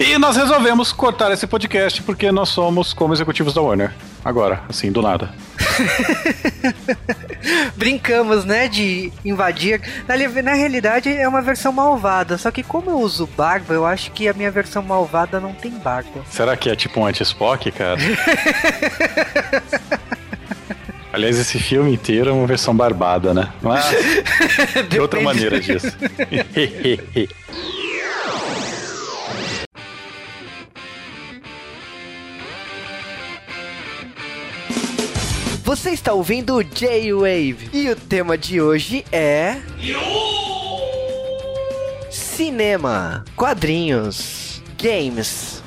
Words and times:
E 0.00 0.18
nós 0.18 0.36
resolvemos 0.36 0.92
cortar 0.92 1.30
esse 1.32 1.46
podcast 1.46 2.02
porque 2.02 2.32
nós 2.32 2.48
somos 2.48 2.92
como 2.92 3.14
executivos 3.14 3.54
da 3.54 3.60
Warner. 3.60 3.92
Agora, 4.24 4.62
assim, 4.68 4.90
do 4.90 5.02
nada. 5.02 5.32
Brincamos, 7.76 8.44
né, 8.44 8.68
de 8.68 9.12
invadir. 9.24 9.80
Na, 10.08 10.16
na 10.42 10.54
realidade, 10.54 11.10
é 11.14 11.28
uma 11.28 11.42
versão 11.42 11.72
malvada. 11.72 12.38
Só 12.38 12.50
que 12.50 12.62
como 12.62 12.90
eu 12.90 12.98
uso 12.98 13.28
barba, 13.36 13.74
eu 13.74 13.86
acho 13.86 14.10
que 14.12 14.26
a 14.26 14.32
minha 14.32 14.50
versão 14.50 14.82
malvada 14.82 15.38
não 15.38 15.52
tem 15.52 15.70
barba. 15.70 16.24
Será 16.30 16.56
que 16.56 16.70
é 16.70 16.76
tipo 16.76 17.00
um 17.00 17.06
anti-Spock, 17.06 17.70
cara? 17.70 18.00
Aliás, 21.12 21.38
esse 21.38 21.60
filme 21.60 21.92
inteiro 21.92 22.30
é 22.30 22.32
uma 22.32 22.46
versão 22.46 22.74
barbada, 22.74 23.32
né? 23.32 23.48
Mas 23.62 23.84
de 24.90 24.98
outra 24.98 25.20
maneira 25.20 25.60
disso. 25.60 25.96
Você 35.64 35.92
está 35.92 36.12
ouvindo 36.12 36.56
o 36.56 36.62
J-Wave 36.62 37.70
e 37.72 37.88
o 37.88 37.96
tema 37.96 38.36
de 38.36 38.60
hoje 38.60 39.02
é. 39.10 39.56
Cinema, 42.10 43.24
quadrinhos, 43.34 44.62
games. 44.78 45.62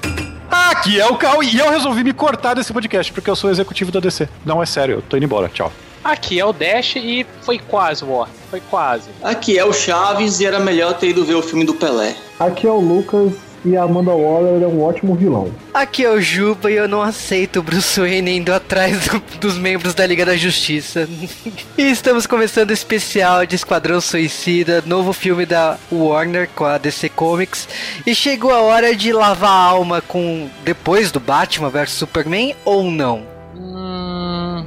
Aqui 0.51 0.99
é 0.99 1.07
o 1.07 1.17
Cal 1.17 1.41
e 1.41 1.57
eu 1.57 1.71
resolvi 1.71 2.03
me 2.03 2.13
cortar 2.13 2.53
desse 2.53 2.71
podcast 2.71 3.11
porque 3.11 3.27
eu 3.27 3.35
sou 3.35 3.49
executivo 3.49 3.91
da 3.91 3.99
DC. 3.99 4.29
Não, 4.45 4.61
é 4.61 4.67
sério, 4.67 4.97
eu 4.97 5.01
tô 5.01 5.17
indo 5.17 5.25
embora, 5.25 5.49
tchau. 5.49 5.73
Aqui 6.03 6.39
é 6.39 6.45
o 6.45 6.53
Dash 6.53 6.97
e 6.97 7.25
foi 7.41 7.57
quase, 7.57 8.05
War. 8.05 8.29
Foi 8.51 8.61
quase. 8.69 9.09
Aqui 9.23 9.57
é 9.57 9.65
o 9.65 9.73
Chaves 9.73 10.39
e 10.39 10.45
era 10.45 10.59
melhor 10.59 10.93
ter 10.93 11.09
ido 11.09 11.25
ver 11.25 11.33
o 11.33 11.41
filme 11.41 11.65
do 11.65 11.73
Pelé. 11.73 12.15
Aqui 12.39 12.67
é 12.67 12.71
o 12.71 12.79
Lucas 12.79 13.33
e 13.67 13.75
a 13.75 13.83
Amanda 13.83 14.11
Waller 14.11 14.63
é 14.63 14.67
um 14.67 14.81
ótimo 14.81 15.13
vilão. 15.15 15.51
Aqui 15.73 16.05
é 16.05 16.09
o 16.09 16.21
Juba 16.21 16.71
e 16.71 16.75
eu 16.75 16.87
não 16.87 17.01
aceito 17.01 17.59
o 17.59 17.63
Bruce 17.63 17.99
Wayne 17.99 18.37
indo 18.37 18.53
atrás 18.53 19.07
do, 19.07 19.21
dos 19.39 19.57
membros 19.57 19.93
da 19.93 20.05
Liga 20.05 20.25
da 20.25 20.37
Justiça. 20.37 21.07
e 21.77 21.83
estamos 21.83 22.25
começando 22.25 22.69
o 22.69 22.73
especial 22.73 23.45
de 23.45 23.55
Esquadrão 23.55 23.99
Suicida, 23.99 24.81
novo 24.85 25.11
filme 25.11 25.45
da 25.45 25.77
Warner 25.91 26.49
com 26.55 26.63
a 26.63 26.77
DC 26.77 27.09
Comics. 27.09 27.67
E 28.05 28.15
chegou 28.15 28.51
a 28.51 28.61
hora 28.61 28.95
de 28.95 29.11
lavar 29.11 29.51
a 29.51 29.63
alma 29.69 30.01
com 30.01 30.49
depois 30.63 31.11
do 31.11 31.19
Batman 31.19 31.69
vs 31.69 31.91
Superman 31.91 32.55
ou 32.63 32.89
não? 32.89 33.23
Hum, 33.55 34.65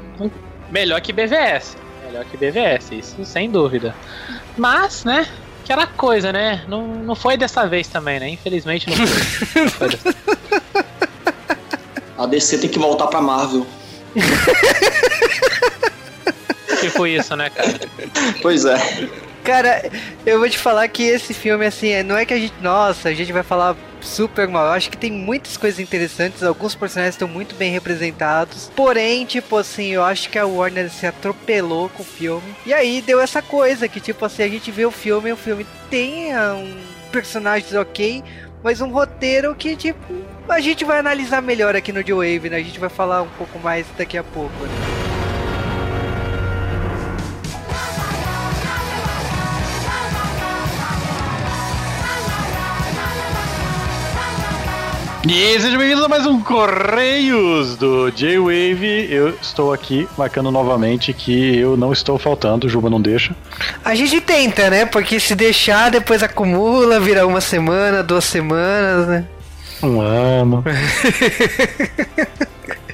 melhor 0.71 1.01
que 1.01 1.13
BVS. 1.13 1.77
Melhor 2.07 2.25
que 2.25 2.37
BVS, 2.37 2.91
isso 2.93 3.25
sem 3.25 3.51
dúvida. 3.51 3.95
Mas, 4.59 5.05
né? 5.05 5.27
Aquela 5.71 5.87
coisa, 5.87 6.33
né? 6.33 6.65
Não, 6.67 6.85
não 6.85 7.15
foi 7.15 7.37
dessa 7.37 7.65
vez 7.67 7.87
também, 7.87 8.19
né? 8.19 8.29
Infelizmente 8.29 8.91
não 8.91 8.97
foi. 9.07 9.07
não 9.63 9.71
foi 9.71 9.89
A 12.19 12.27
DC 12.27 12.59
tem 12.59 12.69
que 12.69 12.79
voltar 12.79 13.07
pra 13.07 13.21
Marvel. 13.21 13.65
tipo 16.81 17.07
isso, 17.07 17.37
né, 17.37 17.49
cara? 17.51 17.79
Pois 18.43 18.65
é. 18.65 18.77
Cara, 19.45 19.91
eu 20.27 20.39
vou 20.39 20.49
te 20.49 20.59
falar 20.59 20.87
que 20.89 21.03
esse 21.03 21.33
filme, 21.33 21.65
assim, 21.65 22.03
não 22.03 22.17
é 22.17 22.25
que 22.25 22.35
a 22.35 22.39
gente. 22.39 22.55
Nossa, 22.61 23.09
a 23.09 23.15
gente 23.15 23.33
vai 23.33 23.43
falar 23.43 23.77
super 24.01 24.49
mal. 24.49 24.67
Eu 24.67 24.73
acho 24.73 24.91
que 24.91 24.97
tem 24.97 25.11
muitas 25.11 25.57
coisas 25.57 25.81
interessantes, 25.81 26.43
alguns 26.43 26.75
personagens 26.75 27.15
estão 27.15 27.29
muito 27.29 27.55
bem 27.55 27.71
representados. 27.71 28.71
Porém, 28.75 29.25
tipo 29.25 29.57
assim, 29.57 29.89
eu 29.89 30.03
acho 30.03 30.29
que 30.29 30.39
a 30.39 30.47
Warner 30.47 30.91
se 30.91 31.07
atropelou 31.07 31.89
com 31.89 32.03
o 32.03 32.07
filme. 32.07 32.55
E 32.67 32.73
aí 32.73 33.03
deu 33.03 33.21
essa 33.21 33.43
coisa 33.43 33.89
que, 33.89 34.01
tipo 34.01 34.25
assim, 34.25 34.43
a 34.43 34.49
gente 34.49 34.71
vê 34.71 34.85
o 34.85 34.91
filme 34.91 35.31
e 35.31 35.33
o 35.33 35.37
filme 35.37 35.67
tem 35.89 36.33
ah, 36.33 36.55
um 36.55 36.77
personagens 37.11 37.75
ok, 37.75 38.23
mas 38.63 38.81
um 38.81 38.89
roteiro 38.89 39.55
que, 39.55 39.77
tipo, 39.77 40.15
a 40.49 40.61
gente 40.61 40.85
vai 40.85 40.99
analisar 40.99 41.43
melhor 41.43 41.75
aqui 41.75 41.93
no 41.93 42.03
J-Wave, 42.03 42.51
né? 42.51 42.57
A 42.57 42.63
gente 42.63 42.79
vai 42.79 42.89
falar 42.89 43.23
um 43.23 43.31
pouco 43.31 43.59
mais 43.59 43.87
daqui 43.97 44.17
a 44.19 44.23
pouco, 44.23 44.65
né? 44.65 45.10
E 55.33 55.61
sejam 55.61 55.79
bem-vindos 55.79 56.05
a 56.05 56.09
mais 56.09 56.27
um 56.27 56.41
Correios 56.41 57.77
do 57.77 58.11
J-Wave. 58.11 59.07
Eu 59.09 59.29
estou 59.41 59.73
aqui 59.73 60.09
marcando 60.19 60.51
novamente 60.51 61.13
que 61.13 61.57
eu 61.57 61.77
não 61.77 61.93
estou 61.93 62.19
faltando, 62.19 62.67
o 62.67 62.69
Juba 62.69 62.91
não 62.91 63.01
deixa. 63.01 63.33
A 63.85 63.95
gente 63.95 64.21
tenta, 64.21 64.69
né? 64.69 64.87
Porque 64.87 65.21
se 65.21 65.37
deixar, 65.37 65.89
depois 65.89 66.25
acumula, 66.25 66.99
vira 66.99 67.25
uma 67.25 67.41
semana, 67.41 68.03
duas 68.03 68.25
semanas, 68.25 69.07
né? 69.07 69.25
Um 69.81 70.01
ano. 70.01 70.65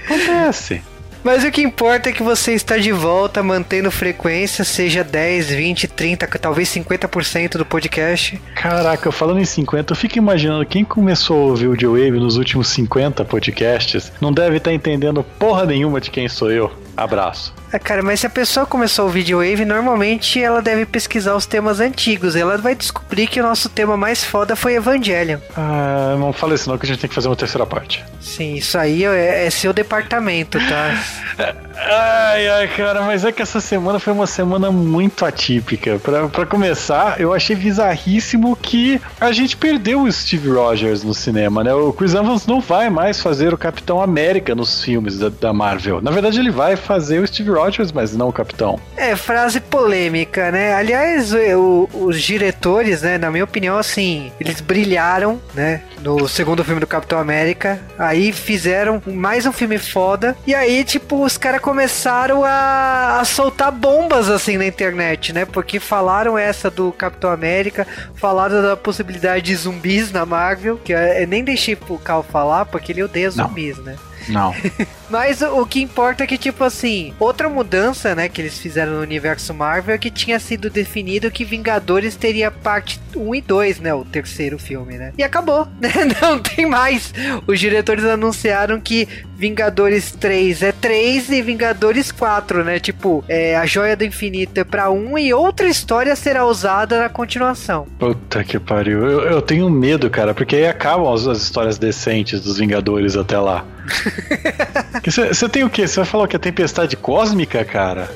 Acontece. 0.05 0.83
Mas 1.23 1.45
o 1.45 1.51
que 1.51 1.63
importa 1.63 2.09
é 2.09 2.13
que 2.13 2.23
você 2.23 2.53
está 2.53 2.77
de 2.79 2.93
volta, 2.93 3.43
mantendo 3.43 3.91
frequência, 3.91 4.65
seja 4.65 5.03
10, 5.03 5.51
20, 5.51 5.89
30, 5.89 6.27
talvez 6.39 6.69
50% 6.69 7.57
do 7.57 7.65
podcast. 7.65 8.41
Caraca, 8.55 9.11
falando 9.11 9.41
em 9.41 9.45
50, 9.45 9.93
eu 9.93 9.97
fico 9.97 10.19
imaginando 10.19 10.65
quem 10.65 10.85
começou 10.85 11.37
a 11.37 11.47
ouvir 11.47 11.69
o 11.69 11.79
Joe 11.79 12.05
Wave 12.05 12.21
nos 12.21 12.37
últimos 12.37 12.69
50 12.69 13.25
podcasts 13.25 14.13
não 14.21 14.33
deve 14.33 14.59
estar 14.59 14.71
tá 14.71 14.75
entendendo 14.75 15.25
porra 15.39 15.65
nenhuma 15.65 16.01
de 16.01 16.11
quem 16.11 16.29
sou 16.29 16.51
eu. 16.51 16.73
Abraço. 16.97 17.53
Cara, 17.79 18.03
mas 18.03 18.21
se 18.21 18.27
a 18.27 18.31
pessoa 18.31 18.67
começou 18.67 19.07
o 19.07 19.09
Video 19.09 19.39
Wave, 19.39 19.65
normalmente 19.65 20.43
ela 20.43 20.63
deve 20.63 20.87
pesquisar 20.87 21.35
os 21.35 21.47
temas 21.47 21.81
antigos. 21.81 22.37
Ela 22.37 22.57
vai 22.57 22.75
descobrir 22.75 23.27
que 23.27 23.41
o 23.41 23.43
nosso 23.43 23.69
tema 23.69 23.97
mais 23.97 24.25
foda 24.25 24.57
foi 24.57 24.75
Evangelion. 24.75 25.39
Ah, 25.57 26.17
não 26.19 26.33
fala 26.33 26.55
isso 26.55 26.69
não, 26.69 26.79
que 26.79 26.87
a 26.87 26.89
gente 26.89 27.01
tem 27.01 27.09
que 27.09 27.15
fazer 27.15 27.29
uma 27.29 27.37
terceira 27.37 27.67
parte. 27.67 28.05
Sim, 28.21 28.55
isso 28.55 28.77
aí 28.77 29.05
é, 29.05 29.47
é 29.47 29.51
seu 29.51 29.73
departamento, 29.73 30.59
tá? 30.59 30.95
ai, 31.77 32.49
ai, 32.49 32.69
cara, 32.69 33.03
mas 33.03 33.25
é 33.25 33.33
que 33.33 33.43
essa 33.43 33.61
semana 33.61 33.99
foi 33.99 34.13
uma 34.13 34.27
semana 34.27 34.71
muito 34.71 35.25
atípica. 35.25 35.99
Pra, 35.99 36.29
pra 36.29 36.47
começar, 36.47 37.21
eu 37.21 37.33
achei 37.33 37.55
bizarríssimo 37.55 38.57
que 38.57 39.01
a 39.21 39.33
gente 39.33 39.57
perdeu 39.57 40.03
o 40.03 40.13
Steve 40.13 40.49
Rogers 40.49 41.03
no 41.03 41.15
cinema, 41.15 41.63
né? 41.63 41.75
O 41.75 41.93
Chris 41.93 42.15
Evans 42.15 42.47
não 42.47 42.61
vai 42.61 42.91
mais 42.91 43.21
fazer 43.21 43.53
o 43.53 43.59
Capitão 43.59 44.01
América 44.01 44.55
nos 44.55 44.83
filmes 44.83 45.19
da, 45.19 45.29
da 45.29 45.53
Marvel. 45.53 46.01
Na 46.01 46.11
verdade, 46.11 46.39
ele 46.39 46.51
vai 46.51 46.77
fazer 46.77 47.21
o 47.21 47.27
Steve 47.27 47.51
Rogers, 47.51 47.66
mas 47.93 48.17
não 48.17 48.29
o 48.29 48.33
Capitão. 48.33 48.79
É, 48.97 49.15
frase 49.17 49.61
polêmica, 49.61 50.51
né? 50.51 50.75
Aliás, 50.75 51.33
o, 51.33 51.89
os 51.93 52.23
diretores, 52.23 53.03
né, 53.03 53.19
na 53.19 53.31
minha 53.31 53.45
opinião, 53.45 53.77
assim, 53.77 54.33
eles 54.41 54.61
brilharam, 54.61 55.41
né, 55.55 55.83
no 56.01 56.29
segundo 56.29 56.65
filme 56.65 56.81
do 56.81 56.87
Capitão 56.87 57.19
América. 57.19 57.81
Aí 57.99 58.33
fizeram 58.33 59.03
mais 59.07 59.47
um 59.47 59.53
filme 59.53 59.79
foda. 59.79 60.37
E 60.47 60.55
aí, 60.55 60.85
tipo, 60.85 61.25
os 61.25 61.37
caras 61.37 61.61
começaram 61.61 62.45
a, 62.45 63.21
a 63.21 63.25
soltar 63.25 63.73
bombas, 63.73 64.31
assim, 64.31 64.57
na 64.57 64.67
internet, 64.67 65.33
né? 65.33 65.45
Porque 65.45 65.81
falaram 65.81 66.39
essa 66.39 66.71
do 66.71 66.93
Capitão 66.93 67.31
América, 67.31 67.87
falaram 68.15 68.63
da 68.63 68.77
possibilidade 68.77 69.45
de 69.47 69.57
zumbis 69.57 70.13
na 70.13 70.25
Marvel, 70.25 70.79
que 70.83 70.93
eu, 70.93 70.99
eu 70.99 71.27
nem 71.27 71.43
deixei 71.43 71.75
pro 71.75 71.99
Cal 71.99 72.23
falar, 72.23 72.67
porque 72.67 72.93
ele 72.93 73.03
odeia 73.03 73.31
zumbis, 73.31 73.77
não. 73.79 73.85
né? 73.85 73.97
Não. 74.29 74.55
Mas 75.09 75.41
o 75.41 75.65
que 75.65 75.81
importa 75.81 76.25
é 76.25 76.27
que, 76.27 76.37
tipo 76.37 76.65
assim, 76.65 77.15
outra 77.19 77.49
mudança, 77.49 78.15
né, 78.15 78.29
que 78.29 78.41
eles 78.41 78.59
fizeram 78.59 78.95
no 78.95 79.01
universo 79.01 79.55
Marvel 79.55 79.95
é 79.95 79.99
que 79.99 80.11
tinha 80.11 80.39
sido 80.41 80.69
definido 80.69 81.31
que 81.31 81.45
Vingadores 81.45 82.17
teria 82.17 82.51
parte 82.51 83.01
1 83.15 83.35
e 83.35 83.41
2, 83.41 83.81
né, 83.81 83.95
o 83.95 84.05
terceiro 84.05 84.59
filme, 84.59 84.99
né? 84.99 85.13
E 85.17 85.23
acabou, 85.23 85.67
né? 85.81 85.93
Não 86.21 86.39
tem 86.39 86.67
mais. 86.67 87.13
Os 87.47 87.61
diretores 87.61 88.05
anunciaram 88.05 88.81
que 88.81 89.09
Vingadores 89.37 90.13
3 90.13 90.63
é 90.63 90.73
3 90.73 91.31
e 91.31 91.43
Vingadores 91.43 92.11
4, 92.11 92.65
né? 92.65 92.81
Tipo, 92.81 93.25
é, 93.29 93.57
a 93.57 93.67
Joia 93.67 93.97
do 93.97 94.05
Infinito 94.05 94.59
é 94.59 94.65
pra 94.65 94.91
1 94.91 95.19
e 95.19 95.35
outra 95.35 95.69
história 95.69 96.17
será 96.17 96.47
usada 96.47 96.99
na 97.01 97.09
continuação. 97.09 97.87
Puta 97.99 98.43
que 98.43 98.59
pariu. 98.59 99.05
Eu, 99.07 99.21
eu 99.23 99.43
tenho 99.43 99.69
medo, 99.71 100.09
cara, 100.11 100.35
porque 100.35 100.57
aí 100.57 100.67
acabam 100.67 101.13
as, 101.13 101.27
as 101.27 101.43
histórias 101.43 101.79
decentes 101.79 102.41
dos 102.41 102.59
Vingadores 102.59 103.17
até 103.17 103.39
lá. 103.39 103.65
Você 105.05 105.49
tem 105.49 105.65
o 105.65 105.71
quê? 105.71 105.87
Você 105.87 105.97
vai 105.97 106.05
falar 106.05 106.25
o 106.25 106.29
que? 106.29 106.37
A 106.37 106.39
tempestade 106.39 106.97
cósmica, 106.97 107.65
cara? 107.65 108.11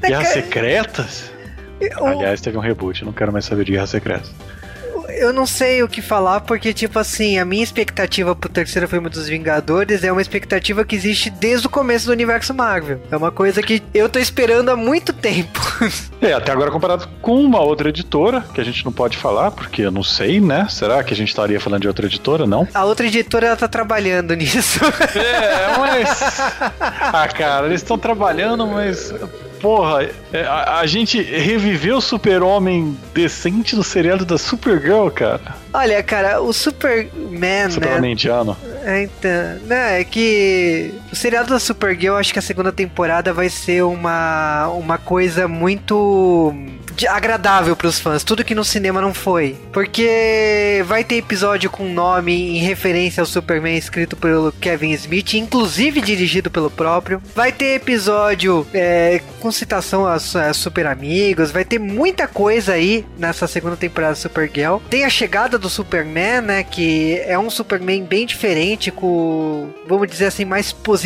Guerras 0.00 0.28
secretas? 0.28 1.32
Eu... 1.80 2.06
Aliás, 2.06 2.40
teve 2.40 2.56
um 2.56 2.60
reboot, 2.60 3.04
não 3.04 3.12
quero 3.12 3.32
mais 3.32 3.44
saber 3.44 3.64
de 3.64 3.72
Guerras 3.72 3.90
Secretas 3.90 4.30
eu 5.18 5.32
não 5.32 5.46
sei 5.46 5.82
o 5.82 5.88
que 5.88 6.02
falar, 6.02 6.40
porque, 6.40 6.72
tipo 6.72 6.98
assim, 6.98 7.38
a 7.38 7.44
minha 7.44 7.62
expectativa 7.62 8.34
pro 8.34 8.48
terceiro 8.48 8.88
filme 8.88 9.08
dos 9.08 9.28
Vingadores 9.28 10.04
é 10.04 10.12
uma 10.12 10.22
expectativa 10.22 10.84
que 10.84 10.96
existe 10.96 11.30
desde 11.30 11.66
o 11.66 11.70
começo 11.70 12.06
do 12.06 12.12
universo 12.12 12.52
Marvel. 12.54 13.00
É 13.10 13.16
uma 13.16 13.30
coisa 13.30 13.62
que 13.62 13.82
eu 13.92 14.08
tô 14.08 14.18
esperando 14.18 14.70
há 14.70 14.76
muito 14.76 15.12
tempo. 15.12 15.60
É, 16.24 16.32
até 16.32 16.52
agora 16.52 16.70
comparado 16.70 17.06
com 17.20 17.38
uma 17.38 17.60
outra 17.60 17.90
editora, 17.90 18.40
que 18.54 18.58
a 18.58 18.64
gente 18.64 18.82
não 18.82 18.90
pode 18.90 19.14
falar, 19.14 19.50
porque 19.50 19.82
eu 19.82 19.90
não 19.90 20.02
sei, 20.02 20.40
né? 20.40 20.66
Será 20.70 21.04
que 21.04 21.12
a 21.12 21.16
gente 21.16 21.28
estaria 21.28 21.60
falando 21.60 21.82
de 21.82 21.88
outra 21.88 22.06
editora, 22.06 22.46
não? 22.46 22.66
A 22.72 22.82
outra 22.86 23.06
editora, 23.06 23.48
ela 23.48 23.56
tá 23.56 23.68
trabalhando 23.68 24.34
nisso. 24.34 24.80
É, 25.14 25.76
mas... 25.78 26.40
Ah, 27.12 27.28
cara, 27.28 27.66
eles 27.66 27.82
estão 27.82 27.98
trabalhando, 27.98 28.66
mas 28.66 29.12
porra, 29.64 30.06
é, 30.30 30.42
a, 30.42 30.80
a 30.80 30.86
gente 30.86 31.22
reviveu 31.22 31.96
o 31.96 32.00
super-homem 32.02 32.94
decente 33.14 33.74
no 33.74 33.82
seriado 33.82 34.22
da 34.22 34.36
Supergirl, 34.36 35.08
cara. 35.08 35.56
Olha, 35.72 36.02
cara, 36.02 36.38
o 36.42 36.52
Superman, 36.52 37.30
né? 37.30 37.70
Superman 37.70 38.12
indiano. 38.12 38.54
É, 38.84 39.04
então, 39.04 39.66
né, 39.66 40.02
é 40.02 40.04
que 40.04 40.92
o 41.14 41.16
seriado 41.16 41.50
da 41.50 41.60
Supergirl, 41.60 42.16
acho 42.16 42.32
que 42.32 42.40
a 42.40 42.42
segunda 42.42 42.72
temporada 42.72 43.32
vai 43.32 43.48
ser 43.48 43.84
uma, 43.84 44.66
uma 44.68 44.98
coisa 44.98 45.46
muito 45.46 46.52
agradável 47.08 47.74
pros 47.74 47.98
fãs, 47.98 48.22
tudo 48.22 48.44
que 48.44 48.54
no 48.54 48.64
cinema 48.64 49.00
não 49.00 49.14
foi. 49.14 49.56
Porque 49.72 50.82
vai 50.86 51.02
ter 51.02 51.16
episódio 51.16 51.70
com 51.70 51.88
nome 51.88 52.58
em 52.58 52.58
referência 52.58 53.20
ao 53.20 53.26
Superman 53.26 53.76
escrito 53.76 54.16
pelo 54.16 54.52
Kevin 54.52 54.92
Smith, 54.92 55.34
inclusive 55.34 56.00
dirigido 56.00 56.50
pelo 56.50 56.70
próprio. 56.70 57.22
Vai 57.34 57.52
ter 57.52 57.76
episódio 57.76 58.66
é, 58.74 59.20
com 59.40 59.50
citação 59.50 60.06
a, 60.06 60.14
a 60.14 60.54
Super 60.54 60.86
Amigos, 60.86 61.50
vai 61.50 61.64
ter 61.64 61.78
muita 61.78 62.26
coisa 62.26 62.72
aí 62.72 63.04
nessa 63.18 63.46
segunda 63.46 63.76
temporada 63.76 64.12
da 64.12 64.16
Supergirl. 64.16 64.78
Tem 64.90 65.04
a 65.04 65.10
chegada 65.10 65.58
do 65.58 65.68
Superman, 65.68 66.40
né, 66.40 66.62
que 66.64 67.20
é 67.24 67.38
um 67.38 67.50
Superman 67.50 68.04
bem 68.04 68.26
diferente, 68.26 68.90
com, 68.90 69.70
vamos 69.86 70.08
dizer 70.08 70.26
assim, 70.26 70.44
mais 70.44 70.72
positivo, 70.72 71.03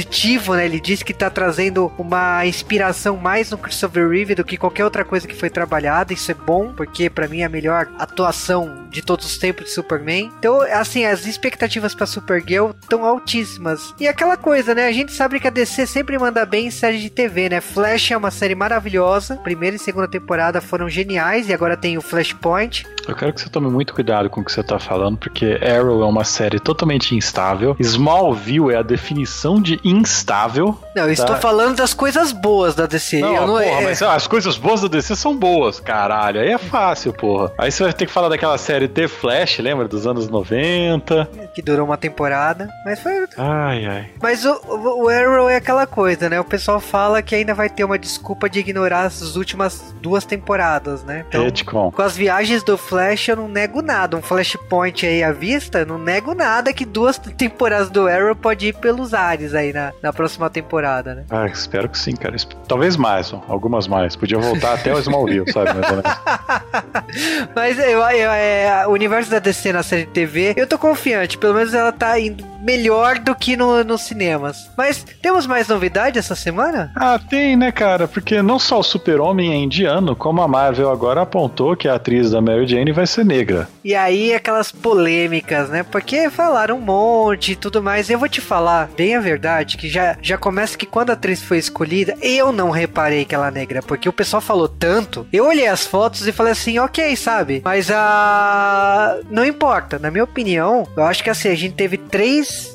né? 0.55 0.67
Ele 0.67 0.81
diz 0.81 1.03
que 1.03 1.15
tá 1.15 1.31
trazendo 1.31 1.93
uma 1.99 2.45
inspiração 2.47 3.17
mais 3.17 3.51
no 3.51 3.59
Christopher 3.59 4.09
Reeve 4.09 4.35
do 4.35 4.45
que 4.45 4.57
qualquer 4.57 4.85
outra 4.85 5.05
coisa 5.05 5.27
que 5.27 5.35
foi 5.35 5.51
trabalhada. 5.51 6.13
Isso 6.13 6.31
é 6.31 6.35
bom, 6.35 6.73
porque 6.73 7.09
pra 7.09 7.29
mim 7.29 7.41
é 7.41 7.45
a 7.45 7.49
melhor 7.49 7.89
atuação 7.99 8.87
de 8.91 9.03
todos 9.03 9.27
os 9.27 9.39
tempos 9.39 9.67
de 9.67 9.71
Superman. 9.71 10.31
Então, 10.39 10.61
assim, 10.73 11.05
as 11.05 11.27
expectativas 11.27 11.95
pra 11.95 12.07
Supergirl 12.07 12.71
estão 12.81 13.05
altíssimas. 13.05 13.95
E 13.99 14.09
aquela 14.09 14.37
coisa, 14.37 14.75
né? 14.75 14.87
A 14.87 14.93
gente 14.93 15.13
sabe 15.13 15.41
que 15.41 15.47
a 15.47 15.51
DC 15.51 15.87
sempre 15.87 16.19
manda 16.19 16.45
bem 16.45 16.67
em 16.67 16.71
série 16.71 16.99
de 16.99 17.11
TV, 17.11 17.49
né? 17.49 17.61
Flash 17.61 18.11
é 18.11 18.17
uma 18.17 18.31
série 18.31 18.55
maravilhosa. 18.55 19.37
Primeira 19.37 19.77
e 19.77 19.79
segunda 19.79 20.09
temporada 20.09 20.61
foram 20.61 20.89
geniais 20.89 21.49
e 21.49 21.55
agora 21.55 21.77
tem 21.77 21.97
o 21.97 22.03
Flashpoint. 22.03 22.87
Eu 23.07 23.15
quero 23.15 23.33
que 23.33 23.41
você 23.41 23.49
tome 23.49 23.71
muito 23.71 23.95
cuidado 23.95 24.29
com 24.29 24.41
o 24.41 24.45
que 24.45 24.53
você 24.53 24.63
tá 24.63 24.79
falando, 24.79 25.17
porque 25.17 25.59
Arrow 25.63 26.03
é 26.03 26.07
uma 26.07 26.25
série 26.25 26.61
totalmente 26.61 27.15
instável. 27.15 27.75
Smallville 27.81 28.75
é 28.75 28.77
a 28.77 28.83
definição 28.83 29.61
de 29.61 29.81
instável. 29.91 30.79
Não, 30.95 31.05
eu 31.05 31.13
estou 31.13 31.35
Tá. 31.35 31.41
falando 31.41 31.77
das 31.77 31.93
coisas 31.95 32.33
boas 32.33 32.75
da 32.75 32.87
DC. 32.87 33.21
Não, 33.21 33.47
não 33.47 33.55
porra, 33.55 33.65
é- 33.65 33.85
mas 33.85 34.03
as 34.03 34.27
coisas 34.27 34.57
boas 34.57 34.81
da 34.83 34.89
DC 34.89 35.15
são 35.17 35.37
boas, 35.37 35.79
caralho. 35.81 36.41
Aí 36.41 36.51
é 36.51 36.59
fácil, 36.59 37.13
porra. 37.13 37.53
Aí 37.59 37.71
você 37.71 37.83
vai 37.85 37.93
ter 37.93 38.07
que 38.07 38.13
falar 38.13 38.29
daquela 38.29 38.59
série 38.59 38.89
The 38.89 39.09
Flash, 39.09 39.59
lembra? 39.59 39.87
Dos 39.89 40.07
anos 40.07 40.29
90. 40.29 41.29
que 41.55 41.63
durou 41.63 41.87
uma 41.87 41.97
temporada, 41.97 42.69
mas 42.85 43.01
foi 43.01 43.27
Ai, 43.37 43.85
ai. 43.87 44.11
Mas 44.23 44.45
o, 44.45 44.61
o, 44.69 45.09
Arrow 45.09 45.49
é 45.49 45.57
aquela 45.57 45.87
coisa, 45.87 46.29
né? 46.29 46.39
O 46.39 46.45
pessoal 46.45 46.79
fala 46.79 47.21
que 47.21 47.35
ainda 47.35 47.53
vai 47.55 47.69
ter 47.69 47.83
uma 47.85 47.99
desculpa 47.99 48.49
de 48.49 48.61
ignorar 48.61 49.03
as 49.03 49.35
últimas 49.37 49.95
duas 50.01 50.25
temporadas, 50.25 51.03
né? 51.03 51.25
Então, 51.29 51.45
Retcon. 51.45 51.91
com 51.91 52.03
as 52.03 52.17
viagens 52.17 52.63
do 52.63 52.77
Flash, 52.79 53.29
eu 53.29 53.37
não 53.37 53.49
nego 53.49 53.83
nada. 53.83 54.17
Um 54.17 54.23
Flashpoint 54.23 55.05
aí 55.07 55.23
à 55.23 55.33
vista, 55.33 55.85
não 55.85 55.99
nego 55.99 56.35
nada 56.35 56.73
que 56.73 56.85
duas 56.85 57.19
temporadas 57.19 57.91
do 57.91 58.07
Arrow 58.07 58.37
pode 58.37 58.69
ir 58.69 58.75
pelos 58.77 59.13
ares 59.15 59.55
aí 59.55 59.73
na, 59.79 59.93
na 60.03 60.13
próxima 60.13 60.51
temporada, 60.51 61.15
né? 61.15 61.25
Ah, 61.31 61.47
espero 61.47 61.89
que 61.89 61.99
sim, 61.99 62.15
cara. 62.15 62.37
Talvez 62.67 62.97
mais, 62.97 63.33
algumas 63.49 63.87
mais. 63.87 64.17
Podia 64.17 64.39
voltar 64.39 64.75
até 64.75 64.93
o 64.93 64.99
Smallville, 64.99 65.51
sabe? 65.53 65.73
Mais 65.75 65.91
ou 65.91 65.97
menos. 65.97 67.49
Mas 67.55 67.79
eu, 67.79 68.01
eu, 68.01 68.31
é, 68.31 68.87
o 68.87 68.91
universo 68.91 69.31
da 69.31 69.39
DC 69.39 69.73
na 69.73 69.83
série 69.83 70.05
de 70.05 70.13
TV, 70.13 70.55
eu 70.57 70.67
tô 70.67 70.79
confiante. 70.79 71.39
Pelo 71.39 71.55
menos 71.55 71.73
ela 71.73 71.93
tá 71.93 72.19
indo 72.19 72.45
melhor 72.61 73.19
do 73.19 73.35
que 73.35 73.57
no, 73.57 73.83
nos 73.85 74.03
cinemas. 74.03 74.71
Mas 74.77 75.05
temos 75.23 75.47
mais 75.47 75.69
novidade 75.69 76.19
essa 76.19 76.35
semana? 76.35 76.93
Ah, 76.97 77.19
tem, 77.19 77.57
né, 77.57 77.71
cara? 77.73 78.09
Porque 78.09 78.43
não 78.43 78.59
só 78.59 78.81
o 78.81 78.83
Super-Homem 78.83 79.53
é 79.53 79.57
indiano, 79.57 80.17
como 80.17 80.43
a 80.43 80.49
Marvel 80.49 80.91
agora 80.91 81.23
apontou 81.23 81.77
que 81.77 81.89
a 81.89 81.95
atriz 81.95 82.31
da 82.31 82.41
Mary 82.41 82.67
Jane 82.67 82.93
vai 82.93 83.07
ser 83.07 83.25
negra. 83.25 83.69
E 83.85 83.95
aí 83.95 84.35
aquelas 84.35 84.73
polêmicas, 84.73 85.69
né? 85.69 85.83
Porque 85.83 86.29
falaram 86.31 86.77
um 86.77 86.81
monte 86.81 87.53
e 87.53 87.57
tudo 87.57 87.83
mais. 87.83 88.11
Eu 88.11 88.19
vou 88.19 88.29
te 88.29 88.41
falar 88.41 88.89
bem 88.97 89.15
a 89.15 89.21
verdade, 89.21 89.58
que 89.65 89.89
já, 89.89 90.17
já 90.21 90.37
começa 90.37 90.77
que 90.77 90.87
quando 90.87 91.11
a 91.11 91.15
atriz 91.15 91.43
foi 91.43 91.59
escolhida, 91.59 92.17
eu 92.21 92.53
não 92.53 92.71
reparei 92.71 93.25
que 93.25 93.35
ela 93.35 93.49
é 93.49 93.51
negra, 93.51 93.83
porque 93.83 94.09
o 94.09 94.13
pessoal 94.13 94.41
falou 94.41 94.69
tanto. 94.69 95.27
Eu 95.33 95.47
olhei 95.47 95.67
as 95.67 95.87
fotos 95.87 96.27
e 96.27 96.33
falei 96.33 96.53
assim, 96.53 96.79
ok, 96.79 97.17
sabe? 97.17 97.63
Mas 97.65 97.91
a. 97.91 99.19
Não 99.31 99.45
importa, 99.45 99.99
na 99.99 100.11
minha 100.11 100.25
opinião, 100.25 100.87
eu 100.97 101.05
acho 101.05 101.23
que 101.23 101.31
assim, 101.31 101.49
a 101.49 101.55
gente 101.55 101.75
teve 101.75 101.97
três. 101.97 102.75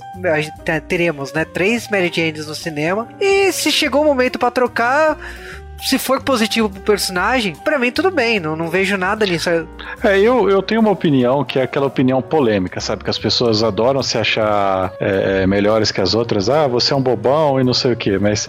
Teremos, 0.88 1.34
né? 1.34 1.44
Três 1.44 1.90
Mary 1.90 2.12
Janes 2.14 2.46
no 2.46 2.54
cinema. 2.54 3.10
E 3.20 3.52
se 3.52 3.72
chegou 3.72 4.04
o 4.04 4.06
momento 4.06 4.38
pra 4.38 4.52
trocar. 4.52 5.18
Se 5.86 5.98
for 5.98 6.22
positivo 6.22 6.70
pro 6.70 6.82
personagem, 6.82 7.56
pra 7.56 7.78
mim 7.78 7.92
tudo 7.92 8.10
bem, 8.10 8.40
não, 8.40 8.56
não 8.56 8.70
vejo 8.70 8.96
nada 8.96 9.26
nisso. 9.26 9.50
É, 9.50 10.18
eu, 10.18 10.50
eu 10.50 10.62
tenho 10.62 10.80
uma 10.80 10.92
opinião 10.92 11.44
que 11.44 11.60
é 11.60 11.64
aquela 11.64 11.88
opinião 11.88 12.22
polêmica, 12.22 12.80
sabe? 12.80 13.04
Que 13.04 13.10
as 13.10 13.18
pessoas 13.18 13.64
adoram 13.64 14.02
se 14.02 14.18
achar 14.18 14.94
é, 15.00 15.46
melhores 15.46 15.92
que 15.92 16.00
as 16.00 16.16
outras. 16.16 16.50
Ah, 16.50 16.68
você 16.68 16.94
é 16.94 16.96
um 16.96 17.02
bobão 17.02 17.60
e 17.60 17.64
não 17.64 17.74
sei 17.74 17.94
o 17.94 17.96
quê. 17.96 18.18
Mas 18.18 18.48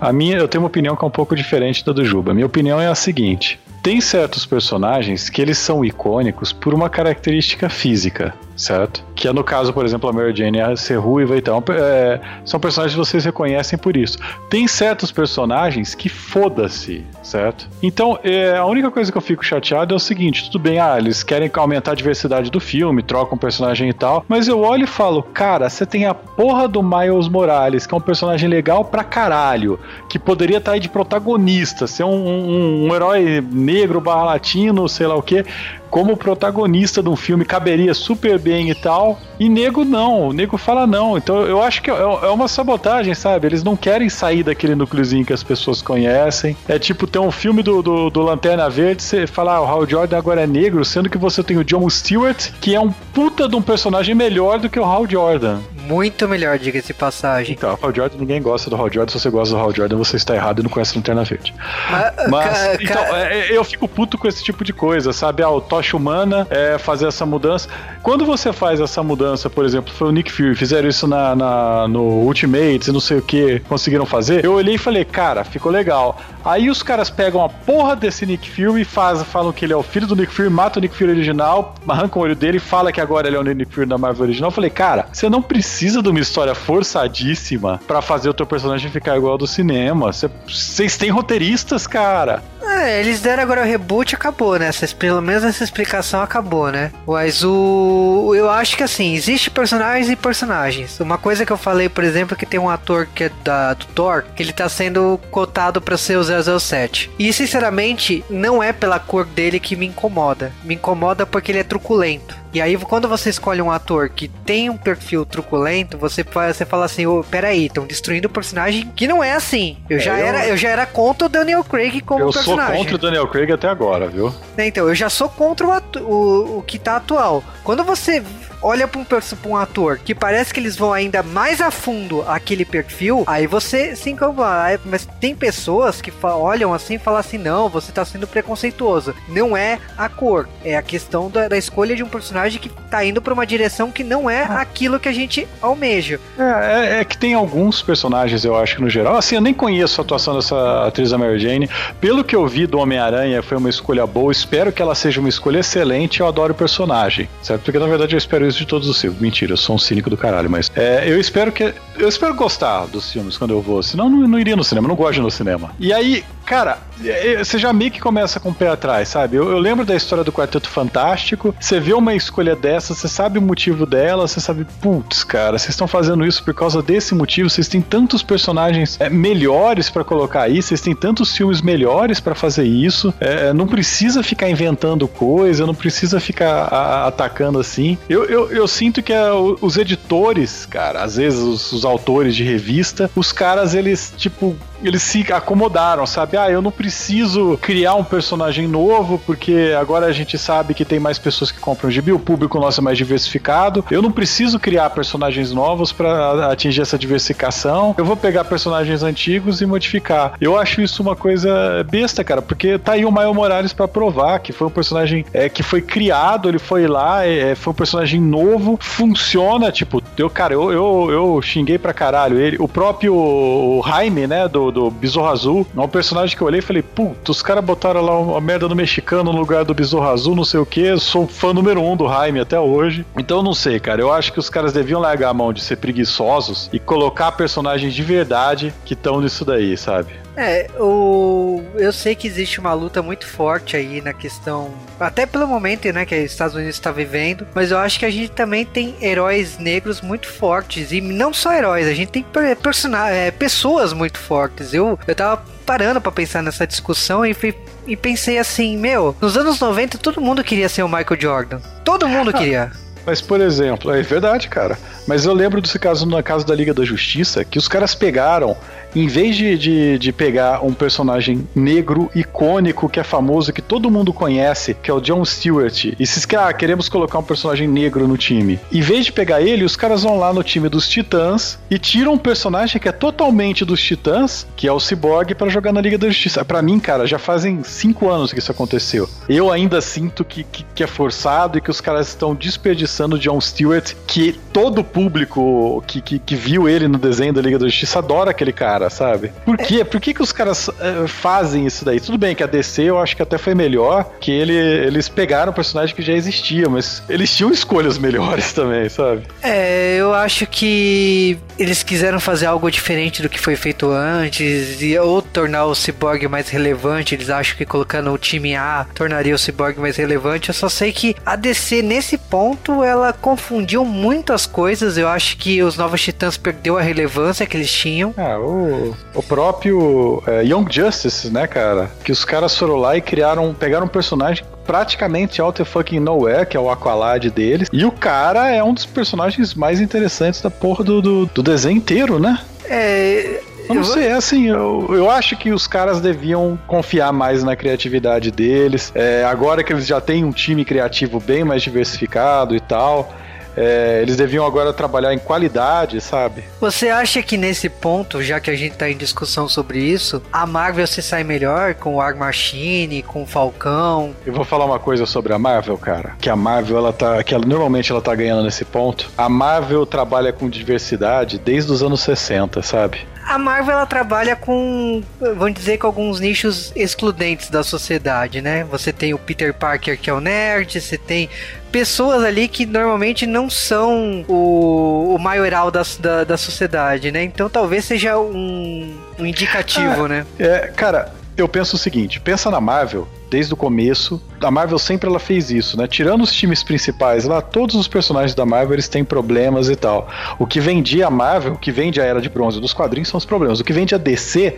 a 0.00 0.12
minha, 0.12 0.36
eu 0.36 0.46
tenho 0.46 0.62
uma 0.62 0.68
opinião 0.68 0.94
que 0.94 1.04
é 1.04 1.08
um 1.08 1.10
pouco 1.10 1.34
diferente 1.34 1.84
da 1.84 1.92
do 1.92 2.04
Juba. 2.04 2.32
Minha 2.32 2.46
opinião 2.46 2.80
é 2.80 2.86
a 2.86 2.94
seguinte: 2.94 3.58
tem 3.82 4.00
certos 4.00 4.46
personagens 4.46 5.28
que 5.28 5.42
eles 5.42 5.58
são 5.58 5.84
icônicos 5.84 6.52
por 6.52 6.74
uma 6.74 6.88
característica 6.88 7.68
física, 7.68 8.34
certo? 8.56 9.04
Que 9.14 9.28
é 9.28 9.32
no 9.32 9.44
caso, 9.44 9.72
por 9.72 9.84
exemplo, 9.84 10.08
a 10.08 10.12
Mary 10.12 10.34
Jane 10.34 10.76
ser 10.76 10.96
ruiva 10.96 11.36
e 11.36 11.40
tal. 11.40 11.62
É, 11.70 12.20
são 12.44 12.58
personagens 12.58 12.94
que 12.94 12.98
vocês 12.98 13.24
reconhecem 13.24 13.78
por 13.78 13.96
isso. 13.96 14.18
Tem 14.50 14.66
certos 14.66 15.10
personagens 15.12 15.94
que 15.94 16.08
foda-se, 16.08 17.04
certo? 17.22 17.68
Então, 17.82 18.18
é, 18.24 18.56
a 18.56 18.64
única 18.64 18.90
coisa 18.90 19.10
que 19.12 19.16
eu 19.18 19.22
fico 19.22 19.44
chateado 19.44 19.94
é 19.94 19.96
o 19.96 20.00
seguinte: 20.00 20.46
tudo 20.50 20.58
bem, 20.62 20.78
ah, 20.78 20.96
eles 20.98 21.22
querem 21.22 21.50
aumentar 21.54 21.92
a 21.92 21.94
diversidade 21.94 22.50
do 22.50 22.60
filme, 22.60 23.02
trocam 23.02 23.36
personagem 23.38 23.88
e 23.88 23.92
tal, 23.92 24.24
mas 24.28 24.48
eu 24.48 24.60
olho 24.60 24.84
e 24.84 24.86
falo, 24.86 25.22
cara, 25.22 25.68
você 25.68 25.84
tem 25.86 26.06
a 26.06 26.14
porra 26.14 26.66
do 26.68 26.82
Miles 26.82 27.28
Morales, 27.28 27.86
que 27.86 27.94
é 27.94 27.96
um 27.96 28.00
personagem 28.00 28.48
legal 28.48 28.84
pra 28.84 29.04
caralho, 29.04 29.78
que 30.08 30.18
poderia 30.18 30.58
estar 30.58 30.72
aí 30.72 30.80
de 30.80 30.88
protagonista, 30.88 31.86
ser 31.86 32.04
um, 32.04 32.10
um- 32.26 32.86
um 32.88 32.94
herói 32.94 33.44
negro, 33.50 34.00
barra 34.00 34.24
latino, 34.24 34.88
sei 34.88 35.06
lá 35.06 35.14
o 35.14 35.22
que, 35.22 35.44
como 35.90 36.16
protagonista 36.16 37.02
de 37.02 37.08
um 37.08 37.16
filme, 37.16 37.44
caberia 37.44 37.94
super 37.94 38.38
bem 38.38 38.70
e 38.70 38.74
tal. 38.74 39.18
E 39.38 39.48
nego 39.48 39.84
não, 39.84 40.28
o 40.28 40.32
nego 40.32 40.56
fala 40.56 40.86
não. 40.86 41.16
Então 41.16 41.42
eu 41.42 41.62
acho 41.62 41.82
que 41.82 41.90
é, 41.90 41.94
é 41.94 42.28
uma 42.30 42.48
sabotagem, 42.48 43.14
sabe? 43.14 43.46
Eles 43.46 43.62
não 43.62 43.76
querem 43.76 44.08
sair 44.08 44.42
daquele 44.42 44.74
núcleozinho 44.74 45.24
que 45.24 45.32
as 45.32 45.42
pessoas 45.42 45.82
conhecem. 45.82 46.56
É 46.68 46.78
tipo 46.78 47.06
ter 47.06 47.18
um 47.18 47.30
filme 47.30 47.62
do, 47.62 47.82
do, 47.82 48.10
do 48.10 48.20
Lanterna 48.22 48.68
Verde, 48.70 49.02
você 49.02 49.26
falar, 49.26 49.56
ah, 49.56 49.62
o 49.62 49.66
Hal 49.66 49.86
Jordan 49.88 50.16
agora 50.18 50.42
é 50.42 50.46
negro, 50.46 50.84
sendo 50.84 51.08
que 51.10 51.18
você 51.18 51.42
tem 51.42 51.56
o 51.56 51.64
John 51.64 51.88
Stewart, 51.90 52.50
que 52.60 52.74
é 52.74 52.80
um 52.80 52.90
puta 52.90 53.48
de 53.48 53.56
um 53.56 53.62
personagem 53.62 54.14
melhor 54.14 54.58
do 54.58 54.68
que 54.68 54.78
o 54.80 54.84
Hal 54.84 55.06
Jordan. 55.08 55.58
Muito 55.86 56.26
melhor, 56.26 56.58
diga-se 56.58 56.92
passagem. 56.92 57.54
Então, 57.56 57.78
o 57.80 57.86
Hal 57.86 57.94
Jordan, 57.94 58.16
ninguém 58.18 58.42
gosta 58.42 58.68
do 58.68 58.74
Hal 58.76 58.90
Jordan. 58.92 59.12
Se 59.12 59.20
você 59.20 59.30
gosta 59.30 59.54
do 59.54 59.60
Hal 59.60 59.72
Jordan, 59.72 59.96
você 59.96 60.16
está 60.16 60.34
errado 60.34 60.58
e 60.60 60.62
não 60.62 60.70
conhece 60.70 60.96
Lanterna 60.96 61.22
Verde. 61.22 61.54
Mas, 61.90 62.28
Mas, 62.28 62.58
ca- 62.58 62.78
então, 62.80 63.16
é, 63.16 63.38
é, 63.50 63.56
eu 63.56 63.62
fico 63.62 63.86
puto 63.86 64.18
com 64.18 64.26
esse 64.26 64.42
tipo 64.42 64.64
de 64.64 64.72
coisa, 64.72 65.12
sabe? 65.12 65.42
Ah, 65.44 65.50
o 65.50 65.60
Tocha 65.76 65.94
Humana 65.96 66.46
é 66.48 66.78
fazer 66.78 67.06
essa 67.06 67.26
mudança. 67.26 67.68
Quando 68.02 68.24
você 68.24 68.50
faz 68.52 68.80
essa 68.80 69.02
mudança, 69.02 69.50
por 69.50 69.62
exemplo, 69.64 69.92
foi 69.92 70.08
o 70.08 70.10
Nick 70.10 70.32
Fury, 70.32 70.54
fizeram 70.54 70.88
isso 70.88 71.06
na, 71.06 71.34
na- 71.36 71.86
no 71.88 72.02
Ultimates 72.24 72.88
e 72.88 72.92
não 72.92 73.00
sei 73.00 73.18
o 73.18 73.22
que, 73.22 73.60
conseguiram 73.68 74.06
fazer. 74.06 74.42
Eu 74.44 74.54
olhei 74.54 74.76
e 74.76 74.78
falei, 74.78 75.04
cara, 75.04 75.44
ficou 75.44 75.70
legal. 75.70 76.18
Aí 76.42 76.70
os 76.70 76.82
caras 76.82 77.10
pegam 77.10 77.44
a 77.44 77.48
porra 77.48 77.94
desse 77.94 78.24
Nick 78.24 78.48
Fury 78.48 78.82
e 78.82 78.84
faz, 78.84 79.22
falam 79.24 79.52
que 79.52 79.64
ele 79.66 79.72
é 79.72 79.76
o 79.76 79.82
filho 79.82 80.06
do 80.06 80.16
Nick 80.16 80.32
Fury, 80.32 80.48
mata 80.48 80.78
o 80.78 80.82
Nick 80.82 80.96
Fury 80.96 81.10
original, 81.10 81.74
arranca 81.86 82.18
o 82.18 82.22
olho 82.22 82.34
dele 82.36 82.56
e 82.56 82.60
fala 82.60 82.90
que 82.90 83.00
agora 83.00 83.26
ele 83.26 83.36
é 83.36 83.40
o 83.40 83.42
Nick 83.42 83.70
Fury 83.74 83.86
da 83.86 83.98
Marvel 83.98 84.22
original. 84.24 84.48
Eu 84.48 84.54
falei, 84.54 84.70
cara, 84.70 85.08
você 85.12 85.28
não 85.28 85.42
precisa 85.42 86.00
de 86.02 86.08
uma 86.08 86.20
história 86.20 86.54
forçadíssima 86.54 87.80
pra 87.86 88.00
fazer 88.00 88.28
o 88.30 88.34
teu 88.34 88.46
personagem 88.46 88.90
ficar 88.90 89.16
igual 89.16 89.32
ao 89.32 89.38
do 89.38 89.46
cinema. 89.46 90.12
Você- 90.12 90.30
Vocês 90.48 90.96
têm 90.96 91.10
roteiristas, 91.10 91.86
cara. 91.86 92.42
É, 92.76 93.00
eles 93.00 93.20
deram 93.20 93.42
agora 93.42 93.62
o 93.62 93.64
reboot 93.64 94.12
e 94.12 94.14
acabou, 94.14 94.58
né? 94.58 94.66
Essa, 94.68 94.86
pelo 94.88 95.20
menos 95.22 95.44
essa 95.44 95.64
explicação 95.64 96.20
acabou, 96.22 96.70
né? 96.70 96.92
Mas 97.06 97.42
o. 97.44 98.32
Eu 98.36 98.50
acho 98.50 98.76
que 98.76 98.82
assim, 98.82 99.14
existe 99.14 99.50
personagens 99.50 100.08
e 100.10 100.16
personagens. 100.16 100.98
Uma 101.00 101.18
coisa 101.18 101.44
que 101.46 101.52
eu 101.52 101.56
falei, 101.56 101.88
por 101.88 102.04
exemplo, 102.04 102.34
é 102.34 102.38
que 102.38 102.46
tem 102.46 102.60
um 102.60 102.68
ator 102.70 103.06
que 103.14 103.24
é 103.24 103.30
da, 103.42 103.74
do 103.74 103.86
Thor, 103.86 104.24
que 104.34 104.42
ele 104.42 104.52
tá 104.52 104.68
sendo 104.68 105.18
cotado 105.30 105.80
pra 105.80 105.96
ser 105.96 106.16
o 106.18 106.58
007. 106.60 107.10
E 107.18 107.32
sinceramente, 107.32 108.24
não 108.28 108.62
é 108.62 108.72
pela 108.72 108.98
cor 108.98 109.24
dele 109.24 109.58
que 109.60 109.76
me 109.76 109.86
incomoda. 109.86 110.52
Me 110.64 110.74
incomoda 110.74 111.24
porque 111.26 111.50
ele 111.52 111.58
é 111.60 111.64
truculento. 111.64 112.36
E 112.52 112.60
aí, 112.60 112.74
quando 112.78 113.06
você 113.08 113.28
escolhe 113.28 113.60
um 113.60 113.70
ator 113.70 114.08
que 114.08 114.28
tem 114.28 114.70
um 114.70 114.78
perfil 114.78 115.26
truculento, 115.26 115.98
você, 115.98 116.22
você 116.22 116.64
fala 116.64 116.86
assim: 116.86 117.04
ô, 117.06 117.22
peraí, 117.22 117.66
estão 117.66 117.84
destruindo 117.86 118.28
o 118.28 118.30
personagem 118.30 118.90
que 118.96 119.06
não 119.06 119.22
é 119.22 119.32
assim. 119.32 119.76
Eu, 119.90 119.98
É, 119.98 120.00
já, 120.00 120.18
eu- 120.18 120.26
era, 120.26 120.46
eu 120.48 120.56
já 120.56 120.68
era 120.70 120.86
contra 120.86 121.26
o 121.26 121.28
Daniel 121.28 121.62
Craig 121.64 122.00
como 122.00 122.24
eu 122.24 122.32
sou 122.32 122.56
personagem. 122.66 122.78
contra 122.78 122.94
o 122.94 122.98
Daniel 122.98 123.28
Craig 123.28 123.52
até 123.52 123.68
agora, 123.68 124.08
viu? 124.08 124.32
Então, 124.58 124.88
eu 124.88 124.94
já 124.94 125.08
sou 125.08 125.28
contra 125.28 125.66
o, 125.66 126.00
o, 126.00 126.58
o 126.58 126.62
que 126.62 126.78
tá 126.78 126.96
atual. 126.96 127.42
Quando 127.62 127.84
você 127.84 128.22
olha 128.62 128.86
pra 128.88 129.00
um, 129.00 129.04
pra 129.04 129.20
um 129.46 129.56
ator 129.56 129.98
que 130.04 130.14
parece 130.14 130.52
que 130.52 130.60
eles 130.60 130.76
vão 130.76 130.92
ainda 130.92 131.22
mais 131.22 131.60
a 131.60 131.70
fundo 131.70 132.24
aquele 132.26 132.64
perfil, 132.64 133.24
aí 133.26 133.46
você 133.46 133.94
se 133.96 134.10
incomoda. 134.10 134.80
Mas 134.84 135.06
tem 135.20 135.34
pessoas 135.34 136.00
que 136.00 136.12
olham 136.22 136.72
assim 136.74 136.94
e 136.94 136.98
falam 136.98 137.20
assim: 137.20 137.38
não, 137.38 137.68
você 137.68 137.92
tá 137.92 138.04
sendo 138.04 138.26
preconceituoso. 138.26 139.14
Não 139.28 139.56
é 139.56 139.78
a 139.96 140.08
cor, 140.08 140.48
é 140.64 140.76
a 140.76 140.82
questão 140.82 141.30
da, 141.30 141.48
da 141.48 141.56
escolha 141.58 141.94
de 141.96 142.02
um 142.02 142.08
personagem 142.08 142.60
que 142.60 142.68
tá 142.68 143.04
indo 143.04 143.20
pra 143.22 143.32
uma 143.34 143.46
direção 143.46 143.90
que 143.90 144.02
não 144.04 144.28
é 144.28 144.42
aquilo 144.42 144.98
que 145.00 145.08
a 145.08 145.12
gente 145.12 145.46
almeja. 145.62 146.20
É, 146.38 146.96
é- 146.96 147.00
é 147.00 147.04
que 147.04 147.16
tem 147.18 147.34
alguns 147.34 147.82
personagens, 147.82 148.44
eu 148.44 148.56
acho, 148.56 148.80
no 148.80 148.88
geral. 148.88 149.16
Assim, 149.16 149.34
eu 149.36 149.40
nem 149.40 149.54
conheço 149.54 150.00
a 150.00 150.04
atuação 150.04 150.34
dessa 150.36 150.86
atriz 150.86 151.10
da 151.10 151.18
Mary 151.18 151.38
Jane. 151.38 151.68
Pelo 152.00 152.24
que 152.24 152.34
eu 152.34 152.46
vi 152.46 152.66
do 152.66 152.78
Homem-Aranha, 152.78 153.42
foi 153.42 153.56
uma 153.58 153.68
escolha 153.70 154.06
boa. 154.06 154.30
Espero 154.32 154.72
que 154.72 154.80
ela 154.82 154.94
seja 154.94 155.20
uma 155.20 155.28
escolha 155.28 155.58
excelente. 155.60 156.20
Eu 156.20 156.26
adoro 156.28 156.52
o 156.52 156.56
personagem, 156.56 157.28
certo? 157.42 157.62
Porque 157.62 157.78
na 157.78 157.86
verdade 157.86 158.14
eu 158.14 158.18
espero 158.18 158.45
de 158.54 158.66
todos 158.66 158.88
os 158.88 159.00
filmes. 159.00 159.20
Mentira, 159.20 159.52
eu 159.52 159.56
sou 159.56 159.76
um 159.76 159.78
cínico 159.78 160.10
do 160.10 160.16
caralho, 160.16 160.48
mas 160.48 160.70
é, 160.76 161.10
eu 161.10 161.18
espero 161.18 161.50
que. 161.50 161.74
Eu 161.98 162.08
espero 162.08 162.34
gostar 162.34 162.86
dos 162.86 163.10
filmes 163.10 163.36
quando 163.36 163.52
eu 163.52 163.60
vou. 163.60 163.82
Senão, 163.82 164.08
não, 164.08 164.28
não 164.28 164.38
iria 164.38 164.54
no 164.54 164.64
cinema. 164.64 164.86
Não 164.86 164.94
gosto 164.94 165.14
de 165.14 165.20
ir 165.20 165.22
no 165.22 165.30
cinema. 165.30 165.72
E 165.78 165.92
aí, 165.92 166.24
cara, 166.46 166.78
é, 167.04 167.32
é, 167.34 167.44
você 167.44 167.58
já 167.58 167.72
meio 167.72 167.90
que 167.90 168.00
começa 168.00 168.38
com 168.40 168.50
o 168.50 168.54
pé 168.54 168.68
atrás, 168.68 169.08
sabe? 169.08 169.36
Eu, 169.36 169.50
eu 169.50 169.58
lembro 169.58 169.84
da 169.84 169.94
história 169.94 170.24
do 170.24 170.32
Quarteto 170.32 170.68
Fantástico. 170.68 171.54
Você 171.60 171.78
vê 171.80 171.92
uma 171.92 172.14
escolha 172.14 172.54
dessa, 172.56 172.94
você 172.94 173.08
sabe 173.08 173.38
o 173.38 173.42
motivo 173.42 173.84
dela, 173.84 174.26
você 174.26 174.40
sabe, 174.40 174.66
putz, 174.80 175.24
cara, 175.24 175.58
vocês 175.58 175.70
estão 175.70 175.86
fazendo 175.86 176.24
isso 176.24 176.42
por 176.42 176.54
causa 176.54 176.80
desse 176.82 177.14
motivo. 177.14 177.50
Vocês 177.50 177.68
têm 177.68 177.80
tantos 177.82 178.22
personagens 178.22 178.96
é, 179.00 179.10
melhores 179.10 179.90
pra 179.90 180.04
colocar 180.04 180.42
aí, 180.42 180.62
vocês 180.62 180.80
têm 180.80 180.94
tantos 180.94 181.36
filmes 181.36 181.60
melhores 181.60 182.20
pra 182.20 182.34
fazer 182.34 182.64
isso. 182.64 183.12
É, 183.20 183.52
não 183.52 183.66
precisa 183.66 184.22
ficar 184.22 184.48
inventando 184.48 185.06
coisa, 185.08 185.66
não 185.66 185.74
precisa 185.74 186.18
ficar 186.20 186.68
a- 186.72 187.06
atacando 187.08 187.58
assim. 187.58 187.98
Eu, 188.08 188.24
eu, 188.24 188.50
eu 188.50 188.66
sinto 188.68 189.02
que 189.02 189.12
é, 189.12 189.32
o- 189.32 189.58
os 189.60 189.76
editores, 189.76 190.64
cara, 190.66 191.02
às 191.02 191.16
vezes 191.16 191.40
os, 191.40 191.72
os 191.72 191.84
autores 191.84 192.34
de 192.34 192.44
revista, 192.44 193.10
os 193.16 193.32
caras, 193.32 193.74
eles, 193.74 194.14
tipo, 194.16 194.56
eles 194.82 195.02
se 195.02 195.32
acomodaram, 195.32 196.06
sabe? 196.06 196.36
Ah, 196.36 196.50
eu 196.50 196.62
não 196.62 196.70
preciso 196.70 197.58
criar 197.60 197.94
um 197.94 198.04
personagem 198.04 198.68
novo, 198.68 199.18
porque 199.24 199.74
agora 199.78 200.06
a 200.06 200.12
gente 200.12 200.38
sabe 200.38 200.74
que 200.74 200.84
tem 200.84 200.98
mais 200.98 201.18
pessoas 201.18 201.50
que 201.50 201.58
compram 201.58 201.90
gibi, 201.90 202.12
o 202.12 202.18
público 202.18 202.58
nosso 202.58 202.80
é 202.80 202.82
mais 202.82 202.98
diversificado. 202.98 203.84
Eu 203.90 204.02
não 204.02 204.10
preciso 204.10 204.58
criar 204.58 204.90
personagens 204.90 205.52
novos 205.52 205.92
pra 205.92 206.50
atingir 206.50 206.82
essa 206.82 206.98
diversificação. 206.98 207.94
Eu 207.96 208.04
vou 208.04 208.16
pegar 208.16 208.44
personagens 208.44 209.02
antigos 209.02 209.60
e 209.60 209.66
modificar. 209.66 210.34
Eu 210.40 210.58
acho 210.58 210.80
isso 210.80 211.02
uma 211.02 211.16
coisa 211.16 211.84
besta, 211.90 212.22
cara, 212.24 212.42
porque 212.42 212.78
tá 212.78 212.92
aí 212.92 213.04
o 213.04 213.12
Maio 213.12 213.34
Morales 213.34 213.72
pra 213.72 213.88
provar 213.88 214.38
que 214.40 214.52
foi 214.52 214.66
um 214.66 214.70
personagem 214.70 215.24
é, 215.32 215.48
que 215.48 215.62
foi 215.62 215.80
criado, 215.80 216.48
ele 216.48 216.58
foi 216.58 216.86
lá, 216.86 217.26
é, 217.26 217.54
foi 217.54 217.72
um 217.72 217.76
personagem 217.76 218.20
novo, 218.20 218.78
funciona, 218.80 219.70
tipo, 219.70 220.02
eu, 220.16 220.28
cara, 220.28 220.54
eu, 220.54 220.72
eu, 220.72 221.08
eu 221.10 221.42
xinguei 221.42 221.78
pra 221.78 221.92
caralho 221.92 222.38
ele. 222.38 222.56
O 222.58 222.68
próprio 222.68 223.82
Jaime, 223.86 224.26
né, 224.26 224.48
do, 224.48 224.65
do 224.70 224.90
Besouro 224.90 225.28
Azul, 225.28 225.66
é 225.76 225.80
um 225.80 225.88
personagem 225.88 226.36
que 226.36 226.42
eu 226.42 226.46
olhei 226.46 226.60
e 226.60 226.62
falei, 226.62 226.82
puta, 226.82 227.30
os 227.30 227.42
caras 227.42 227.64
botaram 227.64 228.00
lá 228.02 228.18
uma 228.18 228.40
merda 228.40 228.68
no 228.68 228.74
mexicano 228.74 229.32
no 229.32 229.38
lugar 229.38 229.64
do 229.64 229.74
Besouro 229.74 230.08
Azul, 230.08 230.34
não 230.34 230.44
sei 230.44 230.60
o 230.60 230.66
que, 230.66 230.96
sou 230.98 231.26
fã 231.26 231.52
número 231.52 231.82
um 231.82 231.96
do 231.96 232.08
Jaime 232.08 232.40
até 232.40 232.58
hoje. 232.58 233.04
Então 233.16 233.42
não 233.42 233.54
sei, 233.54 233.80
cara, 233.80 234.00
eu 234.00 234.12
acho 234.12 234.32
que 234.32 234.38
os 234.38 234.50
caras 234.50 234.72
deviam 234.72 235.00
largar 235.00 235.30
a 235.30 235.34
mão 235.34 235.52
de 235.52 235.60
ser 235.60 235.76
preguiçosos 235.76 236.68
e 236.72 236.78
colocar 236.78 237.32
personagens 237.32 237.94
de 237.94 238.02
verdade 238.02 238.72
que 238.84 238.94
estão 238.94 239.20
nisso 239.20 239.44
daí, 239.44 239.76
sabe? 239.76 240.25
É, 240.36 240.66
o... 240.78 241.62
eu 241.76 241.92
sei 241.92 242.14
que 242.14 242.26
existe 242.26 242.60
uma 242.60 242.72
luta 242.74 243.00
muito 243.02 243.26
forte 243.26 243.76
aí 243.76 244.00
na 244.02 244.12
questão, 244.12 244.70
até 245.00 245.24
pelo 245.24 245.46
momento 245.46 245.90
né, 245.92 246.04
que 246.04 246.14
os 246.14 246.30
Estados 246.30 246.54
Unidos 246.54 246.76
está 246.76 246.90
vivendo, 246.92 247.46
mas 247.54 247.70
eu 247.70 247.78
acho 247.78 247.98
que 247.98 248.04
a 248.04 248.10
gente 248.10 248.30
também 248.32 248.64
tem 248.64 248.94
heróis 249.00 249.58
negros 249.58 250.00
muito 250.02 250.28
fortes, 250.28 250.92
e 250.92 251.00
não 251.00 251.32
só 251.32 251.52
heróis, 251.54 251.86
a 251.86 251.94
gente 251.94 252.10
tem 252.10 252.22
per- 252.22 252.56
persona- 252.56 253.08
é, 253.10 253.30
pessoas 253.30 253.92
muito 253.92 254.18
fortes. 254.18 254.74
Eu, 254.74 254.98
eu 255.06 255.14
tava 255.14 255.42
parando 255.64 256.00
pra 256.00 256.12
pensar 256.12 256.42
nessa 256.42 256.66
discussão 256.66 257.24
e, 257.24 257.32
fui- 257.32 257.54
e 257.86 257.96
pensei 257.96 258.38
assim, 258.38 258.76
meu, 258.76 259.16
nos 259.20 259.36
anos 259.36 259.58
90 259.58 259.96
todo 259.98 260.20
mundo 260.20 260.44
queria 260.44 260.68
ser 260.68 260.82
o 260.82 260.88
Michael 260.88 261.18
Jordan. 261.20 261.60
Todo 261.84 262.06
mundo 262.06 262.30
queria. 262.34 262.70
Mas, 263.06 263.20
por 263.20 263.40
exemplo, 263.40 263.92
é 263.94 264.02
verdade, 264.02 264.48
cara. 264.48 264.76
Mas 265.06 265.24
eu 265.24 265.32
lembro 265.32 265.60
desse 265.60 265.78
caso 265.78 266.04
na 266.06 266.24
Casa 266.24 266.44
da 266.44 266.52
Liga 266.56 266.74
da 266.74 266.84
Justiça, 266.84 267.44
que 267.44 267.56
os 267.56 267.68
caras 267.68 267.94
pegaram, 267.94 268.56
em 268.96 269.06
vez 269.06 269.36
de, 269.36 269.58
de, 269.58 269.98
de 269.98 270.10
pegar 270.10 270.64
um 270.64 270.72
personagem 270.72 271.46
negro, 271.54 272.10
icônico, 272.14 272.88
que 272.88 272.98
é 272.98 273.04
famoso, 273.04 273.52
que 273.52 273.60
todo 273.60 273.90
mundo 273.90 274.10
conhece, 274.10 274.72
que 274.72 274.90
é 274.90 274.94
o 274.94 275.02
John 275.02 275.22
Stewart, 275.22 275.92
e 276.00 276.06
se 276.06 276.26
ah, 276.34 276.50
queremos 276.52 276.88
colocar 276.88 277.18
um 277.18 277.22
personagem 277.22 277.68
negro 277.68 278.08
no 278.08 278.16
time. 278.16 278.58
Em 278.72 278.80
vez 278.80 279.04
de 279.04 279.12
pegar 279.12 279.42
ele, 279.42 279.64
os 279.64 279.76
caras 279.76 280.02
vão 280.02 280.18
lá 280.18 280.32
no 280.32 280.42
time 280.42 280.70
dos 280.70 280.88
Titãs 280.88 281.58
e 281.70 281.78
tiram 281.78 282.14
um 282.14 282.18
personagem 282.18 282.80
que 282.80 282.88
é 282.88 282.92
totalmente 282.92 283.66
dos 283.66 283.82
Titãs, 283.82 284.46
que 284.56 284.66
é 284.66 284.72
o 284.72 284.80
Cyborg, 284.80 285.34
pra 285.34 285.50
jogar 285.50 285.72
na 285.72 285.80
Liga 285.82 285.98
da 285.98 286.08
Justiça. 286.08 286.42
Pra 286.42 286.62
mim, 286.62 286.80
cara, 286.80 287.06
já 287.06 287.18
fazem 287.18 287.62
cinco 287.62 288.08
anos 288.08 288.32
que 288.32 288.38
isso 288.38 288.50
aconteceu. 288.50 289.06
Eu 289.28 289.52
ainda 289.52 289.82
sinto 289.82 290.24
que, 290.24 290.42
que, 290.42 290.64
que 290.74 290.82
é 290.82 290.86
forçado 290.86 291.58
e 291.58 291.60
que 291.60 291.70
os 291.70 291.82
caras 291.82 292.08
estão 292.08 292.34
desperdiçando 292.34 293.16
o 293.16 293.18
John 293.18 293.40
Stewart, 293.42 293.92
que 294.06 294.32
todo 294.52 294.82
público 294.82 295.84
que, 295.86 296.00
que, 296.00 296.18
que 296.18 296.34
viu 296.34 296.66
ele 296.66 296.88
no 296.88 296.96
desenho 296.96 297.34
da 297.34 297.42
Liga 297.42 297.58
da 297.58 297.66
Justiça 297.66 297.98
adora 297.98 298.30
aquele 298.30 298.52
cara, 298.52 298.85
sabe? 298.90 299.32
Por 299.44 299.56
quê? 299.56 299.84
Por 299.84 300.00
que, 300.00 300.14
que 300.14 300.22
os 300.22 300.32
caras 300.32 300.68
eh, 300.80 301.06
fazem 301.06 301.66
isso 301.66 301.84
daí? 301.84 302.00
Tudo 302.00 302.18
bem 302.18 302.34
que 302.34 302.42
a 302.42 302.46
DC 302.46 302.82
eu 302.82 302.98
acho 302.98 303.16
que 303.16 303.22
até 303.22 303.38
foi 303.38 303.54
melhor, 303.54 304.10
que 304.20 304.30
ele, 304.30 304.54
eles 304.54 305.08
pegaram 305.08 305.52
um 305.52 305.54
personagem 305.54 305.94
que 305.94 306.02
já 306.02 306.12
existia, 306.12 306.68
mas 306.68 307.02
eles 307.08 307.34
tinham 307.34 307.50
escolhas 307.50 307.98
melhores 307.98 308.52
também, 308.52 308.88
sabe? 308.88 309.22
É, 309.42 309.96
eu 309.96 310.12
acho 310.14 310.46
que 310.46 311.38
eles 311.58 311.82
quiseram 311.82 312.20
fazer 312.20 312.46
algo 312.46 312.70
diferente 312.70 313.22
do 313.22 313.28
que 313.28 313.38
foi 313.38 313.56
feito 313.56 313.90
antes, 313.90 314.80
e, 314.80 314.98
ou 314.98 315.22
tornar 315.22 315.64
o 315.66 315.74
Cyborg 315.74 316.26
mais 316.28 316.48
relevante. 316.48 317.14
Eles 317.14 317.30
acham 317.30 317.56
que 317.56 317.64
colocando 317.64 318.12
o 318.12 318.18
time 318.18 318.54
A 318.54 318.86
tornaria 318.94 319.34
o 319.34 319.38
Cyborg 319.38 319.78
mais 319.78 319.96
relevante. 319.96 320.48
Eu 320.48 320.54
só 320.54 320.68
sei 320.68 320.92
que 320.92 321.16
a 321.24 321.36
DC, 321.36 321.82
nesse 321.82 322.18
ponto, 322.18 322.82
ela 322.82 323.12
confundiu 323.12 323.84
muito 323.84 324.32
as 324.32 324.46
coisas. 324.46 324.98
Eu 324.98 325.08
acho 325.08 325.36
que 325.36 325.62
os 325.62 325.76
Novos 325.76 326.02
Titãs 326.02 326.36
perdeu 326.36 326.76
a 326.78 326.82
relevância 326.82 327.46
que 327.46 327.56
eles 327.56 327.72
tinham. 327.72 328.14
Ah, 328.16 328.38
o, 328.38 328.65
o 329.14 329.22
próprio 329.22 330.22
é, 330.26 330.44
Young 330.44 330.66
Justice, 330.70 331.30
né, 331.30 331.46
cara? 331.46 331.90
Que 332.04 332.12
os 332.12 332.24
caras 332.24 332.56
foram 332.56 332.76
lá 332.76 332.96
e 332.96 333.00
criaram, 333.00 333.54
pegaram 333.54 333.86
um 333.86 333.88
personagem 333.88 334.44
praticamente 334.66 335.40
out 335.40 335.62
of 335.62 335.70
fucking 335.70 336.00
nowhere, 336.00 336.46
que 336.46 336.56
é 336.56 336.60
o 336.60 336.68
Aqualad 336.68 337.30
deles. 337.30 337.68
E 337.72 337.84
o 337.84 337.92
cara 337.92 338.50
é 338.50 338.62
um 338.62 338.74
dos 338.74 338.84
personagens 338.84 339.54
mais 339.54 339.80
interessantes 339.80 340.40
da 340.40 340.50
porra 340.50 340.84
do, 340.84 341.00
do, 341.00 341.26
do 341.26 341.42
desenho 341.42 341.76
inteiro, 341.76 342.18
né? 342.18 342.38
É. 342.64 343.40
Eu 343.68 343.74
não 343.74 343.84
sei, 343.84 344.12
assim, 344.12 344.46
eu, 344.46 344.86
eu 344.90 345.10
acho 345.10 345.36
que 345.36 345.50
os 345.50 345.66
caras 345.66 346.00
deviam 346.00 346.56
confiar 346.68 347.12
mais 347.12 347.42
na 347.42 347.56
criatividade 347.56 348.30
deles. 348.30 348.92
É, 348.94 349.24
agora 349.24 349.64
que 349.64 349.72
eles 349.72 349.86
já 349.86 350.00
têm 350.00 350.24
um 350.24 350.30
time 350.30 350.64
criativo 350.64 351.18
bem 351.18 351.42
mais 351.42 351.62
diversificado 351.62 352.54
e 352.54 352.60
tal, 352.60 353.12
é, 353.56 354.00
eles 354.02 354.16
deviam 354.16 354.44
agora 354.44 354.72
trabalhar 354.72 355.14
em 355.14 355.18
qualidade, 355.18 356.00
sabe? 356.00 356.44
Você 356.60 356.88
acha 356.88 357.22
que 357.22 357.36
nesse 357.36 357.68
ponto, 357.68 358.22
já 358.22 358.38
que 358.38 358.50
a 358.50 358.56
gente 358.56 358.76
tá 358.76 358.90
em 358.90 358.96
discussão 358.96 359.48
sobre 359.48 359.78
isso, 359.78 360.22
a 360.32 360.46
Marvel 360.46 360.86
se 360.86 361.02
sai 361.02 361.24
melhor 361.24 361.74
com 361.74 361.94
o 361.94 361.96
War 361.96 362.16
Machine, 362.16 363.02
com 363.02 363.22
o 363.22 363.26
Falcão? 363.26 364.14
Eu 364.26 364.32
vou 364.32 364.44
falar 364.44 364.66
uma 364.66 364.78
coisa 364.78 365.06
sobre 365.06 365.32
a 365.32 365.38
Marvel, 365.38 365.78
cara. 365.78 366.14
Que 366.20 366.28
a 366.28 366.36
Marvel, 366.36 366.76
ela 366.76 366.92
tá. 366.92 367.22
Que 367.22 367.34
ela, 367.34 367.46
normalmente 367.46 367.90
ela 367.90 368.02
tá 368.02 368.14
ganhando 368.14 368.42
nesse 368.42 368.64
ponto. 368.64 369.10
A 369.16 369.28
Marvel 369.28 369.86
trabalha 369.86 370.32
com 370.32 370.48
diversidade 370.48 371.38
desde 371.38 371.72
os 371.72 371.82
anos 371.82 372.00
60, 372.00 372.62
sabe? 372.62 373.06
A 373.26 373.38
Marvel 373.38 373.74
ela 373.74 373.86
trabalha 373.86 374.36
com, 374.36 375.02
vamos 375.18 375.54
dizer, 375.54 375.78
com 375.78 375.88
alguns 375.88 376.20
nichos 376.20 376.72
excludentes 376.76 377.50
da 377.50 377.64
sociedade, 377.64 378.40
né? 378.40 378.62
Você 378.70 378.92
tem 378.92 379.14
o 379.14 379.18
Peter 379.18 379.52
Parker 379.52 379.98
que 379.98 380.08
é 380.08 380.12
o 380.12 380.20
nerd, 380.20 380.80
você 380.80 380.96
tem 380.96 381.28
pessoas 381.76 382.24
ali 382.24 382.48
que 382.48 382.64
normalmente 382.64 383.26
não 383.26 383.50
são 383.50 384.24
o, 384.26 385.14
o 385.14 385.18
maioral 385.18 385.70
da, 385.70 385.82
da, 386.00 386.24
da 386.24 386.36
sociedade, 386.38 387.12
né? 387.12 387.22
Então 387.22 387.50
talvez 387.50 387.84
seja 387.84 388.18
um, 388.18 388.96
um 389.18 389.26
indicativo, 389.26 390.08
né? 390.08 390.24
É, 390.38 390.72
cara, 390.74 391.12
eu 391.36 391.46
penso 391.46 391.76
o 391.76 391.78
seguinte: 391.78 392.18
pensa 392.18 392.50
na 392.50 392.62
Marvel. 392.62 393.06
Desde 393.28 393.52
o 393.52 393.56
começo, 393.56 394.22
a 394.40 394.50
Marvel 394.50 394.78
sempre 394.78 395.10
ela 395.10 395.18
fez 395.18 395.50
isso, 395.50 395.76
né? 395.76 395.86
Tirando 395.86 396.22
os 396.22 396.32
times 396.32 396.62
principais 396.62 397.24
lá, 397.24 397.42
todos 397.42 397.74
os 397.74 397.88
personagens 397.88 398.34
da 398.34 398.46
Marvel 398.46 398.74
eles 398.74 398.88
têm 398.88 399.04
problemas 399.04 399.68
e 399.68 399.76
tal. 399.76 400.08
O 400.38 400.46
que 400.46 400.60
vendia 400.60 401.08
a 401.08 401.10
Marvel, 401.10 401.54
o 401.54 401.58
que 401.58 401.70
vende 401.70 402.00
a 402.00 402.04
Era 402.04 402.22
de 402.22 402.30
Bronze 402.30 402.58
dos 402.58 402.72
quadrinhos 402.72 403.08
são 403.08 403.18
os 403.18 403.26
problemas. 403.26 403.60
O 403.60 403.64
que 403.64 403.72
vende 403.72 403.94
a 403.94 403.98
DC 403.98 404.56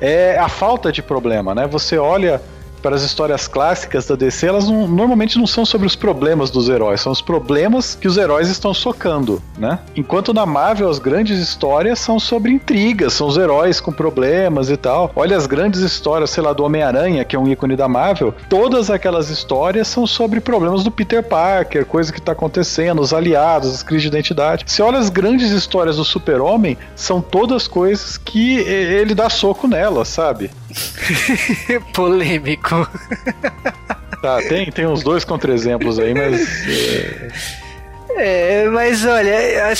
é 0.00 0.38
a 0.38 0.48
falta 0.48 0.92
de 0.92 1.02
problema, 1.02 1.52
né? 1.52 1.66
Você 1.66 1.98
olha 1.98 2.40
para 2.82 2.96
as 2.96 3.02
histórias 3.02 3.46
clássicas 3.46 4.06
da 4.06 4.14
DC, 4.16 4.46
elas 4.46 4.68
não- 4.68 4.88
normalmente 4.88 5.38
não 5.38 5.46
são 5.46 5.64
sobre 5.64 5.86
os 5.86 5.96
problemas 5.96 6.50
dos 6.50 6.68
heróis, 6.68 7.00
são 7.00 7.12
os 7.12 7.20
problemas 7.20 7.94
que 7.94 8.08
os 8.08 8.16
heróis 8.16 8.48
estão 8.48 8.72
socando, 8.74 9.42
né? 9.58 9.78
Enquanto 9.96 10.32
na 10.32 10.46
Marvel 10.46 10.88
as 10.88 10.98
grandes 10.98 11.38
histórias 11.38 11.98
são 11.98 12.18
sobre 12.18 12.52
intrigas, 12.52 13.12
são 13.12 13.26
os 13.26 13.36
heróis 13.36 13.80
com 13.80 13.92
problemas 13.92 14.70
e 14.70 14.76
tal. 14.76 15.10
Olha 15.14 15.36
as 15.36 15.46
grandes 15.46 15.80
histórias, 15.80 16.30
sei 16.30 16.42
lá, 16.42 16.52
do 16.52 16.64
Homem-Aranha, 16.64 17.24
que 17.24 17.36
é 17.36 17.38
um 17.38 17.48
ícone 17.48 17.76
da 17.76 17.88
Marvel, 17.88 18.34
todas 18.48 18.90
aquelas 18.90 19.30
histórias 19.30 19.88
são 19.88 20.06
sobre 20.06 20.40
problemas 20.40 20.82
do 20.84 20.90
Peter 20.90 21.22
Parker, 21.22 21.84
coisa 21.86 22.12
que 22.12 22.20
tá 22.20 22.32
acontecendo, 22.32 23.00
os 23.00 23.12
aliados, 23.12 23.72
as 23.74 23.82
crises 23.82 24.02
de 24.02 24.08
identidade. 24.08 24.64
Se 24.66 24.82
olha 24.82 24.98
as 24.98 25.08
grandes 25.08 25.50
histórias 25.50 25.96
do 25.96 26.04
Super-Homem, 26.04 26.76
são 26.94 27.20
todas 27.20 27.68
coisas 27.68 28.16
que 28.16 28.58
ele 28.58 29.14
dá 29.14 29.28
soco 29.28 29.66
nela, 29.68 30.04
sabe? 30.04 30.50
Polêmico. 31.94 32.88
Tá, 34.22 34.38
tem, 34.48 34.70
tem 34.70 34.86
uns 34.86 35.02
dois 35.02 35.24
contra-exemplos 35.24 35.98
aí, 35.98 36.14
mas. 36.14 36.66
eh, 36.66 37.28
É, 38.16 38.66
mas 38.70 39.04
olha, 39.04 39.30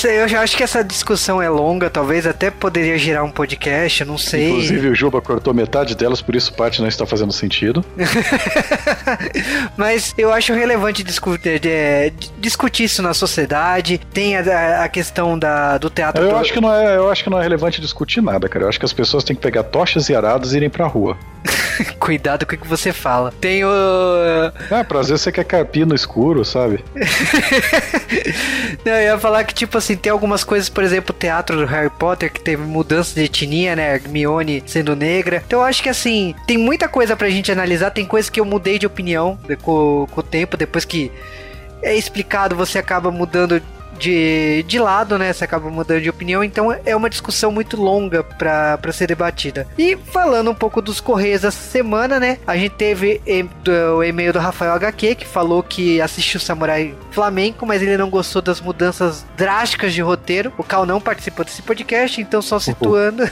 eu 0.09 0.27
já 0.27 0.41
acho 0.41 0.57
que 0.57 0.63
essa 0.63 0.83
discussão 0.83 1.41
é 1.41 1.49
longa, 1.49 1.89
talvez 1.89 2.25
até 2.25 2.49
poderia 2.49 2.97
gerar 2.97 3.23
um 3.23 3.29
podcast, 3.31 4.01
eu 4.01 4.07
não 4.07 4.17
sei. 4.17 4.49
inclusive 4.49 4.89
o 4.89 4.95
Juba 4.95 5.21
cortou 5.21 5.53
metade 5.53 5.95
delas, 5.95 6.21
por 6.21 6.35
isso 6.35 6.51
parte 6.53 6.81
não 6.81 6.87
está 6.87 7.05
fazendo 7.05 7.31
sentido. 7.31 7.83
Mas 9.77 10.13
eu 10.17 10.31
acho 10.33 10.53
relevante 10.53 11.03
discutir, 11.03 11.59
de- 11.59 12.11
discutir 12.39 12.85
isso 12.85 13.01
na 13.01 13.13
sociedade. 13.13 13.99
Tem 14.13 14.37
a, 14.37 14.83
a 14.83 14.89
questão 14.89 15.37
da, 15.37 15.77
do 15.77 15.89
teatro. 15.89 16.23
Eu 16.23 16.29
do- 16.31 16.35
acho, 16.37 16.53
que 16.53 16.61
não 16.61 16.73
é, 16.73 16.95
eu 16.97 17.09
acho 17.11 17.23
que 17.23 17.29
não 17.29 17.39
é 17.39 17.43
relevante 17.43 17.79
discutir 17.81 18.21
nada, 18.21 18.47
cara. 18.49 18.65
Eu 18.65 18.69
acho 18.69 18.79
que 18.79 18.85
as 18.85 18.93
pessoas 18.93 19.23
têm 19.23 19.35
que 19.35 19.41
pegar 19.41 19.63
tochas 19.63 20.09
e 20.09 20.15
arados 20.15 20.53
e 20.53 20.57
irem 20.57 20.69
pra 20.69 20.87
rua. 20.87 21.17
Cuidado 21.99 22.45
com 22.45 22.55
o 22.55 22.57
que 22.57 22.67
você 22.67 22.91
fala. 22.93 23.33
Tem 23.41 23.63
o. 23.65 23.69
Pra 24.87 24.99
às 24.99 25.09
vezes 25.09 25.23
você 25.23 25.31
quer 25.31 25.43
carpir 25.43 25.85
no 25.85 25.95
escuro, 25.95 26.45
sabe? 26.45 26.83
Não, 28.85 28.93
eu 28.93 29.01
ia 29.01 29.19
falar 29.19 29.43
que, 29.43 29.53
tipo 29.53 29.77
assim, 29.77 29.95
tem 29.95 30.11
algumas 30.11 30.43
coisas, 30.43 30.69
por 30.69 30.83
exemplo, 30.83 31.15
o 31.15 31.19
teatro 31.19 31.57
do 31.57 31.65
Harry 31.65 31.89
Potter, 31.89 32.31
que 32.31 32.39
teve 32.39 32.63
mudança 32.63 33.15
de 33.15 33.25
etnia, 33.25 33.75
né? 33.75 33.95
Hermione 33.95 34.63
sendo 34.65 34.95
negra. 34.95 35.43
Então 35.45 35.59
eu 35.59 35.65
acho 35.65 35.81
que, 35.81 35.89
assim, 35.89 36.35
tem 36.47 36.57
muita 36.57 36.87
coisa 36.87 37.15
pra 37.15 37.29
gente 37.29 37.51
analisar. 37.51 37.91
Tem 37.91 38.05
coisas 38.05 38.29
que 38.29 38.39
eu 38.39 38.45
mudei 38.45 38.79
de 38.79 38.85
opinião 38.85 39.37
com, 39.61 40.07
com 40.09 40.19
o 40.19 40.23
tempo, 40.23 40.57
depois 40.57 40.85
que 40.85 41.11
é 41.81 41.95
explicado, 41.95 42.55
você 42.55 42.77
acaba 42.77 43.11
mudando 43.11 43.61
de, 44.01 44.63
de 44.67 44.79
lado, 44.79 45.17
né? 45.17 45.31
Você 45.31 45.43
acaba 45.43 45.69
mudando 45.69 46.01
de 46.01 46.09
opinião. 46.09 46.43
Então 46.43 46.75
é 46.85 46.95
uma 46.95 47.09
discussão 47.09 47.51
muito 47.51 47.79
longa 47.79 48.23
pra 48.23 48.79
ser 48.91 49.07
debatida. 49.07 49.67
E 49.77 49.95
falando 50.11 50.49
um 50.49 50.55
pouco 50.55 50.81
dos 50.81 50.99
Correios 50.99 51.43
essa 51.43 51.59
semana, 51.69 52.19
né? 52.19 52.37
A 52.47 52.57
gente 52.57 52.73
teve 52.75 53.21
o 53.95 54.03
e-mail 54.03 54.33
do 54.33 54.39
Rafael 54.39 54.73
HQ 54.73 55.15
que 55.15 55.25
falou 55.27 55.61
que 55.61 56.01
assistiu 56.01 56.39
Samurai 56.39 56.95
Flamenco, 57.11 57.65
mas 57.65 57.81
ele 57.81 57.95
não 57.97 58.09
gostou 58.09 58.41
das 58.41 58.59
mudanças 58.59 59.25
drásticas 59.37 59.93
de 59.93 60.01
roteiro. 60.01 60.51
O 60.57 60.63
Cal 60.63 60.85
não 60.85 60.99
participou 60.99 61.45
desse 61.45 61.61
podcast, 61.61 62.19
então 62.19 62.41
só 62.41 62.57
situando. 62.59 63.23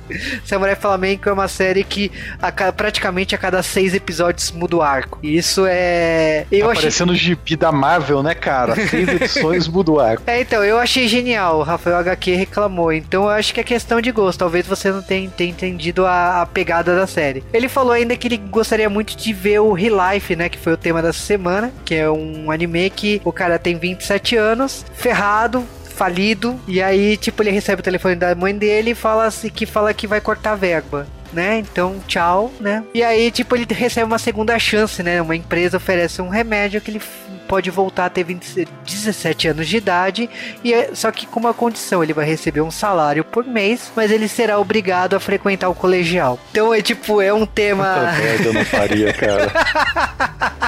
Samurai 0.44 0.74
Flamenco 0.76 1.28
é 1.28 1.32
uma 1.32 1.48
série 1.48 1.84
que 1.84 2.10
a 2.40 2.50
ca- 2.52 2.72
praticamente 2.72 3.34
a 3.34 3.38
cada 3.38 3.62
seis 3.62 3.94
episódios 3.94 4.50
muda 4.52 4.76
o 4.76 4.82
arco. 4.82 5.18
E 5.22 5.36
isso 5.36 5.64
é. 5.66 6.46
Eu 6.50 6.68
achei. 6.70 6.82
parecendo 6.82 7.12
o 7.12 7.16
gibi 7.16 7.56
da 7.56 7.72
Marvel, 7.72 8.22
né, 8.22 8.34
cara? 8.34 8.74
Seis 8.74 9.08
edições 9.08 9.68
muda 9.68 9.90
o 9.90 10.00
arco. 10.00 10.17
É, 10.26 10.40
então, 10.40 10.64
eu 10.64 10.78
achei 10.78 11.08
genial. 11.08 11.58
O 11.58 11.62
Rafael 11.62 11.96
HQ 11.96 12.34
reclamou. 12.34 12.92
Então 12.92 13.24
eu 13.24 13.30
acho 13.30 13.52
que 13.52 13.60
é 13.60 13.64
questão 13.64 14.00
de 14.00 14.10
gosto. 14.12 14.38
Talvez 14.38 14.66
você 14.66 14.90
não 14.90 15.02
tenha, 15.02 15.28
tenha 15.30 15.50
entendido 15.50 16.06
a, 16.06 16.42
a 16.42 16.46
pegada 16.46 16.94
da 16.94 17.06
série. 17.06 17.44
Ele 17.52 17.68
falou 17.68 17.92
ainda 17.92 18.16
que 18.16 18.28
ele 18.28 18.36
gostaria 18.36 18.88
muito 18.88 19.16
de 19.16 19.32
ver 19.32 19.60
o 19.60 19.72
Real 19.72 20.12
Life, 20.12 20.36
né? 20.36 20.48
Que 20.48 20.58
foi 20.58 20.72
o 20.72 20.76
tema 20.76 21.02
dessa 21.02 21.20
semana. 21.20 21.72
Que 21.84 21.94
é 21.94 22.10
um 22.10 22.50
anime 22.50 22.90
que 22.90 23.20
o 23.24 23.32
cara 23.32 23.58
tem 23.58 23.76
27 23.76 24.36
anos, 24.36 24.84
ferrado. 24.94 25.64
Falido, 25.98 26.56
e 26.68 26.80
aí, 26.80 27.16
tipo, 27.16 27.42
ele 27.42 27.50
recebe 27.50 27.80
o 27.80 27.82
telefone 27.82 28.14
da 28.14 28.32
mãe 28.32 28.56
dele 28.56 28.92
e 28.92 28.94
fala 28.94 29.24
assim, 29.24 29.48
que 29.48 29.66
fala 29.66 29.92
que 29.92 30.06
vai 30.06 30.20
cortar 30.20 30.52
a 30.52 30.54
verba 30.54 31.08
né? 31.32 31.58
Então, 31.58 32.00
tchau, 32.06 32.52
né? 32.60 32.84
E 32.94 33.02
aí, 33.02 33.30
tipo, 33.30 33.54
ele 33.54 33.66
recebe 33.68 34.06
uma 34.06 34.18
segunda 34.18 34.58
chance, 34.58 35.02
né? 35.02 35.20
Uma 35.20 35.36
empresa 35.36 35.76
oferece 35.76 36.22
um 36.22 36.28
remédio 36.28 36.80
que 36.80 36.90
ele 36.90 37.02
pode 37.48 37.70
voltar 37.70 38.04
a 38.06 38.10
ter 38.10 38.24
20, 38.24 38.68
17 38.86 39.48
anos 39.48 39.66
de 39.66 39.76
idade, 39.78 40.28
e 40.62 40.72
é- 40.74 40.90
só 40.94 41.10
que 41.10 41.26
com 41.26 41.40
uma 41.40 41.54
condição, 41.54 42.02
ele 42.04 42.12
vai 42.12 42.26
receber 42.26 42.60
um 42.60 42.70
salário 42.70 43.24
por 43.24 43.44
mês, 43.44 43.90
mas 43.96 44.10
ele 44.10 44.28
será 44.28 44.58
obrigado 44.58 45.14
a 45.14 45.20
frequentar 45.20 45.68
o 45.70 45.74
colegial. 45.74 46.38
Então, 46.50 46.72
é 46.74 46.82
tipo, 46.82 47.22
é 47.22 47.32
um 47.32 47.46
tema... 47.46 47.84
Quanta 47.94 48.12
merda 48.22 48.44
eu 48.44 48.52
não 48.52 48.64
faria, 48.64 49.12
cara. 49.14 49.52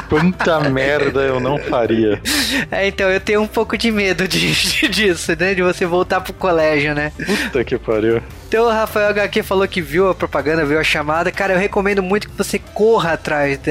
Quanta 0.09 0.61
merda 0.71 1.21
eu 1.21 1.39
não 1.41 1.59
faria. 1.59 2.21
É, 2.71 2.87
então, 2.89 3.09
eu 3.11 3.21
tenho 3.21 3.43
um 3.43 3.47
pouco 3.47 3.77
de 3.77 3.91
medo 3.91 4.27
de, 4.27 4.53
disso, 4.89 5.33
né? 5.39 5.55
De 5.55 5.63
você 5.63 5.87
voltar 5.87 6.21
pro 6.21 6.33
colégio, 6.33 6.95
né? 6.95 7.13
Puta 7.27 7.63
que 7.65 7.79
pariu. 7.79 8.23
Então 8.49 8.65
o 8.67 8.69
Rafael 8.69 9.11
HQ 9.11 9.45
falou 9.45 9.69
que 9.69 9.81
viu 9.81 10.11
a 10.11 10.15
propaganda, 10.15 10.65
viu 10.65 10.77
a 10.81 10.83
chamada. 10.83 11.31
Cara, 11.31 11.53
eu 11.53 11.59
recomendo 11.59 12.03
muito 12.03 12.29
que 12.29 12.37
você 12.37 12.59
corra 12.59 13.13
atrás 13.13 13.57
de, 13.59 13.71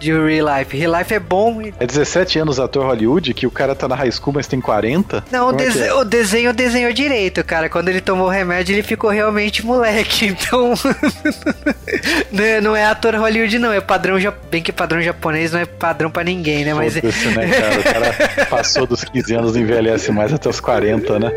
de 0.00 0.12
Real 0.12 0.58
Life. 0.58 0.76
Real 0.76 0.98
Life 0.98 1.14
é 1.14 1.20
bom. 1.20 1.62
É 1.78 1.86
17 1.86 2.40
anos 2.40 2.45
ator 2.60 2.86
Hollywood, 2.86 3.34
que 3.34 3.46
o 3.46 3.50
cara 3.50 3.74
tá 3.74 3.88
na 3.88 3.94
high 3.94 4.10
school, 4.10 4.34
mas 4.34 4.46
tem 4.46 4.60
40? 4.60 5.24
Não, 5.30 5.50
o, 5.50 5.60
é 5.60 5.86
é? 5.86 5.94
o 5.94 6.04
desenho 6.04 6.52
desenhou 6.52 6.92
direito, 6.92 7.42
cara. 7.44 7.68
Quando 7.68 7.88
ele 7.88 8.00
tomou 8.00 8.26
o 8.26 8.30
remédio, 8.30 8.74
ele 8.74 8.82
ficou 8.82 9.10
realmente 9.10 9.64
moleque. 9.64 10.26
Então. 10.36 10.74
não, 12.32 12.44
é, 12.44 12.60
não 12.60 12.76
é 12.76 12.84
ator 12.84 13.14
Hollywood, 13.14 13.58
não. 13.58 13.72
É 13.72 13.80
padrão. 13.80 14.16
Bem 14.50 14.62
que 14.62 14.72
padrão 14.72 15.00
japonês 15.00 15.52
não 15.52 15.60
é 15.60 15.64
padrão 15.64 16.10
pra 16.10 16.24
ninguém, 16.24 16.64
né? 16.64 16.74
Mas. 16.74 16.94
Né, 16.94 17.02
cara? 17.48 17.78
O 17.78 17.82
cara 17.82 18.46
passou 18.46 18.86
dos 18.86 19.04
15 19.04 19.34
anos 19.34 19.56
e 19.56 19.60
envelhece 19.60 20.10
mais 20.10 20.32
até 20.32 20.48
os 20.48 20.60
40, 20.60 21.18
né? 21.18 21.32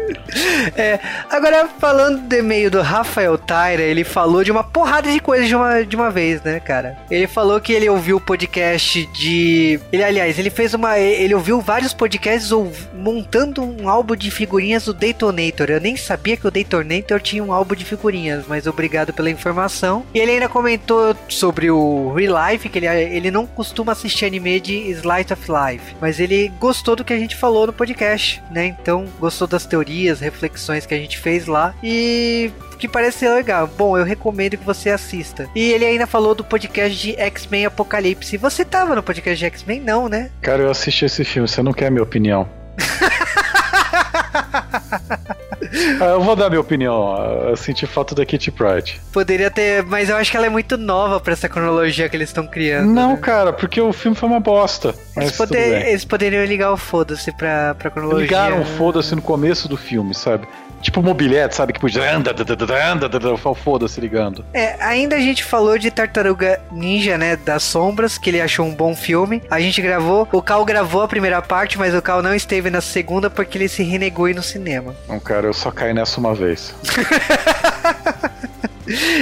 É, 0.76 1.00
agora 1.30 1.67
falando 1.80 2.22
do 2.22 2.36
e-mail 2.36 2.69
do 2.69 2.82
Rafael 2.82 3.38
Tyra, 3.38 3.82
ele 3.82 4.04
falou 4.04 4.43
de 4.43 4.52
uma 4.52 4.63
porrada 4.63 5.12
de 5.12 5.19
coisas 5.19 5.48
de 5.48 5.56
uma, 5.56 5.86
de 5.86 5.95
uma 5.95 6.10
vez, 6.10 6.41
né, 6.41 6.60
cara? 6.60 6.98
Ele 7.10 7.28
falou 7.28 7.60
que 7.60 7.74
ele 7.74 7.89
ouviu 7.89 8.17
o 8.17 8.22
podcast 8.22 9.06
de. 9.08 9.80
Ele, 9.91 10.04
aliás, 10.04 10.38
ele 10.38 10.50
fez 10.50 10.74
uma. 10.74 10.99
Ele 11.02 11.34
ouviu 11.34 11.62
vários 11.62 11.94
podcasts 11.94 12.52
montando 12.94 13.64
um 13.64 13.90
álbum 13.90 14.16
de 14.16 14.32
figurinhas 14.32 14.86
do 14.86 14.94
Daytonator. 14.94 15.70
Eu 15.70 15.82
nem 15.82 15.96
sabia 15.96 16.38
que 16.38 16.48
o 16.48 16.52
Daytonator 16.52 17.20
tinha 17.22 17.44
um 17.44 17.54
álbum 17.54 17.76
de 17.76 17.86
figurinhas, 17.86 18.46
mas 18.48 18.68
obrigado 18.68 19.14
pela 19.14 19.30
informação. 19.30 20.06
E 20.14 20.20
ele 20.20 20.32
ainda 20.32 20.50
comentou 20.50 21.16
sobre 21.28 21.70
o 21.70 22.14
Real 22.14 22.36
Life, 22.50 22.70
que 22.70 22.80
ele, 22.80 22.88
ele 22.88 23.32
não 23.32 23.46
costuma 23.46 23.92
assistir 23.92 24.26
anime 24.26 24.60
de 24.60 24.74
Slice 24.92 25.34
of 25.34 25.44
Life, 25.50 25.96
mas 26.02 26.20
ele 26.20 26.50
gostou 26.60 26.96
do 26.96 27.04
que 27.04 27.14
a 27.14 27.18
gente 27.18 27.36
falou 27.36 27.68
no 27.68 27.74
podcast, 27.74 28.42
né? 28.52 28.66
Então, 28.66 29.06
gostou 29.20 29.48
das 29.48 29.66
teorias, 29.66 30.20
reflexões 30.20 30.86
que 30.86 30.94
a 30.94 30.98
gente 30.98 31.18
fez 31.18 31.46
lá 31.46 31.74
e 31.84 32.52
que 32.80 32.88
parece 32.88 33.20
ser 33.20 33.30
legal. 33.30 33.68
Bom, 33.68 33.98
eu 33.98 34.06
recomendo 34.06 34.58
que 34.58 34.65
você 34.65 34.89
assista. 34.89 35.48
E 35.54 35.72
ele 35.72 35.86
ainda 35.86 36.08
falou 36.08 36.34
do 36.34 36.44
podcast 36.44 36.98
de 36.98 37.20
X-Men 37.20 37.65
Apocalipse. 37.65 38.38
Você 38.38 38.65
tava 38.65 38.96
no 38.96 39.04
podcast 39.04 39.38
de 39.38 39.46
X-Men? 39.46 39.82
Não, 39.82 40.10
né? 40.10 40.32
Cara, 40.42 40.63
eu 40.63 40.72
assisti 40.72 41.06
esse 41.06 41.24
filme, 41.24 41.48
você 41.48 41.62
não 41.62 41.74
quer 41.74 41.88
a 41.88 41.92
minha 41.92 42.04
opinião. 42.04 42.50
Ah, 46.02 46.06
eu 46.12 46.22
vou 46.22 46.36
dar 46.36 46.50
minha 46.50 46.62
opinião. 46.62 47.16
Eu 47.50 47.56
senti 47.58 47.86
falta 47.86 48.16
da 48.16 48.26
Kitty 48.26 48.52
Pryde. 48.52 49.02
Poderia 49.12 49.52
ter, 49.52 49.84
mas 49.84 50.10
eu 50.10 50.16
acho 50.16 50.32
que 50.32 50.38
ela 50.38 50.46
é 50.46 50.50
muito 50.50 50.78
nova 50.78 51.20
pra 51.20 51.34
essa 51.34 51.50
cronologia 51.50 52.08
que 52.08 52.16
eles 52.16 52.30
estão 52.30 52.48
criando. 52.48 52.90
Não, 52.90 53.12
né? 53.14 53.18
cara, 53.22 53.52
porque 53.54 53.82
o 53.82 53.92
filme 53.92 54.16
foi 54.16 54.30
uma 54.30 54.40
bosta. 54.40 54.96
Eles, 55.18 55.36
poder- 55.36 55.88
eles 55.88 56.06
poderiam 56.06 56.44
ligar 56.46 56.72
o 56.72 56.78
foda-se 56.78 57.32
pra, 57.34 57.76
pra 57.76 57.90
cronologia. 57.90 58.24
Ligaram 58.26 58.64
foda-se 58.66 59.14
no 59.16 59.22
começo 59.22 59.68
do 59.68 59.76
filme, 59.78 60.14
sabe? 60.14 60.48
Tipo 60.82 61.02
mobilete, 61.04 61.56
sabe? 61.56 61.74
Que 61.74 61.80
podia. 61.80 62.16
Anda, 62.16 62.32
anda, 62.32 62.54
anda, 62.54 62.92
anda, 63.08 63.18
anda, 63.18 63.38
foda-se 63.54 64.00
ligando. 64.00 64.46
É, 64.54 64.82
ainda 64.82 65.18
a 65.18 65.20
gente 65.20 65.44
falou 65.44 65.78
de 65.78 65.92
Tartaruga 65.92 66.62
Ninja, 66.72 67.18
né, 67.18 67.36
das 67.36 67.64
sombras, 67.64 68.18
que 68.18 68.30
ele 68.30 68.40
achou 68.40 68.66
um 68.66 68.74
bom 68.74 68.96
filme. 68.96 69.42
A 69.52 69.60
gente 69.60 69.82
gravou, 69.82 70.26
o 70.32 70.42
Cal 70.42 70.64
gravou 70.64 71.02
a 71.02 71.08
primeira 71.08 71.42
parte, 71.42 71.78
mas 71.78 71.94
o 71.94 72.02
Cal 72.02 72.22
não 72.22 72.34
esteve 72.34 72.70
na 72.70 72.80
segunda 72.80 73.30
porque 73.30 73.58
ele 73.58 73.68
se 73.68 73.84
renegou 73.84 74.30
no 74.34 74.42
cinema. 74.44 74.96
Não, 75.08 75.20
cara, 75.20 75.48
eu 75.48 75.54
só 75.60 75.72
caí 75.72 75.93
nessa 75.93 76.19
uma 76.19 76.34
vez. 76.34 76.74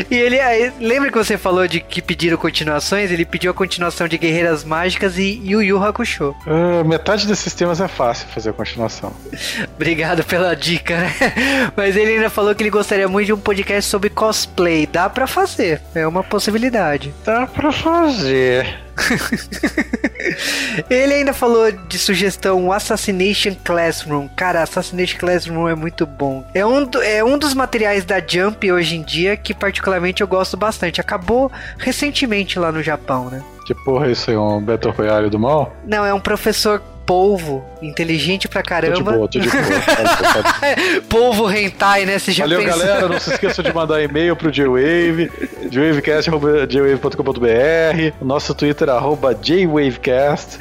E 0.10 0.15
ele, 0.15 0.39
aí, 0.39 0.71
lembra 0.80 1.12
que 1.12 1.17
você 1.17 1.38
falou 1.38 1.67
de 1.67 1.82
que 1.82 2.02
pediram 2.02 2.38
continuações? 2.38 3.12
Ele 3.12 3.26
pediu 3.26 3.52
a 3.52 3.54
continuação 3.54 4.08
de 4.08 4.17
Guerreiras 4.17 4.63
Mágicas 4.63 5.17
e 5.17 5.41
Yu 5.43 5.62
Yu 5.62 5.84
Hakusho. 5.84 6.34
Ah, 6.47 6.84
metade 6.86 7.28
desses 7.28 7.54
temas 7.54 7.82
é 7.82 7.88
fácil 7.88 8.28
fazer 8.30 8.52
a 8.52 8.54
continuação. 8.54 9.13
Obrigado 9.76 10.23
pela 10.23 10.56
dica, 10.56 10.97
né? 10.97 11.13
Mas 11.76 11.97
ele 11.97 12.13
ainda 12.13 12.30
falou 12.30 12.56
que 12.56 12.63
ele 12.63 12.69
gostaria 12.69 13.08
muito 13.08 13.26
de 13.26 13.34
um 13.34 13.39
podcast 13.39 13.89
sobre 13.89 14.10
cosplay. 14.10 14.88
Dá 14.88 15.10
pra 15.10 15.28
fazer, 15.28 15.82
é 15.93 16.08
uma 16.08 16.23
possibilidade. 16.23 17.13
Dá 17.26 17.45
pra 17.45 17.71
fazer. 17.71 18.87
Ele 20.90 21.14
ainda 21.14 21.34
falou 21.34 21.72
de 21.72 21.98
sugestão 21.98 22.72
Assassination 22.72 23.56
Classroom. 23.64 24.28
Cara, 24.36 24.62
Assassination 24.64 25.18
Classroom 25.20 25.68
é 25.68 25.76
muito 25.76 26.06
bom. 26.06 26.46
É 26.54 26.66
um, 26.66 26.84
do- 26.86 27.02
é 27.02 27.24
um 27.24 27.38
dos 27.38 27.54
materiais 27.54 28.04
da 28.06 28.20
Jump 28.26 28.72
hoje 28.72 28.96
em 28.96 29.04
dia 29.04 29.38
que 29.38 29.54
particularmente 29.54 30.22
eu 30.22 30.28
gosto 30.28 30.58
bastante. 30.58 31.00
Acabou 31.02 31.52
recentemente 31.78 32.60
lá 32.60 32.72
no 32.72 32.82
Japão, 32.84 33.30
né? 33.30 33.42
Que 33.66 33.74
porra 33.84 34.08
é 34.08 34.12
isso 34.12 34.30
aí? 34.30 34.38
Um 34.38 34.62
Battle 34.62 34.94
Royale 34.94 35.30
do 35.30 35.38
mal? 35.40 35.76
Não, 35.86 36.06
é 36.06 36.14
um 36.14 36.20
professor 36.20 36.82
polvo, 37.08 37.63
inteligente 37.82 38.48
pra 38.50 38.62
Tô 38.62 38.65
de 38.65 38.70
caramba. 38.70 39.12
boa, 39.13 39.28
tô 39.30 39.39
de 39.39 39.50
boa. 39.50 39.58
Polvo 41.10 41.50
hentai, 41.50 42.06
né? 42.06 42.20
Você 42.20 42.34
já 42.34 42.43
Valeu, 42.43 42.60
pensou? 42.60 42.78
galera. 42.80 43.08
Não 43.08 43.17
se 43.20 43.32
esqueçam 43.32 43.63
de 43.63 43.74
mandar 43.74 44.04
e-mail 44.04 44.36
pro 44.36 44.52
J-Wave, 44.52 45.32
jwavecast.jwave.com.br, 45.72 48.13
nosso 48.22 48.54
Twitter, 48.54 48.89
arroba 48.89 49.34
jwavecast. 49.41 50.58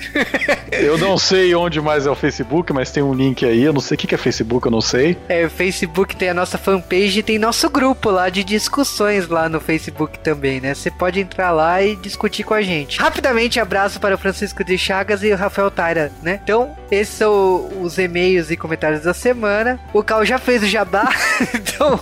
Eu 0.71 0.97
não 0.97 1.19
sei 1.19 1.53
onde 1.55 1.81
mais 1.81 2.07
é 2.07 2.11
o 2.11 2.15
Facebook, 2.15 2.73
mas 2.73 2.93
tem 2.93 3.03
um 3.03 3.13
link 3.13 3.45
aí. 3.45 3.65
Eu 3.65 3.73
não 3.73 3.81
sei 3.81 3.97
o 3.97 3.99
que 3.99 4.07
que 4.07 4.15
é 4.15 4.19
Facebook, 4.19 4.65
eu 4.67 4.71
não 4.71 4.81
sei. 4.81 5.19
É, 5.29 5.45
o 5.47 5.51
Facebook 5.51 6.15
tem 6.15 6.29
a 6.29 6.35
nossa 6.35 6.57
fanpage 6.57 7.19
e 7.19 7.23
tem 7.25 7.39
nosso 7.41 7.69
grupo 7.69 8.09
lá 8.11 8.29
de 8.29 8.45
discussões 8.45 9.27
lá 9.29 9.49
no 9.49 9.59
Facebook 9.61 10.21
também, 10.21 10.61
né? 10.61 10.75
Você 10.75 10.93
pode 10.93 11.19
entrar 11.19 11.51
lá 11.51 11.83
e 11.83 11.97
discutir 11.97 12.45
com 12.45 12.55
a 12.55 12.63
gente. 12.63 13.01
Rapidamente, 13.01 13.59
abraço 13.59 13.99
para 13.99 14.15
o 14.15 14.19
Francisco 14.19 14.63
de 14.63 14.79
Chagas 14.79 15.25
e 15.25 15.33
o 15.33 15.37
Rafael 15.37 15.73
Taira, 15.73 16.13
né? 16.23 16.36
Então, 16.43 16.77
esses 16.91 17.15
são 17.15 17.69
os 17.83 17.99
e-mails 17.99 18.51
e 18.51 18.57
comentários 18.57 19.03
da 19.03 19.15
semana. 19.15 19.81
O 19.93 20.03
Cal 20.03 20.25
já 20.25 20.39
fez 20.39 20.63
o 20.63 20.67
jabá, 20.67 21.09
então 21.55 21.99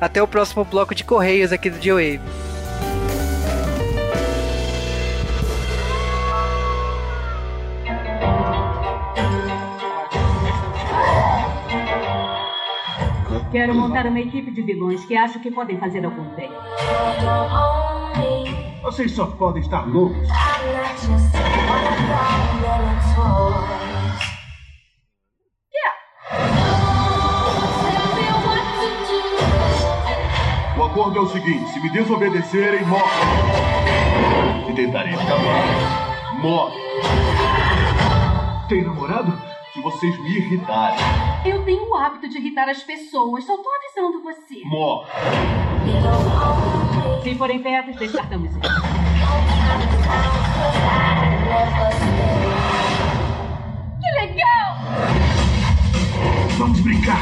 até 0.00 0.22
o 0.22 0.28
próximo 0.28 0.64
bloco 0.64 0.94
de 0.94 1.04
correios 1.04 1.52
aqui 1.52 1.70
do 1.70 1.82
G-Wave. 1.82 2.20
Quero 13.50 13.74
montar 13.74 14.06
uma 14.06 14.20
equipe 14.20 14.48
de 14.52 14.62
vilões 14.62 15.04
que 15.04 15.16
acho 15.16 15.40
que 15.40 15.50
podem 15.50 15.76
fazer 15.76 16.04
algum 16.04 16.22
bem. 16.36 16.50
Vocês 18.82 19.12
só 19.12 19.26
podem 19.26 19.62
estar 19.62 19.86
loucos. 19.86 20.28
O 30.78 30.82
acordo 30.84 31.18
é 31.18 31.22
o 31.22 31.28
seguinte: 31.28 31.70
se 31.72 31.80
me 31.80 31.90
desobedecerem, 31.90 32.84
morrem. 32.86 33.06
Se 34.66 34.72
tentarem 34.74 35.12
escapar, 35.14 36.38
morrem. 36.40 36.78
Tem 38.68 38.82
namorado? 38.84 39.32
Se 39.72 39.80
vocês 39.82 40.18
me 40.20 40.30
irritarem, 40.36 40.98
Eu 41.44 41.64
tenho 41.64 41.88
o 41.88 41.94
hábito 41.94 42.28
de 42.28 42.38
irritar 42.38 42.68
as 42.68 42.82
pessoas, 42.82 43.44
só 43.44 43.56
tô 43.56 43.68
avisando 43.68 44.22
você. 44.22 44.60
morrem. 44.64 45.10
Se 47.22 47.34
forem 47.34 47.62
perto, 47.62 47.98
descartamos. 47.98 48.50
Que 54.00 54.10
legal! 54.20 54.78
Vamos 56.56 56.80
brincar. 56.80 57.20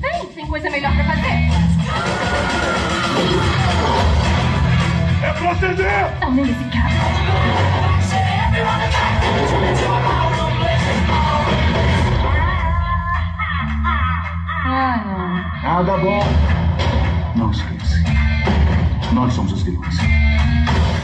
Vem, 0.00 0.26
tem 0.34 0.46
coisa 0.46 0.70
melhor 0.70 0.94
pra 0.94 1.04
fazer. 1.04 1.50
É 5.22 5.32
pra 5.34 5.50
acender! 5.50 6.10
Amei 6.22 6.44
esse 6.44 6.64
cara. 6.64 6.90
Ah, 14.64 15.02
não. 15.04 15.62
Nada 15.62 15.96
bom. 15.98 16.24
Não 17.36 17.50
esqueça. 17.50 18.29
Nós 19.12 19.32
somos 19.32 19.52
os 19.52 19.62
vilões. 19.62 19.96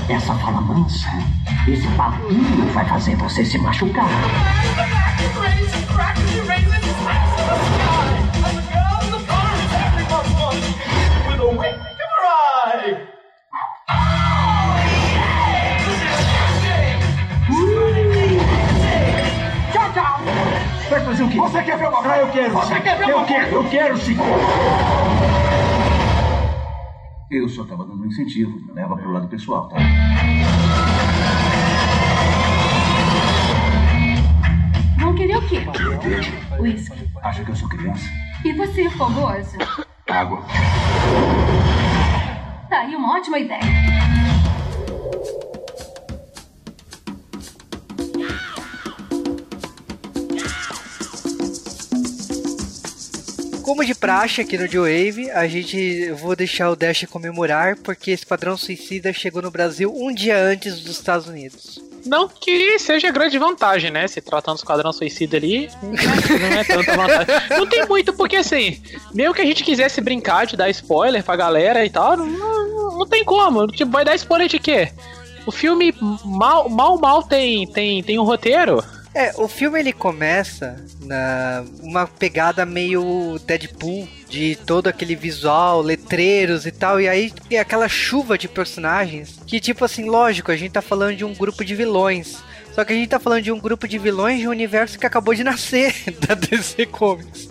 Essa 0.09 0.35
fala 0.35 0.61
mansa, 0.61 1.09
esse 1.67 1.89
papinho 1.89 2.67
vai 2.73 2.85
fazer 2.85 3.17
você 3.17 3.45
se 3.45 3.59
machucar. 3.59 4.09
Vai 20.89 21.01
fazer 21.01 21.23
o 21.25 21.29
quê? 21.29 21.39
Você 21.39 21.63
quer 21.63 21.79
ver 21.79 21.89
uma 21.89 22.03
praia? 22.03 22.21
Eu 22.21 22.29
quero. 22.29 22.53
Você 22.53 22.81
quer 22.81 22.99
ver 22.99 23.09
Eu 23.09 23.25
quero, 23.25 23.55
eu 23.55 23.65
quero 23.65 23.99
sim. 23.99 24.17
Eu 27.29 27.49
só 27.49 27.65
tava 27.65 27.85
dando 27.85 28.03
um 28.03 28.07
incentivo. 28.07 28.57
Me 28.67 28.73
leva 28.73 28.97
pro 28.97 29.11
lado 29.11 29.27
pessoal, 29.27 29.69
tá? 29.69 29.77
Vão 35.01 35.15
querer 35.15 35.37
o 35.37 35.49
quê? 35.49 35.67
Whisky. 36.61 37.11
Acha 37.23 37.45
que 37.45 37.51
eu 37.51 37.57
sou 37.57 37.69
criança? 37.69 38.09
E 38.45 38.53
você, 38.53 38.89
fogoso? 38.91 39.57
Água. 40.09 40.41
Tá 42.69 42.81
aí 42.81 42.95
uma 42.95 43.17
ótima 43.17 43.41
ideia. 43.41 44.06
Como 53.67 53.85
de 53.85 53.97
praxe 53.97 54.41
aqui 54.41 54.57
no 54.57 54.69
G-Wave, 54.69 55.29
a 55.33 55.49
gente 55.49 55.77
eu 55.77 56.17
vou 56.17 56.37
deixar 56.37 56.71
o 56.71 56.77
Dash 56.77 57.05
comemorar 57.11 57.77
porque 57.77 58.13
Esquadrão 58.13 58.57
Suicida 58.57 59.13
chegou 59.13 59.43
no 59.43 59.51
Brasil 59.51 59.93
um 59.93 60.15
dia 60.15 60.39
antes 60.39 60.79
dos 60.83 60.97
Estados 60.97 61.27
Unidos. 61.27 61.83
Não 62.05 62.29
que 62.29 62.79
seja 62.79 63.11
grande 63.11 63.37
vantagem, 63.41 63.91
né? 63.91 64.07
Se 64.07 64.21
tratando 64.21 64.55
do 64.55 64.59
Esquadrão 64.59 64.93
Suicida 64.93 65.37
ali, 65.37 65.69
não 65.83 66.59
é 66.61 66.63
tanta 66.63 66.97
vantagem. 66.97 67.27
Não 67.59 67.67
tem 67.67 67.85
muito, 67.89 68.13
porque 68.13 68.37
assim, 68.37 68.81
mesmo 69.13 69.35
que 69.35 69.43
a 69.43 69.45
gente 69.45 69.65
quisesse 69.65 70.01
brincar 70.01 70.47
de 70.47 70.57
dar 70.57 70.71
spoiler 70.71 71.25
pra 71.25 71.35
galera 71.35 71.85
e 71.85 71.91
tal, 71.91 72.17
não, 72.17 72.25
não, 72.25 72.99
não 72.99 73.07
tem 73.09 73.25
como. 73.25 73.67
Tipo, 73.67 73.91
vai 73.91 74.05
dar 74.05 74.15
spoiler 74.15 74.47
de 74.47 74.61
quê? 74.61 74.93
O 75.45 75.51
filme 75.51 75.93
mal, 76.25 76.69
mal, 76.69 76.97
mal 77.01 77.21
tem, 77.21 77.67
tem, 77.67 78.01
tem 78.01 78.17
um 78.17 78.23
roteiro. 78.23 78.81
É, 79.17 79.33
o 79.39 79.49
filme 79.49 79.79
ele 79.81 79.95
começa 79.95 80.77
na 81.01 81.65
uma 81.81 82.07
pegada 82.07 82.67
meio 82.67 83.39
Deadpool 83.47 84.07
de 84.29 84.57
todo 84.67 84.89
aquele 84.89 85.17
visual, 85.17 85.81
letreiros 85.81 86.67
e 86.67 86.71
tal, 86.71 87.01
e 87.01 87.09
aí 87.09 87.33
tem 87.49 87.59
aquela 87.59 87.89
chuva 87.89 88.37
de 88.37 88.47
personagens 88.47 89.41
que 89.47 89.59
tipo 89.59 89.87
assim, 89.87 90.05
lógico, 90.05 90.53
a 90.53 90.57
gente 90.57 90.73
tá 90.73 90.83
falando 90.83 91.17
de 91.17 91.25
um 91.25 91.33
grupo 91.33 91.65
de 91.65 91.75
vilões. 91.75 92.45
Só 92.77 92.85
que 92.85 92.93
a 92.93 92.97
gente 92.97 93.09
tá 93.09 93.19
falando 93.19 93.43
de 93.43 93.51
um 93.51 93.59
grupo 93.59 93.89
de 93.89 93.97
vilões 93.97 94.39
de 94.39 94.47
um 94.47 94.51
universo 94.51 94.99
que 94.99 95.07
acabou 95.07 95.35
de 95.35 95.43
nascer 95.43 95.95
da 96.29 96.35
DC 96.35 96.85
Comics. 96.85 97.49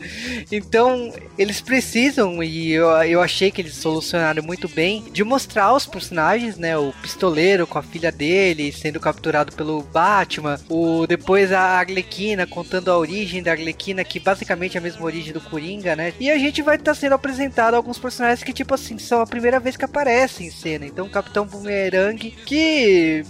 Então, 0.52 1.12
eles 1.36 1.62
precisam, 1.62 2.44
e 2.44 2.72
eu, 2.72 2.88
eu 2.90 3.20
achei 3.20 3.50
que 3.50 3.60
eles 3.60 3.74
solucionaram 3.74 4.44
muito 4.44 4.70
bem, 4.70 5.04
de 5.12 5.24
mostrar 5.24 5.74
os 5.74 5.88
personagens, 5.88 6.58
né? 6.58 6.78
O 6.78 6.94
pistoleiro 7.02 7.66
com 7.66 7.80
a 7.80 7.82
filha 7.82 8.12
dele 8.12 8.72
sendo 8.72 9.00
capturado 9.00 9.52
pelo 9.54 9.82
Batman, 9.82 10.60
o 10.70 11.08
depois 11.08 11.52
a 11.52 11.80
Arlequina 11.80 12.46
contando 12.46 12.92
a 12.92 12.98
origem 12.98 13.42
da 13.42 13.50
Arlequina, 13.50 14.04
que 14.04 14.20
basicamente 14.20 14.78
é 14.78 14.80
a 14.80 14.84
mesma 14.84 15.04
origem 15.04 15.34
do 15.34 15.42
Coringa, 15.42 15.96
né? 15.96 16.14
E 16.20 16.30
a 16.30 16.38
gente 16.38 16.62
vai 16.62 16.76
estar 16.76 16.94
sendo 16.94 17.16
apresentado 17.16 17.74
alguns 17.74 17.98
personagens 17.98 18.44
que, 18.44 18.54
tipo 18.54 18.76
assim, 18.76 19.00
são 19.00 19.22
a 19.22 19.26
primeira 19.26 19.60
vez 19.60 19.76
que 19.76 19.86
aparecem 19.86 20.46
em 20.46 20.52
cena. 20.52 20.86
Então, 20.86 21.08
o 21.08 21.10
Capitão 21.10 21.48
Boomerang, 21.48 22.30
que 22.46 23.26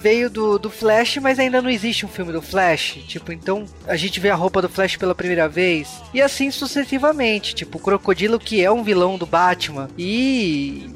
veio 0.00 0.30
do, 0.30 0.58
do 0.58 0.70
Flash, 0.70 1.18
mas 1.18 1.38
ainda 1.38 1.60
não 1.60 1.70
existe 1.70 2.06
um 2.06 2.08
filme 2.08 2.32
do 2.32 2.42
Flash. 2.42 2.98
Tipo, 3.06 3.32
então 3.32 3.64
a 3.86 3.96
gente 3.96 4.20
vê 4.20 4.30
a 4.30 4.34
roupa 4.34 4.62
do 4.62 4.68
Flash 4.68 4.96
pela 4.96 5.14
primeira 5.14 5.48
vez. 5.48 6.00
E 6.12 6.20
assim 6.20 6.50
sucessivamente. 6.50 7.54
Tipo, 7.54 7.78
o 7.78 7.80
Crocodilo, 7.80 8.38
que 8.38 8.62
é 8.62 8.70
um 8.70 8.82
vilão 8.82 9.18
do 9.18 9.26
Batman. 9.26 9.88
E 9.98 10.90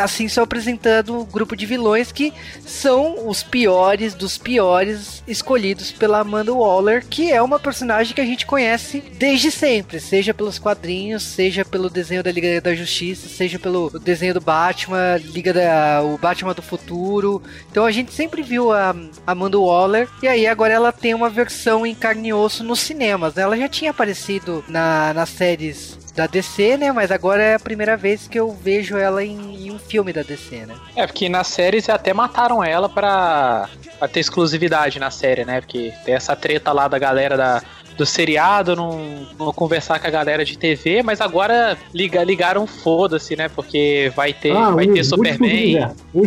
assim 0.00 0.28
só 0.28 0.42
apresentando 0.42 1.20
um 1.20 1.24
grupo 1.24 1.56
de 1.56 1.66
vilões 1.66 2.12
que 2.12 2.32
são 2.64 3.28
os 3.28 3.42
piores 3.42 4.14
dos 4.14 4.38
piores 4.38 5.22
escolhidos 5.26 5.90
pela 5.92 6.20
Amanda 6.20 6.52
Waller, 6.52 7.04
que 7.08 7.32
é 7.32 7.42
uma 7.42 7.58
personagem 7.58 8.14
que 8.14 8.20
a 8.20 8.24
gente 8.24 8.46
conhece 8.46 9.02
desde 9.18 9.50
sempre, 9.50 10.00
seja 10.00 10.32
pelos 10.32 10.58
quadrinhos, 10.58 11.22
seja 11.22 11.64
pelo 11.64 11.90
desenho 11.90 12.22
da 12.22 12.30
Liga 12.30 12.60
da 12.60 12.74
Justiça, 12.74 13.28
seja 13.28 13.58
pelo 13.58 13.90
desenho 13.98 14.34
do 14.34 14.40
Batman, 14.40 15.16
Liga 15.16 15.52
da 15.52 16.02
o 16.02 16.18
Batman 16.18 16.54
do 16.54 16.62
Futuro. 16.62 17.42
Então 17.70 17.84
a 17.84 17.90
gente 17.90 18.12
sempre 18.12 18.42
viu 18.46 18.72
a 18.72 18.94
Amanda 19.26 19.58
Waller 19.58 20.08
e 20.22 20.28
aí 20.28 20.46
agora 20.46 20.72
ela 20.72 20.92
tem 20.92 21.14
uma 21.14 21.28
versão 21.28 21.84
em 21.84 21.94
carne 21.94 22.28
e 22.28 22.32
osso 22.32 22.64
nos 22.64 22.80
cinemas. 22.80 23.34
Né? 23.34 23.42
Ela 23.42 23.56
já 23.56 23.68
tinha 23.68 23.90
aparecido 23.90 24.64
na, 24.68 25.12
nas 25.12 25.28
séries 25.28 25.98
da 26.14 26.26
DC, 26.26 26.78
né? 26.78 26.90
Mas 26.92 27.10
agora 27.10 27.42
é 27.42 27.54
a 27.54 27.60
primeira 27.60 27.96
vez 27.96 28.26
que 28.26 28.40
eu 28.40 28.50
vejo 28.50 28.96
ela 28.96 29.22
em, 29.22 29.66
em 29.66 29.70
um 29.70 29.78
filme 29.78 30.12
da 30.12 30.22
DC, 30.22 30.64
né? 30.64 30.74
É, 30.96 31.06
porque 31.06 31.28
nas 31.28 31.48
séries 31.48 31.88
até 31.90 32.14
mataram 32.14 32.64
ela 32.64 32.88
pra, 32.88 33.68
pra 33.98 34.08
ter 34.08 34.20
exclusividade 34.20 34.98
na 34.98 35.10
série, 35.10 35.44
né? 35.44 35.60
Porque 35.60 35.92
tem 36.04 36.14
essa 36.14 36.34
treta 36.34 36.72
lá 36.72 36.88
da 36.88 36.98
galera 36.98 37.36
da, 37.36 37.62
do 37.96 38.04
seriado, 38.04 38.76
não, 38.76 39.26
não 39.38 39.52
conversar 39.52 39.98
com 39.98 40.06
a 40.06 40.10
galera 40.10 40.44
de 40.44 40.56
TV, 40.56 41.02
mas 41.02 41.20
agora 41.20 41.76
liga, 41.94 42.22
ligaram 42.22 42.66
foda-se, 42.66 43.34
né? 43.34 43.48
Porque 43.48 44.12
vai 44.14 44.32
ter, 44.32 44.52
Ah, 44.52 44.70
vai 44.70 44.86
ter 44.86 45.04
Superman. 45.04 45.76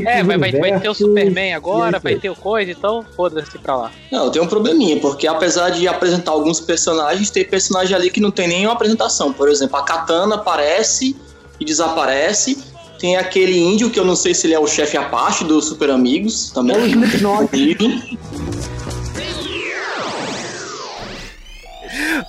É, 0.05 0.23
vai, 0.23 0.37
vai, 0.37 0.51
vai 0.51 0.79
ter 0.79 0.89
o 0.89 0.93
Superman 0.93 1.53
agora, 1.53 1.97
é 1.97 1.99
vai 1.99 2.15
ter 2.15 2.29
o 2.29 2.35
coisa, 2.35 2.71
então 2.71 3.05
foda-se 3.15 3.57
pra 3.59 3.75
lá. 3.75 3.91
Não, 4.11 4.29
tem 4.29 4.41
um 4.41 4.47
probleminha, 4.47 4.97
porque 4.97 5.27
apesar 5.27 5.69
de 5.69 5.87
apresentar 5.87 6.31
alguns 6.31 6.59
personagens, 6.59 7.29
tem 7.29 7.45
personagem 7.45 7.95
ali 7.95 8.09
que 8.09 8.19
não 8.19 8.31
tem 8.31 8.47
nenhuma 8.47 8.73
apresentação. 8.73 9.31
Por 9.31 9.49
exemplo, 9.49 9.77
a 9.77 9.83
Katana 9.83 10.35
aparece 10.35 11.15
e 11.59 11.65
desaparece. 11.65 12.57
Tem 12.99 13.15
aquele 13.15 13.57
índio 13.57 13.89
que 13.89 13.99
eu 13.99 14.03
não 14.03 14.15
sei 14.15 14.33
se 14.33 14.45
ele 14.47 14.53
é 14.53 14.59
o 14.59 14.67
chefe 14.67 14.97
Apache 14.97 15.45
dos 15.45 15.65
Super 15.65 15.89
Amigos, 15.89 16.51
também. 16.51 16.75
É 16.75 16.79
o 16.79 16.85
Slipknot. 16.85 17.49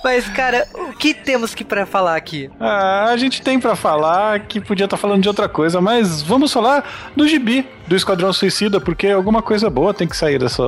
Mas, 0.03 0.27
cara, 0.29 0.67
o 0.73 0.93
que 0.93 1.13
temos 1.13 1.53
que 1.53 1.63
pra 1.63 1.85
falar 1.85 2.15
aqui? 2.15 2.49
Ah, 2.59 3.05
a 3.09 3.17
gente 3.17 3.41
tem 3.41 3.59
pra 3.59 3.75
falar 3.75 4.39
que 4.41 4.59
podia 4.59 4.85
estar 4.85 4.97
falando 4.97 5.21
de 5.21 5.27
outra 5.27 5.47
coisa, 5.49 5.81
mas 5.81 6.21
vamos 6.21 6.51
falar 6.51 7.11
do 7.15 7.27
gibi 7.27 7.65
do 7.87 7.95
Esquadrão 7.95 8.31
Suicida, 8.31 8.79
porque 8.79 9.07
alguma 9.07 9.41
coisa 9.41 9.69
boa 9.69 9.93
tem 9.93 10.07
que 10.07 10.15
sair 10.15 10.39
dessa, 10.39 10.63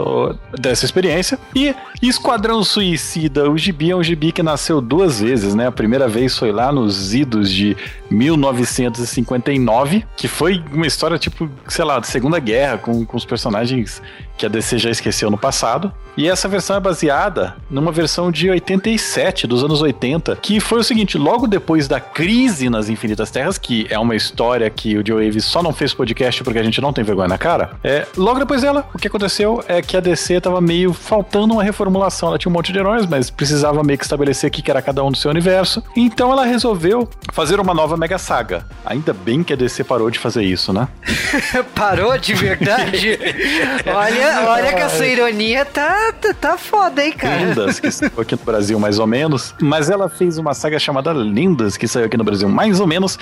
dessa 0.60 0.84
experiência. 0.84 1.40
E 1.56 1.74
Esquadrão 2.02 2.62
Suicida, 2.66 3.50
o 3.50 3.58
gibi 3.58 3.92
é 3.92 3.96
um 3.96 4.04
gibi 4.04 4.34
que 4.34 4.44
nasceu 4.44 4.82
duas 4.82 5.22
vezes, 5.22 5.56
né? 5.56 5.68
A 5.68 5.72
primeira 5.72 6.06
vez 6.08 6.38
foi 6.38 6.52
lá 6.52 6.70
nos 6.70 7.14
idos 7.14 7.50
de 7.50 7.78
1959, 8.12 10.06
que 10.18 10.28
foi 10.28 10.62
uma 10.74 10.86
história 10.86 11.18
tipo, 11.18 11.50
sei 11.68 11.86
lá, 11.86 12.00
de 12.00 12.08
Segunda 12.08 12.40
Guerra, 12.40 12.78
com, 12.78 13.06
com 13.06 13.16
os 13.16 13.24
personagens 13.24 14.02
que 14.38 14.46
a 14.46 14.50
DC 14.50 14.78
já 14.78 14.90
esqueceu 14.90 15.32
no 15.32 15.38
passado. 15.38 15.94
E 16.16 16.30
essa 16.30 16.48
versão 16.48 16.76
é 16.76 16.80
baseada 16.80 17.56
numa 17.70 17.92
versão 17.92 18.32
de 18.32 18.50
87, 18.50 19.48
dos 19.48 19.64
anos 19.64 19.82
80, 19.82 20.36
que 20.42 20.60
foi 20.60 20.80
o 20.80 20.84
seguinte: 20.84 21.18
logo 21.18 21.48
depois 21.48 21.88
da 21.88 22.00
crise 22.00 22.70
nas 22.70 22.90
Infinitas 22.90 23.32
Terras, 23.32 23.58
que 23.58 23.88
é 23.90 23.98
uma 23.98 24.16
história 24.16 24.70
que 24.70 24.98
o 24.98 25.04
Joe 25.06 25.28
Aves 25.28 25.46
só 25.46 25.64
não 25.64 25.74
fez 25.74 25.94
podcast 25.94 26.44
porque 26.44 26.60
a 26.60 26.64
gente 26.64 26.80
não 26.80 26.94
tem 26.94 27.04
vergonha 27.04 27.28
na 27.28 27.38
cara, 27.38 27.72
é, 27.84 28.06
logo 28.16 28.40
depois 28.40 28.62
dela, 28.62 28.88
o 28.94 28.98
que 28.98 29.08
aconteceu 29.08 29.64
é 29.68 29.82
que 29.82 29.98
a 29.98 30.00
DC 30.00 30.42
tava 30.42 30.62
meio 30.62 30.94
faltando 30.94 31.54
uma 31.54 31.64
reformulação. 31.64 32.30
Ela 32.30 32.38
tinha 32.38 32.50
um 32.50 32.54
monte 32.54 32.72
de 32.72 32.80
heróis, 32.80 33.06
mas 33.06 33.30
precisava 33.30 33.84
meio 33.84 33.98
que 33.98 34.06
estabelecer 34.06 34.50
o 34.50 34.52
que 34.52 34.70
era 34.70 34.82
cada 34.82 35.04
um 35.04 35.12
do 35.12 35.18
seu 35.18 35.32
universo. 35.32 35.84
Então 35.96 36.32
ela 36.32 36.46
resolveu 36.46 37.10
fazer 37.32 37.60
uma 37.60 37.74
nova 37.74 37.98
Mega 37.98 38.18
Saga. 38.18 38.66
Ainda 38.86 39.14
bem 39.14 39.44
que 39.44 39.54
a 39.54 39.56
DC 39.56 39.84
parou 39.84 40.10
de 40.10 40.20
fazer 40.20 40.44
isso, 40.44 40.72
né? 40.72 40.88
Parou 41.76 42.18
de 42.18 42.34
verdade? 42.34 43.20
olha, 43.86 44.50
olha 44.50 44.74
que 44.74 44.82
a 44.82 44.90
sua 44.90 45.08
ironia 45.08 45.66
tá, 45.66 46.03
tá, 46.12 46.34
tá 46.34 46.58
foda, 46.58 47.06
hein, 47.06 47.14
cara? 47.14 47.38
Lendas, 47.38 47.80
que 47.80 47.90
saiu 47.92 48.12
aqui 48.20 48.36
no 48.36 48.44
Brasil 48.44 48.80
mais 48.80 49.00
ou 49.00 49.08
menos, 49.08 49.56
mas 49.62 49.90
ela 49.90 50.10
fez 50.10 50.38
uma 50.38 50.54
saga 50.54 50.78
chamada 50.80 51.12
Lendas, 51.14 51.78
que 51.78 51.88
saiu 51.88 52.06
aqui 52.06 52.18
no 52.18 52.24
Brasil 52.24 52.50
mais 52.50 52.80
ou 52.80 52.88
menos, 52.88 53.18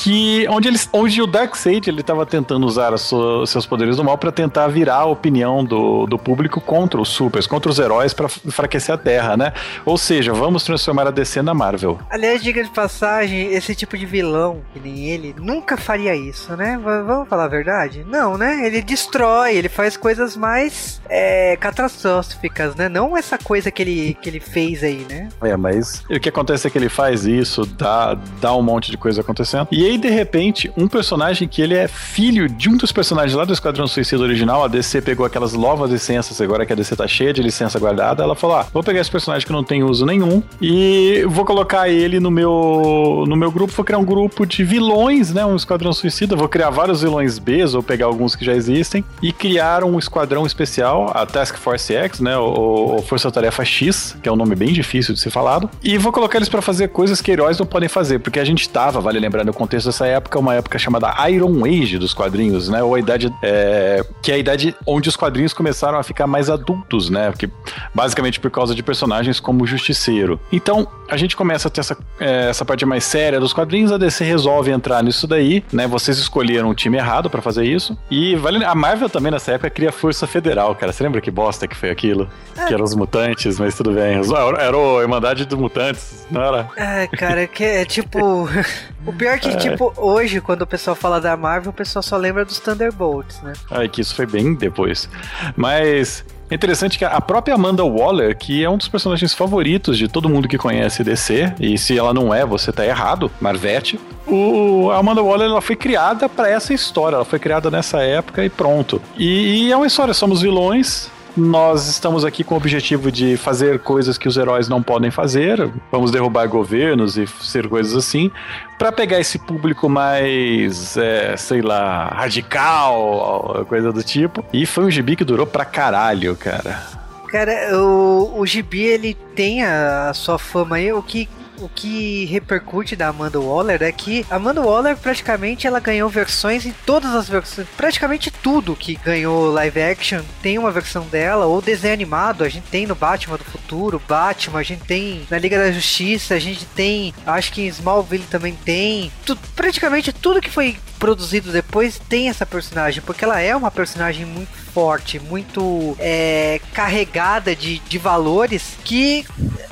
que 0.00 0.46
onde 0.48 0.68
eles 0.68 0.88
onde 0.92 1.20
o 1.20 1.26
Darkseid 1.26 1.88
ele 1.90 2.02
estava 2.02 2.24
tentando 2.24 2.64
usar 2.64 2.96
sua- 2.98 3.44
seus 3.48 3.66
poderes 3.66 3.96
do 3.96 4.04
mal 4.04 4.16
para 4.16 4.30
tentar 4.30 4.68
virar 4.68 4.94
a 4.98 5.04
opinião 5.06 5.64
do, 5.64 6.06
do 6.06 6.16
público 6.16 6.60
contra 6.60 7.00
os 7.00 7.08
supers, 7.08 7.48
contra 7.48 7.68
os 7.68 7.80
heróis 7.80 8.14
para 8.14 8.26
enfraquecer 8.46 8.94
a 8.94 8.98
Terra, 8.98 9.36
né? 9.36 9.52
Ou 9.84 9.98
seja, 9.98 10.32
vamos 10.32 10.62
transformar 10.62 11.08
a 11.08 11.10
DC 11.10 11.42
na 11.42 11.52
Marvel. 11.52 11.98
Aliás, 12.10 12.40
diga 12.40 12.62
de 12.62 12.70
passagem, 12.70 13.52
esse 13.52 13.74
tipo 13.74 13.98
de 13.98 14.06
vilão, 14.06 14.60
que 14.72 14.78
nem 14.78 15.08
ele, 15.10 15.34
nunca 15.36 15.76
faria 15.76 16.14
isso, 16.14 16.56
né? 16.56 16.76
V- 16.76 17.02
vamos 17.02 17.28
falar 17.28 17.46
a 17.46 17.48
verdade? 17.48 18.04
Não, 18.08 18.38
né? 18.38 18.64
Ele 18.66 18.80
destrói, 18.80 19.56
ele 19.56 19.68
faz 19.68 19.96
coisas 19.96 20.36
mais 20.36 21.00
é, 21.08 21.56
catastróficas, 21.56 22.76
né? 22.76 22.88
Não 22.88 23.16
essa 23.16 23.36
coisa 23.36 23.70
que 23.70 23.82
ele, 23.82 24.16
que 24.22 24.28
ele 24.28 24.40
fez 24.40 24.84
aí, 24.84 25.04
né? 25.08 25.28
É, 25.42 25.56
mas 25.56 26.04
o 26.08 26.20
que 26.20 26.28
acontece 26.28 26.66
é 26.66 26.70
que 26.70 26.78
ele 26.78 26.88
faz 26.88 27.24
isso, 27.26 27.66
dá, 27.66 28.14
dá 28.40 28.54
um 28.54 28.62
monte 28.62 28.90
de 28.92 28.96
coisa 28.96 29.22
acontecendo. 29.22 29.66
E 29.72 29.87
aí, 29.88 29.98
de 29.98 30.08
repente, 30.08 30.70
um 30.76 30.86
personagem 30.86 31.48
que 31.48 31.62
ele 31.62 31.74
é 31.74 31.88
filho 31.88 32.48
de 32.48 32.68
um 32.68 32.76
dos 32.76 32.92
personagens 32.92 33.34
lá 33.34 33.44
do 33.44 33.52
Esquadrão 33.52 33.86
Suicida 33.86 34.22
original, 34.22 34.62
a 34.62 34.68
DC 34.68 35.00
pegou 35.02 35.24
aquelas 35.24 35.54
novas 35.54 35.90
licenças, 35.90 36.40
agora 36.40 36.66
que 36.66 36.72
a 36.72 36.76
DC 36.76 36.94
tá 36.94 37.06
cheia 37.06 37.32
de 37.32 37.42
licença 37.42 37.78
guardada, 37.78 38.22
ela 38.22 38.34
falou: 38.34 38.56
ah, 38.56 38.66
vou 38.72 38.82
pegar 38.82 39.00
esse 39.00 39.10
personagem 39.10 39.46
que 39.46 39.52
não 39.52 39.64
tem 39.64 39.82
uso 39.82 40.04
nenhum 40.04 40.42
e 40.60 41.24
vou 41.28 41.44
colocar 41.44 41.88
ele 41.88 42.20
no 42.20 42.30
meu, 42.30 43.24
no 43.26 43.36
meu 43.36 43.50
grupo, 43.50 43.72
vou 43.72 43.84
criar 43.84 43.98
um 43.98 44.04
grupo 44.04 44.46
de 44.46 44.62
vilões, 44.62 45.32
né? 45.32 45.44
Um 45.44 45.56
Esquadrão 45.56 45.92
Suicida, 45.92 46.36
vou 46.36 46.48
criar 46.48 46.70
vários 46.70 47.02
vilões 47.02 47.38
Bs, 47.38 47.74
ou 47.74 47.82
pegar 47.82 48.06
alguns 48.06 48.36
que 48.36 48.44
já 48.44 48.54
existem, 48.54 49.04
e 49.22 49.32
criar 49.32 49.84
um 49.84 49.98
esquadrão 49.98 50.46
especial, 50.46 51.10
a 51.14 51.24
Task 51.24 51.56
Force 51.56 51.94
X, 51.94 52.20
né? 52.20 52.36
Ou, 52.36 52.94
ou 52.94 53.02
Força 53.02 53.30
Tarefa 53.30 53.64
X, 53.64 54.16
que 54.22 54.28
é 54.28 54.32
um 54.32 54.36
nome 54.36 54.54
bem 54.54 54.72
difícil 54.72 55.14
de 55.14 55.20
ser 55.20 55.30
falado, 55.30 55.70
e 55.82 55.96
vou 55.98 56.12
colocar 56.12 56.38
eles 56.38 56.48
pra 56.48 56.60
fazer 56.60 56.88
coisas 56.88 57.20
que 57.20 57.30
heróis 57.30 57.58
não 57.58 57.66
podem 57.66 57.88
fazer, 57.88 58.18
porque 58.18 58.38
a 58.38 58.44
gente 58.44 58.68
tava, 58.68 59.00
vale 59.00 59.18
lembrar 59.18 59.44
no 59.44 59.52
contexto 59.52 59.77
dessa 59.84 60.06
época, 60.06 60.38
uma 60.38 60.54
época 60.54 60.78
chamada 60.78 61.12
Iron 61.28 61.64
Age 61.64 61.98
dos 61.98 62.14
quadrinhos, 62.14 62.68
né? 62.68 62.82
Ou 62.82 62.94
a 62.94 62.98
idade, 62.98 63.32
é, 63.42 64.04
que 64.22 64.32
é 64.32 64.34
a 64.34 64.38
idade 64.38 64.74
onde 64.86 65.08
os 65.08 65.16
quadrinhos 65.16 65.52
começaram 65.52 65.98
a 65.98 66.02
ficar 66.02 66.26
mais 66.26 66.50
adultos, 66.50 67.10
né? 67.10 67.30
Porque, 67.30 67.48
basicamente 67.94 68.40
por 68.40 68.50
causa 68.50 68.74
de 68.74 68.82
personagens 68.82 69.40
como 69.40 69.64
o 69.64 69.66
Justiceiro. 69.66 70.40
Então, 70.52 70.86
a 71.08 71.16
gente 71.16 71.36
começa 71.36 71.68
a 71.68 71.70
ter 71.70 71.80
essa, 71.80 71.96
é, 72.20 72.50
essa 72.50 72.64
parte 72.64 72.84
mais 72.84 73.04
séria 73.04 73.40
dos 73.40 73.52
quadrinhos, 73.52 73.92
a 73.92 73.98
DC 73.98 74.24
resolve 74.24 74.70
entrar 74.70 75.02
nisso 75.02 75.26
daí, 75.26 75.64
né? 75.72 75.86
Vocês 75.86 76.18
escolheram 76.18 76.68
o 76.70 76.74
time 76.74 76.96
errado 76.96 77.30
pra 77.30 77.40
fazer 77.40 77.64
isso. 77.64 77.96
E 78.10 78.36
vale, 78.36 78.64
a 78.64 78.74
Marvel 78.74 79.08
também 79.08 79.32
nessa 79.32 79.52
época 79.52 79.70
cria 79.70 79.92
Força 79.92 80.26
Federal, 80.26 80.74
cara. 80.74 80.92
Você 80.92 81.02
lembra 81.02 81.20
que 81.20 81.30
bosta 81.30 81.66
que 81.66 81.76
foi 81.76 81.90
aquilo? 81.90 82.28
Que 82.66 82.74
eram 82.74 82.84
os 82.84 82.94
mutantes, 82.94 83.58
mas 83.58 83.74
tudo 83.74 83.92
bem. 83.92 84.20
Era 84.58 84.76
a 84.76 85.00
Irmandade 85.00 85.44
dos 85.44 85.58
Mutantes, 85.58 86.26
não 86.30 86.42
era? 86.42 86.68
Ah, 86.76 87.06
cara, 87.16 87.46
que 87.46 87.64
é 87.64 87.84
tipo. 87.84 88.48
o 89.06 89.12
pior 89.12 89.34
é 89.34 89.38
que, 89.38 89.56
tipo, 89.56 89.67
hoje, 89.96 90.40
quando 90.40 90.62
o 90.62 90.66
pessoal 90.66 90.94
fala 90.94 91.20
da 91.20 91.36
Marvel, 91.36 91.70
o 91.70 91.74
pessoal 91.74 92.02
só 92.02 92.16
lembra 92.16 92.44
dos 92.44 92.58
Thunderbolts, 92.58 93.40
né? 93.42 93.52
Ai, 93.70 93.88
que 93.88 94.00
isso 94.00 94.14
foi 94.14 94.26
bem 94.26 94.54
depois. 94.54 95.08
Mas 95.56 96.24
é 96.50 96.54
interessante 96.54 96.98
que 96.98 97.04
a 97.04 97.20
própria 97.20 97.54
Amanda 97.54 97.84
Waller, 97.84 98.36
que 98.36 98.64
é 98.64 98.70
um 98.70 98.78
dos 98.78 98.88
personagens 98.88 99.34
favoritos 99.34 99.98
de 99.98 100.08
todo 100.08 100.28
mundo 100.28 100.48
que 100.48 100.56
conhece 100.56 101.04
DC, 101.04 101.54
e 101.60 101.76
se 101.76 101.98
ela 101.98 102.14
não 102.14 102.32
é, 102.32 102.44
você 102.46 102.72
tá 102.72 102.86
errado, 102.86 103.30
Marvete. 103.40 104.00
O, 104.26 104.90
a 104.90 104.98
Amanda 104.98 105.22
Waller 105.22 105.48
ela 105.48 105.60
foi 105.60 105.76
criada 105.76 106.28
para 106.28 106.48
essa 106.48 106.72
história, 106.72 107.16
ela 107.16 107.24
foi 107.24 107.38
criada 107.38 107.70
nessa 107.70 108.00
época 108.02 108.44
e 108.44 108.48
pronto. 108.48 109.00
E, 109.16 109.66
e 109.66 109.72
é 109.72 109.76
uma 109.76 109.86
história, 109.86 110.14
somos 110.14 110.40
vilões, 110.40 111.10
nós 111.38 111.88
estamos 111.88 112.24
aqui 112.24 112.44
com 112.44 112.54
o 112.54 112.56
objetivo 112.58 113.10
de 113.10 113.36
fazer 113.36 113.78
coisas 113.78 114.18
que 114.18 114.28
os 114.28 114.36
heróis 114.36 114.68
não 114.68 114.82
podem 114.82 115.10
fazer, 115.10 115.70
vamos 115.90 116.10
derrubar 116.10 116.46
governos 116.46 117.16
e 117.16 117.26
ser 117.26 117.68
coisas 117.68 117.94
assim, 117.94 118.30
Pra 118.78 118.92
pegar 118.92 119.18
esse 119.18 119.40
público 119.40 119.88
mais, 119.88 120.96
é, 120.96 121.36
sei 121.36 121.60
lá, 121.60 122.06
radical, 122.14 123.66
coisa 123.68 123.92
do 123.92 124.04
tipo. 124.04 124.44
E 124.52 124.64
foi 124.64 124.84
um 124.84 124.90
gibi 124.90 125.16
que 125.16 125.24
durou 125.24 125.44
pra 125.44 125.64
caralho, 125.64 126.36
cara. 126.36 126.80
Cara, 127.28 127.76
o, 127.76 128.38
o 128.38 128.46
Gibi, 128.46 128.84
ele 128.84 129.14
tem 129.34 129.64
a, 129.64 130.10
a 130.10 130.14
sua 130.14 130.38
fama 130.38 130.76
aí, 130.76 130.92
o 130.92 131.02
que... 131.02 131.28
O 131.60 131.68
que 131.68 132.24
repercute 132.26 132.94
da 132.94 133.08
Amanda 133.08 133.40
Waller 133.40 133.82
é 133.82 133.90
que 133.90 134.24
a 134.30 134.36
Amanda 134.36 134.60
Waller 134.60 134.96
praticamente 134.96 135.66
ela 135.66 135.80
ganhou 135.80 136.08
versões 136.08 136.64
em 136.64 136.74
todas 136.86 137.14
as 137.14 137.28
versões, 137.28 137.66
praticamente 137.76 138.30
tudo 138.30 138.76
que 138.76 138.94
ganhou 138.96 139.50
live 139.50 139.80
action 139.80 140.22
tem 140.40 140.56
uma 140.58 140.70
versão 140.70 141.06
dela, 141.06 141.46
ou 141.46 141.60
desenho 141.60 141.94
animado, 141.94 142.44
a 142.44 142.48
gente 142.48 142.68
tem 142.68 142.86
no 142.86 142.94
Batman 142.94 143.36
do 143.36 143.44
Futuro, 143.44 144.00
Batman, 144.08 144.60
a 144.60 144.62
gente 144.62 144.84
tem 144.84 145.26
na 145.30 145.38
Liga 145.38 145.58
da 145.58 145.72
Justiça, 145.72 146.34
a 146.34 146.38
gente 146.38 146.64
tem, 146.66 147.12
acho 147.26 147.52
que 147.52 147.62
em 147.62 147.68
Smallville 147.68 148.24
também 148.30 148.54
tem, 148.64 149.10
tu, 149.26 149.36
praticamente 149.56 150.12
tudo 150.12 150.40
que 150.40 150.50
foi 150.50 150.76
produzido 150.98 151.52
depois 151.52 152.00
tem 152.08 152.28
essa 152.28 152.44
personagem, 152.44 153.02
porque 153.02 153.24
ela 153.24 153.40
é 153.40 153.54
uma 153.54 153.70
personagem 153.70 154.26
muito 154.26 154.52
forte, 154.72 155.18
muito 155.18 155.96
é, 155.98 156.60
carregada 156.72 157.54
de, 157.54 157.78
de 157.80 157.98
valores 157.98 158.76
que 158.84 159.26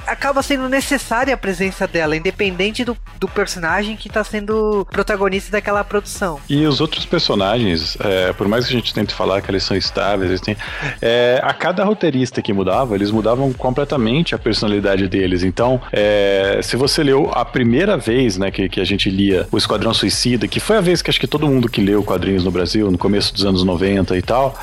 acaba 0.06 0.42
sendo 0.42 0.68
necessária 0.68 1.34
a 1.34 1.36
presença 1.36 1.86
dela, 1.86 2.16
independente 2.16 2.84
do, 2.84 2.96
do 3.18 3.28
personagem 3.28 3.96
que 3.96 4.08
está 4.08 4.22
sendo 4.22 4.86
protagonista 4.90 5.50
daquela 5.50 5.82
produção. 5.82 6.38
E 6.48 6.64
os 6.64 6.80
outros 6.80 7.04
personagens, 7.04 7.96
é, 8.00 8.32
por 8.32 8.46
mais 8.46 8.66
que 8.66 8.72
a 8.72 8.76
gente 8.76 8.94
tente 8.94 9.12
falar 9.12 9.42
que 9.42 9.50
eles 9.50 9.64
são 9.64 9.76
estáveis, 9.76 10.30
eles 10.30 10.40
têm, 10.40 10.56
é, 11.02 11.40
a 11.42 11.52
cada 11.52 11.84
roteirista 11.84 12.40
que 12.40 12.52
mudava, 12.52 12.94
eles 12.94 13.10
mudavam 13.10 13.52
completamente 13.52 14.34
a 14.34 14.38
personalidade 14.38 15.08
deles. 15.08 15.42
Então, 15.42 15.80
é, 15.92 16.60
se 16.62 16.76
você 16.76 17.02
leu 17.02 17.30
a 17.32 17.44
primeira 17.44 17.96
vez 17.96 18.38
né, 18.38 18.50
que, 18.50 18.68
que 18.68 18.80
a 18.80 18.84
gente 18.84 19.10
lia 19.10 19.46
o 19.50 19.58
Esquadrão 19.58 19.92
Suicida, 19.92 20.46
que 20.46 20.60
foi 20.60 20.76
a 20.76 20.80
vez 20.80 21.02
que 21.02 21.10
a 21.10 21.12
acho 21.16 21.20
que 21.20 21.26
todo 21.26 21.46
mundo 21.48 21.66
que 21.66 21.80
leu 21.80 22.04
quadrinhos 22.04 22.44
no 22.44 22.50
Brasil, 22.50 22.90
no 22.90 22.98
começo 22.98 23.32
dos 23.32 23.46
anos 23.46 23.64
90 23.64 24.14
e 24.18 24.20
tal, 24.20 24.54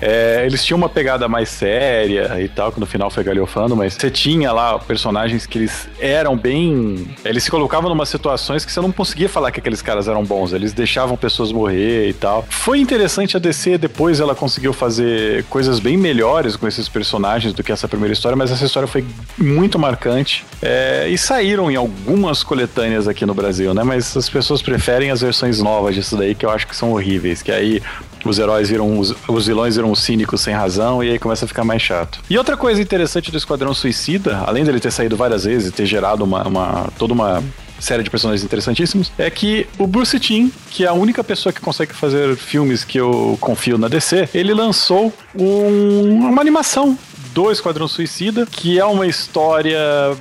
é, 0.00 0.42
eles 0.46 0.64
tinham 0.64 0.78
uma 0.78 0.88
pegada 0.88 1.28
mais 1.28 1.50
séria 1.50 2.40
e 2.40 2.48
tal, 2.48 2.72
que 2.72 2.80
no 2.80 2.86
final 2.86 3.10
foi 3.10 3.22
galhofando, 3.22 3.76
mas 3.76 3.92
você 3.92 4.10
tinha 4.10 4.50
lá 4.50 4.78
personagens 4.78 5.44
que 5.44 5.58
eles 5.58 5.86
eram 6.00 6.34
bem. 6.34 7.14
Eles 7.22 7.44
se 7.44 7.50
colocavam 7.50 7.90
numa 7.90 8.06
situações 8.06 8.64
que 8.64 8.72
você 8.72 8.80
não 8.80 8.90
conseguia 8.90 9.28
falar 9.28 9.52
que 9.52 9.60
aqueles 9.60 9.82
caras 9.82 10.08
eram 10.08 10.24
bons, 10.24 10.54
eles 10.54 10.72
deixavam 10.72 11.14
pessoas 11.14 11.52
morrer 11.52 12.08
e 12.08 12.14
tal. 12.14 12.42
Foi 12.48 12.78
interessante 12.78 13.36
a 13.36 13.40
DC, 13.40 13.76
depois 13.76 14.18
ela 14.18 14.34
conseguiu 14.34 14.72
fazer 14.72 15.44
coisas 15.44 15.78
bem 15.78 15.98
melhores 15.98 16.56
com 16.56 16.66
esses 16.66 16.88
personagens 16.88 17.52
do 17.52 17.62
que 17.62 17.70
essa 17.70 17.86
primeira 17.86 18.14
história, 18.14 18.34
mas 18.34 18.50
essa 18.50 18.64
história 18.64 18.86
foi 18.86 19.04
muito 19.36 19.78
marcante. 19.78 20.46
É, 20.62 21.06
e 21.08 21.18
saíram 21.18 21.70
em 21.70 21.76
algumas 21.76 22.42
coletâneas 22.42 23.06
aqui 23.06 23.26
no 23.26 23.34
Brasil, 23.34 23.74
né? 23.74 23.82
Mas 23.82 24.16
as 24.16 24.28
pessoas 24.30 24.62
preferem 24.62 25.10
as 25.10 25.20
versões 25.20 25.60
novas 25.60 25.97
disso 25.98 26.16
daí, 26.16 26.34
que 26.34 26.44
eu 26.44 26.50
acho 26.50 26.66
que 26.66 26.76
são 26.76 26.92
horríveis, 26.92 27.42
que 27.42 27.52
aí 27.52 27.82
os 28.24 28.38
heróis 28.38 28.68
viram 28.68 28.98
os, 28.98 29.14
os 29.28 29.46
vilões 29.46 29.76
viram 29.76 29.90
os 29.90 30.00
cínicos 30.00 30.40
sem 30.40 30.54
razão 30.54 31.02
e 31.02 31.10
aí 31.10 31.18
começa 31.18 31.44
a 31.44 31.48
ficar 31.48 31.64
mais 31.64 31.82
chato. 31.82 32.20
E 32.28 32.36
outra 32.36 32.56
coisa 32.56 32.80
interessante 32.80 33.30
do 33.30 33.36
Esquadrão 33.36 33.72
Suicida, 33.74 34.42
além 34.46 34.64
dele 34.64 34.80
ter 34.80 34.90
saído 34.90 35.16
várias 35.16 35.44
vezes 35.44 35.68
e 35.68 35.72
ter 35.72 35.86
gerado 35.86 36.24
uma, 36.24 36.46
uma 36.46 36.88
toda 36.98 37.12
uma 37.12 37.42
série 37.78 38.02
de 38.02 38.10
personagens 38.10 38.44
interessantíssimos, 38.44 39.12
é 39.16 39.30
que 39.30 39.66
o 39.78 39.86
Bruce 39.86 40.18
Timm, 40.18 40.50
que 40.70 40.84
é 40.84 40.88
a 40.88 40.92
única 40.92 41.22
pessoa 41.22 41.52
que 41.52 41.60
consegue 41.60 41.94
fazer 41.94 42.36
filmes 42.36 42.84
que 42.84 42.98
eu 42.98 43.38
confio 43.40 43.78
na 43.78 43.88
DC, 43.88 44.28
ele 44.34 44.52
lançou 44.52 45.12
um, 45.34 46.28
uma 46.28 46.40
animação 46.40 46.98
do 47.32 47.50
Esquadrão 47.50 47.88
Suicida, 47.88 48.46
que 48.46 48.78
é 48.78 48.84
uma 48.84 49.06
história 49.06 49.78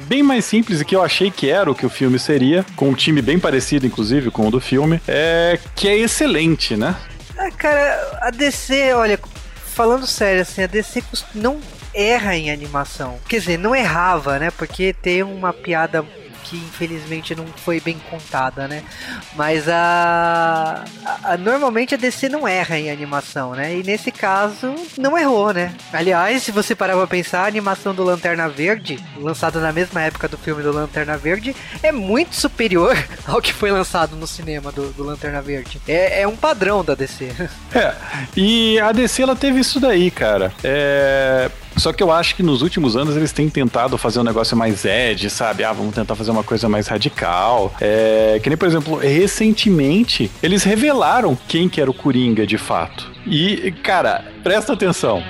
bem 0.08 0.24
mais 0.24 0.46
simples 0.46 0.82
e 0.82 0.86
que 0.86 0.96
eu 0.96 1.04
achei 1.04 1.32
que 1.32 1.50
era 1.50 1.70
o 1.70 1.76
que 1.76 1.86
o 1.86 1.90
filme 1.90 2.20
seria, 2.20 2.66
com 2.76 2.90
um 2.90 2.94
time 2.94 3.22
bem 3.22 3.40
parecido, 3.40 3.86
inclusive, 3.86 4.32
com 4.32 4.48
o 4.48 4.52
do 4.52 4.60
filme, 4.60 5.02
é 5.08 5.60
que 5.76 5.88
é 5.88 5.98
excelente, 5.98 6.76
né? 6.76 6.96
Ah, 7.38 7.52
cara, 7.52 8.20
a 8.22 8.32
DC, 8.32 8.94
olha, 8.94 9.20
falando 9.66 10.08
sério, 10.08 10.42
assim, 10.42 10.64
a 10.64 10.68
DC 10.68 11.04
não 11.36 11.60
erra 11.94 12.36
em 12.36 12.52
animação. 12.52 13.18
Quer 13.28 13.40
dizer, 13.40 13.58
não 13.58 13.76
errava, 13.76 14.38
né? 14.38 14.52
Porque 14.52 14.94
tem 14.94 15.24
uma 15.24 15.52
piada 15.52 16.06
que 16.50 16.58
infelizmente 16.58 17.36
não 17.36 17.46
foi 17.46 17.80
bem 17.80 17.98
contada, 18.10 18.68
né? 18.68 18.84
Mas 19.36 19.68
a, 19.68 20.84
a, 21.24 21.38
normalmente 21.38 21.94
a 21.94 21.98
DC 21.98 22.30
não 22.30 22.48
erra 22.48 22.78
em 22.78 22.90
animação, 22.90 23.54
né? 23.54 23.76
E 23.76 23.84
nesse 23.84 24.12
caso 24.12 24.74
não 24.98 25.18
errou, 25.18 25.54
né? 25.54 25.74
Aliás, 25.92 26.44
se 26.44 26.52
você 26.52 26.74
parar 26.74 26.96
pra 26.96 27.08
pensar, 27.08 27.44
a 27.44 27.48
animação 27.48 27.94
do 27.94 28.04
Lanterna 28.04 28.48
Verde, 28.48 29.00
lançada 29.18 29.60
na 29.60 29.72
mesma 29.72 30.02
época 30.02 30.28
do 30.28 30.38
filme 30.38 30.64
do 30.64 30.72
Lanterna 30.72 31.18
Verde, 31.18 31.56
é 31.84 31.92
muito 31.92 32.36
superior 32.36 32.96
ao 33.28 33.42
que 33.42 33.54
foi 33.54 33.72
lançado 33.72 34.16
no 34.16 34.28
cinema 34.28 34.72
do, 34.72 34.92
do 34.94 35.04
Lanterna 35.04 35.42
Verde. 35.42 35.82
É, 35.88 36.22
é 36.22 36.28
um 36.28 36.36
padrão 36.36 36.84
da 36.84 36.96
DC. 36.96 37.32
É, 37.76 37.94
e 38.36 38.80
a 38.80 38.92
DC 38.92 39.22
ela 39.22 39.36
teve 39.36 39.60
isso 39.60 39.80
daí, 39.80 40.10
cara. 40.10 40.52
É 40.64 41.52
só 41.78 41.94
que 41.94 42.02
eu 42.02 42.12
acho 42.12 42.36
que 42.36 42.44
nos 42.44 42.62
últimos 42.62 42.96
anos 42.96 43.16
eles 43.16 43.32
têm 43.32 43.50
tentado 43.50 43.98
fazer 43.98 44.20
um 44.20 44.24
negócio 44.24 44.56
mais 44.56 44.86
edge, 44.86 45.30
sabe? 45.30 45.64
Ah, 45.64 45.74
vamos 45.74 45.94
tentar 45.94 46.16
fazer 46.16 46.32
uma 46.32 46.44
coisa 46.44 46.68
mais 46.68 46.88
radical. 46.88 47.74
É, 47.80 48.40
que 48.42 48.50
nem, 48.50 48.58
por 48.58 48.68
exemplo, 48.68 48.98
recentemente 48.98 50.32
eles 50.42 50.64
revelaram 50.64 51.38
quem 51.48 51.70
que 51.70 51.82
era 51.82 51.90
o 51.90 51.94
Coringa 51.94 52.46
de 52.46 52.58
fato. 52.58 53.12
E, 53.26 53.72
cara, 53.84 54.26
presta 54.44 54.74
atenção. 54.74 55.22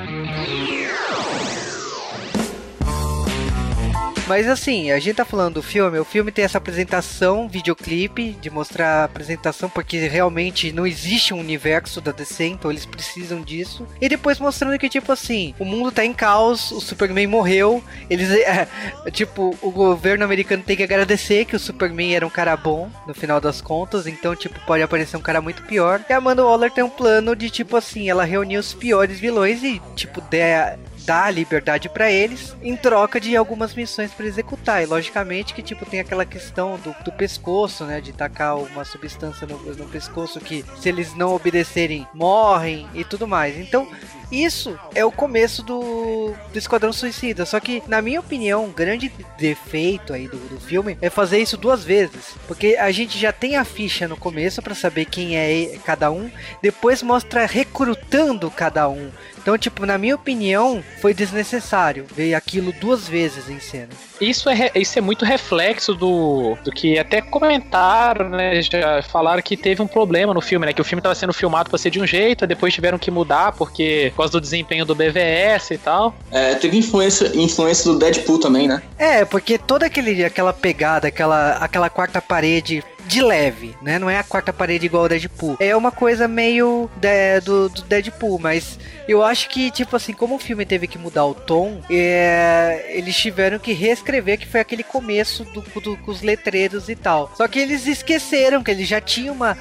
Mas 4.28 4.48
assim, 4.48 4.92
a 4.92 5.00
gente 5.00 5.16
tá 5.16 5.26
falando 5.26 5.56
do 5.56 5.64
filme, 5.64 5.98
o 5.98 6.04
filme 6.04 6.32
tem 6.32 6.44
essa 6.44 6.58
apresentação, 6.58 7.48
videoclipe, 7.48 8.36
de 8.42 8.50
mostrar 8.50 9.02
a 9.02 9.04
apresentação, 9.06 9.70
porque 9.70 9.98
realmente 10.08 10.72
não 10.74 10.86
existe 10.86 11.34
um 11.34 11.40
universo 11.40 12.02
da 12.02 12.12
DC, 12.12 12.46
então 12.46 12.70
eles 12.70 12.86
precisam 12.86 13.42
disso. 13.42 13.88
E 14.02 14.10
depois 14.10 14.38
mostrando 14.38 14.78
que, 14.78 14.90
tipo 14.90 15.12
assim, 15.14 15.56
o 15.58 15.64
mundo 15.64 15.94
tá 15.94 16.04
em 16.04 16.14
caos, 16.14 16.72
o 16.72 16.82
Superman 16.82 17.28
morreu, 17.28 17.84
eles. 18.10 18.28
É, 18.48 18.68
tipo, 19.12 19.56
o 19.62 19.72
governo 19.72 20.24
americano 20.24 20.64
tem 20.64 20.76
que 20.76 20.84
agradecer 20.84 21.46
que 21.46 21.56
o 21.56 21.60
Superman 21.60 22.16
era 22.16 22.26
um 22.26 22.30
cara 22.30 22.56
bom, 22.56 22.90
no 23.06 23.14
final 23.14 23.42
das 23.42 23.62
contas, 23.62 24.08
então, 24.08 24.36
tipo, 24.36 24.60
pode 24.66 24.82
aparecer 24.82 25.18
um 25.18 25.22
cara 25.22 25.42
muito 25.42 25.64
pior. 25.64 26.02
E 26.10 26.14
a 26.14 26.18
Amanda 26.18 26.44
Waller 26.44 26.72
tem 26.72 26.84
um 26.84 26.90
plano 26.90 27.36
de, 27.36 27.50
tipo 27.50 27.76
assim, 27.76 28.10
ela 28.10 28.24
reunir 28.24 28.58
os 28.58 28.74
piores 28.74 29.20
vilões 29.20 29.64
e, 29.64 29.82
tipo, 29.96 30.22
der 30.22 30.80
dá 31.08 31.32
liberdade 31.32 31.88
para 31.88 32.12
eles 32.12 32.54
em 32.62 32.76
troca 32.76 33.18
de 33.18 33.34
algumas 33.38 33.74
missões 33.74 34.12
para 34.12 34.26
executar. 34.26 34.84
E 34.84 34.86
logicamente 34.86 35.54
que 35.54 35.64
tipo 35.64 35.86
tem 35.86 36.02
aquela 36.02 36.26
questão 36.26 36.78
do, 36.84 36.94
do 37.06 37.14
pescoço, 37.14 37.86
né, 37.86 38.02
de 38.02 38.12
tacar 38.12 38.58
uma 38.58 38.84
substância 38.84 39.48
no, 39.48 39.58
no 39.58 39.88
pescoço 39.88 40.42
que 40.42 40.66
se 40.78 40.90
eles 40.90 41.16
não 41.16 41.34
obedecerem 41.34 42.06
morrem 42.14 42.86
e 42.94 43.06
tudo 43.06 43.26
mais. 43.26 43.58
Então 43.58 43.88
isso 44.32 44.78
é 44.94 45.06
o 45.06 45.12
começo 45.12 45.64
do, 45.64 46.34
do 46.52 46.58
Esquadrão 46.58 46.92
Suicida. 46.92 47.46
Só 47.46 47.60
que, 47.60 47.82
na 47.88 48.02
minha 48.02 48.20
opinião, 48.20 48.66
um 48.66 48.72
grande 48.72 49.12
defeito 49.38 50.14
aí 50.14 50.28
do, 50.28 50.38
do 50.38 50.60
filme 50.60 50.98
é 51.02 51.10
fazer 51.10 51.40
isso 51.40 51.58
duas 51.58 51.84
vezes. 51.84 52.36
Porque 52.48 52.76
a 52.80 52.92
gente 52.92 53.18
já 53.18 53.32
tem 53.32 53.56
a 53.56 53.64
ficha 53.64 54.08
no 54.08 54.18
começo 54.18 54.62
para 54.62 54.76
saber 54.76 55.06
quem 55.06 55.38
é 55.38 55.78
cada 55.86 56.12
um, 56.12 56.30
depois 56.62 57.02
mostra 57.02 57.46
recrutando 57.46 58.52
cada 58.52 58.90
um. 58.90 59.10
Então, 59.48 59.58
tipo, 59.58 59.86
na 59.86 59.98
minha 59.98 60.14
opinião, 60.14 60.84
foi 61.00 61.14
desnecessário 61.14 62.06
ver 62.14 62.34
aquilo 62.34 62.74
duas 62.74 63.08
vezes 63.08 63.50
em 63.50 63.62
cena. 63.62 63.88
Isso 64.20 64.50
é, 64.50 64.70
isso 64.76 65.00
é 65.00 65.02
muito 65.02 65.24
reflexo 65.24 65.94
do, 65.94 66.58
do 66.66 66.70
que 66.70 67.00
até 67.00 67.22
comentaram, 67.22 68.28
né? 68.28 68.62
Já 68.62 69.02
falaram 69.04 69.42
que 69.42 69.56
teve 69.56 69.82
um 69.82 69.88
problema 69.88 70.34
no 70.34 70.42
filme, 70.42 70.66
né? 70.66 70.74
Que 70.74 70.82
o 70.82 70.84
filme 70.84 71.00
estava 71.00 71.16
sendo 71.16 71.32
filmado 71.32 71.70
para 71.70 71.80
ser 71.80 71.90
de 71.90 72.02
um 72.02 72.06
jeito, 72.06 72.46
depois 72.46 72.74
tiveram 72.74 73.00
que 73.00 73.10
mudar 73.10 73.54
porque 73.54 74.12
por 74.17 74.17
causa 74.18 74.32
do 74.32 74.42
desempenho 74.42 74.86
do 74.86 74.96
BVS 74.96 75.72
e 75.72 75.78
tal. 75.78 76.16
É, 76.32 76.56
teve 76.56 76.78
influência, 76.78 77.32
influência 77.36 77.92
do 77.92 77.98
Deadpool 77.98 78.40
também, 78.40 78.68
né? 78.68 78.82
É, 78.98 79.26
porque 79.26 79.58
toda 79.58 79.86
aquele, 79.86 80.24
aquela 80.24 80.54
pegada, 80.54 81.08
aquela, 81.08 81.54
aquela 81.54 81.90
quarta 81.90 82.22
parede 82.22 82.84
de 83.08 83.22
leve, 83.22 83.76
né? 83.82 83.98
Não 83.98 84.10
é 84.10 84.18
a 84.20 84.24
quarta 84.24 84.52
parede 84.52 84.86
igual 84.86 85.06
o 85.06 85.10
Deadpool. 85.10 85.56
É 85.60 85.76
uma 85.76 85.92
coisa 85.92 86.28
meio 86.28 86.90
de, 86.98 87.40
do, 87.42 87.70
do, 87.70 87.82
Deadpool, 87.84 88.38
mas 88.38 88.78
eu 89.08 89.24
acho 89.24 89.50
que, 89.50 89.72
tipo 89.72 89.96
assim, 89.96 90.14
como 90.14 90.36
o 90.36 90.40
filme 90.40 90.66
teve 90.66 90.88
que 90.88 90.98
mudar 90.98 91.26
o 91.26 91.34
tom, 91.34 91.82
é, 91.90 92.86
eles 92.90 93.16
tiveram 93.16 93.58
que 93.58 93.72
reescrever 93.72 94.38
que 94.38 94.46
foi 94.46 94.60
aquele 94.60 94.84
começo 94.84 95.46
do, 95.46 95.62
do, 95.80 95.98
com 95.98 96.12
os 96.12 96.22
letreiros 96.22 96.90
e 96.90 96.96
tal. 96.96 97.32
Só 97.36 97.48
que 97.48 97.60
eles 97.60 97.88
esqueceram 97.88 98.62
que 98.62 98.72
eles 98.72 98.88
já 98.88 99.00
tinham 99.00 99.34
uma, 99.34 99.58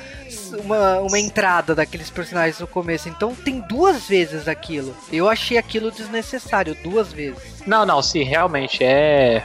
uma, 0.52 1.00
uma 1.00 1.18
entrada 1.18 1.74
daqueles 1.74 2.11
personagens 2.11 2.61
no 2.61 2.66
começo. 2.66 3.09
Então 3.09 3.35
tem 3.35 3.61
duas 3.61 4.09
vezes 4.09 4.48
aquilo. 4.48 4.94
Eu 5.12 5.28
achei 5.28 5.56
aquilo 5.59 5.90
desnecessário, 5.90 6.76
duas 6.82 7.12
vezes. 7.12 7.62
Não, 7.66 7.85
não, 7.85 8.02
sim, 8.02 8.22
realmente 8.22 8.82
é 8.82 9.44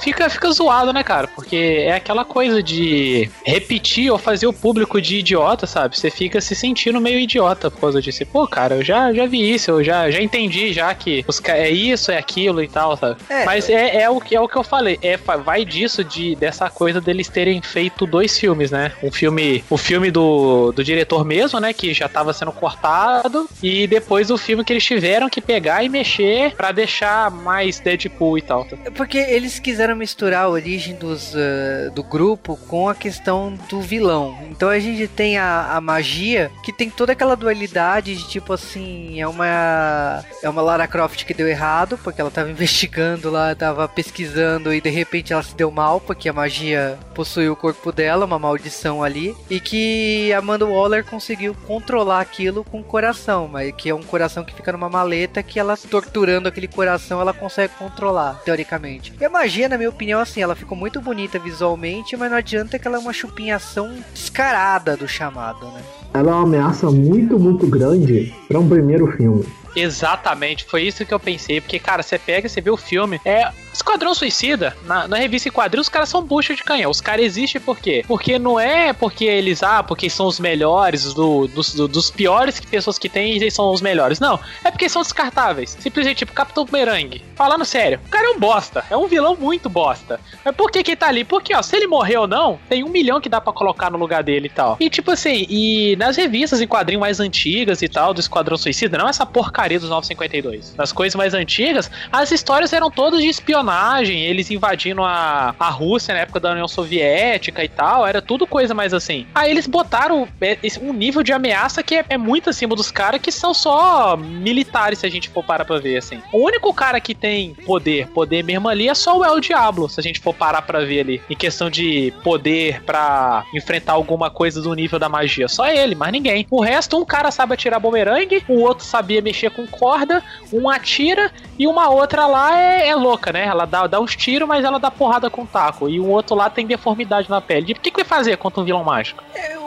fica, 0.00 0.28
fica 0.30 0.50
zoado, 0.50 0.92
né, 0.92 1.02
cara? 1.02 1.28
Porque 1.28 1.56
é 1.56 1.94
aquela 1.94 2.24
coisa 2.24 2.62
de 2.62 3.30
repetir 3.44 4.10
ou 4.10 4.18
fazer 4.18 4.46
o 4.46 4.52
público 4.52 5.00
de 5.00 5.16
idiota, 5.16 5.66
sabe? 5.66 5.98
Você 5.98 6.10
fica 6.10 6.40
se 6.40 6.54
sentindo 6.54 7.00
meio 7.00 7.18
idiota 7.18 7.70
por 7.70 7.80
causa 7.80 8.00
disso. 8.00 8.24
Pô, 8.26 8.46
cara, 8.46 8.76
eu 8.76 8.84
já, 8.84 9.12
já 9.12 9.26
vi 9.26 9.52
isso, 9.52 9.70
eu 9.70 9.84
já, 9.84 10.10
já 10.10 10.20
entendi 10.20 10.72
já 10.72 10.94
que 10.94 11.24
os, 11.26 11.40
é 11.44 11.70
isso, 11.70 12.10
é 12.10 12.18
aquilo 12.18 12.62
e 12.62 12.68
tal, 12.68 12.96
sabe? 12.96 13.20
É, 13.28 13.44
Mas 13.44 13.68
é, 13.68 14.02
é, 14.02 14.10
o, 14.10 14.20
que, 14.20 14.34
é 14.34 14.40
o 14.40 14.48
que 14.48 14.56
eu 14.56 14.64
falei. 14.64 14.98
É, 15.02 15.16
vai 15.16 15.64
disso, 15.64 16.02
de, 16.04 16.34
dessa 16.36 16.68
coisa 16.70 17.00
deles 17.00 17.28
terem 17.28 17.60
feito 17.62 18.06
dois 18.06 18.38
filmes, 18.38 18.70
né? 18.70 18.92
Um 19.02 19.10
filme, 19.10 19.64
o 19.68 19.76
filme 19.76 20.10
do, 20.10 20.72
do 20.72 20.82
diretor 20.82 21.24
mesmo, 21.24 21.60
né? 21.60 21.72
Que 21.72 21.92
já 21.92 22.08
tava 22.08 22.32
sendo 22.32 22.52
cortado. 22.52 23.48
E 23.62 23.86
depois 23.86 24.30
o 24.30 24.38
filme 24.38 24.64
que 24.64 24.72
eles 24.72 24.84
tiveram 24.84 25.28
que 25.28 25.40
pegar 25.40 25.82
e 25.82 25.88
mexer 25.88 26.54
para 26.54 26.72
deixar 26.72 27.30
mais 27.30 27.80
Deadpool 27.80 28.38
e 28.38 28.42
tal. 28.42 28.66
Porque 28.94 29.18
eles 29.18 29.58
quiseram 29.58 29.87
misturar 29.94 30.44
a 30.44 30.48
origem 30.48 30.94
dos, 30.94 31.34
uh, 31.34 31.90
do 31.94 32.02
grupo 32.02 32.56
com 32.68 32.88
a 32.88 32.94
questão 32.94 33.58
do 33.68 33.80
vilão. 33.80 34.38
Então 34.50 34.68
a 34.68 34.78
gente 34.78 35.06
tem 35.08 35.38
a, 35.38 35.76
a, 35.76 35.80
magia 35.80 36.50
que 36.62 36.72
tem 36.72 36.90
toda 36.90 37.12
aquela 37.12 37.34
dualidade 37.34 38.16
de 38.16 38.28
tipo 38.28 38.52
assim, 38.52 39.20
é 39.20 39.26
uma 39.26 40.24
é 40.42 40.48
uma 40.48 40.62
Lara 40.62 40.86
Croft 40.86 41.24
que 41.24 41.34
deu 41.34 41.48
errado, 41.48 41.98
porque 42.02 42.20
ela 42.20 42.28
estava 42.28 42.50
investigando 42.50 43.30
lá, 43.30 43.52
estava 43.52 43.88
pesquisando 43.88 44.72
e 44.72 44.80
de 44.80 44.90
repente 44.90 45.32
ela 45.32 45.42
se 45.42 45.54
deu 45.54 45.70
mal 45.70 46.00
porque 46.00 46.28
a 46.28 46.32
magia 46.32 46.98
possuiu 47.14 47.52
o 47.52 47.56
corpo 47.56 47.90
dela, 47.90 48.24
uma 48.24 48.38
maldição 48.38 49.02
ali, 49.02 49.34
e 49.50 49.60
que 49.60 50.32
Amanda 50.32 50.66
Waller 50.66 51.04
conseguiu 51.04 51.54
controlar 51.66 52.20
aquilo 52.20 52.64
com 52.64 52.80
o 52.80 52.84
coração, 52.84 53.48
mas 53.48 53.72
que 53.74 53.88
é 53.88 53.94
um 53.94 54.02
coração 54.02 54.44
que 54.44 54.54
fica 54.54 54.72
numa 54.72 54.88
maleta 54.88 55.42
que 55.42 55.58
ela 55.58 55.76
torturando 55.76 56.48
aquele 56.48 56.68
coração, 56.68 57.20
ela 57.20 57.32
consegue 57.32 57.72
controlar, 57.78 58.40
teoricamente. 58.44 59.12
E 59.20 59.24
a 59.24 59.30
magia, 59.30 59.68
na 59.68 59.76
minha 59.78 59.88
opinião, 59.88 60.20
assim, 60.20 60.42
ela 60.42 60.54
ficou 60.54 60.76
muito 60.76 61.00
bonita 61.00 61.38
visualmente, 61.38 62.16
mas 62.16 62.30
não 62.30 62.36
adianta 62.36 62.78
que 62.78 62.86
ela 62.86 62.98
é 62.98 63.00
uma 63.00 63.12
chupinhação 63.12 63.96
descarada 64.12 64.96
do 64.96 65.08
chamado, 65.08 65.66
né? 65.66 65.80
Ela 66.12 66.30
é 66.30 66.34
uma 66.34 66.42
ameaça 66.42 66.90
muito, 66.90 67.38
muito 67.38 67.66
grande 67.66 68.34
para 68.46 68.58
um 68.58 68.68
primeiro 68.68 69.06
filme. 69.16 69.46
Exatamente, 69.76 70.64
foi 70.64 70.82
isso 70.82 71.04
que 71.04 71.12
eu 71.14 71.20
pensei. 71.20 71.60
Porque, 71.60 71.78
cara, 71.78 72.02
você 72.02 72.18
pega, 72.18 72.48
você 72.48 72.60
vê 72.60 72.70
o 72.70 72.76
filme. 72.76 73.20
É. 73.24 73.50
Esquadrão 73.72 74.12
Suicida, 74.12 74.76
na, 74.86 75.06
na 75.06 75.16
revista 75.18 75.48
em 75.48 75.52
os 75.78 75.88
caras 75.88 76.08
são 76.08 76.20
bucha 76.22 76.54
de 76.56 76.64
canhão. 76.64 76.90
Os 76.90 77.00
caras 77.00 77.24
existem 77.24 77.60
por 77.60 77.78
quê? 77.78 78.04
Porque 78.08 78.36
não 78.38 78.58
é 78.58 78.92
porque 78.92 79.24
eles, 79.24 79.62
ah, 79.62 79.82
porque 79.84 80.10
são 80.10 80.26
os 80.26 80.40
melhores, 80.40 81.14
do, 81.14 81.46
dos, 81.46 81.74
do- 81.74 81.86
dos 81.86 82.10
piores 82.10 82.58
pessoas 82.58 82.98
que 82.98 83.08
têm, 83.08 83.32
eles 83.36 83.54
são 83.54 83.70
os 83.72 83.80
melhores. 83.80 84.18
Não, 84.18 84.40
é 84.64 84.70
porque 84.70 84.88
são 84.88 85.02
descartáveis. 85.02 85.76
Simplesmente, 85.78 86.18
tipo, 86.18 86.32
Capitão 86.32 86.64
Bumerangue. 86.64 87.22
Falando 87.36 87.64
sério, 87.64 88.00
o 88.04 88.08
cara 88.08 88.26
é 88.26 88.30
um 88.30 88.40
bosta. 88.40 88.84
É 88.90 88.96
um 88.96 89.06
vilão 89.06 89.36
muito 89.38 89.68
bosta. 89.68 90.18
Mas 90.44 90.56
por 90.56 90.72
que 90.72 90.82
que 90.82 90.90
ele 90.92 90.96
tá 90.96 91.06
ali? 91.08 91.22
Porque, 91.22 91.54
ó, 91.54 91.62
se 91.62 91.76
ele 91.76 91.86
morrer 91.86 92.16
ou 92.16 92.26
não, 92.26 92.58
tem 92.68 92.82
um 92.82 92.88
milhão 92.88 93.20
que 93.20 93.28
dá 93.28 93.40
pra 93.40 93.52
colocar 93.52 93.90
no 93.90 93.98
lugar 93.98 94.24
dele 94.24 94.46
e 94.46 94.50
tal. 94.50 94.76
E, 94.80 94.90
tipo 94.90 95.12
assim, 95.12 95.46
e 95.48 95.94
nas 95.96 96.16
revistas 96.16 96.60
em 96.60 96.66
quadrinhos 96.66 97.00
mais 97.00 97.20
antigas 97.20 97.80
e 97.80 97.88
tal, 97.88 98.12
do 98.12 98.20
Esquadrão 98.20 98.56
Suicida, 98.56 98.98
não 98.98 99.08
essa 99.08 99.24
porcaria 99.58 99.80
dos 99.80 99.90
952. 99.90 100.76
Nas 100.76 100.92
coisas 100.92 101.16
mais 101.16 101.34
antigas, 101.34 101.90
as 102.12 102.30
histórias 102.30 102.72
eram 102.72 102.90
todas 102.90 103.20
de 103.20 103.26
espionagem, 103.26 104.22
eles 104.22 104.50
invadindo 104.52 105.02
a, 105.02 105.54
a 105.58 105.68
Rússia 105.68 106.14
na 106.14 106.20
época 106.20 106.38
da 106.38 106.52
União 106.52 106.68
Soviética 106.68 107.64
e 107.64 107.68
tal, 107.68 108.06
era 108.06 108.22
tudo 108.22 108.46
coisa 108.46 108.72
mais 108.72 108.94
assim. 108.94 109.26
Aí 109.34 109.50
eles 109.50 109.66
botaram 109.66 110.28
é, 110.40 110.56
um 110.80 110.92
nível 110.92 111.24
de 111.24 111.32
ameaça 111.32 111.82
que 111.82 111.96
é, 111.96 112.04
é 112.08 112.16
muito 112.16 112.48
acima 112.48 112.76
dos 112.76 112.92
caras 112.92 113.20
que 113.20 113.32
são 113.32 113.52
só 113.52 114.16
militares, 114.16 115.00
se 115.00 115.06
a 115.06 115.10
gente 115.10 115.28
for 115.28 115.42
parar 115.42 115.64
pra 115.64 115.78
ver, 115.78 115.96
assim. 115.96 116.22
O 116.32 116.44
único 116.46 116.72
cara 116.72 117.00
que 117.00 117.14
tem 117.14 117.54
poder, 117.66 118.06
poder 118.08 118.44
mesmo 118.44 118.68
ali, 118.68 118.88
é 118.88 118.94
só 118.94 119.18
o 119.18 119.24
El 119.24 119.40
Diablo, 119.40 119.88
se 119.88 119.98
a 119.98 120.02
gente 120.02 120.20
for 120.20 120.34
parar 120.34 120.62
pra 120.62 120.80
ver 120.80 121.00
ali, 121.00 121.22
em 121.28 121.36
questão 121.36 121.68
de 121.68 122.12
poder 122.22 122.82
pra 122.84 123.44
enfrentar 123.52 123.94
alguma 123.94 124.30
coisa 124.30 124.62
do 124.62 124.72
nível 124.72 125.00
da 125.00 125.08
magia. 125.08 125.48
Só 125.48 125.66
ele, 125.66 125.96
mais 125.96 126.12
ninguém. 126.12 126.46
O 126.48 126.62
resto, 126.62 126.96
um 126.96 127.04
cara 127.04 127.32
sabe 127.32 127.54
atirar 127.54 127.80
bumerangue, 127.80 128.44
o 128.48 128.60
outro 128.60 128.84
sabia 128.84 129.20
mexer 129.20 129.47
com 129.50 129.66
corda, 129.66 130.22
um 130.52 130.68
atira 130.68 131.30
e 131.58 131.66
uma 131.66 131.88
outra 131.90 132.26
lá 132.26 132.58
é, 132.58 132.88
é 132.88 132.94
louca, 132.94 133.32
né? 133.32 133.44
Ela 133.46 133.64
dá, 133.64 133.86
dá 133.86 134.00
uns 134.00 134.14
tiros, 134.16 134.46
mas 134.48 134.64
ela 134.64 134.78
dá 134.78 134.90
porrada 134.90 135.28
com 135.30 135.44
taco. 135.46 135.88
E 135.88 135.98
o 136.00 136.06
outro 136.08 136.34
lá 136.36 136.48
tem 136.50 136.66
deformidade 136.66 137.28
na 137.30 137.40
pele. 137.40 137.66
E 137.68 137.72
o 137.72 137.76
que, 137.76 137.90
que 137.90 137.96
vai 137.96 138.04
fazer 138.04 138.36
contra 138.36 138.60
um 138.60 138.64
vilão 138.64 138.84
mágico? 138.84 139.22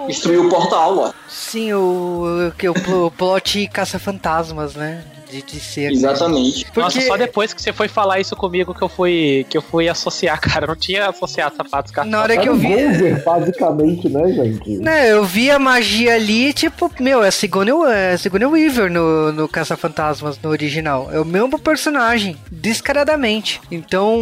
Destruiu 0.08 0.48
o 0.48 0.50
portal, 0.50 0.98
ó. 0.98 1.12
Sim, 1.28 1.74
o, 1.74 2.52
que 2.58 2.68
o, 2.68 2.74
pl- 2.74 2.94
o 3.06 3.12
plot 3.12 3.68
caça-fantasmas, 3.68 4.76
né? 4.76 5.04
De, 5.32 5.42
de 5.42 5.60
ser. 5.60 5.92
Exatamente. 5.92 6.66
Nossa, 6.76 6.92
Porque- 6.94 7.08
só 7.08 7.16
depois 7.16 7.54
que 7.54 7.62
você 7.62 7.72
foi 7.72 7.88
falar 7.88 8.20
isso 8.20 8.36
comigo 8.36 8.74
que 8.76 8.82
eu 8.82 8.90
fui, 8.90 9.46
que 9.50 9.58
eu 9.58 9.62
fui 9.62 9.88
associar, 9.88 10.40
cara. 10.42 10.66
Eu 10.66 10.70
não 10.70 10.76
tinha 10.76 11.08
associado 11.08 11.56
sapatos 11.56 11.92
com 11.94 12.04
Na 12.04 12.22
hora 12.22 12.38
que 12.38 12.50
eu 12.50 12.56
vi. 12.56 12.68
Gozer, 12.68 13.24
basicamente, 13.24 14.10
né, 14.10 14.28
gente? 14.34 14.78
Né, 14.78 15.12
eu 15.12 15.24
vi 15.24 15.50
a 15.50 15.58
magia 15.58 16.16
ali, 16.16 16.52
tipo, 16.54 16.92
meu, 17.00 17.24
é 17.24 17.32
Sigourney, 17.32 17.74
é 17.94 18.18
Sigourney 18.18 18.46
Weaver 18.48 18.92
no, 18.92 19.32
no 19.32 19.48
Caça-Fantasmas, 19.48 20.38
no 20.42 20.50
original. 20.50 21.10
É 21.12 21.20
o 21.20 21.26
mesmo 21.26 21.58
personagem, 21.58 22.36
descaradamente. 22.52 23.62
Então, 23.72 24.20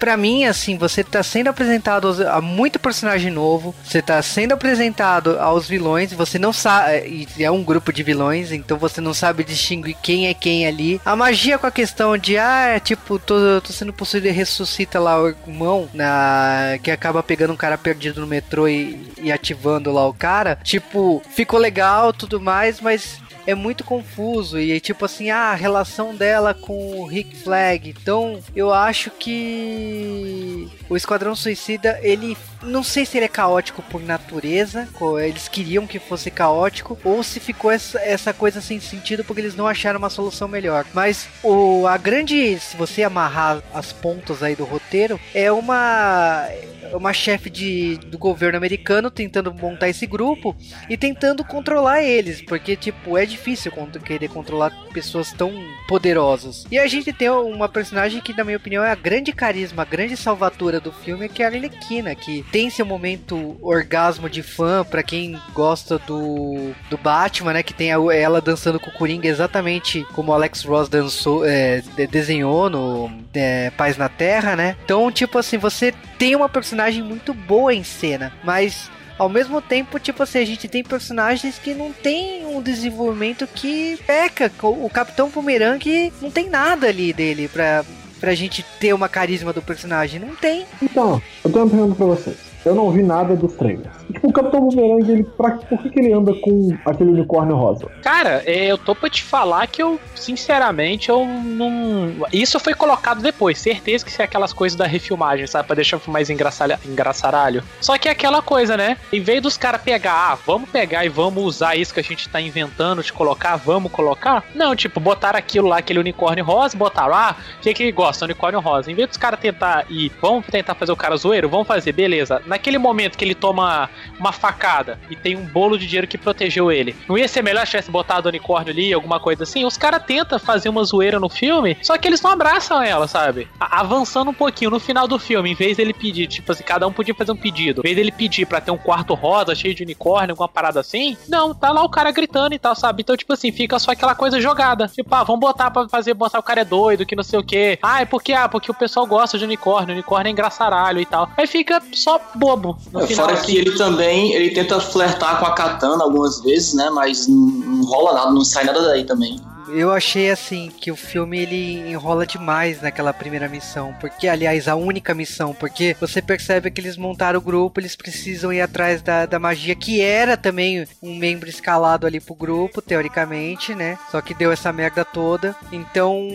pra 0.00 0.16
mim, 0.16 0.46
assim, 0.46 0.78
você 0.78 1.04
tá 1.04 1.22
sendo 1.22 1.48
apresentado 1.48 2.26
a 2.26 2.40
muito 2.40 2.78
personagem 2.78 3.30
novo, 3.30 3.74
você 3.84 4.00
tá 4.00 4.20
sendo 4.22 4.52
apresentado 4.52 5.38
aos 5.38 5.68
vilões, 5.68 6.12
você 6.12 6.38
não 6.38 6.54
sabe, 6.54 7.28
e 7.36 7.44
é 7.44 7.50
um 7.50 7.62
grupo 7.62 7.92
de 7.92 8.02
vilões, 8.02 8.50
então 8.50 8.78
você 8.78 9.00
não 9.00 9.12
sabe 9.12 9.44
distinguir 9.44 9.96
quem 10.02 10.26
é 10.26 10.34
quem 10.34 10.66
ali. 10.66 11.00
A 11.04 11.14
magia 11.14 11.58
com 11.58 11.66
a 11.66 11.70
questão 11.70 12.16
de, 12.16 12.38
ah, 12.38 12.68
é 12.76 12.80
tipo, 12.80 13.18
tô, 13.18 13.60
tô 13.60 13.72
sendo 13.72 13.92
possuído 13.92 14.26
e 14.26 14.30
ressuscita 14.30 14.98
lá 14.98 15.20
o 15.20 15.28
irmão, 15.28 15.88
na, 15.92 16.78
que 16.82 16.90
acaba 16.90 17.22
pegando 17.22 17.52
um 17.52 17.56
cara 17.56 17.76
perdido 17.76 18.22
no 18.22 18.26
metrô 18.26 18.66
e, 18.66 19.12
e 19.18 19.30
ativando 19.30 19.92
lá 19.92 20.08
o 20.08 20.14
cara. 20.14 20.58
Tipo, 20.64 21.22
ficou 21.34 21.58
legal, 21.58 22.12
tudo 22.12 22.40
mais, 22.40 22.80
mas 22.80 23.20
é 23.50 23.54
muito 23.54 23.84
confuso 23.84 24.58
e 24.58 24.78
tipo 24.80 25.04
assim, 25.04 25.30
ah, 25.30 25.50
a 25.50 25.54
relação 25.54 26.14
dela 26.14 26.54
com 26.54 27.00
o 27.00 27.06
Rick 27.06 27.36
Flag. 27.36 27.90
Então, 27.90 28.40
eu 28.54 28.72
acho 28.72 29.10
que 29.10 30.68
o 30.88 30.96
Esquadrão 30.96 31.34
Suicida, 31.34 31.98
ele 32.02 32.36
não 32.62 32.82
sei 32.82 33.06
se 33.06 33.16
ele 33.16 33.24
é 33.24 33.28
caótico 33.28 33.82
por 33.82 34.02
natureza, 34.02 34.88
eles 35.22 35.48
queriam 35.48 35.86
que 35.86 35.98
fosse 35.98 36.30
caótico, 36.30 36.98
ou 37.04 37.22
se 37.22 37.40
ficou 37.40 37.70
essa, 37.70 37.98
essa 38.00 38.32
coisa 38.32 38.60
sem 38.60 38.80
sentido 38.80 39.24
porque 39.24 39.40
eles 39.40 39.56
não 39.56 39.66
acharam 39.66 39.98
uma 39.98 40.10
solução 40.10 40.46
melhor. 40.46 40.84
Mas 40.92 41.28
o, 41.42 41.86
a 41.86 41.96
grande, 41.96 42.58
se 42.58 42.76
você 42.76 43.02
amarrar 43.02 43.62
as 43.72 43.92
pontas 43.92 44.42
aí 44.42 44.54
do 44.54 44.64
roteiro, 44.64 45.18
é 45.34 45.50
uma 45.50 46.46
uma 46.92 47.12
chefe 47.12 47.48
de, 47.50 47.96
do 48.06 48.18
governo 48.18 48.56
americano 48.56 49.10
tentando 49.10 49.52
montar 49.52 49.88
esse 49.88 50.06
grupo 50.06 50.56
e 50.88 50.96
tentando 50.96 51.44
controlar 51.44 52.02
eles, 52.02 52.42
porque 52.42 52.76
tipo, 52.76 53.16
é 53.16 53.24
difícil 53.26 53.72
querer 54.04 54.28
controlar 54.28 54.70
pessoas 54.92 55.32
tão 55.32 55.52
poderosas. 55.88 56.66
E 56.70 56.78
a 56.78 56.86
gente 56.86 57.12
tem 57.12 57.28
uma 57.28 57.68
personagem 57.68 58.20
que 58.20 58.36
na 58.36 58.44
minha 58.44 58.56
opinião 58.56 58.82
é 58.84 58.90
a 58.90 58.94
grande 58.94 59.32
carisma, 59.32 59.82
a 59.82 59.84
grande 59.84 60.16
salvadora 60.16 60.80
do 60.80 60.92
filme, 60.92 61.28
que 61.28 61.42
é 61.42 61.46
a 61.46 61.48
Arlequina, 61.48 62.14
que 62.14 62.44
tem 62.50 62.70
seu 62.70 62.86
momento 62.86 63.56
orgasmo 63.60 64.28
de 64.30 64.42
fã 64.42 64.84
pra 64.84 65.02
quem 65.02 65.38
gosta 65.52 65.98
do, 65.98 66.72
do 66.88 66.96
Batman, 66.96 67.52
né, 67.54 67.62
que 67.62 67.74
tem 67.74 67.92
a- 67.92 67.98
ela 68.14 68.40
dançando 68.40 68.80
com 68.80 68.90
o 68.90 68.94
Coringa 68.94 69.28
exatamente 69.28 70.04
como 70.12 70.32
Alex 70.32 70.64
Ross 70.64 70.88
dançou, 70.88 71.44
é, 71.44 71.82
de- 71.96 72.06
desenhou 72.06 72.70
no 72.70 73.10
é, 73.34 73.70
Paz 73.70 73.96
na 73.96 74.08
Terra, 74.08 74.56
né? 74.56 74.76
Então, 74.84 75.10
tipo 75.12 75.38
assim, 75.38 75.56
você 75.58 75.92
tem 76.18 76.34
uma 76.34 76.48
personagem 76.48 76.79
muito 77.02 77.34
boa 77.34 77.74
em 77.74 77.84
cena, 77.84 78.32
mas 78.42 78.90
ao 79.20 79.28
mesmo 79.28 79.60
tempo, 79.60 79.98
tipo 79.98 80.22
assim, 80.22 80.38
a 80.38 80.46
gente 80.46 80.66
tem 80.66 80.82
personagens 80.82 81.58
que 81.58 81.74
não 81.74 81.92
tem 81.92 82.46
um 82.46 82.62
desenvolvimento 82.62 83.46
que 83.46 83.98
peca. 84.06 84.50
O 84.62 84.88
Capitão 84.88 85.28
Bumerangue 85.28 86.10
não 86.22 86.30
tem 86.30 86.48
nada 86.48 86.86
ali 86.86 87.12
dele 87.12 87.46
pra, 87.46 87.84
pra 88.18 88.34
gente 88.34 88.64
ter 88.80 88.94
uma 88.94 89.10
carisma 89.10 89.52
do 89.52 89.60
personagem. 89.60 90.18
Não 90.18 90.34
tem. 90.34 90.64
Então, 90.80 91.20
eu 91.44 91.52
tenho 91.52 91.66
uma 91.66 91.70
pergunta 91.70 91.94
pra 91.96 92.06
vocês. 92.06 92.36
Eu 92.64 92.74
não 92.74 92.90
vi 92.90 93.02
nada 93.02 93.36
dos 93.36 93.52
trailers. 93.52 93.99
Tipo, 94.12 94.28
o 94.28 94.32
Capitão 94.32 94.60
Boomerang, 94.68 95.10
ele, 95.10 95.24
pra, 95.24 95.52
por 95.52 95.78
que, 95.82 95.90
que 95.90 96.00
ele 96.00 96.12
anda 96.12 96.32
com 96.34 96.76
aquele 96.84 97.10
unicórnio 97.10 97.56
rosa? 97.56 97.86
Cara, 98.02 98.42
é, 98.46 98.66
eu 98.66 98.78
tô 98.78 98.94
pra 98.94 99.08
te 99.08 99.22
falar 99.22 99.66
que 99.66 99.82
eu, 99.82 99.98
sinceramente, 100.14 101.08
eu 101.08 101.24
não. 101.26 102.12
Isso 102.32 102.58
foi 102.60 102.74
colocado 102.74 103.20
depois. 103.20 103.58
Certeza 103.58 104.04
que 104.04 104.10
isso 104.10 104.22
é 104.22 104.24
aquelas 104.24 104.52
coisas 104.52 104.76
da 104.76 104.86
refilmagem, 104.86 105.46
sabe? 105.46 105.66
Pra 105.66 105.76
deixar 105.76 106.00
mais 106.08 106.30
engraçaralho. 106.30 107.62
Só 107.80 107.96
que 107.98 108.08
é 108.08 108.12
aquela 108.12 108.42
coisa, 108.42 108.76
né? 108.76 108.96
Em 109.12 109.20
vez 109.20 109.42
dos 109.42 109.56
caras 109.56 109.82
pegar, 109.82 110.32
ah, 110.32 110.38
vamos 110.46 110.68
pegar 110.70 111.04
e 111.04 111.08
vamos 111.08 111.42
usar 111.42 111.76
isso 111.76 111.92
que 111.92 112.00
a 112.00 112.04
gente 112.04 112.28
tá 112.28 112.40
inventando 112.40 113.02
de 113.02 113.12
colocar, 113.12 113.56
vamos 113.56 113.92
colocar. 113.92 114.44
Não, 114.54 114.74
tipo, 114.74 115.00
botaram 115.00 115.38
aquilo 115.38 115.68
lá, 115.68 115.78
aquele 115.78 115.98
unicórnio 115.98 116.44
rosa, 116.44 116.76
botaram, 116.76 117.14
ah, 117.14 117.36
o 117.58 117.62
que 117.62 117.74
que 117.74 117.82
ele 117.82 117.92
gosta? 117.92 118.24
Unicórnio 118.24 118.60
rosa. 118.60 118.90
Em 118.90 118.94
vez 118.94 119.08
dos 119.08 119.16
caras 119.16 119.40
tentar 119.40 119.84
ir, 119.88 120.12
vamos 120.20 120.46
tentar 120.46 120.74
fazer 120.74 120.92
o 120.92 120.96
cara 120.96 121.16
zoeiro, 121.16 121.48
vamos 121.48 121.66
fazer, 121.66 121.92
beleza. 121.92 122.42
Naquele 122.46 122.78
momento 122.78 123.16
que 123.16 123.24
ele 123.24 123.34
toma 123.34 123.88
uma 124.18 124.32
facada 124.32 124.98
e 125.10 125.16
tem 125.16 125.36
um 125.36 125.44
bolo 125.44 125.78
de 125.78 125.86
dinheiro 125.86 126.06
que 126.06 126.18
protegeu 126.18 126.70
ele, 126.70 126.94
não 127.08 127.16
ia 127.18 127.28
ser 127.28 127.42
melhor 127.42 127.64
se 127.66 127.70
tivesse 127.72 127.90
botado 127.90 128.26
o 128.26 128.30
unicórnio 128.30 128.72
ali, 128.72 128.92
alguma 128.92 129.18
coisa 129.20 129.42
assim? 129.44 129.64
Os 129.64 129.76
caras 129.76 130.02
tentam 130.04 130.38
fazer 130.38 130.68
uma 130.68 130.84
zoeira 130.84 131.18
no 131.20 131.28
filme, 131.28 131.76
só 131.82 131.96
que 131.98 132.08
eles 132.08 132.20
não 132.22 132.30
abraçam 132.30 132.82
ela, 132.82 133.06
sabe? 133.08 133.48
A- 133.58 133.80
avançando 133.80 134.30
um 134.30 134.34
pouquinho, 134.34 134.70
no 134.70 134.80
final 134.80 135.06
do 135.08 135.18
filme, 135.18 135.50
em 135.50 135.54
vez 135.54 135.76
dele 135.76 135.92
pedir, 135.92 136.26
tipo 136.26 136.50
assim, 136.52 136.62
cada 136.64 136.86
um 136.86 136.92
podia 136.92 137.14
fazer 137.14 137.32
um 137.32 137.36
pedido. 137.36 137.80
Em 137.80 137.82
vez 137.82 137.96
dele 137.96 138.12
pedir 138.12 138.46
pra 138.46 138.60
ter 138.60 138.70
um 138.70 138.76
quarto 138.78 139.14
rosa 139.14 139.54
cheio 139.54 139.74
de 139.74 139.82
unicórnio, 139.82 140.32
alguma 140.32 140.48
parada 140.48 140.80
assim, 140.80 141.16
não, 141.28 141.54
tá 141.54 141.70
lá 141.70 141.82
o 141.82 141.88
cara 141.88 142.10
gritando 142.10 142.54
e 142.54 142.58
tal, 142.58 142.74
sabe? 142.74 143.02
Então, 143.02 143.16
tipo 143.16 143.32
assim, 143.32 143.50
fica 143.52 143.78
só 143.78 143.90
aquela 143.92 144.14
coisa 144.14 144.40
jogada. 144.40 144.88
Tipo, 144.88 145.14
ah, 145.14 145.24
vamos 145.24 145.40
botar 145.40 145.70
pra 145.70 145.88
fazer, 145.88 146.14
mostrar 146.14 146.40
o 146.40 146.42
cara 146.42 146.60
é 146.60 146.64
doido, 146.64 147.04
que 147.06 147.16
não 147.16 147.22
sei 147.22 147.38
o 147.38 147.44
quê. 147.44 147.78
Ah, 147.82 148.00
é 148.02 148.04
porque, 148.04 148.32
ah, 148.32 148.48
porque 148.48 148.70
o 148.70 148.74
pessoal 148.74 149.06
gosta 149.06 149.38
de 149.38 149.44
unicórnio, 149.44 149.92
unicórnio 149.94 150.28
é 150.28 150.32
engraçaralho 150.32 151.00
e 151.00 151.06
tal. 151.06 151.30
Aí 151.36 151.46
fica 151.46 151.82
só 151.92 152.20
bobo. 152.34 152.78
No 152.92 153.00
É, 153.02 153.06
final, 153.06 153.26
Fora 153.26 153.38
assim. 153.38 153.46
que 153.52 153.58
ele 153.58 153.72
também, 153.76 153.89
ele 154.32 154.50
tenta 154.50 154.80
flertar 154.80 155.38
com 155.38 155.46
a 155.46 155.54
Katana 155.54 156.04
algumas 156.04 156.40
vezes, 156.40 156.74
né? 156.74 156.90
Mas 156.90 157.26
não 157.26 157.82
rola 157.84 158.14
nada, 158.14 158.30
não 158.30 158.44
sai 158.44 158.64
nada 158.64 158.82
daí 158.82 159.04
também. 159.04 159.40
Eu 159.72 159.92
achei 159.92 160.30
assim 160.30 160.70
que 160.80 160.90
o 160.90 160.96
filme 160.96 161.38
ele 161.38 161.90
enrola 161.90 162.26
demais 162.26 162.80
naquela 162.82 163.12
primeira 163.12 163.48
missão, 163.48 163.94
porque 164.00 164.26
aliás 164.26 164.66
a 164.66 164.74
única 164.74 165.14
missão, 165.14 165.54
porque 165.54 165.96
você 166.00 166.20
percebe 166.20 166.70
que 166.70 166.80
eles 166.80 166.96
montaram 166.96 167.38
o 167.38 167.42
grupo, 167.42 167.80
eles 167.80 167.94
precisam 167.94 168.52
ir 168.52 168.60
atrás 168.60 169.02
da, 169.02 169.26
da 169.26 169.38
magia 169.38 169.74
que 169.74 170.00
era 170.00 170.36
também 170.36 170.86
um 171.02 171.14
membro 171.14 171.48
escalado 171.48 172.06
ali 172.06 172.20
pro 172.20 172.34
grupo, 172.34 172.82
teoricamente, 172.82 173.74
né? 173.74 173.98
Só 174.10 174.20
que 174.20 174.34
deu 174.34 174.50
essa 174.50 174.72
merda 174.72 175.04
toda. 175.04 175.54
Então 175.70 176.28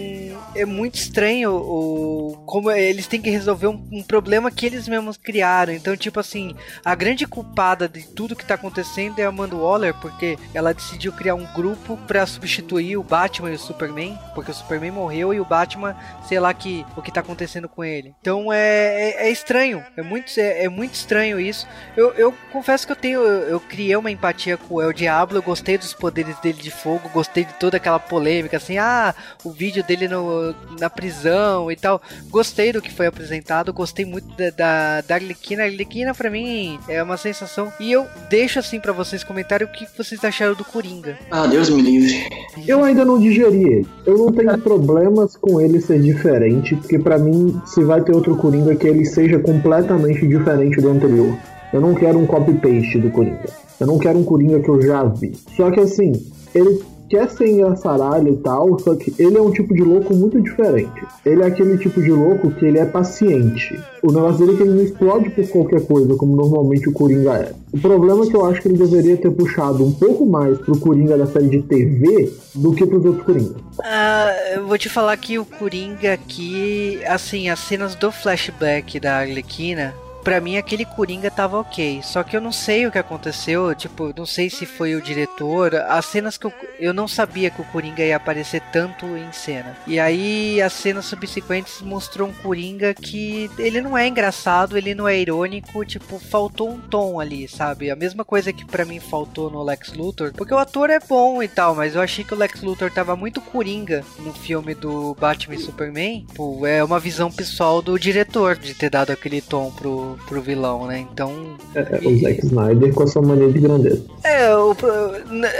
é 0.55 0.65
muito 0.65 0.95
estranho 0.95 1.51
o 1.51 2.43
como 2.45 2.71
eles 2.71 3.07
têm 3.07 3.21
que 3.21 3.29
resolver 3.29 3.67
um, 3.67 3.87
um 3.91 4.03
problema 4.03 4.51
que 4.51 4.65
eles 4.65 4.87
mesmos 4.87 5.17
criaram. 5.17 5.73
Então 5.73 5.97
tipo 5.97 6.19
assim, 6.19 6.55
a 6.83 6.95
grande 6.95 7.27
culpada 7.27 7.87
de 7.89 8.07
tudo 8.07 8.35
que 8.35 8.45
tá 8.45 8.55
acontecendo 8.55 9.19
é 9.19 9.25
a 9.25 9.29
Amanda 9.29 9.55
Waller, 9.55 9.93
porque 9.95 10.37
ela 10.53 10.73
decidiu 10.73 11.11
criar 11.11 11.35
um 11.35 11.45
grupo 11.53 11.97
pra 12.07 12.25
substituir 12.25 12.97
o 12.97 13.03
Batman 13.03 13.24
Batman 13.25 13.51
e 13.51 13.55
o 13.55 13.59
Superman, 13.59 14.17
porque 14.35 14.51
o 14.51 14.53
Superman 14.53 14.91
morreu 14.91 15.33
e 15.33 15.39
o 15.39 15.45
Batman, 15.45 15.95
sei 16.27 16.39
lá 16.39 16.53
que, 16.53 16.85
o 16.95 17.01
que 17.01 17.11
tá 17.11 17.21
acontecendo 17.21 17.67
com 17.67 17.83
ele. 17.83 18.13
Então 18.21 18.53
é, 18.53 18.57
é, 18.57 19.27
é 19.27 19.31
estranho, 19.31 19.83
é 19.97 20.03
muito, 20.03 20.31
é, 20.39 20.65
é, 20.65 20.69
muito 20.69 20.93
estranho 20.93 21.39
isso. 21.39 21.67
Eu, 21.97 22.11
eu 22.13 22.33
confesso 22.51 22.85
que 22.85 22.91
eu 22.91 22.95
tenho, 22.95 23.19
eu, 23.21 23.49
eu 23.49 23.59
criei 23.59 23.95
uma 23.95 24.11
empatia 24.11 24.57
com 24.57 24.75
o 24.75 24.81
El 24.81 24.93
Diablo, 24.93 25.39
eu 25.39 25.41
gostei 25.41 25.75
dos 25.75 25.91
poderes 25.91 26.37
dele 26.39 26.61
de 26.61 26.69
fogo, 26.69 27.09
gostei 27.09 27.45
de 27.45 27.53
toda 27.53 27.77
aquela 27.77 27.99
polêmica, 27.99 28.57
assim, 28.57 28.77
ah, 28.77 29.15
o 29.43 29.51
vídeo 29.51 29.83
dele 29.83 30.07
no, 30.07 30.53
na 30.79 30.89
prisão 30.89 31.71
e 31.71 31.75
tal. 31.75 31.99
Gostei 32.29 32.71
do 32.71 32.81
que 32.81 32.91
foi 32.91 33.07
apresentado, 33.07 33.73
gostei 33.73 34.05
muito 34.05 34.27
da, 34.35 34.49
da, 34.51 35.01
da 35.01 35.15
Arlequina. 35.15 35.63
A 35.63 35.65
Arlequina, 35.65 36.13
pra 36.13 36.29
mim, 36.29 36.79
é 36.87 37.01
uma 37.01 37.17
sensação. 37.17 37.73
E 37.79 37.91
eu 37.91 38.07
deixo 38.29 38.59
assim 38.59 38.79
para 38.79 38.91
vocês 38.91 39.23
comentarem 39.23 39.67
o 39.67 39.71
que 39.71 39.87
vocês 39.97 40.23
acharam 40.23 40.53
do 40.53 40.63
Coringa. 40.63 41.17
Ah, 41.31 41.47
Deus 41.47 41.69
me 41.69 41.81
livre. 41.81 42.27
Eu 42.67 42.83
ainda 42.83 43.04
não 43.05 43.19
digeri 43.19 43.63
ele. 43.63 43.87
Eu 44.05 44.17
não 44.17 44.31
tenho 44.31 44.57
problemas 44.59 45.35
com 45.35 45.61
ele 45.61 45.79
ser 45.81 46.01
diferente, 46.01 46.75
porque 46.75 46.99
para 46.99 47.17
mim, 47.17 47.59
se 47.65 47.83
vai 47.83 48.01
ter 48.01 48.13
outro 48.13 48.35
Coringa, 48.35 48.75
que 48.75 48.87
ele 48.87 49.05
seja 49.05 49.39
completamente 49.39 50.27
diferente 50.27 50.81
do 50.81 50.89
anterior. 50.89 51.37
Eu 51.71 51.81
não 51.81 51.93
quero 51.93 52.19
um 52.19 52.25
copy-paste 52.25 52.99
do 52.99 53.09
Coringa. 53.11 53.45
Eu 53.79 53.87
não 53.87 53.97
quero 53.97 54.17
um 54.17 54.23
Coringa 54.23 54.59
que 54.59 54.69
eu 54.69 54.81
já 54.81 55.03
vi. 55.03 55.33
Só 55.55 55.69
que 55.71 55.79
assim, 55.79 56.13
ele 56.53 56.81
quer 57.09 57.29
ser 57.29 57.47
engraçaralho 57.47 58.33
e 58.33 58.37
tal, 58.37 58.79
só 58.79 58.95
que 58.95 59.13
ele 59.19 59.37
é 59.37 59.41
um 59.41 59.51
tipo 59.51 59.73
de 59.73 59.83
louco 59.83 60.13
muito 60.15 60.41
diferente. 60.41 61.05
Ele 61.25 61.43
é 61.43 61.45
aquele 61.45 61.77
tipo 61.77 62.01
de 62.01 62.11
louco 62.11 62.51
que 62.51 62.65
ele 62.65 62.79
é 62.79 62.85
paciente. 62.85 63.79
O 64.03 64.11
negócio 64.11 64.39
dele 64.39 64.53
é 64.53 64.57
que 64.57 64.63
ele 64.63 64.75
não 64.75 64.83
explode 64.83 65.29
por 65.29 65.47
qualquer 65.47 65.85
coisa, 65.85 66.15
como 66.15 66.35
normalmente 66.35 66.89
o 66.89 66.93
Coringa 66.93 67.33
é. 67.33 67.53
O 67.73 67.79
problema 67.79 68.25
é 68.25 68.27
que 68.27 68.35
eu 68.35 68.45
acho 68.45 68.61
que 68.61 68.67
ele 68.67 68.77
deveria 68.77 69.17
ter 69.17 69.31
puxado 69.31 69.83
um 69.83 69.91
pouco 69.91 70.25
mais 70.25 70.57
pro 70.59 70.79
Coringa 70.79 71.17
da 71.17 71.25
série 71.25 71.49
de 71.49 71.61
TV 71.61 72.31
do 72.53 72.73
que 72.73 72.85
pros 72.85 73.05
outros 73.05 73.25
Coringa. 73.25 73.55
Ah, 73.83 74.31
eu 74.55 74.67
vou 74.67 74.77
te 74.77 74.89
falar 74.89 75.17
que 75.17 75.37
o 75.37 75.45
Coringa 75.45 76.13
aqui, 76.13 76.99
assim, 77.05 77.49
as 77.49 77.59
cenas 77.59 77.95
do 77.95 78.11
flashback 78.11 78.99
da 78.99 79.17
Arlequina 79.17 79.93
pra 80.25 80.41
mim 80.41 80.57
aquele 80.57 80.83
Coringa 80.83 81.29
tava 81.29 81.59
ok. 81.59 82.01
Só 82.03 82.23
que 82.23 82.35
eu 82.35 82.41
não 82.41 82.51
sei 82.51 82.87
o 82.87 82.91
que 82.91 82.97
aconteceu, 82.97 83.73
tipo, 83.75 84.11
não 84.17 84.25
sei 84.25 84.49
se 84.49 84.65
foi 84.65 84.95
o 84.95 85.01
diretor. 85.01 85.75
As 85.75 86.07
cenas 86.07 86.35
que 86.35 86.47
eu, 86.47 86.53
eu 86.79 86.93
não 86.93 87.07
sabia 87.07 87.51
que 87.51 87.61
o 87.61 87.65
Coringa 87.65 88.03
ia 88.03 88.15
aparecer 88.17 88.61
tanto 88.73 89.05
em 89.05 89.31
cena. 89.31 89.77
E 89.85 89.99
aí 89.99 90.59
as 90.61 90.73
cenas 90.73 91.05
subsequentes 91.05 91.81
mostrou 91.81 92.27
um 92.27 92.33
Coringa 92.33 92.93
que 92.95 93.49
ele 93.59 93.81
não 93.81 93.95
é 93.95 94.07
engraçado, 94.07 94.77
ele 94.77 94.95
não 94.95 95.07
é 95.07 95.19
irônico, 95.19 95.85
tipo, 95.85 96.17
faltou 96.17 96.71
um 96.71 96.81
tom 96.81 97.19
ali, 97.19 97.47
sabe? 97.47 97.91
A 97.91 97.95
mesma 97.95 98.25
coisa 98.25 98.51
que 98.51 98.65
para 98.65 98.83
mim 98.83 98.99
faltou 98.99 99.51
no 99.51 99.61
Lex 99.61 99.93
Luthor, 99.93 100.33
porque 100.33 100.53
o 100.53 100.57
ator 100.57 100.89
é 100.89 100.99
bom 100.99 101.43
e 101.43 101.47
tal, 101.47 101.75
mas 101.75 101.93
eu 101.93 102.01
achei 102.01 102.25
que 102.25 102.33
o 102.33 102.37
Lex 102.37 102.63
Luthor 102.63 102.89
tava 102.89 103.15
muito 103.15 103.39
Coringa 103.39 104.03
no 104.19 104.33
filme 104.33 104.73
do 104.73 105.15
Batman 105.19 105.55
e 105.55 105.59
Superman. 105.59 106.25
Pô, 106.33 106.65
é 106.65 106.83
uma 106.83 106.99
visão 106.99 107.31
pessoal 107.31 107.79
do 107.79 107.99
diretor 107.99 108.57
de 108.57 108.73
ter 108.73 108.89
dado 108.89 109.11
aquele 109.11 109.39
tom 109.39 109.69
pro, 109.71 110.14
pro, 110.27 110.41
vilão, 110.41 110.87
né? 110.87 110.99
Então. 110.99 111.55
É, 111.73 111.79
é, 111.79 112.07
o 112.07 112.19
Zack 112.19 112.45
Snyder 112.45 112.93
com 112.93 113.03
a 113.03 113.07
sua 113.07 113.21
mania 113.21 113.51
de 113.51 113.59
grandeza. 113.59 114.05
É, 114.23 114.55
o, 114.55 114.75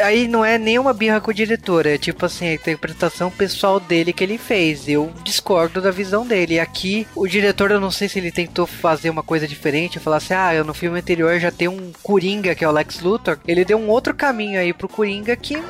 aí 0.03 0.27
não 0.27 0.43
é 0.43 0.57
nenhuma 0.57 0.93
birra 0.93 1.21
com 1.21 1.31
o 1.31 1.33
diretor, 1.33 1.85
é 1.85 1.97
tipo 1.97 2.25
assim, 2.25 2.47
a 2.47 2.53
interpretação 2.53 3.29
pessoal 3.31 3.79
dele 3.79 4.13
que 4.13 4.23
ele 4.23 4.37
fez. 4.37 4.87
Eu 4.87 5.11
discordo 5.23 5.81
da 5.81 5.91
visão 5.91 6.25
dele. 6.25 6.59
Aqui, 6.59 7.07
o 7.15 7.27
diretor, 7.27 7.71
eu 7.71 7.79
não 7.79 7.91
sei 7.91 8.07
se 8.07 8.19
ele 8.19 8.31
tentou 8.31 8.65
fazer 8.65 9.09
uma 9.09 9.23
coisa 9.23 9.47
diferente, 9.47 9.99
falar 9.99 10.17
assim, 10.17 10.33
ah, 10.33 10.53
eu 10.53 10.63
no 10.63 10.73
filme 10.73 10.99
anterior 10.99 11.39
já 11.39 11.51
tem 11.51 11.67
um 11.67 11.91
Coringa, 12.03 12.55
que 12.55 12.63
é 12.63 12.69
o 12.69 12.71
Lex 12.71 13.01
Luthor. 13.01 13.37
Ele 13.47 13.65
deu 13.65 13.77
um 13.77 13.89
outro 13.89 14.13
caminho 14.13 14.59
aí 14.59 14.73
pro 14.73 14.87
Coringa 14.87 15.35
que. 15.35 15.61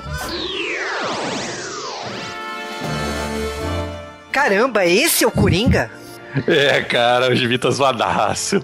Caramba, 4.32 4.86
esse 4.86 5.24
é 5.24 5.28
o 5.28 5.32
Coringa? 5.32 5.90
É, 6.48 6.82
cara, 6.82 7.32
o 7.32 7.36
Gibi 7.36 7.58
tá 7.58 7.70
zoadaço. 7.70 8.64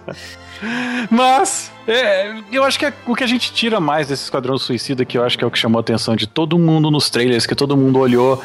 Mas, 1.09 1.71
é, 1.87 2.35
eu 2.51 2.63
acho 2.63 2.77
que 2.77 2.85
é 2.85 2.93
o 3.07 3.15
que 3.15 3.23
a 3.23 3.27
gente 3.27 3.51
tira 3.53 3.79
mais 3.79 4.07
desse 4.07 4.23
Esquadrão 4.23 4.57
Suicida, 4.57 5.03
que 5.03 5.17
eu 5.17 5.23
acho 5.23 5.37
que 5.37 5.43
é 5.43 5.47
o 5.47 5.51
que 5.51 5.57
chamou 5.57 5.79
a 5.79 5.81
atenção 5.81 6.15
de 6.15 6.27
todo 6.27 6.59
mundo 6.59 6.91
nos 6.91 7.09
trailers, 7.09 7.45
que 7.45 7.55
todo 7.55 7.75
mundo 7.75 7.99
olhou. 7.99 8.41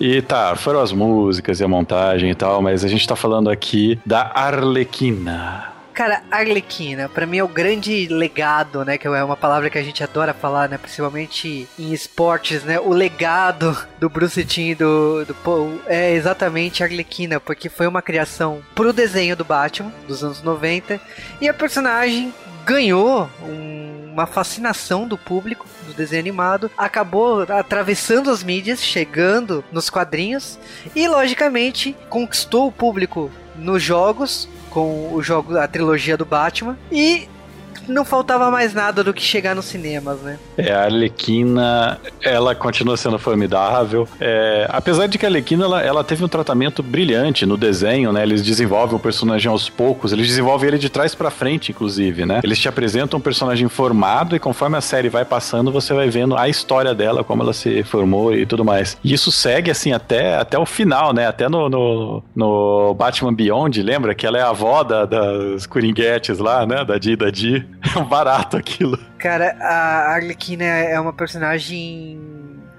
E 0.00 0.20
tá, 0.20 0.56
foram 0.56 0.80
as 0.80 0.90
músicas 0.90 1.60
e 1.60 1.64
a 1.64 1.68
montagem 1.68 2.30
e 2.30 2.34
tal, 2.34 2.60
mas 2.60 2.84
a 2.84 2.88
gente 2.88 3.06
tá 3.06 3.14
falando 3.14 3.48
aqui 3.48 4.00
da 4.04 4.32
Arlequina. 4.34 5.71
Cara, 5.94 6.22
Arlequina, 6.30 7.06
para 7.08 7.26
mim 7.26 7.36
é 7.38 7.44
o 7.44 7.48
grande 7.48 8.08
legado, 8.08 8.82
né? 8.84 8.96
Que 8.96 9.06
é 9.06 9.24
uma 9.24 9.36
palavra 9.36 9.68
que 9.68 9.76
a 9.76 9.82
gente 9.82 10.02
adora 10.02 10.32
falar, 10.32 10.68
né? 10.68 10.78
Principalmente 10.78 11.68
em 11.78 11.92
esportes, 11.92 12.64
né? 12.64 12.80
O 12.80 12.90
legado 12.90 13.76
do 14.00 14.08
Bruce 14.08 14.42
Timm 14.44 14.74
do, 14.74 15.24
do 15.26 15.34
Paul 15.34 15.80
é 15.86 16.12
exatamente 16.12 16.82
Arlequina, 16.82 17.38
porque 17.38 17.68
foi 17.68 17.86
uma 17.86 18.00
criação 18.00 18.62
pro 18.74 18.92
desenho 18.92 19.36
do 19.36 19.44
Batman 19.44 19.92
dos 20.08 20.24
anos 20.24 20.42
90 20.42 20.98
e 21.40 21.48
a 21.48 21.52
personagem 21.54 22.32
ganhou 22.64 23.28
um, 23.42 24.12
uma 24.12 24.26
fascinação 24.26 25.06
do 25.06 25.18
público 25.18 25.66
do 25.86 25.92
desenho 25.92 26.20
animado, 26.20 26.70
acabou 26.78 27.42
atravessando 27.42 28.30
as 28.30 28.42
mídias, 28.42 28.82
chegando 28.82 29.62
nos 29.70 29.90
quadrinhos 29.90 30.58
e 30.94 31.06
logicamente 31.06 31.94
conquistou 32.08 32.68
o 32.68 32.72
público 32.72 33.30
nos 33.56 33.82
jogos 33.82 34.48
com 34.72 35.12
o 35.12 35.22
jogo, 35.22 35.56
a 35.58 35.68
trilogia 35.68 36.16
do 36.16 36.24
Batman. 36.24 36.76
E 36.90 37.28
não 37.88 38.04
faltava 38.04 38.50
mais 38.50 38.74
nada 38.74 39.02
do 39.02 39.12
que 39.12 39.22
chegar 39.22 39.54
nos 39.54 39.66
cinemas, 39.66 40.20
né? 40.20 40.38
É, 40.56 40.72
a 40.72 40.84
Arlequina, 40.84 41.98
ela 42.22 42.54
continua 42.54 42.96
sendo 42.96 43.18
formidável. 43.18 44.08
É, 44.20 44.66
apesar 44.70 45.06
de 45.06 45.18
que 45.18 45.26
a 45.26 45.28
Arlequina, 45.28 45.64
ela, 45.64 45.82
ela, 45.82 46.04
teve 46.04 46.24
um 46.24 46.28
tratamento 46.28 46.82
brilhante 46.82 47.46
no 47.46 47.56
desenho, 47.56 48.12
né? 48.12 48.22
Eles 48.22 48.42
desenvolvem 48.42 48.96
o 48.96 48.98
personagem 48.98 49.50
aos 49.50 49.68
poucos, 49.68 50.12
eles 50.12 50.26
desenvolvem 50.26 50.68
ele 50.68 50.78
de 50.78 50.88
trás 50.88 51.14
para 51.14 51.30
frente, 51.30 51.72
inclusive, 51.72 52.26
né? 52.26 52.40
Eles 52.42 52.58
te 52.58 52.68
apresentam 52.68 53.18
um 53.18 53.22
personagem 53.22 53.68
formado 53.68 54.36
e 54.36 54.38
conforme 54.38 54.76
a 54.76 54.80
série 54.80 55.08
vai 55.08 55.24
passando, 55.24 55.72
você 55.72 55.94
vai 55.94 56.08
vendo 56.08 56.36
a 56.36 56.48
história 56.48 56.94
dela, 56.94 57.24
como 57.24 57.42
ela 57.42 57.52
se 57.52 57.82
formou 57.82 58.34
e 58.34 58.46
tudo 58.46 58.64
mais. 58.64 58.96
E 59.02 59.12
isso 59.12 59.30
segue, 59.30 59.70
assim, 59.70 59.92
até, 59.92 60.36
até 60.36 60.58
o 60.58 60.66
final, 60.66 61.12
né? 61.12 61.26
Até 61.26 61.48
no, 61.48 61.68
no, 61.68 62.22
no 62.34 62.94
Batman 62.94 63.32
Beyond, 63.32 63.82
lembra? 63.82 64.14
Que 64.14 64.26
ela 64.26 64.38
é 64.38 64.42
a 64.42 64.50
avó 64.50 64.82
da, 64.82 65.04
das 65.04 65.66
Coringuetes 65.66 66.38
lá, 66.38 66.66
né? 66.66 66.84
Da 66.84 66.98
Di 66.98 67.16
da 67.16 67.30
Di. 67.30 67.61
É 67.94 67.98
um 67.98 68.04
barato 68.04 68.56
aquilo. 68.56 68.98
Cara, 69.18 69.56
a 69.60 70.14
Arlequina 70.14 70.64
é 70.64 70.98
uma 70.98 71.12
personagem 71.12 72.18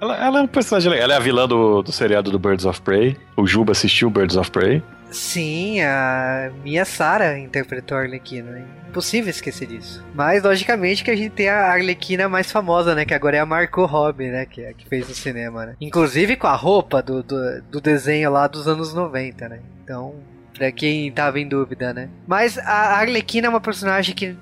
ela, 0.04 0.18
ela, 0.18 0.40
é 0.40 0.42
um 0.42 0.48
personagem 0.48 0.92
legal. 0.92 1.06
Ela 1.06 1.14
é 1.14 1.18
a 1.18 1.20
vilã 1.20 1.48
do, 1.48 1.82
do 1.82 1.92
seriado 1.92 2.30
do 2.30 2.38
Birds 2.38 2.66
of 2.66 2.82
Prey. 2.82 3.16
O 3.38 3.48
Juba 3.48 3.72
assistiu 3.72 4.10
Birds 4.10 4.36
of 4.36 4.52
Prey. 4.52 4.84
Sim, 5.10 5.82
a 5.82 6.52
Mia 6.64 6.84
Sara 6.84 7.38
interpretou 7.38 7.98
a 7.98 8.02
Arlequina. 8.02 8.52
Né? 8.52 8.66
Impossível 8.90 9.30
esquecer 9.30 9.68
disso. 9.68 10.04
Mas, 10.14 10.44
logicamente, 10.44 11.04
que 11.04 11.12
a 11.12 11.16
gente 11.16 11.32
tem 11.32 11.48
a 11.48 11.68
Arlequina 11.72 12.28
mais 12.28 12.52
famosa, 12.52 12.94
né? 12.94 13.06
Que 13.06 13.14
agora 13.14 13.38
é 13.38 13.40
a 13.40 13.46
Marco 13.46 13.86
Robbie, 13.86 14.30
né? 14.30 14.46
Que, 14.46 14.62
é, 14.62 14.74
que 14.74 14.86
fez 14.88 15.08
no 15.08 15.16
cinema, 15.16 15.68
né? 15.68 15.76
Inclusive 15.80 16.36
com 16.36 16.48
a 16.48 16.56
roupa 16.56 17.02
do, 17.02 17.24
do, 17.24 17.62
do 17.72 17.80
desenho 17.80 18.30
lá 18.32 18.48
dos 18.48 18.68
anos 18.68 18.94
90, 18.94 19.48
né? 19.50 19.60
Então, 19.84 20.16
Pra 20.54 20.72
quem 20.72 21.12
tava 21.12 21.40
em 21.40 21.48
dúvida, 21.48 21.94
né? 21.94 22.10
Mas 22.28 22.58
a 22.60 23.00
Arlequina 23.00 23.48
é 23.48 23.50
uma 23.50 23.60
personagem 23.60 24.14
que, 24.14 24.36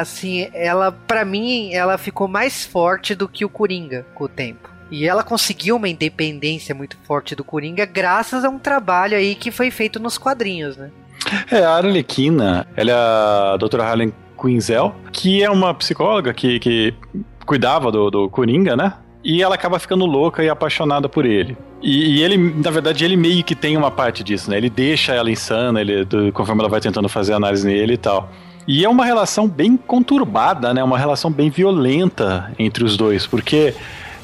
assim, 0.00 0.48
ela, 0.54 0.92
para 0.92 1.24
mim, 1.24 1.74
ela 1.74 1.98
ficou 1.98 2.28
mais 2.28 2.64
forte 2.64 3.14
do 3.14 3.28
que 3.28 3.44
o 3.44 3.48
Coringa 3.48 4.06
com 4.14 4.24
o 4.24 4.28
tempo. 4.28 4.70
E 4.90 5.08
ela 5.08 5.24
conseguiu 5.24 5.76
uma 5.76 5.88
independência 5.88 6.74
muito 6.74 6.96
forte 7.04 7.34
do 7.34 7.42
Coringa 7.42 7.86
graças 7.86 8.44
a 8.44 8.48
um 8.48 8.58
trabalho 8.58 9.16
aí 9.16 9.34
que 9.34 9.50
foi 9.50 9.70
feito 9.70 9.98
nos 9.98 10.18
quadrinhos, 10.18 10.76
né? 10.76 10.90
É, 11.50 11.64
a 11.64 11.76
Arlequina, 11.76 12.66
ela 12.76 12.90
é 12.90 12.94
a 12.94 13.56
doutora 13.56 13.84
Harlan 13.84 14.12
Quinzel, 14.40 14.94
que 15.10 15.42
é 15.42 15.50
uma 15.50 15.72
psicóloga 15.72 16.34
que, 16.34 16.58
que 16.58 16.94
cuidava 17.46 17.90
do, 17.90 18.10
do 18.10 18.28
Coringa, 18.28 18.76
né? 18.76 18.92
E 19.24 19.42
ela 19.42 19.54
acaba 19.54 19.78
ficando 19.78 20.04
louca 20.04 20.42
e 20.42 20.48
apaixonada 20.48 21.08
por 21.08 21.24
ele. 21.24 21.56
E, 21.80 22.16
e, 22.16 22.22
ele, 22.22 22.36
na 22.36 22.70
verdade, 22.70 23.04
ele 23.04 23.16
meio 23.16 23.42
que 23.44 23.54
tem 23.54 23.76
uma 23.76 23.90
parte 23.90 24.24
disso, 24.24 24.50
né? 24.50 24.56
Ele 24.56 24.70
deixa 24.70 25.14
ela 25.14 25.30
insana, 25.30 25.80
ele, 25.80 26.06
conforme 26.32 26.60
ela 26.60 26.68
vai 26.68 26.80
tentando 26.80 27.08
fazer 27.08 27.32
análise 27.32 27.66
nele 27.66 27.94
e 27.94 27.98
tal. 27.98 28.30
E 28.66 28.84
é 28.84 28.88
uma 28.88 29.04
relação 29.04 29.48
bem 29.48 29.76
conturbada, 29.76 30.72
né? 30.72 30.82
Uma 30.82 30.98
relação 30.98 31.30
bem 31.30 31.50
violenta 31.50 32.52
entre 32.58 32.84
os 32.84 32.96
dois, 32.96 33.26
porque 33.26 33.74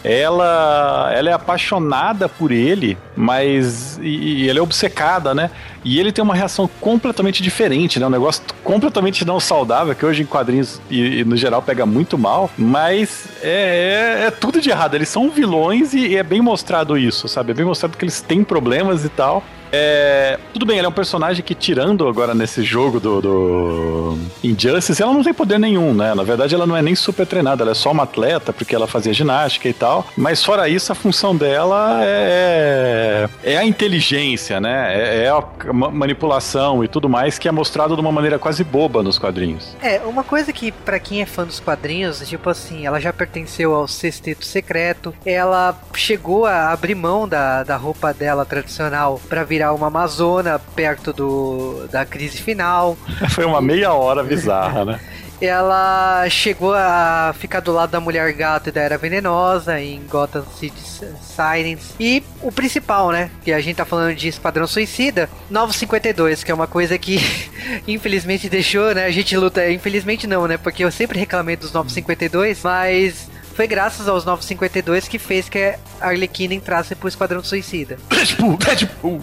ela, 0.05 1.11
ela 1.15 1.31
é 1.31 1.33
apaixonada 1.33 2.29
por 2.29 2.53
ele, 2.53 2.97
mas 3.17 3.99
e, 3.99 4.45
e 4.45 4.49
ela 4.49 4.59
é 4.59 4.63
obcecada, 4.63 5.35
né? 5.35 5.51
E 5.85 5.99
ele 5.99 6.13
tem 6.13 6.23
uma 6.23 6.35
reação 6.35 6.69
completamente 6.81 7.43
diferente, 7.43 7.99
né? 7.99 8.07
Um 8.07 8.11
negócio 8.11 8.43
completamente 8.63 9.25
não 9.25 9.41
saudável, 9.41 9.95
que 9.95 10.05
hoje 10.05 10.23
em 10.23 10.27
quadrinhos 10.27 10.81
e, 10.91 11.21
e 11.21 11.25
no 11.25 11.37
geral 11.37 11.63
pega 11.63 11.85
muito 11.85 12.17
mal, 12.17 12.51
mas 12.57 13.27
é, 13.43 14.21
é, 14.23 14.27
é, 14.27 14.31
tudo 14.31 14.61
de 14.61 14.71
errado. 14.71 14.95
Eles 14.95 15.09
são 15.09 15.31
vilões 15.31 15.95
e, 15.95 16.09
e 16.09 16.17
é 16.17 16.23
bem 16.23 16.41
mostrado 16.41 16.97
isso, 16.97 17.29
sabe? 17.29 17.51
É 17.51 17.55
bem 17.55 17.65
mostrado 17.65 17.97
que 17.97 18.05
eles 18.05 18.21
têm 18.21 18.45
problemas 18.45 19.05
e 19.05 19.09
tal. 19.09 19.43
É, 19.73 20.39
tudo 20.53 20.67
bem, 20.67 20.79
ele 20.79 20.87
é 20.87 20.89
um 20.89 20.93
personagem 20.93 21.45
que, 21.45 21.55
tirando 21.55 22.09
agora 22.09 22.35
nesse 22.35 22.63
jogo 22.63 22.99
do, 23.01 23.21
do 23.21 24.19
Injustice, 24.43 25.03
ela 25.03 25.13
não 25.13 25.23
tem 25.23 25.35
poder 25.35 25.59
nenhum, 25.59 25.95
né? 25.95 26.15
Na 26.15 26.23
verdade, 26.23 26.55
ela 26.55 26.67
não 26.67 26.77
é 26.77 26.83
nem 26.83 26.95
super 26.95 27.27
treinada, 27.27 27.63
ela 27.63 27.73
é 27.73 27.75
só 27.75 27.91
uma 27.91 28.05
atleta, 28.05 28.53
porque 28.53 28.75
ela 28.75 28.87
fazia 28.87 29.13
ginástica 29.13 29.69
e 29.69 29.73
tal. 29.73 30.07
Mas 30.17 30.45
fora 30.45 30.69
isso, 30.69 30.93
a 30.93 30.95
função 30.95 31.37
dela 31.37 32.01
é, 32.03 33.29
é 33.43 33.57
a 33.57 33.65
inteligência, 33.65 34.61
né? 34.61 34.95
É, 34.95 35.25
é 35.25 35.29
a 35.29 35.73
manipulação 35.73 36.83
e 36.83 36.89
tudo 36.89 37.09
mais 37.09 37.39
que 37.39 37.49
é 37.49 37.53
mostrado 37.53 37.95
de 37.95 38.01
uma 38.01 38.13
maneira 38.13 38.39
quase 38.39 38.65
boba 38.65 39.03
nos 39.03 39.19
quadrinhos. 39.19 39.77
É, 39.83 40.01
uma 40.01 40.25
coisa 40.25 40.53
que 40.53 40.73
para 40.73 40.99
quem 40.99 41.23
é 41.23 41.27
fã 41.27 41.45
dos 41.45 41.61
quadrinhos, 41.61 42.27
tipo 42.29 42.49
assim, 42.49 42.87
ela 42.87 43.01
já 43.01 43.13
pertenceu 43.13 43.75
ao 43.75 43.87
Sexteto 43.87 44.45
Secreto, 44.45 45.15
ela 45.25 45.79
chegou 45.95 46.47
a 46.47 46.73
abrir 46.73 46.95
mão 46.95 47.29
da, 47.29 47.63
da 47.63 47.77
roupa 47.77 48.13
dela 48.13 48.45
tradicional 48.45 49.21
para 49.29 49.45
virar 49.59 49.75
uma 49.75 49.89
amazona 49.89 50.61
perto 50.77 51.13
do, 51.13 51.89
da 51.91 52.07
crise 52.07 52.39
final. 52.41 52.97
Foi 53.31 53.45
uma 53.45 53.61
meia 53.61 53.93
hora 53.93 54.23
bizarra, 54.23 54.85
né? 54.85 55.01
ela 55.41 56.29
chegou 56.31 56.75
a 56.75 57.35
ficar 57.37 57.61
do 57.61 57.73
lado 57.73 57.91
da 57.91 58.01
Mulher 58.01 58.33
Gato 58.33 58.69
e 58.69 58.73
da 58.73 58.81
Era 58.81 58.99
Venenosa 58.99 59.81
em 59.81 60.01
Gotham 60.09 60.45
City 60.57 60.81
Sirens. 60.81 61.95
E 61.99 62.23
o 62.41 62.53
principal, 62.53 63.11
né? 63.11 63.31
Que 63.45 63.53
a 63.53 63.61
gente 63.61 63.77
tá 63.77 63.85
falando 63.85 64.15
de 64.15 64.29
Esquadrão 64.29 64.67
Suicida, 64.67 65.29
952, 65.51 66.45
que 66.45 66.51
é 66.53 66.55
uma 66.55 66.67
coisa 66.69 66.97
que 66.97 67.19
infelizmente 67.87 68.49
deixou, 68.49 68.95
né? 68.95 69.07
A 69.07 69.11
gente 69.11 69.37
luta, 69.37 69.69
infelizmente 69.71 70.27
não, 70.27 70.47
né? 70.47 70.57
Porque 70.57 70.85
eu 70.85 70.91
sempre 70.93 71.19
reclamei 71.19 71.57
dos 71.57 71.73
952, 71.73 72.63
mas 72.63 73.29
foi 73.55 73.67
graças 73.67 74.07
aos 74.07 74.25
952 74.25 75.09
que 75.09 75.19
fez 75.19 75.49
que 75.49 75.59
a 76.01 76.09
Arlequina 76.09 76.55
entrasse 76.55 76.95
pro 76.95 77.09
Esquadrão 77.09 77.43
Suicida. 77.43 77.97
Deadpool, 78.09 78.57
Deadpool. 78.57 79.21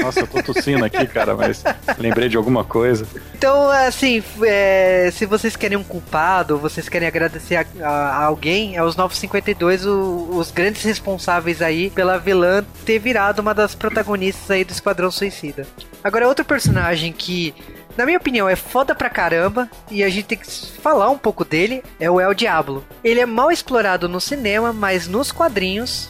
Nossa, 0.00 0.20
eu 0.20 0.26
tô 0.26 0.42
tossindo 0.42 0.84
aqui, 0.84 1.06
cara, 1.06 1.34
mas 1.34 1.62
lembrei 1.98 2.28
de 2.28 2.36
alguma 2.36 2.64
coisa. 2.64 3.06
Então, 3.34 3.70
assim, 3.70 4.22
é, 4.42 5.10
se 5.12 5.26
vocês 5.26 5.56
querem 5.56 5.76
um 5.76 5.84
culpado, 5.84 6.58
vocês 6.58 6.88
querem 6.88 7.08
agradecer 7.08 7.56
a, 7.56 7.66
a, 7.82 7.88
a 7.88 8.24
alguém, 8.24 8.76
é 8.76 8.82
os 8.82 8.96
952 8.96 9.86
o, 9.86 10.28
os 10.32 10.50
grandes 10.50 10.82
responsáveis 10.82 11.62
aí 11.62 11.90
pela 11.90 12.18
vilã 12.18 12.64
ter 12.84 12.98
virado 12.98 13.40
uma 13.40 13.54
das 13.54 13.74
protagonistas 13.74 14.50
aí 14.50 14.64
do 14.64 14.72
Esquadrão 14.72 15.10
Suicida. 15.10 15.66
Agora, 16.02 16.28
outro 16.28 16.44
personagem 16.44 17.12
que 17.12 17.54
na 17.98 18.06
minha 18.06 18.18
opinião, 18.18 18.48
é 18.48 18.54
foda 18.54 18.94
pra 18.94 19.10
caramba 19.10 19.68
e 19.90 20.04
a 20.04 20.08
gente 20.08 20.26
tem 20.26 20.38
que 20.38 20.46
falar 20.80 21.10
um 21.10 21.18
pouco 21.18 21.44
dele, 21.44 21.82
é 21.98 22.08
o 22.08 22.20
El 22.20 22.32
Diablo. 22.32 22.86
Ele 23.02 23.18
é 23.18 23.26
mal 23.26 23.50
explorado 23.50 24.08
no 24.08 24.20
cinema, 24.20 24.72
mas 24.72 25.08
nos 25.08 25.32
quadrinhos 25.32 26.08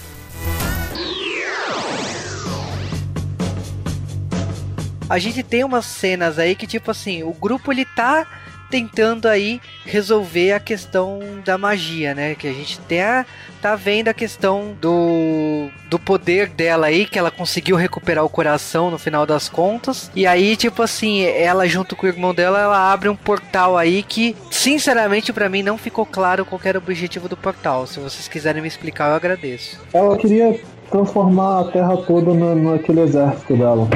a 5.09 5.19
gente 5.19 5.43
tem 5.43 5.65
umas 5.65 5.87
cenas 5.87 6.39
aí 6.39 6.55
que, 6.55 6.67
tipo 6.67 6.91
assim, 6.91 7.23
o 7.23 7.33
grupo 7.33 7.73
ele 7.73 7.85
tá 7.85 8.27
tentando 8.71 9.27
aí 9.27 9.61
resolver 9.85 10.53
a 10.53 10.61
questão 10.61 11.21
da 11.45 11.57
magia, 11.57 12.15
né? 12.15 12.35
Que 12.35 12.47
a 12.47 12.53
gente 12.53 12.79
tá, 12.81 13.27
tá 13.61 13.75
vendo 13.75 14.09
a 14.09 14.15
questão 14.15 14.77
do, 14.81 15.69
do 15.89 15.99
poder 15.99 16.49
dela 16.49 16.89
aí, 16.89 17.07
que 17.07 17.19
ela 17.19 17.31
conseguiu 17.31 17.77
recuperar 17.77 18.25
o 18.25 18.29
coração 18.29 18.91
no 18.91 18.99
final 18.99 19.25
das 19.25 19.49
contas. 19.49 20.11
E 20.15 20.27
aí, 20.27 20.57
tipo 20.57 20.83
assim, 20.83 21.23
ela 21.23 21.67
junto 21.67 21.97
com 21.97 22.07
o 22.07 22.09
irmão 22.09 22.35
dela, 22.35 22.61
ela 22.61 22.93
abre 22.93 23.09
um 23.09 23.17
portal 23.17 23.77
aí 23.77 24.03
que, 24.03 24.37
sinceramente, 24.51 25.33
para 25.33 25.49
mim 25.49 25.63
não 25.63 25.79
ficou 25.79 26.05
claro 26.05 26.45
qual 26.45 26.61
era 26.65 26.79
o 26.79 26.83
objetivo 26.83 27.29
do 27.29 27.37
portal. 27.37 27.87
Se 27.87 27.99
vocês 27.99 28.29
quiserem 28.29 28.63
me 28.63 28.69
explicar, 28.69 29.09
eu 29.09 29.17
agradeço. 29.17 29.81
Ela 29.93 30.17
queria 30.17 30.61
transformar 30.91 31.61
a 31.61 31.65
Terra 31.65 31.97
toda 31.99 32.33
no, 32.33 32.55
naquele 32.55 33.01
exército 33.01 33.57
dela. 33.57 33.89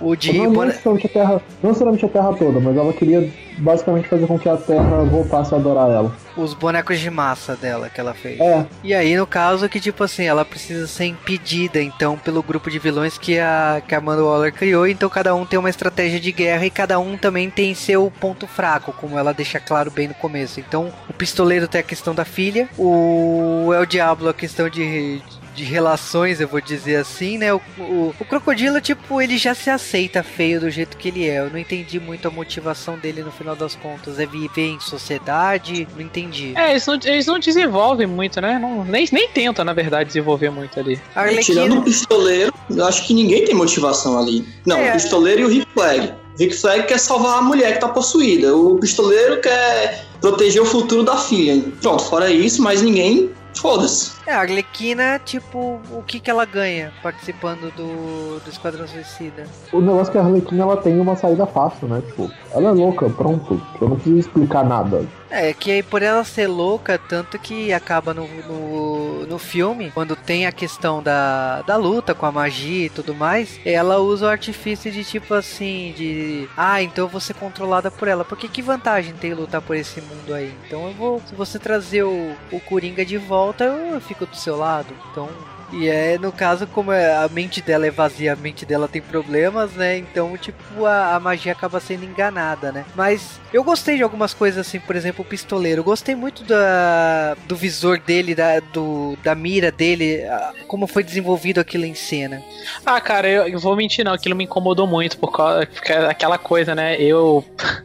O 0.00 0.14
de. 0.16 0.32
Não, 0.32 0.50
não, 0.50 0.64
necessariamente 0.64 1.06
a 1.06 1.10
terra, 1.10 1.42
não 1.62 1.70
necessariamente 1.70 2.06
a 2.06 2.08
Terra 2.08 2.32
toda, 2.34 2.60
mas 2.60 2.76
ela 2.76 2.92
queria 2.92 3.30
basicamente 3.58 4.08
fazer 4.08 4.26
com 4.26 4.38
que 4.38 4.48
a 4.48 4.56
Terra 4.56 5.04
voltasse 5.04 5.54
a 5.54 5.58
adorar 5.58 5.90
ela. 5.90 6.12
Os 6.36 6.54
bonecos 6.54 6.98
de 6.98 7.10
massa 7.10 7.54
dela 7.56 7.88
que 7.88 8.00
ela 8.00 8.12
fez. 8.12 8.40
É. 8.40 8.66
E 8.82 8.92
aí, 8.92 9.16
no 9.16 9.26
caso, 9.26 9.68
que 9.68 9.80
tipo 9.80 10.02
assim, 10.02 10.24
ela 10.24 10.44
precisa 10.44 10.86
ser 10.86 11.06
impedida, 11.06 11.80
então, 11.80 12.18
pelo 12.18 12.42
grupo 12.42 12.70
de 12.70 12.78
vilões 12.78 13.16
que 13.16 13.38
a, 13.38 13.80
que 13.86 13.94
a 13.94 13.98
Amanda 13.98 14.22
Waller 14.22 14.52
criou. 14.52 14.86
Então, 14.86 15.08
cada 15.08 15.34
um 15.34 15.46
tem 15.46 15.58
uma 15.58 15.70
estratégia 15.70 16.18
de 16.18 16.32
guerra 16.32 16.66
e 16.66 16.70
cada 16.70 16.98
um 16.98 17.16
também 17.16 17.48
tem 17.48 17.74
seu 17.74 18.12
ponto 18.20 18.46
fraco, 18.46 18.92
como 18.92 19.18
ela 19.18 19.32
deixa 19.32 19.60
claro 19.60 19.90
bem 19.90 20.08
no 20.08 20.14
começo. 20.14 20.58
Então, 20.58 20.92
o 21.08 21.12
pistoleiro 21.12 21.68
tem 21.68 21.80
a 21.80 21.84
questão 21.84 22.14
da 22.14 22.24
filha, 22.24 22.68
o 22.76 23.72
El 23.72 23.86
Diablo 23.86 24.28
a 24.28 24.34
questão 24.34 24.68
de, 24.68 25.22
de 25.54 25.64
relações, 25.64 26.40
eu 26.40 26.48
vou 26.48 26.60
dizer 26.60 26.96
assim, 26.96 27.38
né? 27.38 27.54
O, 27.54 27.60
o, 27.78 28.14
o, 28.18 28.24
crocodilo, 28.24 28.80
tipo, 28.80 29.22
ele 29.22 29.38
já 29.38 29.54
se 29.54 29.70
aceita 29.70 30.22
feio 30.22 30.60
do 30.60 30.70
jeito 30.70 30.96
que 30.96 31.08
ele 31.08 31.28
é. 31.28 31.38
Eu 31.38 31.50
não 31.50 31.58
entendi 31.58 32.00
muito 32.00 32.26
a 32.26 32.30
motivação 32.30 32.98
dele 32.98 33.22
no 33.22 33.30
final 33.30 33.54
das 33.54 33.74
contas. 33.74 34.18
É 34.18 34.26
viver 34.26 34.68
em 34.68 34.80
sociedade? 34.80 35.86
Não 35.94 36.02
entendi. 36.02 36.52
É, 36.56 36.70
eles 36.72 36.86
não, 36.86 36.94
eles 37.04 37.26
não 37.26 37.38
desenvolvem 37.38 38.06
muito, 38.06 38.40
né? 38.40 38.58
Não, 38.58 38.84
nem, 38.84 39.08
nem 39.12 39.28
tentam, 39.28 39.64
na 39.64 39.72
verdade, 39.72 40.08
desenvolver 40.08 40.50
muito 40.50 40.78
ali. 40.78 41.00
Arlequina... 41.14 41.62
Tirando 41.62 41.78
o 41.78 41.82
pistoleiro, 41.82 42.52
eu 42.68 42.84
acho 42.84 43.06
que 43.06 43.14
ninguém 43.14 43.44
tem 43.44 43.54
motivação 43.54 44.18
ali. 44.18 44.46
Não, 44.66 44.78
é. 44.78 44.90
o 44.90 44.92
pistoleiro 44.94 45.42
e 45.42 45.44
o 45.44 45.48
Rick 45.48 45.66
Flag. 45.72 46.12
Rick 46.38 46.56
Flag 46.56 46.86
quer 46.88 46.98
salvar 46.98 47.38
a 47.38 47.42
mulher 47.42 47.74
que 47.74 47.80
tá 47.80 47.88
possuída. 47.88 48.56
O 48.56 48.76
pistoleiro 48.78 49.40
quer 49.40 50.04
proteger 50.20 50.60
o 50.60 50.66
futuro 50.66 51.04
da 51.04 51.16
filha. 51.16 51.62
Pronto, 51.80 52.02
fora 52.04 52.28
isso, 52.30 52.60
mas 52.60 52.82
ninguém 52.82 53.30
Foda-se. 53.54 54.12
É, 54.26 54.32
a 54.32 54.40
Arlequina, 54.40 55.20
tipo, 55.24 55.80
o 55.92 56.02
que 56.02 56.18
que 56.18 56.30
ela 56.30 56.44
ganha 56.44 56.92
participando 57.02 57.70
do, 57.74 58.40
do 58.40 58.50
Esquadrão 58.50 58.86
Suicida? 58.86 59.44
O 59.72 59.80
negócio 59.80 60.10
é 60.10 60.12
que 60.12 60.18
a 60.18 60.22
Arlequina, 60.22 60.62
ela 60.62 60.76
tem 60.76 60.98
uma 60.98 61.14
saída 61.14 61.46
fácil, 61.46 61.88
né? 61.88 62.02
Tipo, 62.06 62.30
ela 62.52 62.70
é 62.70 62.72
louca, 62.72 63.08
pronto. 63.10 63.60
Eu 63.80 63.88
não 63.88 63.96
preciso 63.96 64.18
explicar 64.18 64.64
nada. 64.64 65.04
É, 65.34 65.52
que 65.52 65.72
aí 65.72 65.82
por 65.82 66.00
ela 66.00 66.22
ser 66.22 66.46
louca, 66.46 66.96
tanto 66.96 67.40
que 67.40 67.72
acaba 67.72 68.14
no, 68.14 68.28
no, 68.44 69.26
no, 69.26 69.36
filme, 69.36 69.90
quando 69.90 70.14
tem 70.14 70.46
a 70.46 70.52
questão 70.52 71.02
da, 71.02 71.60
da 71.62 71.76
luta 71.76 72.14
com 72.14 72.24
a 72.24 72.30
magia 72.30 72.86
e 72.86 72.88
tudo 72.88 73.12
mais, 73.12 73.58
ela 73.64 73.98
usa 73.98 74.26
o 74.26 74.28
artifício 74.28 74.92
de 74.92 75.02
tipo 75.02 75.34
assim, 75.34 75.92
de 75.96 76.48
ah, 76.56 76.80
então 76.80 77.06
eu 77.06 77.08
vou 77.08 77.20
ser 77.20 77.34
controlada 77.34 77.90
por 77.90 78.06
ela. 78.06 78.24
Porque 78.24 78.46
que 78.46 78.62
vantagem 78.62 79.12
tem 79.14 79.34
lutar 79.34 79.60
por 79.60 79.74
esse 79.74 80.00
mundo 80.00 80.32
aí? 80.32 80.54
Então 80.68 80.86
eu 80.86 80.94
vou, 80.94 81.20
se 81.26 81.34
você 81.34 81.58
trazer 81.58 82.04
o, 82.04 82.36
o 82.52 82.60
Coringa 82.60 83.04
de 83.04 83.18
volta, 83.18 83.64
eu, 83.64 83.94
eu 83.94 84.00
fico 84.14 84.26
do 84.26 84.36
seu 84.36 84.56
lado. 84.56 84.94
Então 85.10 85.28
e 85.72 85.88
é, 85.88 86.18
no 86.18 86.30
caso, 86.30 86.66
como 86.68 86.92
é, 86.92 87.16
a 87.16 87.28
mente 87.28 87.60
dela 87.60 87.86
é 87.86 87.90
vazia, 87.90 88.32
a 88.32 88.36
mente 88.36 88.64
dela 88.64 88.86
tem 88.86 89.02
problemas, 89.02 89.72
né? 89.72 89.98
Então, 89.98 90.36
tipo, 90.36 90.84
a, 90.84 91.16
a, 91.16 91.20
magia 91.20 91.50
acaba 91.50 91.80
sendo 91.80 92.04
enganada, 92.04 92.70
né? 92.70 92.84
Mas 92.94 93.40
eu 93.52 93.64
gostei 93.64 93.96
de 93.96 94.02
algumas 94.04 94.32
coisas, 94.32 94.66
assim, 94.66 94.78
por 94.78 94.94
exemplo, 94.94 95.24
o 95.24 95.28
pistoleiro. 95.28 95.80
Eu 95.80 95.84
gostei 95.84 96.14
muito 96.14 96.44
da, 96.44 97.34
do 97.46 97.56
visor 97.56 97.98
dele, 97.98 98.36
da, 98.36 98.60
do, 98.60 99.16
da 99.22 99.34
mira 99.34 99.72
dele, 99.72 100.20
como 100.68 100.86
foi 100.86 101.02
desenvolvido 101.02 101.60
aquilo 101.60 101.84
em 101.84 101.94
cena. 101.94 102.40
Ah, 102.86 103.00
cara, 103.00 103.28
eu, 103.28 103.48
eu 103.48 103.58
vou 103.58 103.74
mentir, 103.74 104.04
não. 104.04 104.12
Aquilo 104.12 104.36
me 104.36 104.44
incomodou 104.44 104.86
muito, 104.86 105.18
por 105.18 105.32
causa 105.32 105.68
aquela 106.08 106.38
coisa, 106.38 106.74
né? 106.74 106.96
Eu. 107.00 107.44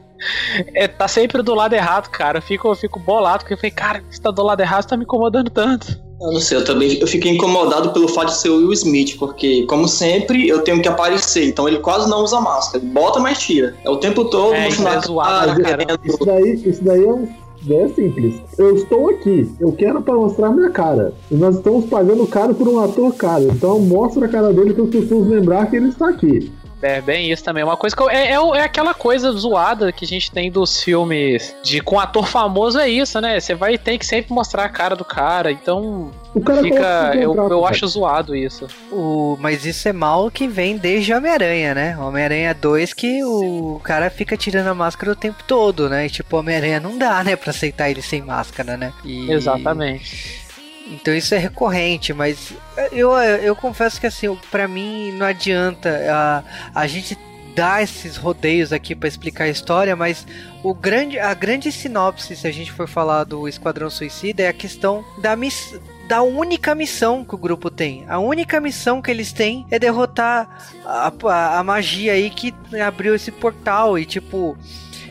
É, 0.76 0.86
tá 0.86 1.08
sempre 1.08 1.42
do 1.42 1.56
lado 1.56 1.72
errado, 1.72 2.10
cara. 2.10 2.40
Eu 2.40 2.42
fico, 2.42 2.68
eu 2.68 2.76
fico 2.76 3.00
bolado, 3.00 3.40
porque 3.40 3.54
eu 3.54 3.58
falei, 3.58 3.72
cara, 3.72 4.04
você 4.12 4.22
tá 4.22 4.30
do 4.30 4.44
lado 4.44 4.60
errado, 4.60 4.82
você 4.82 4.90
tá 4.90 4.98
me 4.98 5.06
incomodando 5.06 5.50
tanto. 5.50 6.09
Eu 6.22 6.34
não 6.34 6.40
sei, 6.40 6.58
eu 6.58 6.66
também 6.66 7.00
eu 7.00 7.08
fiquei 7.08 7.32
incomodado 7.32 7.92
pelo 7.92 8.08
fato 8.08 8.28
de 8.28 8.38
ser 8.38 8.50
o 8.50 8.58
Will 8.58 8.74
Smith, 8.74 9.18
porque, 9.18 9.66
como 9.68 9.88
sempre, 9.88 10.48
eu 10.48 10.62
tenho 10.62 10.82
que 10.82 10.88
aparecer. 10.88 11.48
Então 11.48 11.68
ele 11.68 11.80
quase 11.80 12.10
não 12.10 12.24
usa 12.24 12.42
máscara. 12.42 12.84
Bota, 12.84 13.20
mas 13.20 13.40
tira. 13.40 13.76
É 13.84 13.90
o 13.90 13.98
tempo 13.98 14.26
todo 14.26 14.54
é, 14.54 14.70
no 14.70 14.88
é 14.88 15.02
zoado, 15.02 15.62
cara. 15.62 15.86
Isso 16.04 16.26
daí, 16.26 16.62
isso 16.66 16.84
daí 16.84 17.04
é 17.04 17.08
um 17.08 17.28
é 17.70 17.88
simples. 17.90 18.42
Eu 18.58 18.76
estou 18.76 19.10
aqui, 19.10 19.52
eu 19.60 19.72
quero 19.74 20.02
para 20.02 20.14
mostrar 20.14 20.50
minha 20.52 20.70
cara. 20.70 21.14
E 21.30 21.36
nós 21.36 21.58
estamos 21.58 21.86
pagando 21.86 22.26
caro 22.26 22.54
por 22.56 22.68
um 22.68 22.80
ator 22.80 23.14
caro. 23.16 23.50
Então 23.52 23.80
mostra 23.80 24.26
a 24.26 24.30
cara 24.30 24.54
dele 24.54 24.74
para 24.74 24.86
as 24.86 24.90
pessoas 24.90 25.28
lembrar 25.28 25.70
que 25.70 25.76
ele 25.76 25.90
está 25.90 26.10
aqui. 26.10 26.52
É, 26.82 27.02
bem 27.02 27.32
isso 27.32 27.44
também. 27.44 27.64
Uma 27.64 27.76
coisa 27.76 27.96
que 27.96 28.02
eu, 28.02 28.10
é, 28.10 28.32
é, 28.32 28.36
é, 28.36 28.62
aquela 28.64 28.94
coisa 28.94 29.32
zoada 29.32 29.92
que 29.92 30.06
a 30.06 30.08
gente 30.08 30.32
tem 30.32 30.50
dos 30.50 30.82
filmes 30.82 31.56
de 31.62 31.82
com 31.82 32.00
ator 32.00 32.26
famoso 32.26 32.80
é 32.80 32.90
isso, 32.90 33.20
né? 33.20 33.40
Você 33.40 33.54
vai 33.54 33.78
ter 33.78 33.98
que 33.98 34.06
sempre 34.06 34.34
mostrar 34.34 34.64
a 34.64 34.70
cara 34.70 34.96
do 34.96 35.04
cara, 35.04 35.52
então 35.52 36.12
o 36.34 36.42
cara 36.42 36.62
fica. 36.62 37.14
Eu, 37.16 37.36
eu 37.36 37.66
acho 37.66 37.86
zoado 37.88 38.36
isso. 38.36 38.68
O, 38.92 39.38
mas 39.40 39.66
isso 39.66 39.88
é 39.90 39.94
mal 39.94 40.32
que 40.32 40.48
vem 40.48 40.78
desde 40.78 41.14
Homem-Aranha, 41.14 41.76
né? 41.76 41.98
Homem-Aranha 41.98 42.54
2 42.54 42.94
que 42.94 43.24
o 43.24 43.80
cara 43.84 44.10
fica 44.10 44.38
tirando 44.38 44.68
a 44.68 44.76
máscara 44.76 45.12
o 45.12 45.16
tempo 45.16 45.44
todo, 45.46 45.90
né? 45.90 46.06
E 46.06 46.10
tipo, 46.10 46.38
Homem-Aranha 46.38 46.80
não 46.80 46.98
dá, 46.98 47.24
né, 47.24 47.36
pra 47.36 47.50
aceitar 47.50 47.90
ele 47.90 48.02
sem 48.02 48.22
máscara, 48.22 48.78
né? 48.78 48.94
E... 49.04 49.32
Exatamente. 49.32 50.49
Então 50.90 51.16
isso 51.16 51.36
é 51.36 51.38
recorrente, 51.38 52.14
mas 52.14 52.54
eu, 52.92 53.12
eu 53.14 53.56
confesso 53.56 54.00
que 54.00 54.08
assim, 54.08 54.36
para 54.50 54.68
mim 54.68 55.12
não 55.12 55.26
adianta 55.26 55.90
a, 56.12 56.44
a 56.82 56.88
gente 56.88 57.18
dar 57.56 57.84
esses 57.84 58.16
rodeios 58.16 58.72
aqui 58.72 58.96
para 58.96 59.08
explicar 59.08 59.44
a 59.44 59.50
história, 59.50 59.96
mas 59.96 60.26
o 60.64 60.74
grande, 60.74 61.20
a 61.20 61.34
grande 61.34 61.72
sinopse, 61.72 62.36
se 62.36 62.48
a 62.48 62.52
gente 62.52 62.72
for 62.72 62.88
falar 62.88 63.24
do 63.24 63.48
Esquadrão 63.48 63.90
Suicida, 63.90 64.44
é 64.44 64.48
a 64.48 64.54
questão 64.54 65.04
da 65.22 65.36
missão 65.36 65.80
da 66.08 66.24
única 66.24 66.74
missão 66.74 67.24
que 67.24 67.36
o 67.36 67.38
grupo 67.38 67.70
tem. 67.70 68.04
A 68.08 68.18
única 68.18 68.60
missão 68.60 69.00
que 69.00 69.12
eles 69.12 69.32
têm 69.32 69.68
é 69.70 69.78
derrotar 69.78 70.50
a, 70.84 71.14
a, 71.24 71.60
a 71.60 71.64
magia 71.64 72.14
aí 72.14 72.32
que 72.32 72.52
abriu 72.84 73.14
esse 73.14 73.32
portal 73.32 73.98
e 73.98 74.06
tipo. 74.06 74.58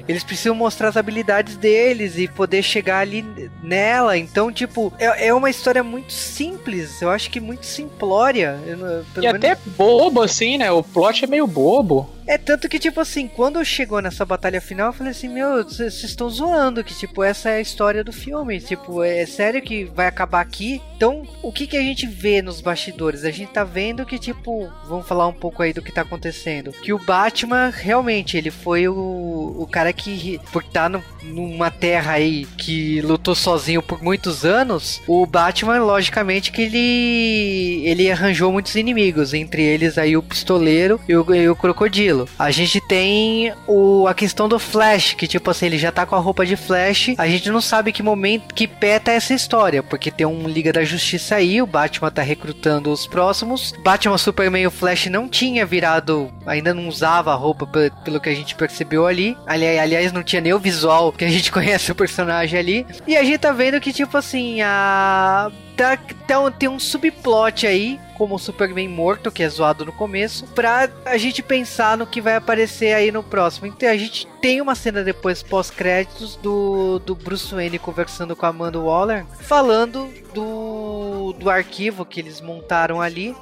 Eles 0.08 0.24
precisam 0.24 0.54
mostrar 0.54 0.88
as 0.88 0.96
habilidades 0.96 1.56
deles 1.56 2.16
e 2.16 2.26
poder 2.26 2.62
chegar 2.62 3.00
ali 3.00 3.24
nela. 3.62 4.16
Então, 4.16 4.50
tipo, 4.50 4.90
é, 4.98 5.28
é 5.28 5.34
uma 5.34 5.50
história 5.50 5.82
muito 5.84 6.12
simples. 6.12 7.02
Eu 7.02 7.10
acho 7.10 7.30
que 7.30 7.38
muito 7.38 7.66
simplória. 7.66 8.58
Eu 8.66 8.74
E 9.16 9.20
menos- 9.20 9.34
até 9.36 9.56
bobo, 9.76 10.22
assim, 10.22 10.56
né? 10.56 10.70
O 10.72 10.82
plot 10.82 11.24
é 11.24 11.28
meio 11.28 11.46
bobo. 11.46 12.08
É 12.28 12.36
tanto 12.36 12.68
que, 12.68 12.78
tipo 12.78 13.00
assim, 13.00 13.26
quando 13.26 13.64
chegou 13.64 14.02
nessa 14.02 14.22
batalha 14.22 14.60
final, 14.60 14.88
eu 14.88 14.92
falei 14.92 15.12
assim, 15.12 15.28
meu, 15.28 15.64
vocês 15.64 16.04
estão 16.04 16.28
zoando, 16.28 16.84
que, 16.84 16.94
tipo, 16.94 17.22
essa 17.24 17.48
é 17.48 17.56
a 17.56 17.60
história 17.60 18.04
do 18.04 18.12
filme. 18.12 18.60
Tipo, 18.60 19.02
é 19.02 19.24
sério 19.24 19.62
que 19.62 19.84
vai 19.84 20.06
acabar 20.06 20.42
aqui? 20.42 20.82
Então, 20.94 21.26
o 21.42 21.50
que 21.50 21.66
que 21.66 21.76
a 21.76 21.80
gente 21.80 22.06
vê 22.06 22.42
nos 22.42 22.60
bastidores? 22.60 23.24
A 23.24 23.30
gente 23.30 23.52
tá 23.52 23.64
vendo 23.64 24.04
que, 24.04 24.18
tipo, 24.18 24.70
vamos 24.86 25.08
falar 25.08 25.26
um 25.26 25.32
pouco 25.32 25.62
aí 25.62 25.72
do 25.72 25.80
que 25.80 25.90
tá 25.90 26.02
acontecendo. 26.02 26.70
Que 26.70 26.92
o 26.92 26.98
Batman, 26.98 27.72
realmente, 27.74 28.36
ele 28.36 28.50
foi 28.50 28.86
o, 28.88 28.94
o 28.94 29.66
cara 29.66 29.90
que, 29.90 30.38
por 30.52 30.62
estar 30.62 30.90
no, 30.90 31.02
numa 31.22 31.70
terra 31.70 32.12
aí 32.12 32.44
que 32.58 33.00
lutou 33.00 33.34
sozinho 33.34 33.80
por 33.80 34.02
muitos 34.02 34.44
anos, 34.44 35.00
o 35.06 35.24
Batman, 35.24 35.78
logicamente, 35.78 36.52
que 36.52 36.60
ele, 36.60 37.88
ele 37.88 38.10
arranjou 38.10 38.52
muitos 38.52 38.74
inimigos, 38.74 39.32
entre 39.32 39.62
eles 39.62 39.96
aí 39.96 40.14
o 40.14 40.22
pistoleiro 40.22 41.00
e 41.08 41.16
o, 41.16 41.34
e 41.34 41.48
o 41.48 41.56
crocodilo. 41.56 42.17
A 42.38 42.50
gente 42.50 42.80
tem 42.88 43.52
o, 43.66 44.06
a 44.08 44.14
questão 44.14 44.48
do 44.48 44.58
Flash, 44.58 45.14
que 45.14 45.26
tipo 45.26 45.50
assim, 45.50 45.66
ele 45.66 45.78
já 45.78 45.92
tá 45.92 46.06
com 46.06 46.14
a 46.16 46.18
roupa 46.18 46.44
de 46.46 46.56
Flash. 46.56 47.10
A 47.18 47.26
gente 47.28 47.50
não 47.50 47.60
sabe 47.60 47.92
que 47.92 48.02
momento, 48.02 48.54
que 48.54 48.66
pé 48.66 48.98
tá 48.98 49.12
essa 49.12 49.34
história, 49.34 49.82
porque 49.82 50.10
tem 50.10 50.26
um 50.26 50.48
Liga 50.48 50.72
da 50.72 50.84
Justiça 50.84 51.36
aí, 51.36 51.60
o 51.60 51.66
Batman 51.66 52.10
tá 52.10 52.22
recrutando 52.22 52.90
os 52.90 53.06
próximos. 53.06 53.72
Batman, 53.82 54.18
Superman 54.18 54.66
o 54.66 54.70
Flash 54.70 55.06
não 55.06 55.28
tinha 55.28 55.64
virado, 55.66 56.30
ainda 56.46 56.72
não 56.74 56.88
usava 56.88 57.32
a 57.32 57.36
roupa 57.36 57.66
pe- 57.66 57.92
pelo 58.04 58.20
que 58.20 58.28
a 58.28 58.34
gente 58.34 58.54
percebeu. 58.54 59.06
Ali- 59.06 59.36
Aliás, 59.46 60.12
não 60.12 60.22
tinha 60.22 60.40
nem 60.40 60.52
o 60.54 60.58
visual 60.58 61.12
que 61.12 61.24
a 61.24 61.28
gente 61.28 61.50
conhece 61.52 61.90
o 61.92 61.94
personagem 61.94 62.58
ali. 62.58 62.86
E 63.06 63.16
a 63.16 63.22
gente 63.22 63.38
tá 63.38 63.52
vendo 63.52 63.80
que 63.80 63.92
tipo 63.92 64.16
assim, 64.16 64.60
a 64.62 65.50
tá, 65.78 65.96
tá 66.26 66.50
tem 66.50 66.68
um 66.68 66.80
subplot 66.80 67.64
aí, 67.64 68.00
como 68.16 68.34
o 68.34 68.38
Superman 68.38 68.88
morto, 68.88 69.30
que 69.30 69.44
é 69.44 69.48
zoado 69.48 69.84
no 69.84 69.92
começo, 69.92 70.44
pra 70.48 70.90
a 71.04 71.16
gente 71.16 71.40
pensar 71.40 71.96
no 71.96 72.06
que 72.06 72.20
vai 72.20 72.34
aparecer 72.34 72.92
aí 72.92 73.12
no 73.12 73.22
próximo. 73.22 73.68
Então 73.68 73.88
a 73.88 73.96
gente 73.96 74.26
tem 74.42 74.60
uma 74.60 74.74
cena 74.74 75.04
depois 75.04 75.42
pós-créditos 75.42 76.34
do, 76.36 76.98
do 76.98 77.14
Bruce 77.14 77.54
Wayne 77.54 77.78
conversando 77.78 78.34
com 78.34 78.44
a 78.44 78.48
Amanda 78.48 78.80
Waller, 78.80 79.24
falando 79.38 80.12
do, 80.34 81.32
do 81.38 81.48
arquivo 81.48 82.04
que 82.04 82.18
eles 82.18 82.40
montaram 82.40 83.00
ali. 83.00 83.34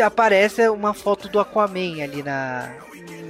Aparece 0.00 0.68
uma 0.68 0.94
foto 0.94 1.28
do 1.28 1.38
Aquaman 1.38 2.02
ali 2.02 2.22
na, 2.22 2.72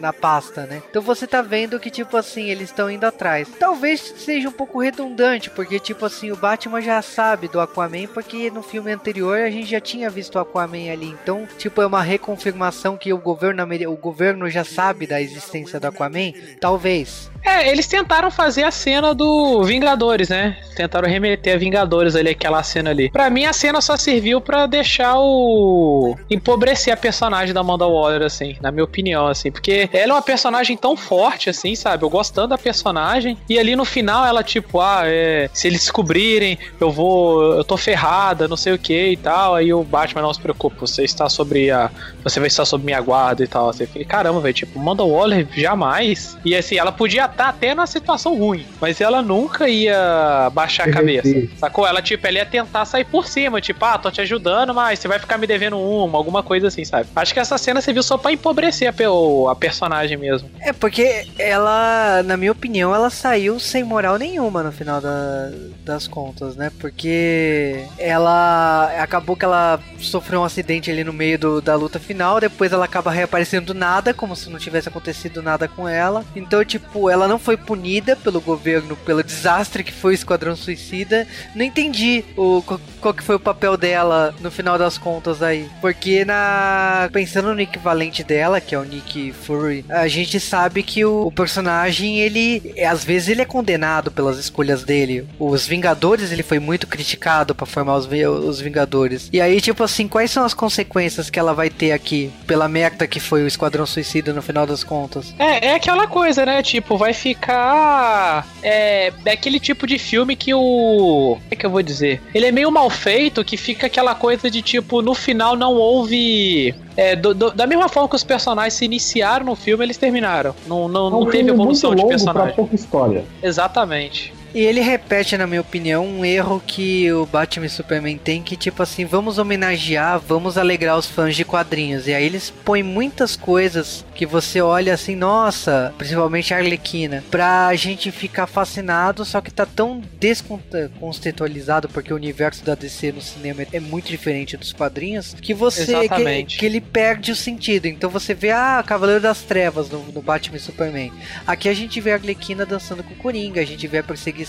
na 0.03 0.13
pasta, 0.13 0.67
né? 0.67 0.83
Então 0.91 1.01
você 1.01 1.27
tá 1.27 1.41
vendo 1.41 1.81
que, 1.81 1.91
tipo 1.91 2.17
assim, 2.17 2.51
eles 2.51 2.69
estão 2.69 2.91
indo 2.91 3.05
atrás. 3.05 3.49
Talvez 3.59 4.01
seja 4.19 4.49
um 4.49 4.53
pouco 4.53 4.81
redundante, 4.81 5.49
porque, 5.49 5.79
tipo 5.79 6.05
assim, 6.05 6.31
o 6.31 6.37
Batman 6.37 6.83
já 6.83 7.01
sabe 7.01 7.49
do 7.49 7.61
Aquaman, 7.61 8.09
porque 8.13 8.51
no 8.51 8.63
filme 8.63 8.93
anterior 8.93 9.39
a 9.39 9.51
gente 9.51 9.71
já 9.71 9.81
tinha 9.81 10.11
visto 10.11 10.35
o 10.35 10.41
Aquaman 10.41 10.91
ali. 10.91 11.17
Então, 11.23 11.49
tipo, 11.57 11.81
é 11.81 11.87
uma 11.87 12.03
reconfirmação 12.03 12.99
que 12.99 13.13
o 13.13 13.19
governo, 13.19 13.63
o 13.89 13.97
governo 13.97 14.51
já 14.51 14.65
sabe 14.65 15.07
da 15.07 15.23
existência 15.23 15.79
do 15.79 15.87
Aquaman? 15.87 16.33
Talvez. 16.61 17.32
É, 17.45 17.71
eles 17.71 17.87
tentaram 17.87 18.31
fazer 18.31 18.63
a 18.65 18.71
cena 18.71 19.15
do 19.15 19.63
Vingadores, 19.65 20.29
né? 20.29 20.57
Tentaram 20.77 21.09
remeter 21.09 21.55
a 21.55 21.59
Vingadores 21.59 22.15
ali, 22.15 22.31
aquela 22.31 22.63
cena 22.63 22.91
ali. 22.91 23.11
Pra 23.11 23.29
mim, 23.29 23.45
a 23.45 23.53
cena 23.53 23.81
só 23.81 23.97
serviu 23.97 24.41
pra 24.41 24.67
deixar 24.67 25.19
o. 25.19 26.17
empobrecer 26.31 26.93
a 26.93 26.97
personagem 26.97 27.53
da 27.53 27.61
Amanda 27.61 27.87
Waller, 27.87 28.23
assim, 28.23 28.57
na 28.61 28.71
minha 28.71 28.85
opinião, 28.85 29.27
assim. 29.27 29.51
Porque 29.51 29.89
ela 29.93 30.13
é 30.13 30.15
uma 30.15 30.23
personagem 30.23 30.77
tão 30.77 30.97
forte, 30.97 31.51
assim, 31.51 31.75
sabe? 31.75 32.05
Eu 32.05 32.11
gosto 32.11 32.33
tanto 32.33 32.51
da 32.51 32.59
personagem. 32.59 33.37
E 33.49 33.59
ali 33.59 33.75
no 33.75 33.85
final, 33.85 34.25
ela, 34.25 34.43
tipo, 34.43 34.81
ah, 34.81 35.03
é. 35.05 35.51
Se 35.53 35.67
eles 35.67 35.81
descobrirem, 35.81 36.59
eu 36.81 36.91
vou. 36.91 37.57
Eu 37.57 37.65
tô 37.65 37.77
ferrada, 37.77 38.47
não 38.47 38.57
sei 38.57 38.73
o 38.73 38.79
que 38.79 39.09
e 39.11 39.17
tal. 39.17 39.55
Aí 39.55 39.73
o 39.75 39.83
Batman 39.83 40.23
não 40.23 40.33
se 40.33 40.41
preocupe, 40.41 40.77
você 40.81 41.03
está 41.03 41.29
sobre 41.29 41.71
a. 41.71 41.91
Você 42.23 42.39
vai 42.39 42.47
estar 42.47 42.65
sob 42.65 42.85
minha 42.85 43.01
guarda 43.01 43.43
e 43.43 43.49
tal. 43.49 43.69
Assim, 43.69 43.87
caramba, 44.05 44.41
velho, 44.41 44.55
tipo, 44.55 44.79
Amanda 44.79 45.03
Waller 45.03 45.47
jamais. 45.57 46.37
E 46.45 46.55
assim, 46.55 46.77
ela 46.77 46.93
podia 46.93 47.32
estar 47.33 47.49
até 47.49 47.75
numa 47.75 47.87
situação 47.87 48.37
ruim, 48.39 48.65
mas 48.81 49.01
ela 49.01 49.21
nunca 49.23 49.69
ia 49.69 50.51
baixar 50.53 50.89
a 50.89 50.93
cabeça. 50.93 51.29
Sacou? 51.59 51.87
Ela, 51.87 52.01
tipo, 52.01 52.27
ela 52.27 52.39
ia 52.39 52.47
tentar 52.47 52.85
sair 52.85 53.05
por 53.05 53.27
cima, 53.27 53.61
tipo, 53.61 53.85
ah, 53.85 53.99
tô 53.99 54.11
te 54.11 54.21
ajudando, 54.21 54.73
mas 54.73 54.99
você 54.99 55.09
vai 55.09 55.19
ficar 55.19 55.37
me 55.39 55.47
devendo 55.47 55.79
uma, 55.79 56.17
alguma 56.19 56.43
coisa 56.43 56.69
assim, 56.69 56.85
sabe? 56.85 57.09
Acho 57.17 57.35
que 57.35 57.41
essa 57.41 57.59
cena 57.59 57.81
serviu 57.81 58.03
só 58.03 58.17
pra 58.17 58.33
empobrecer 58.33 58.89
a, 58.89 58.93
pe- 58.93 59.05
a 59.51 59.55
personagem 59.55 60.17
mesmo. 60.17 60.49
É, 60.61 60.73
porque 60.73 61.27
ela, 61.39 62.23
na 62.25 62.37
minha 62.37 62.53
opinião, 62.53 62.95
ela 62.95 63.11
saiu 63.11 63.59
sem 63.59 63.83
moral 63.83 64.17
nenhuma 64.17 64.63
no 64.63 64.71
final 64.73 65.01
da- 65.01 65.51
das 65.85 66.07
contas, 66.07 66.55
né? 66.57 66.71
Porque 66.79 67.85
ela 67.99 68.91
acabou 69.03 69.37
que 69.37 69.45
ela 69.45 69.81
sofreu 69.99 70.41
um 70.41 70.45
acidente 70.45 70.91
ali 70.91 71.03
no 71.05 71.13
meio 71.13 71.39
do- 71.39 71.61
da 71.61 71.75
luta 71.75 71.99
final, 71.99 72.41
depois 72.41 72.73
ela 72.73 72.85
acaba 72.85 73.11
reaparecendo 73.11 73.67
do 73.67 73.75
nada, 73.75 74.13
como 74.15 74.35
se 74.37 74.51
não 74.51 74.59
tivesse 74.59 74.89
acontecido 74.89 75.43
nada 75.43 75.67
com 75.69 75.89
ela. 75.89 76.25
Então, 76.35 76.65
tipo, 76.65 77.09
ela 77.11 77.22
não 77.29 77.39
foi 77.39 77.57
punida 77.57 78.17
pelo 78.17 78.41
governo 78.41 78.97
pelo 78.97 79.23
desastre 79.23 79.85
que 79.85 79.93
foi 79.93 80.13
o 80.13 80.15
Esquadrão 80.15 80.57
Suicida. 80.57 81.27
Não 81.55 81.65
entendi 81.65 82.25
o, 82.37 82.63
qual, 83.03 83.13
que 83.13 83.23
foi 83.23 83.35
o 83.35 83.41
papel 83.41 83.77
dela 83.77 84.35
no 84.41 84.51
final 84.51 84.79
das 84.79 84.97
contas 84.97 85.43
aí. 85.43 85.69
Porque 85.81 86.25
na 86.25 87.11
pensando 87.13 87.53
no 87.55 87.61
equivalente 87.61 88.23
dela, 88.23 88.61
que 88.61 88.75
é 88.75 88.79
o 88.79 88.85
Nick 88.85 89.33
Fury, 89.33 89.85
a 89.89 90.07
gente 90.07 90.39
sabe 90.39 90.83
que 90.83 91.05
o, 91.05 91.27
o 91.27 91.33
personagem, 91.33 92.21
ele 92.21 92.75
às 92.87 93.05
vezes 93.05 93.29
ele 93.29 93.43
é 93.43 93.45
condenado 93.45 94.11
pelas 94.11 94.39
escolhas 94.39 94.85
dele. 94.85 95.27
Os 95.39 95.67
Vingadores, 95.67 96.31
ele 96.31 96.43
foi 96.43 96.59
muito 96.59 96.87
criticado 96.87 97.55
pra 97.55 97.67
formar 97.67 97.97
os, 97.97 98.07
os 98.07 98.61
Vingadores. 98.61 99.29
E 99.33 99.41
aí, 99.41 99.61
tipo 99.61 99.83
assim, 99.83 100.07
quais 100.07 100.31
são 100.31 100.45
as 100.45 100.55
consequências 100.55 101.29
que 101.29 101.39
ela 101.39 101.53
vai 101.53 101.69
ter 101.69 101.93
aqui 101.93 102.31
pela 102.47 102.69
merda 102.69 103.07
que 103.07 103.19
foi 103.19 103.43
o 103.43 103.47
Esquadrão 103.47 103.85
Suicida 103.87 104.33
no 104.33 104.43
final 104.43 104.67
das 104.67 104.85
contas? 104.85 105.35
É, 105.39 105.69
é 105.69 105.75
aquela 105.75 106.07
coisa, 106.07 106.47
né? 106.47 106.63
Tipo, 106.63 106.97
vai 106.97 107.13
ficar. 107.13 108.47
É, 108.63 109.13
é 109.25 109.33
aquele 109.33 109.59
tipo 109.59 109.87
de 109.87 109.99
filme 109.99 110.37
que 110.37 110.55
o. 110.55 111.37
Como 111.41 111.43
é 111.51 111.57
que 111.57 111.67
eu 111.67 111.71
vou 111.71 111.83
dizer? 111.83 112.23
Ele 112.35 112.47
é 112.47 112.53
meio 112.53 112.71
mal 112.71 112.92
feito, 112.93 113.45
que 113.45 113.57
fica 113.57 113.87
aquela 113.87 114.15
coisa 114.15 114.51
de 114.51 114.63
tipo, 114.63 115.03
no 115.03 115.15
final 115.15 115.57
não 115.57 115.75
houve. 115.75 116.75
É, 116.97 117.17
do- 117.17 117.35
do- 117.35 117.51
da 117.51 117.67
mesma 117.67 117.89
forma 117.89 118.09
que 118.09 118.15
os 118.17 118.23
personagens 118.25 118.75
se 118.75 118.85
iniciaram 118.85 119.47
no 119.47 119.55
filme, 119.57 119.85
eles 119.85 119.97
terminaram. 119.97 120.55
Não, 120.67 120.87
não, 120.89 121.09
É 121.09 121.11
não 121.11 121.21
um 121.23 121.31
teve 121.31 121.51
evolução 121.51 121.91
muito 121.91 121.99
de 121.99 122.03
longo 122.05 122.09
pra 122.09 122.17
personagem. 122.19 122.55
pouca 122.55 122.75
história. 122.75 123.25
Exatamente. 123.43 124.33
E 124.55 124.61
ele 124.61 124.81
repete, 124.81 125.37
na 125.37 125.47
minha 125.47 125.61
opinião, 125.61 126.07
um 126.07 126.25
erro 126.25 126.63
que 126.65 127.11
o 127.13 127.25
Batman 127.25 127.67
e 127.67 127.71
Superman 127.71 128.19
tem, 128.19 128.43
que 128.43 128.57
tipo 128.57 128.83
assim, 128.83 129.05
vamos 129.05 129.39
homenagear, 129.39 130.21
vamos 130.21 130.59
alegrar 130.59 130.99
os 130.99 131.07
fãs 131.07 131.35
de 131.35 131.45
quadrinhos. 131.45 132.07
E 132.07 132.13
aí 132.13 132.25
eles 132.25 132.53
põem 132.65 132.83
muitas 132.83 133.35
coisas 133.35 134.05
que 134.15 134.27
você 134.27 134.61
olha 134.61 134.93
assim, 134.93 135.17
nossa, 135.17 135.95
principalmente 135.97 136.53
a 136.53 136.59
Arlequina, 136.59 137.25
pra 137.31 137.75
gente 137.75 138.11
ficar 138.11 138.47
fascinado, 138.47 139.25
só 139.25 139.41
que 139.41 139.51
tá 139.51 139.65
tão 139.65 140.03
descontextualizado, 140.21 141.89
porque 141.89 142.13
o 142.13 142.17
universo 142.17 142.63
da 142.65 142.75
DC 142.75 143.13
no 143.13 143.23
cinema 143.23 143.65
é 143.73 143.81
muito 143.81 144.09
diferente 144.09 144.57
dos 144.57 144.73
quadrinhos, 144.73 145.35
que 145.41 145.55
você 145.55 146.09
que, 146.09 146.59
que 146.59 146.67
ele 146.67 146.81
perde 146.81 147.33
o 147.33 147.37
sentido. 147.37 147.87
Então 147.87 148.11
você 148.11 148.35
vê, 148.35 148.51
ah, 148.51 148.85
Cavaleiro 148.87 149.21
das 149.21 149.41
Trevas 149.41 149.89
no, 149.89 150.03
no 150.13 150.21
Batman 150.21 150.59
e 150.59 150.61
Superman. 150.61 151.13
Aqui 151.47 151.69
a 151.69 151.75
gente 151.75 152.01
vê 152.01 152.13
a 152.13 152.17
Arlequina 152.17 152.67
dançando 152.67 153.03
com 153.03 153.15
o 153.15 153.17
Coringa, 153.17 153.61
a 153.61 153.65
gente 153.65 153.87
vê 153.87 153.99
a 153.99 154.03
perseguição 154.03 154.42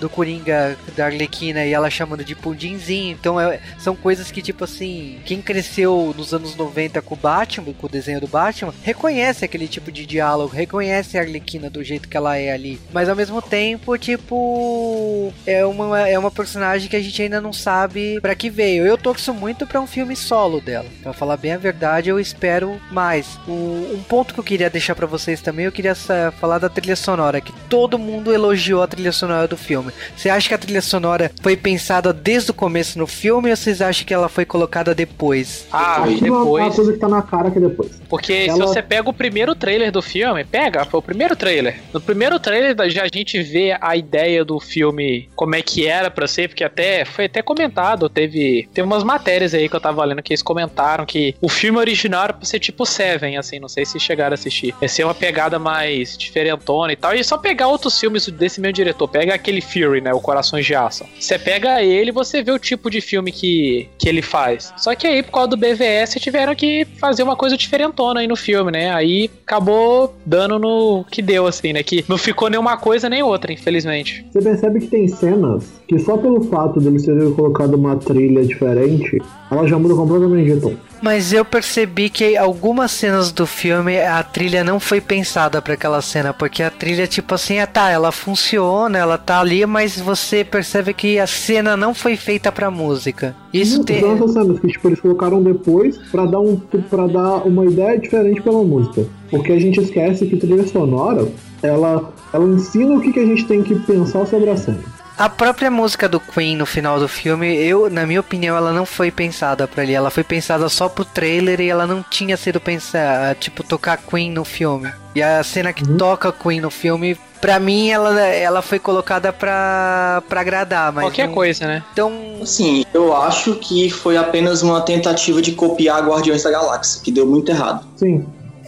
do 0.00 0.08
Coringa 0.08 0.76
da 0.96 1.06
Arlequina 1.06 1.64
e 1.64 1.72
ela 1.72 1.90
chamando 1.90 2.24
de 2.24 2.34
pudinzinho. 2.34 3.12
Então 3.18 3.40
é- 3.40 3.60
são 3.78 3.94
coisas 3.96 4.30
que, 4.30 4.42
tipo 4.42 4.64
assim, 4.64 5.18
quem 5.24 5.40
cresceu 5.42 6.14
nos 6.16 6.32
anos 6.34 6.54
90 6.56 7.00
com 7.02 7.14
o 7.14 7.18
Batman, 7.18 7.72
com 7.72 7.86
o 7.86 7.90
desenho 7.90 8.20
do 8.20 8.26
Batman, 8.28 8.74
reconhece 8.82 9.44
aquele 9.44 9.68
tipo 9.68 9.90
de 9.92 10.04
diálogo, 10.06 10.54
reconhece 10.54 11.16
a 11.18 11.20
Arlequina 11.22 11.68
do 11.70 11.82
jeito 11.82 12.08
que 12.08 12.16
ela 12.16 12.36
é 12.36 12.52
ali. 12.52 12.80
Mas 12.92 13.08
ao 13.08 13.16
mesmo 13.16 13.40
tempo, 13.42 13.96
tipo, 13.98 15.32
é 15.46 15.64
uma, 15.64 16.08
é 16.08 16.18
uma 16.18 16.30
personagem 16.30 16.88
que 16.88 16.96
a 16.96 17.00
gente 17.02 17.20
ainda 17.22 17.40
não 17.40 17.52
sabe 17.52 18.20
pra 18.20 18.34
que 18.34 18.50
veio. 18.50 18.86
Eu 18.86 18.96
torço 18.98 19.32
muito 19.34 19.66
pra 19.66 19.80
um 19.80 19.86
filme 19.86 20.16
solo 20.16 20.60
dela. 20.60 20.86
Pra 21.02 21.12
falar 21.12 21.36
bem 21.36 21.52
a 21.52 21.58
verdade, 21.58 22.08
eu 22.08 22.18
espero 22.18 22.80
mais. 22.90 23.38
O- 23.46 23.52
um 23.94 24.02
ponto 24.08 24.34
que 24.34 24.40
eu 24.40 24.44
queria 24.44 24.70
deixar 24.70 24.94
pra 24.94 25.06
vocês 25.06 25.40
também, 25.40 25.64
eu 25.66 25.72
queria 25.72 25.94
falar 26.38 26.58
da 26.58 26.68
trilha 26.68 26.96
sonora, 26.96 27.40
que 27.40 27.52
todo 27.68 27.98
mundo 27.98 28.32
elogiou 28.32 28.82
a 28.82 28.86
trilha 28.86 29.12
sonora 29.12 29.37
sonora 29.38 29.48
do 29.48 29.56
filme. 29.56 29.92
Você 30.16 30.28
acha 30.28 30.48
que 30.48 30.54
a 30.54 30.58
trilha 30.58 30.82
sonora 30.82 31.30
foi 31.42 31.56
pensada 31.56 32.12
desde 32.12 32.50
o 32.50 32.54
começo 32.54 32.98
no 32.98 33.06
filme 33.06 33.50
ou 33.50 33.56
vocês 33.56 33.80
acham 33.80 34.04
que 34.06 34.12
ela 34.12 34.28
foi 34.28 34.44
colocada 34.44 34.94
depois? 34.94 35.66
Ah, 35.72 36.02
Aquilo 36.04 36.26
é 36.26 36.30
uma 36.30 36.40
depois. 36.44 36.74
coisa 36.74 36.92
que 36.92 36.98
tá 36.98 37.08
na 37.08 37.22
cara 37.22 37.50
que 37.50 37.58
é 37.58 37.60
depois. 37.60 38.00
Porque 38.08 38.44
se 38.44 38.50
Ela- 38.50 38.66
você 38.66 38.82
pega 38.82 39.08
o 39.08 39.12
primeiro 39.12 39.54
trailer 39.54 39.92
do 39.92 40.02
filme, 40.02 40.44
pega, 40.44 40.84
foi 40.84 40.98
o 40.98 41.02
primeiro 41.02 41.36
trailer. 41.36 41.76
No 41.92 42.00
primeiro 42.00 42.38
trailer 42.40 42.74
já 42.90 43.02
a 43.04 43.08
gente 43.12 43.40
vê 43.42 43.76
a 43.80 43.96
ideia 43.96 44.44
do 44.44 44.58
filme, 44.58 45.28
como 45.36 45.54
é 45.54 45.62
que 45.62 45.86
era 45.86 46.10
pra 46.10 46.26
ser, 46.26 46.48
porque 46.48 46.64
até 46.64 47.04
foi 47.04 47.26
até 47.26 47.42
comentado, 47.42 48.08
teve, 48.08 48.68
teve 48.72 48.86
umas 48.86 49.04
matérias 49.04 49.54
aí 49.54 49.68
que 49.68 49.76
eu 49.76 49.80
tava 49.80 50.04
lendo 50.04 50.22
que 50.22 50.32
eles 50.32 50.42
comentaram 50.42 51.04
que 51.06 51.34
o 51.40 51.48
filme 51.48 51.78
original 51.78 52.24
era 52.24 52.32
pra 52.32 52.44
ser 52.44 52.58
tipo 52.58 52.84
Seven, 52.86 53.36
assim, 53.36 53.58
não 53.60 53.68
sei 53.68 53.84
se 53.84 54.00
chegaram 54.00 54.32
a 54.32 54.34
assistir. 54.34 54.74
Ia 54.80 54.88
ser 54.88 55.04
uma 55.04 55.14
pegada 55.14 55.58
mais 55.58 56.16
diferentona 56.16 56.92
e 56.92 56.96
tal. 56.96 57.14
E 57.14 57.22
só 57.22 57.36
pegar 57.36 57.68
outros 57.68 57.98
filmes 57.98 58.26
desse 58.28 58.60
mesmo 58.60 58.72
diretor, 58.74 59.06
pega 59.08 59.27
aquele 59.34 59.60
Fury, 59.60 60.00
né, 60.00 60.12
o 60.12 60.20
Corações 60.20 60.64
de 60.64 60.74
Aço. 60.74 61.04
Você 61.18 61.38
pega 61.38 61.82
ele, 61.82 62.12
você 62.12 62.42
vê 62.42 62.52
o 62.52 62.58
tipo 62.58 62.90
de 62.90 63.00
filme 63.00 63.32
que, 63.32 63.88
que 63.98 64.08
ele 64.08 64.22
faz. 64.22 64.72
Só 64.76 64.94
que 64.94 65.06
aí, 65.06 65.22
por 65.22 65.32
causa 65.32 65.48
do 65.48 65.56
BVS, 65.56 66.16
tiveram 66.20 66.54
que 66.54 66.86
fazer 66.98 67.22
uma 67.22 67.36
coisa 67.36 67.56
diferentona 67.56 68.20
aí 68.20 68.26
no 68.26 68.36
filme, 68.36 68.70
né? 68.70 68.92
Aí 68.92 69.30
acabou 69.46 70.14
dando 70.24 70.58
no 70.58 71.04
que 71.10 71.22
deu, 71.22 71.46
assim, 71.46 71.72
né? 71.72 71.82
Que 71.82 72.04
não 72.08 72.18
ficou 72.18 72.48
nenhuma 72.48 72.76
coisa 72.76 73.08
nem 73.08 73.22
outra, 73.22 73.52
infelizmente. 73.52 74.24
Você 74.30 74.40
percebe 74.40 74.80
que 74.80 74.86
tem 74.86 75.08
cenas 75.08 75.78
que 75.86 75.98
só 75.98 76.18
pelo 76.18 76.42
fato 76.44 76.80
deles 76.80 77.04
terem 77.04 77.32
colocado 77.32 77.74
uma 77.74 77.96
trilha 77.96 78.44
diferente, 78.44 79.18
ela 79.50 79.66
já 79.66 79.78
muda 79.78 79.94
completamente 79.94 80.54
de 80.54 80.60
tom. 80.60 80.74
Mas 81.00 81.32
eu 81.32 81.44
percebi 81.44 82.10
que 82.10 82.36
algumas 82.36 82.90
cenas 82.90 83.30
do 83.30 83.46
filme 83.46 84.00
a 84.00 84.22
trilha 84.22 84.64
não 84.64 84.80
foi 84.80 85.00
pensada 85.00 85.62
pra 85.62 85.74
aquela 85.74 86.02
cena, 86.02 86.32
porque 86.32 86.62
a 86.62 86.70
trilha 86.70 87.06
tipo 87.06 87.34
assim, 87.34 87.58
ah, 87.58 87.66
tá, 87.66 87.90
ela 87.90 88.10
funciona, 88.10 88.98
ela 88.98 89.16
tá 89.16 89.40
ali, 89.40 89.64
mas 89.64 89.98
você 89.98 90.44
percebe 90.44 90.92
que 90.92 91.18
a 91.18 91.26
cena 91.26 91.76
não 91.76 91.94
foi 91.94 92.16
feita 92.16 92.50
pra 92.50 92.70
música. 92.70 93.34
Isso 93.52 93.84
tem 93.84 94.04
essas 94.12 94.32
cenas 94.32 94.58
que 94.58 94.68
tipo, 94.68 94.88
eles 94.88 95.00
colocaram 95.00 95.42
depois 95.42 95.96
pra 96.10 96.26
dar, 96.26 96.40
um, 96.40 96.56
pra 96.56 97.06
dar 97.06 97.46
uma 97.46 97.64
ideia 97.64 97.98
diferente 97.98 98.42
pela 98.42 98.62
música. 98.62 99.06
Porque 99.30 99.52
a 99.52 99.58
gente 99.58 99.80
esquece 99.80 100.26
que 100.26 100.36
trilha 100.36 100.66
sonora, 100.66 101.28
ela, 101.62 102.12
ela 102.32 102.44
ensina 102.44 102.94
o 102.94 103.00
que, 103.00 103.12
que 103.12 103.20
a 103.20 103.26
gente 103.26 103.46
tem 103.46 103.62
que 103.62 103.74
pensar 103.80 104.26
sobre 104.26 104.50
a 104.50 104.56
cena. 104.56 104.97
A 105.18 105.28
própria 105.28 105.68
música 105.68 106.08
do 106.08 106.20
Queen 106.20 106.56
no 106.56 106.64
final 106.64 107.00
do 107.00 107.08
filme, 107.08 107.52
eu, 107.56 107.90
na 107.90 108.06
minha 108.06 108.20
opinião, 108.20 108.56
ela 108.56 108.72
não 108.72 108.86
foi 108.86 109.10
pensada 109.10 109.66
pra 109.66 109.82
ali. 109.82 109.92
Ela 109.92 110.10
foi 110.10 110.22
pensada 110.22 110.68
só 110.68 110.88
pro 110.88 111.04
trailer 111.04 111.60
e 111.60 111.68
ela 111.68 111.88
não 111.88 112.04
tinha 112.08 112.36
sido 112.36 112.60
pensada, 112.60 113.34
tipo, 113.34 113.64
tocar 113.64 113.96
Queen 113.96 114.30
no 114.30 114.44
filme. 114.44 114.92
E 115.16 115.20
a 115.22 115.42
cena 115.42 115.72
que 115.72 115.82
toca 115.96 116.30
Queen 116.30 116.60
no 116.60 116.70
filme, 116.70 117.18
pra 117.40 117.58
mim, 117.58 117.90
ela, 117.90 118.20
ela 118.20 118.62
foi 118.62 118.78
colocada 118.78 119.32
pra, 119.32 120.22
pra 120.28 120.40
agradar, 120.40 120.92
mas. 120.92 121.06
Qualquer 121.06 121.26
não- 121.26 121.34
coisa, 121.34 121.66
né? 121.66 121.82
Então, 121.92 122.12
Assim, 122.40 122.84
eu 122.94 123.16
acho 123.16 123.56
que 123.56 123.90
foi 123.90 124.16
apenas 124.16 124.62
uma 124.62 124.80
tentativa 124.82 125.42
de 125.42 125.50
copiar 125.50 126.00
Guardiões 126.06 126.44
da 126.44 126.50
Galáxia, 126.52 127.00
que 127.02 127.10
deu 127.10 127.26
muito 127.26 127.50
errado. 127.50 127.84
Sim. 127.96 128.24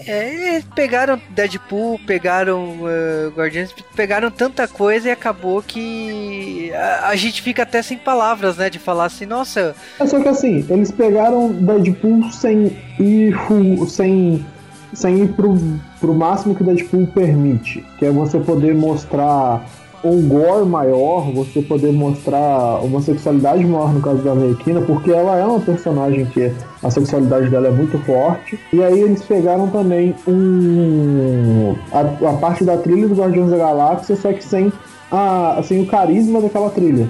É, 0.06 0.62
pegaram 0.74 1.20
Deadpool, 1.30 1.98
pegaram 2.06 2.80
uh, 2.82 3.30
Guardiões, 3.34 3.74
pegaram 3.94 4.30
tanta 4.30 4.66
coisa 4.66 5.08
e 5.08 5.10
acabou 5.10 5.62
que 5.62 6.72
a, 6.72 7.08
a 7.08 7.16
gente 7.16 7.42
fica 7.42 7.62
até 7.62 7.82
sem 7.82 7.98
palavras, 7.98 8.56
né? 8.56 8.70
De 8.70 8.78
falar 8.78 9.06
assim, 9.06 9.26
nossa, 9.26 9.74
É 9.98 10.06
só 10.06 10.20
que 10.20 10.28
assim, 10.28 10.64
eles 10.68 10.90
pegaram 10.90 11.52
Deadpool 11.52 12.30
sem 12.32 12.76
ir 12.98 13.34
sem, 13.88 14.44
sem 14.92 15.22
ir 15.22 15.28
pro, 15.28 15.56
pro 15.98 16.14
máximo 16.14 16.54
que 16.54 16.64
Deadpool 16.64 17.06
permite. 17.08 17.84
Que 17.98 18.06
é 18.06 18.10
você 18.10 18.38
poder 18.38 18.74
mostrar 18.74 19.64
um 20.02 20.26
gore 20.28 20.64
maior, 20.64 21.30
você 21.32 21.60
poder 21.60 21.92
mostrar 21.92 22.82
uma 22.82 23.00
sexualidade 23.02 23.64
maior 23.64 23.92
no 23.92 24.00
caso 24.00 24.18
da 24.22 24.32
Arlequina, 24.32 24.80
porque 24.80 25.10
ela 25.10 25.36
é 25.36 25.44
uma 25.44 25.60
personagem 25.60 26.24
que 26.26 26.50
a 26.82 26.90
sexualidade 26.90 27.48
dela 27.50 27.68
é 27.68 27.70
muito 27.70 27.98
forte. 28.04 28.58
E 28.72 28.82
aí 28.82 29.00
eles 29.00 29.22
pegaram 29.22 29.68
também 29.68 30.14
um 30.26 31.74
a, 31.92 32.30
a 32.30 32.32
parte 32.34 32.64
da 32.64 32.76
trilha 32.78 33.06
do 33.08 33.14
Guardiões 33.14 33.50
da 33.50 33.58
Galáxia, 33.58 34.16
só 34.16 34.32
que 34.32 34.42
sem, 34.42 34.72
a, 35.10 35.60
sem 35.62 35.82
o 35.82 35.86
carisma 35.86 36.40
daquela 36.40 36.70
trilha. 36.70 37.08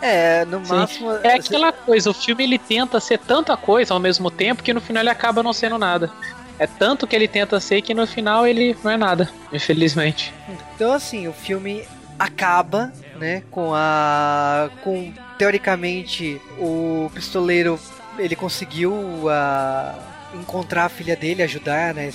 é, 0.00 0.44
no 0.44 0.64
Sim. 0.64 0.74
máximo. 0.74 1.12
É 1.22 1.34
aquela 1.34 1.70
coisa, 1.72 2.10
o 2.10 2.14
filme 2.14 2.42
ele 2.42 2.58
tenta 2.58 2.98
ser 2.98 3.18
tanta 3.18 3.56
coisa 3.56 3.94
ao 3.94 4.00
mesmo 4.00 4.30
tempo 4.30 4.62
que 4.62 4.74
no 4.74 4.80
final 4.80 5.02
ele 5.02 5.10
acaba 5.10 5.42
não 5.42 5.52
sendo 5.52 5.78
nada. 5.78 6.10
É 6.58 6.66
tanto 6.66 7.06
que 7.06 7.16
ele 7.16 7.26
tenta 7.26 7.58
ser 7.60 7.82
que 7.82 7.94
no 7.94 8.06
final 8.06 8.46
ele 8.46 8.76
não 8.84 8.90
é 8.90 8.96
nada, 8.96 9.28
infelizmente. 9.52 10.34
Então 10.74 10.92
assim, 10.92 11.26
o 11.28 11.32
filme 11.32 11.82
acaba, 12.22 12.92
né, 13.16 13.42
com 13.50 13.74
a 13.74 14.70
com 14.84 15.12
teoricamente 15.36 16.40
o 16.56 17.10
pistoleiro 17.12 17.78
ele 18.16 18.36
conseguiu 18.36 18.94
a 19.28 19.94
encontrar 20.34 20.84
a 20.84 20.88
filha 20.88 21.16
dele, 21.16 21.42
ajudar, 21.42 21.92
né, 21.92 22.10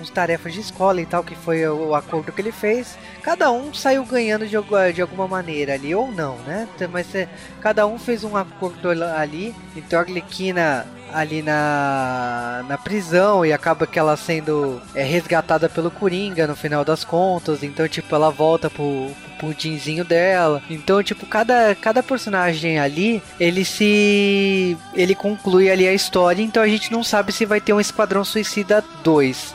uns 0.00 0.08
tarefas 0.10 0.54
de 0.54 0.60
escola 0.60 1.00
e 1.00 1.06
tal, 1.06 1.22
que 1.22 1.34
foi 1.34 1.66
o, 1.68 1.94
acordo 1.94 2.32
que 2.32 2.40
ele 2.40 2.50
fez. 2.50 2.96
Cada 3.22 3.52
um 3.52 3.74
saiu 3.74 4.04
ganhando 4.04 4.46
de, 4.46 4.56
de 4.94 5.02
alguma 5.02 5.28
maneira 5.28 5.74
ali, 5.74 5.94
ou 5.94 6.10
não, 6.10 6.36
né? 6.38 6.66
Mas 6.90 7.14
é, 7.14 7.28
cada 7.60 7.86
um 7.86 7.98
fez 7.98 8.24
um 8.24 8.36
acordo 8.36 8.90
ali. 8.90 9.54
Então 9.76 9.98
a 9.98 10.02
Arlequina 10.02 10.86
ali 11.12 11.42
na, 11.42 12.64
na 12.68 12.78
prisão 12.78 13.44
e 13.44 13.52
acaba 13.52 13.86
que 13.86 13.98
ela 13.98 14.16
sendo 14.16 14.80
é, 14.94 15.02
resgatada 15.02 15.68
pelo 15.68 15.90
Coringa 15.90 16.46
no 16.46 16.56
final 16.56 16.84
das 16.84 17.04
contas. 17.04 17.62
Então, 17.62 17.88
tipo, 17.88 18.14
ela 18.14 18.30
volta 18.30 18.70
pro, 18.70 19.10
pro 19.38 19.48
pudinzinho 19.48 20.04
dela. 20.04 20.62
Então, 20.68 21.02
tipo, 21.02 21.26
cada, 21.26 21.74
cada 21.74 22.02
personagem 22.02 22.78
ali, 22.78 23.22
ele 23.38 23.64
se. 23.64 24.76
ele 24.94 25.14
conclui 25.14 25.70
ali 25.70 25.86
a 25.86 25.94
história. 25.94 26.42
Então 26.42 26.62
a 26.62 26.68
gente 26.68 26.92
não 26.92 27.02
sabe 27.02 27.32
se 27.32 27.46
vai 27.46 27.60
ter 27.60 27.72
um 27.72 27.80
Esquadrão 27.80 28.24
Suicida 28.24 28.84
2. 29.02 29.54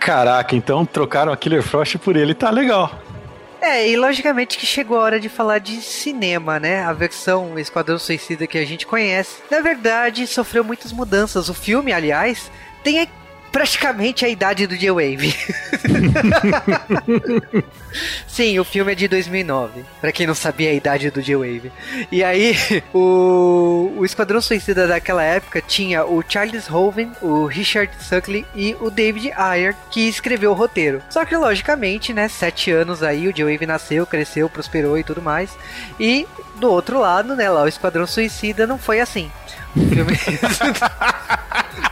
Caraca, 0.00 0.56
então 0.56 0.84
trocaram 0.84 1.30
a 1.30 1.36
Killer 1.36 1.62
Frost 1.62 1.96
por 1.98 2.16
ele, 2.16 2.34
tá 2.34 2.50
legal. 2.50 2.90
É, 3.70 3.88
e 3.88 3.96
logicamente 3.96 4.58
que 4.58 4.66
chegou 4.66 4.98
a 4.98 5.02
hora 5.02 5.20
de 5.20 5.28
falar 5.28 5.58
de 5.58 5.80
cinema, 5.80 6.58
né? 6.58 6.82
A 6.82 6.92
versão 6.92 7.56
Esquadrão 7.56 8.00
Suicida 8.00 8.44
que 8.44 8.58
a 8.58 8.64
gente 8.64 8.84
conhece. 8.84 9.40
Na 9.48 9.60
verdade, 9.60 10.26
sofreu 10.26 10.64
muitas 10.64 10.92
mudanças. 10.92 11.48
O 11.48 11.54
filme, 11.54 11.92
aliás, 11.92 12.50
tem 12.82 12.98
praticamente 13.50 14.24
a 14.24 14.28
idade 14.28 14.66
do 14.66 14.76
J-Wave. 14.76 15.34
Sim, 18.26 18.58
o 18.58 18.64
filme 18.64 18.92
é 18.92 18.94
de 18.94 19.08
2009. 19.08 19.84
Pra 20.00 20.12
quem 20.12 20.26
não 20.26 20.34
sabia 20.34 20.70
a 20.70 20.74
idade 20.74 21.10
do 21.10 21.20
J-Wave. 21.20 21.72
E 22.10 22.22
aí, 22.22 22.56
o, 22.94 23.92
o 23.96 24.04
Esquadrão 24.04 24.40
Suicida 24.40 24.86
daquela 24.86 25.22
época 25.22 25.60
tinha 25.60 26.04
o 26.04 26.22
Charles 26.26 26.70
Hoven, 26.70 27.12
o 27.20 27.46
Richard 27.46 27.92
Suckley 28.00 28.46
e 28.54 28.76
o 28.80 28.90
David 28.90 29.32
Ayer, 29.32 29.76
que 29.90 30.08
escreveu 30.08 30.52
o 30.52 30.54
roteiro. 30.54 31.02
Só 31.10 31.24
que, 31.24 31.36
logicamente, 31.36 32.12
né, 32.12 32.28
sete 32.28 32.70
anos 32.70 33.02
aí, 33.02 33.28
o 33.28 33.32
J-Wave 33.32 33.66
nasceu, 33.66 34.06
cresceu, 34.06 34.48
prosperou 34.48 34.98
e 34.98 35.04
tudo 35.04 35.20
mais. 35.20 35.50
E, 35.98 36.26
do 36.56 36.70
outro 36.70 37.00
lado, 37.00 37.34
né, 37.34 37.50
lá 37.50 37.62
o 37.62 37.68
Esquadrão 37.68 38.06
Suicida 38.06 38.66
não 38.66 38.78
foi 38.78 39.00
assim. 39.00 39.30
O 39.76 39.80
filme... 39.88 40.12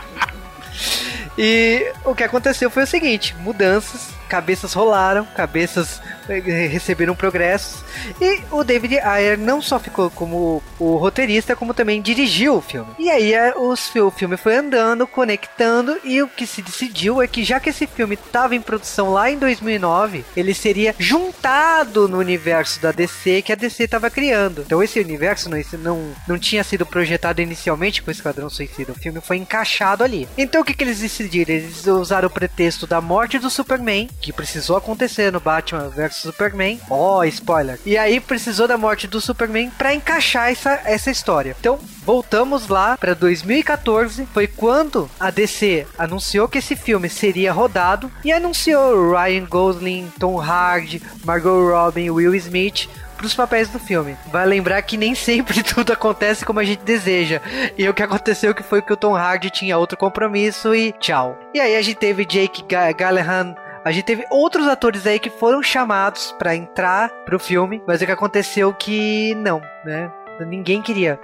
E 1.41 1.93
o 2.03 2.13
que 2.13 2.23
aconteceu 2.23 2.69
foi 2.69 2.83
o 2.83 2.87
seguinte: 2.87 3.33
mudanças, 3.39 4.09
cabeças 4.27 4.73
rolaram, 4.73 5.25
cabeças 5.25 6.01
receberam 6.37 7.15
progressos. 7.15 7.83
E 8.21 8.41
o 8.51 8.63
David 8.63 8.99
Ayer 8.99 9.37
não 9.37 9.61
só 9.61 9.79
ficou 9.79 10.09
como 10.09 10.61
o 10.77 10.95
roteirista, 10.97 11.55
como 11.55 11.73
também 11.73 12.01
dirigiu 12.01 12.55
o 12.55 12.61
filme. 12.61 12.91
E 12.97 13.09
aí 13.09 13.33
eh, 13.33 13.53
os, 13.57 13.93
o 13.95 14.11
filme 14.11 14.37
foi 14.37 14.55
andando, 14.55 15.07
conectando, 15.07 15.97
e 16.03 16.21
o 16.21 16.27
que 16.27 16.45
se 16.45 16.61
decidiu 16.61 17.21
é 17.21 17.27
que 17.27 17.43
já 17.43 17.59
que 17.59 17.69
esse 17.69 17.87
filme 17.87 18.15
estava 18.15 18.55
em 18.55 18.61
produção 18.61 19.11
lá 19.11 19.29
em 19.31 19.37
2009, 19.37 20.23
ele 20.35 20.53
seria 20.53 20.95
juntado 20.97 22.07
no 22.07 22.17
universo 22.17 22.81
da 22.81 22.91
DC 22.91 23.41
que 23.41 23.51
a 23.51 23.55
DC 23.55 23.83
estava 23.83 24.09
criando. 24.09 24.63
Então 24.65 24.83
esse 24.83 24.99
universo 24.99 25.49
não, 25.49 25.59
não, 25.79 26.11
não 26.27 26.39
tinha 26.39 26.63
sido 26.63 26.85
projetado 26.85 27.41
inicialmente 27.41 28.01
com 28.01 28.09
o 28.09 28.11
Esquadrão 28.11 28.49
Suicida. 28.49 28.91
O 28.91 28.99
filme 28.99 29.21
foi 29.21 29.37
encaixado 29.37 30.03
ali. 30.03 30.27
Então 30.37 30.61
o 30.61 30.65
que, 30.65 30.73
que 30.73 30.83
eles 30.83 30.99
decidiram? 30.99 31.53
Eles 31.53 31.85
usaram 31.87 32.27
o 32.27 32.31
pretexto 32.31 32.85
da 32.85 33.01
morte 33.01 33.39
do 33.39 33.49
Superman, 33.49 34.09
que 34.21 34.33
precisou 34.33 34.77
acontecer 34.77 35.31
no 35.31 35.39
Batman 35.39 35.89
vs 35.89 36.18
Superman. 36.19 36.79
Ó, 36.89 37.19
oh, 37.19 37.23
spoiler. 37.25 37.79
E 37.85 37.97
aí 37.97 38.19
precisou 38.19 38.67
da 38.67 38.77
morte 38.77 39.07
do 39.07 39.21
Superman 39.21 39.69
para 39.71 39.93
encaixar 39.93 40.49
essa, 40.49 40.81
essa 40.85 41.11
história. 41.11 41.55
Então 41.59 41.79
voltamos 42.05 42.67
lá 42.67 42.97
para 42.97 43.13
2014. 43.13 44.27
Foi 44.33 44.47
quando 44.47 45.09
a 45.19 45.29
DC 45.29 45.87
anunciou 45.97 46.47
que 46.47 46.57
esse 46.57 46.75
filme 46.75 47.09
seria 47.09 47.51
rodado 47.51 48.11
e 48.23 48.31
anunciou 48.31 49.11
Ryan 49.11 49.45
Gosling, 49.45 50.11
Tom 50.19 50.39
Hardy, 50.39 51.01
Margot 51.23 51.69
Robin, 51.69 52.09
Will 52.09 52.35
Smith 52.35 52.87
pros 53.19 53.35
papéis 53.35 53.67
do 53.67 53.77
filme. 53.77 54.17
Vai 54.31 54.45
lembrar 54.45 54.81
que 54.81 54.97
nem 54.97 55.13
sempre 55.13 55.61
tudo 55.63 55.91
acontece 55.91 56.45
como 56.45 56.59
a 56.59 56.63
gente 56.63 56.83
deseja. 56.83 57.41
E 57.77 57.87
o 57.87 57.93
que 57.93 58.01
aconteceu 58.01 58.55
que 58.55 58.63
foi 58.63 58.81
que 58.81 58.93
o 58.93 58.97
Tom 58.97 59.13
Hardy 59.13 59.49
tinha 59.49 59.77
outro 59.77 59.97
compromisso 59.97 60.73
e 60.73 60.93
tchau. 60.93 61.37
E 61.53 61.59
aí 61.59 61.75
a 61.75 61.81
gente 61.81 61.97
teve 61.97 62.25
Jake 62.25 62.63
Gyllenhaal 62.63 63.55
a 63.83 63.91
gente 63.91 64.03
teve 64.03 64.25
outros 64.29 64.67
atores 64.67 65.05
aí 65.07 65.19
que 65.19 65.29
foram 65.29 65.63
chamados 65.63 66.33
pra 66.37 66.55
entrar 66.55 67.09
pro 67.25 67.39
filme, 67.39 67.81
mas 67.87 68.01
o 68.01 68.05
que 68.05 68.11
aconteceu 68.11 68.73
que 68.73 69.33
não, 69.35 69.61
né? 69.85 70.11
Ninguém 70.41 70.81
queria. 70.81 71.19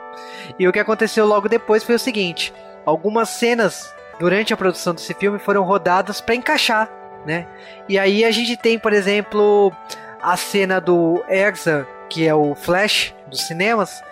E 0.59 0.67
o 0.67 0.73
que 0.73 0.79
aconteceu 0.79 1.25
logo 1.25 1.47
depois 1.47 1.83
foi 1.83 1.95
o 1.95 1.99
seguinte: 1.99 2.53
algumas 2.85 3.29
cenas 3.29 3.93
durante 4.19 4.53
a 4.53 4.57
produção 4.57 4.93
desse 4.93 5.13
filme 5.13 5.39
foram 5.39 5.63
rodadas 5.63 6.21
pra 6.21 6.35
encaixar, 6.35 6.89
né? 7.25 7.47
E 7.87 7.97
aí 7.97 8.23
a 8.23 8.31
gente 8.31 8.57
tem, 8.57 8.77
por 8.77 8.93
exemplo, 8.93 9.71
a 10.21 10.35
cena 10.35 10.79
do 10.81 11.23
Erza, 11.29 11.87
que 12.09 12.27
é 12.27 12.33
o 12.33 12.55
Flash 12.55 13.13
dos 13.27 13.47
cinemas, 13.47 14.03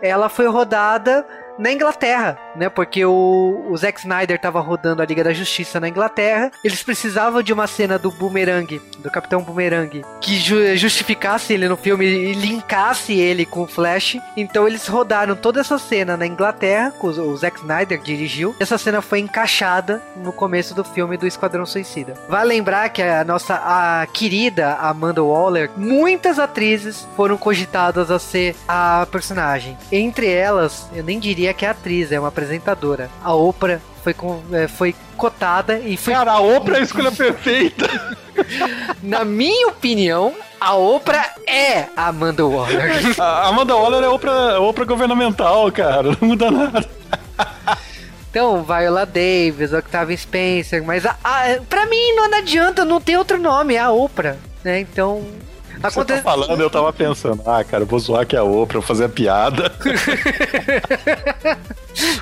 ela 0.00 0.28
foi 0.28 0.46
rodada 0.46 1.26
na 1.58 1.72
Inglaterra, 1.72 2.38
né? 2.56 2.68
Porque 2.68 3.04
o, 3.04 3.66
o 3.68 3.76
Zack 3.76 4.00
Snyder 4.00 4.38
tava 4.40 4.60
rodando 4.60 5.02
a 5.02 5.04
Liga 5.04 5.24
da 5.24 5.32
Justiça 5.32 5.80
na 5.80 5.88
Inglaterra. 5.88 6.50
Eles 6.64 6.82
precisavam 6.82 7.42
de 7.42 7.52
uma 7.52 7.66
cena 7.66 7.98
do 7.98 8.10
Boomerang, 8.10 8.80
do 8.98 9.10
Capitão 9.10 9.42
Boomerang, 9.42 10.02
que 10.20 10.36
ju- 10.38 10.76
justificasse 10.76 11.52
ele 11.52 11.68
no 11.68 11.76
filme 11.76 12.04
e 12.06 12.32
linkasse 12.34 13.12
ele 13.14 13.44
com 13.44 13.62
o 13.62 13.66
Flash. 13.66 14.16
Então 14.36 14.66
eles 14.66 14.86
rodaram 14.86 15.34
toda 15.36 15.60
essa 15.60 15.78
cena 15.78 16.16
na 16.16 16.26
Inglaterra, 16.26 16.92
que 16.98 17.06
o, 17.06 17.36
Zack 17.36 17.58
Snyder 17.60 18.00
dirigiu. 18.00 18.54
Essa 18.60 18.78
cena 18.78 19.00
foi 19.02 19.20
encaixada 19.20 20.02
no 20.16 20.32
começo 20.32 20.74
do 20.74 20.84
filme 20.84 21.16
do 21.16 21.26
Esquadrão 21.26 21.66
Suicida. 21.66 22.14
Vai 22.28 22.44
lembrar 22.44 22.88
que 22.90 23.02
a 23.02 23.24
nossa 23.24 23.54
a 23.54 24.06
querida 24.12 24.74
Amanda 24.74 25.22
Waller, 25.22 25.70
muitas 25.76 26.38
atrizes 26.38 27.06
foram 27.16 27.36
cogitadas 27.36 28.10
a 28.10 28.18
ser 28.18 28.54
a 28.68 29.06
personagem. 29.10 29.76
Entre 29.90 30.30
elas, 30.30 30.86
eu 30.94 31.02
nem 31.02 31.18
diria 31.18 31.52
que 31.54 31.64
é 31.64 31.68
atriz, 31.68 32.12
é 32.12 32.20
uma 32.20 32.30
apresentadora. 32.42 33.08
A 33.22 33.34
Oprah 33.34 33.80
foi, 34.02 34.12
com, 34.12 34.42
é, 34.52 34.66
foi 34.66 34.94
cotada 35.16 35.78
e 35.78 35.96
foi. 35.96 36.12
Cara, 36.12 36.32
a 36.32 36.40
Oprah 36.40 36.76
é 36.76 36.80
a 36.80 36.82
escolha 36.82 37.12
perfeita. 37.12 37.88
Na 39.02 39.24
minha 39.24 39.68
opinião, 39.68 40.34
a 40.60 40.74
Oprah 40.74 41.34
é 41.46 41.86
a 41.96 42.08
Amanda 42.08 42.44
Waller. 42.44 43.14
A 43.18 43.48
Amanda 43.48 43.74
Waller 43.74 44.02
é 44.02 44.08
Oprah, 44.08 44.60
Oprah 44.60 44.84
governamental, 44.84 45.70
cara. 45.70 46.16
Não 46.20 46.28
muda 46.28 46.50
nada. 46.50 46.88
Então, 48.30 48.64
Viola 48.64 49.04
Davis, 49.04 49.72
Octavia 49.72 50.16
Spencer, 50.16 50.82
mas 50.82 51.04
a, 51.04 51.16
a, 51.22 51.60
pra 51.68 51.86
mim 51.86 52.14
não 52.14 52.32
adianta, 52.34 52.84
não 52.84 53.00
tem 53.00 53.16
outro 53.16 53.38
nome, 53.38 53.74
é 53.74 53.78
a 53.78 53.90
Oprah, 53.90 54.36
né? 54.64 54.80
Então. 54.80 55.22
Você 55.82 56.04
tá 56.04 56.18
falando, 56.18 56.60
eu 56.60 56.70
tava 56.70 56.92
pensando, 56.92 57.42
ah, 57.44 57.64
cara, 57.64 57.82
eu 57.82 57.86
vou 57.86 57.98
zoar 57.98 58.24
que 58.24 58.36
é 58.36 58.38
a 58.38 58.44
Oprah, 58.44 58.78
vou 58.78 58.86
fazer 58.86 59.04
a 59.04 59.08
piada. 59.08 59.72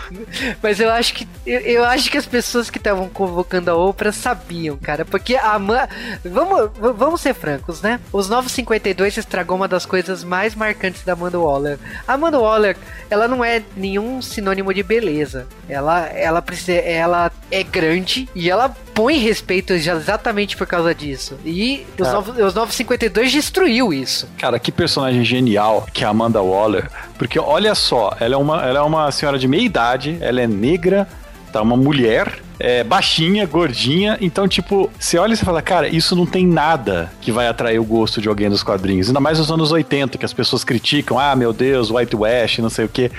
Mas 0.62 0.80
eu 0.80 0.90
acho 0.90 1.14
que 1.14 1.28
eu, 1.46 1.61
eu 1.61 1.84
acho 1.84 2.11
que 2.11 2.18
as 2.18 2.26
pessoas 2.26 2.70
que 2.70 2.78
estavam 2.78 3.08
convocando 3.08 3.70
a 3.70 3.74
Oprah 3.76 4.12
sabiam, 4.12 4.76
cara, 4.76 5.04
porque 5.04 5.36
a 5.36 5.58
Ma... 5.58 5.88
vamos 6.24 6.70
vamos 6.96 7.20
ser 7.20 7.34
francos, 7.34 7.80
né? 7.82 8.00
Os 8.12 8.28
952 8.28 9.16
estragou 9.18 9.56
uma 9.56 9.68
das 9.68 9.86
coisas 9.86 10.24
mais 10.24 10.54
marcantes 10.54 11.02
da 11.04 11.12
Amanda 11.12 11.38
Waller. 11.38 11.78
A 12.06 12.14
Amanda 12.14 12.38
Waller, 12.38 12.76
ela 13.08 13.26
não 13.28 13.44
é 13.44 13.62
nenhum 13.76 14.20
sinônimo 14.22 14.72
de 14.72 14.82
beleza. 14.82 15.46
Ela 15.68 16.06
ela 16.08 16.42
precisa 16.42 16.72
ela 16.72 17.30
é 17.50 17.62
grande 17.62 18.28
e 18.34 18.50
ela 18.50 18.74
põe 18.94 19.16
respeito 19.18 19.72
exatamente 19.72 20.56
por 20.56 20.66
causa 20.66 20.94
disso. 20.94 21.38
E 21.44 21.86
os, 21.98 22.08
nove- 22.08 22.42
os 22.42 22.54
952 22.54 23.32
destruiu 23.32 23.92
isso. 23.92 24.28
Cara, 24.38 24.58
que 24.58 24.70
personagem 24.70 25.24
genial 25.24 25.86
que 25.92 26.04
é 26.04 26.06
a 26.06 26.11
Amanda 26.11 26.40
Waller. 26.42 26.90
Porque 27.18 27.38
olha 27.38 27.74
só, 27.74 28.16
ela 28.18 28.34
é 28.34 28.38
uma, 28.38 28.62
ela 28.66 28.78
é 28.78 28.82
uma 28.82 29.11
senhora 29.12 29.38
de 29.38 29.46
meia 29.46 29.62
idade, 29.62 29.99
ela 30.20 30.40
é 30.40 30.46
negra, 30.46 31.07
tá? 31.53 31.61
Uma 31.61 31.76
mulher, 31.76 32.40
é 32.59 32.84
baixinha, 32.84 33.46
gordinha. 33.46 34.18
Então, 34.20 34.46
tipo, 34.46 34.90
você 34.98 35.18
olha 35.18 35.32
e 35.32 35.36
você 35.36 35.44
fala, 35.44 35.62
cara, 35.62 35.88
isso 35.88 36.14
não 36.14 36.26
tem 36.26 36.46
nada 36.46 37.11
que 37.20 37.32
vai 37.32 37.48
atrair 37.48 37.78
o 37.78 37.84
gosto 37.84 38.20
de 38.20 38.28
alguém 38.28 38.48
dos 38.48 38.62
quadrinhos. 38.62 39.09
Ainda 39.09 39.20
mais 39.20 39.38
nos 39.38 39.51
anos 39.51 39.72
80, 39.72 40.18
que 40.18 40.24
as 40.24 40.32
pessoas 40.32 40.62
criticam, 40.64 41.18
ah, 41.18 41.34
meu 41.34 41.53
Deus, 41.53 41.90
White 41.90 42.16
West, 42.16 42.59
não 42.59 42.70
sei 42.70 42.84
o 42.84 42.88
quê. 42.88 43.11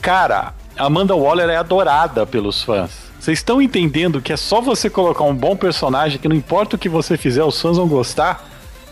Cara, 0.00 0.52
Amanda 0.76 1.14
Waller 1.14 1.48
é 1.48 1.56
adorada 1.56 2.26
pelos 2.26 2.62
fãs. 2.62 3.10
Vocês 3.18 3.38
estão 3.38 3.60
entendendo 3.60 4.22
que 4.22 4.32
é 4.32 4.36
só 4.36 4.62
você 4.62 4.88
colocar 4.88 5.24
um 5.24 5.34
bom 5.34 5.54
personagem 5.54 6.18
que 6.18 6.28
não 6.28 6.34
importa 6.34 6.76
o 6.76 6.78
que 6.78 6.88
você 6.88 7.18
fizer, 7.18 7.44
os 7.44 7.60
fãs 7.60 7.76
vão 7.76 7.86
gostar? 7.86 8.49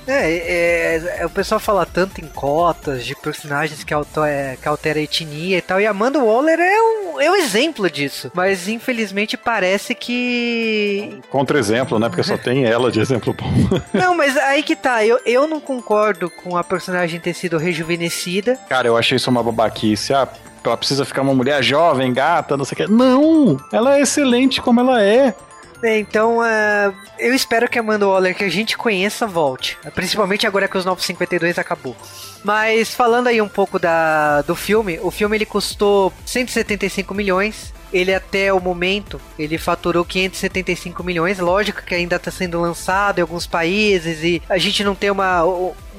É, 0.08 0.32
é, 0.32 1.20
é, 1.20 1.26
o 1.26 1.30
pessoal 1.30 1.60
fala 1.60 1.84
tanto 1.84 2.20
em 2.20 2.26
cotas 2.26 3.04
de 3.04 3.14
personagens 3.14 3.84
que, 3.84 3.92
auto, 3.92 4.24
é, 4.24 4.56
que 4.60 4.66
altera 4.66 4.98
a 4.98 5.02
etnia 5.02 5.58
e 5.58 5.62
tal, 5.62 5.80
e 5.80 5.86
a 5.86 5.90
Amanda 5.90 6.18
Waller 6.18 6.58
é 6.58 6.80
um, 6.80 7.20
é 7.20 7.30
um 7.30 7.36
exemplo 7.36 7.90
disso. 7.90 8.30
Mas 8.34 8.68
infelizmente 8.68 9.36
parece 9.36 9.94
que. 9.94 11.20
Contra-exemplo, 11.30 11.98
né? 11.98 12.08
Porque 12.08 12.22
só 12.22 12.38
tem 12.38 12.64
ela 12.64 12.90
de 12.90 13.00
exemplo 13.00 13.34
bom. 13.34 13.52
Não, 13.92 14.16
mas 14.16 14.36
aí 14.36 14.62
que 14.62 14.74
tá, 14.74 15.04
eu, 15.04 15.20
eu 15.26 15.46
não 15.46 15.60
concordo 15.60 16.30
com 16.30 16.56
a 16.56 16.64
personagem 16.64 17.20
ter 17.20 17.34
sido 17.34 17.58
rejuvenescida. 17.58 18.56
Cara, 18.68 18.88
eu 18.88 18.96
achei 18.96 19.16
isso 19.16 19.30
uma 19.30 19.42
babaquice. 19.42 20.14
Ah, 20.14 20.28
ela 20.64 20.76
precisa 20.76 21.04
ficar 21.04 21.22
uma 21.22 21.34
mulher 21.34 21.62
jovem, 21.62 22.12
gata, 22.12 22.56
não 22.56 22.64
sei 22.64 22.74
o 22.74 22.76
que. 22.76 22.92
Não! 22.92 23.56
Ela 23.72 23.98
é 23.98 24.02
excelente 24.02 24.60
como 24.60 24.80
ela 24.80 25.02
é. 25.02 25.34
É, 25.82 25.98
Então, 25.98 26.44
é, 26.44 26.92
eu 27.18 27.34
espero 27.34 27.68
que 27.68 27.78
a 27.78 27.82
Amanda 27.82 28.06
Waller 28.06 28.34
que 28.34 28.44
a 28.44 28.48
gente 28.48 28.76
conheça 28.76 29.26
volte. 29.26 29.78
Principalmente 29.94 30.46
agora 30.46 30.68
que 30.68 30.76
os 30.76 30.84
952 30.84 31.58
acabou. 31.58 31.96
Mas 32.44 32.94
falando 32.94 33.28
aí 33.28 33.40
um 33.40 33.48
pouco 33.48 33.78
da, 33.78 34.42
do 34.42 34.54
filme, 34.54 34.98
o 35.02 35.10
filme 35.10 35.36
ele 35.36 35.46
custou 35.46 36.12
175 36.24 37.14
milhões. 37.14 37.72
Ele 37.90 38.12
até 38.14 38.52
o 38.52 38.60
momento, 38.60 39.18
ele 39.38 39.56
faturou 39.56 40.04
575 40.04 41.02
milhões. 41.02 41.38
Lógico 41.38 41.82
que 41.82 41.94
ainda 41.94 42.16
está 42.16 42.30
sendo 42.30 42.60
lançado 42.60 43.18
em 43.18 43.22
alguns 43.22 43.46
países 43.46 44.22
e 44.22 44.42
a 44.46 44.58
gente 44.58 44.84
não 44.84 44.94
tem 44.94 45.10
uma, 45.10 45.42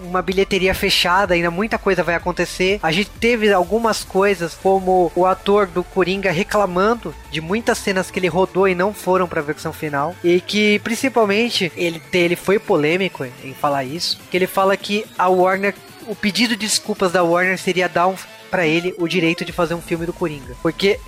uma 0.04 0.22
bilheteria 0.22 0.74
fechada, 0.74 1.34
ainda 1.34 1.52
muita 1.52 1.78
coisa 1.78 2.04
vai 2.04 2.16
acontecer. 2.16 2.80
A 2.82 2.92
gente 2.92 3.10
teve 3.10 3.52
algumas 3.52 4.04
coisas, 4.04 4.58
como 4.62 5.12
o 5.16 5.26
ator 5.26 5.68
do 5.68 5.84
Coringa 5.84 6.32
reclamando 6.32 7.14
de 7.32 7.42
muitas 7.42 7.78
cenas 7.78 8.10
que 8.10 8.20
ele 8.20 8.28
rodou 8.28 8.68
e 8.68 8.76
não 8.76 8.94
foram 8.94 9.28
para 9.28 9.40
a 9.40 9.44
versão 9.44 9.74
final. 9.74 10.16
E 10.24 10.42
que 10.42 10.80
principalmente 10.80 11.72
ele, 11.76 12.02
ele 12.14 12.36
foi 12.36 12.60
polêmico 12.60 13.26
em 13.44 13.54
falar 13.54 13.84
isso. 13.84 14.20
Que 14.30 14.38
ele 14.38 14.48
fala 14.48 14.78
que 14.78 15.06
a 15.18 15.28
Warner, 15.28 15.76
o 16.08 16.16
pedido 16.16 16.56
de 16.56 16.66
desculpas 16.66 17.12
da 17.12 17.24
Warner 17.24 17.58
seria 17.58 17.90
dar 17.90 18.08
um, 18.08 18.16
para 18.50 18.68
ele 18.68 18.94
o 18.98 19.08
direito 19.08 19.44
de 19.44 19.52
fazer 19.52 19.74
um 19.74 19.82
filme 19.82 20.06
do 20.06 20.14
Coringa. 20.14 20.56
Porque 20.62 21.00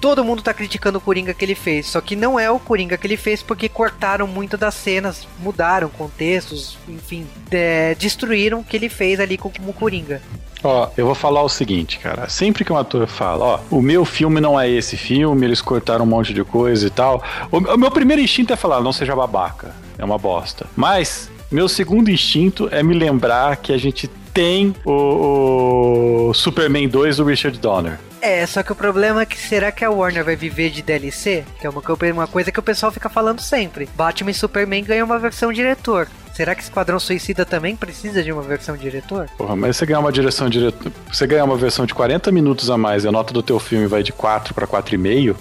todo 0.00 0.24
mundo 0.24 0.42
tá 0.42 0.54
criticando 0.54 0.98
o 0.98 1.00
Coringa 1.00 1.34
que 1.34 1.44
ele 1.44 1.54
fez, 1.54 1.86
só 1.86 2.00
que 2.00 2.16
não 2.16 2.38
é 2.38 2.50
o 2.50 2.58
Coringa 2.58 2.96
que 2.96 3.06
ele 3.06 3.16
fez 3.16 3.42
porque 3.42 3.68
cortaram 3.68 4.26
muito 4.26 4.56
das 4.56 4.74
cenas, 4.74 5.26
mudaram 5.40 5.88
contextos, 5.88 6.78
enfim, 6.88 7.26
é, 7.50 7.94
destruíram 7.94 8.60
o 8.60 8.64
que 8.64 8.76
ele 8.76 8.88
fez 8.88 9.20
ali 9.20 9.36
como 9.36 9.72
Coringa. 9.72 10.20
Ó, 10.62 10.88
eu 10.96 11.06
vou 11.06 11.14
falar 11.14 11.42
o 11.42 11.48
seguinte, 11.48 11.98
cara. 11.98 12.28
Sempre 12.28 12.64
que 12.64 12.72
um 12.72 12.76
ator 12.76 13.06
fala, 13.06 13.44
ó, 13.44 13.60
o 13.70 13.80
meu 13.80 14.04
filme 14.04 14.40
não 14.40 14.58
é 14.58 14.68
esse 14.68 14.96
filme, 14.96 15.46
eles 15.46 15.60
cortaram 15.60 16.04
um 16.04 16.08
monte 16.08 16.34
de 16.34 16.42
coisa 16.42 16.86
e 16.86 16.90
tal. 16.90 17.22
O, 17.50 17.58
o 17.58 17.78
meu 17.78 17.90
primeiro 17.90 18.20
instinto 18.20 18.52
é 18.52 18.56
falar, 18.56 18.80
não 18.80 18.92
seja 18.92 19.14
babaca. 19.14 19.72
É 19.96 20.04
uma 20.04 20.18
bosta. 20.18 20.66
Mas, 20.76 21.30
meu 21.50 21.68
segundo 21.68 22.10
instinto 22.10 22.68
é 22.72 22.82
me 22.82 22.94
lembrar 22.94 23.56
que 23.56 23.72
a 23.72 23.78
gente 23.78 24.08
tem 24.32 24.74
o, 24.84 26.28
o 26.28 26.34
Superman 26.34 26.88
2 26.88 27.16
do 27.16 27.24
Richard 27.24 27.58
Donner. 27.58 27.98
É, 28.20 28.44
só 28.46 28.62
que 28.62 28.72
o 28.72 28.74
problema 28.74 29.22
é 29.22 29.26
que 29.26 29.38
será 29.38 29.70
que 29.70 29.84
a 29.84 29.90
Warner 29.90 30.24
vai 30.24 30.34
viver 30.34 30.70
de 30.70 30.82
DLC? 30.82 31.44
Que 31.60 31.66
é 31.66 31.70
uma, 31.70 31.82
uma 32.12 32.26
coisa 32.26 32.50
que 32.50 32.58
o 32.58 32.62
pessoal 32.62 32.90
fica 32.90 33.08
falando 33.08 33.40
sempre. 33.40 33.88
Batman 33.94 34.32
e 34.32 34.34
Superman 34.34 34.82
ganham 34.82 35.06
uma 35.06 35.18
versão 35.18 35.52
diretor. 35.52 36.08
Será 36.34 36.54
que 36.54 36.62
Esquadrão 36.62 37.00
Suicida 37.00 37.44
também 37.44 37.74
precisa 37.74 38.22
de 38.22 38.30
uma 38.30 38.42
versão 38.42 38.76
diretor? 38.76 39.28
Porra, 39.36 39.56
mas 39.56 39.76
você 39.76 39.86
ganhar 39.86 40.00
uma 40.00 40.12
direção 40.12 40.48
direto, 40.48 40.92
você 41.12 41.26
ganhar 41.26 41.44
uma 41.44 41.56
versão 41.56 41.84
de 41.84 41.94
40 41.94 42.30
minutos 42.30 42.70
a 42.70 42.78
mais 42.78 43.04
e 43.04 43.08
a 43.08 43.12
nota 43.12 43.32
do 43.32 43.42
teu 43.42 43.58
filme 43.58 43.86
vai 43.86 44.02
de 44.02 44.12
4 44.12 44.54
para 44.54 44.66
4,5? 44.66 45.36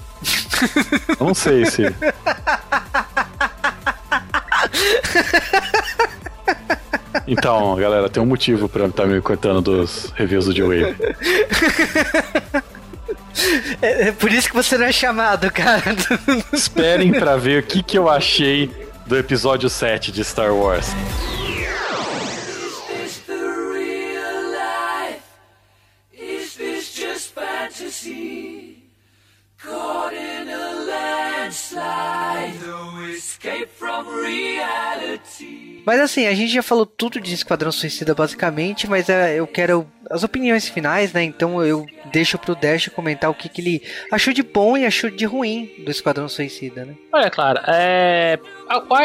Eu 1.20 1.26
não 1.26 1.36
sei 1.36 1.66
se. 1.66 1.84
Então, 7.28 7.76
galera, 7.76 8.10
tem 8.10 8.24
um 8.24 8.26
motivo 8.26 8.70
pra 8.70 8.86
estar 8.86 9.06
me 9.06 9.20
cortando 9.22 9.62
dos 9.62 10.12
reviews 10.16 10.46
do 10.46 10.56
Joe 10.56 10.96
É, 13.82 14.08
é 14.08 14.12
por 14.12 14.32
isso 14.32 14.50
que 14.50 14.56
você 14.56 14.78
não 14.78 14.86
é 14.86 14.92
chamado, 14.92 15.52
cara. 15.52 15.84
Esperem 16.52 17.12
pra 17.12 17.38
ver 17.38 17.62
o 17.64 17.66
que, 17.66 17.84
que 17.84 17.98
eu 17.98 18.10
achei 18.10 18.72
do 19.06 19.18
episódio 19.18 19.70
7 19.70 20.12
de 20.12 20.24
Star 20.24 20.54
Wars. 20.54 20.88
Is 23.06 23.20
the 23.28 23.34
real 23.36 24.52
life? 24.52 25.22
Is 26.14 26.56
this 26.56 26.96
just 26.96 27.34
fantasy? 27.36 28.84
Caught 29.64 30.16
in 30.16 30.50
a 30.50 30.77
Mas 35.86 36.00
assim, 36.02 36.26
a 36.28 36.34
gente 36.34 36.52
já 36.52 36.62
falou 36.62 36.86
tudo 36.86 37.22
de 37.22 37.34
Esquadrão 37.34 37.72
Suicida 37.72 38.14
basicamente, 38.14 38.88
mas 38.88 39.08
é, 39.08 39.36
eu 39.36 39.48
quero 39.48 39.90
as 40.10 40.24
opiniões 40.24 40.68
finais, 40.68 41.14
né? 41.14 41.24
Então 41.24 41.64
eu 41.64 41.86
deixo 42.12 42.38
pro 42.38 42.56
Dash 42.56 42.88
comentar 42.90 43.30
o 43.30 43.34
que, 43.34 43.50
que 43.50 43.62
ele 43.62 43.82
achou 44.12 44.34
de 44.34 44.44
bom 44.44 44.78
e 44.78 44.86
achou 44.86 45.10
de 45.10 45.26
ruim 45.26 45.70
do 45.84 45.92
Esquadrão 45.92 46.28
Suicida, 46.28 46.86
né? 46.86 46.94
Olha, 47.12 47.30
Clara, 47.30 47.64
é. 47.68 48.40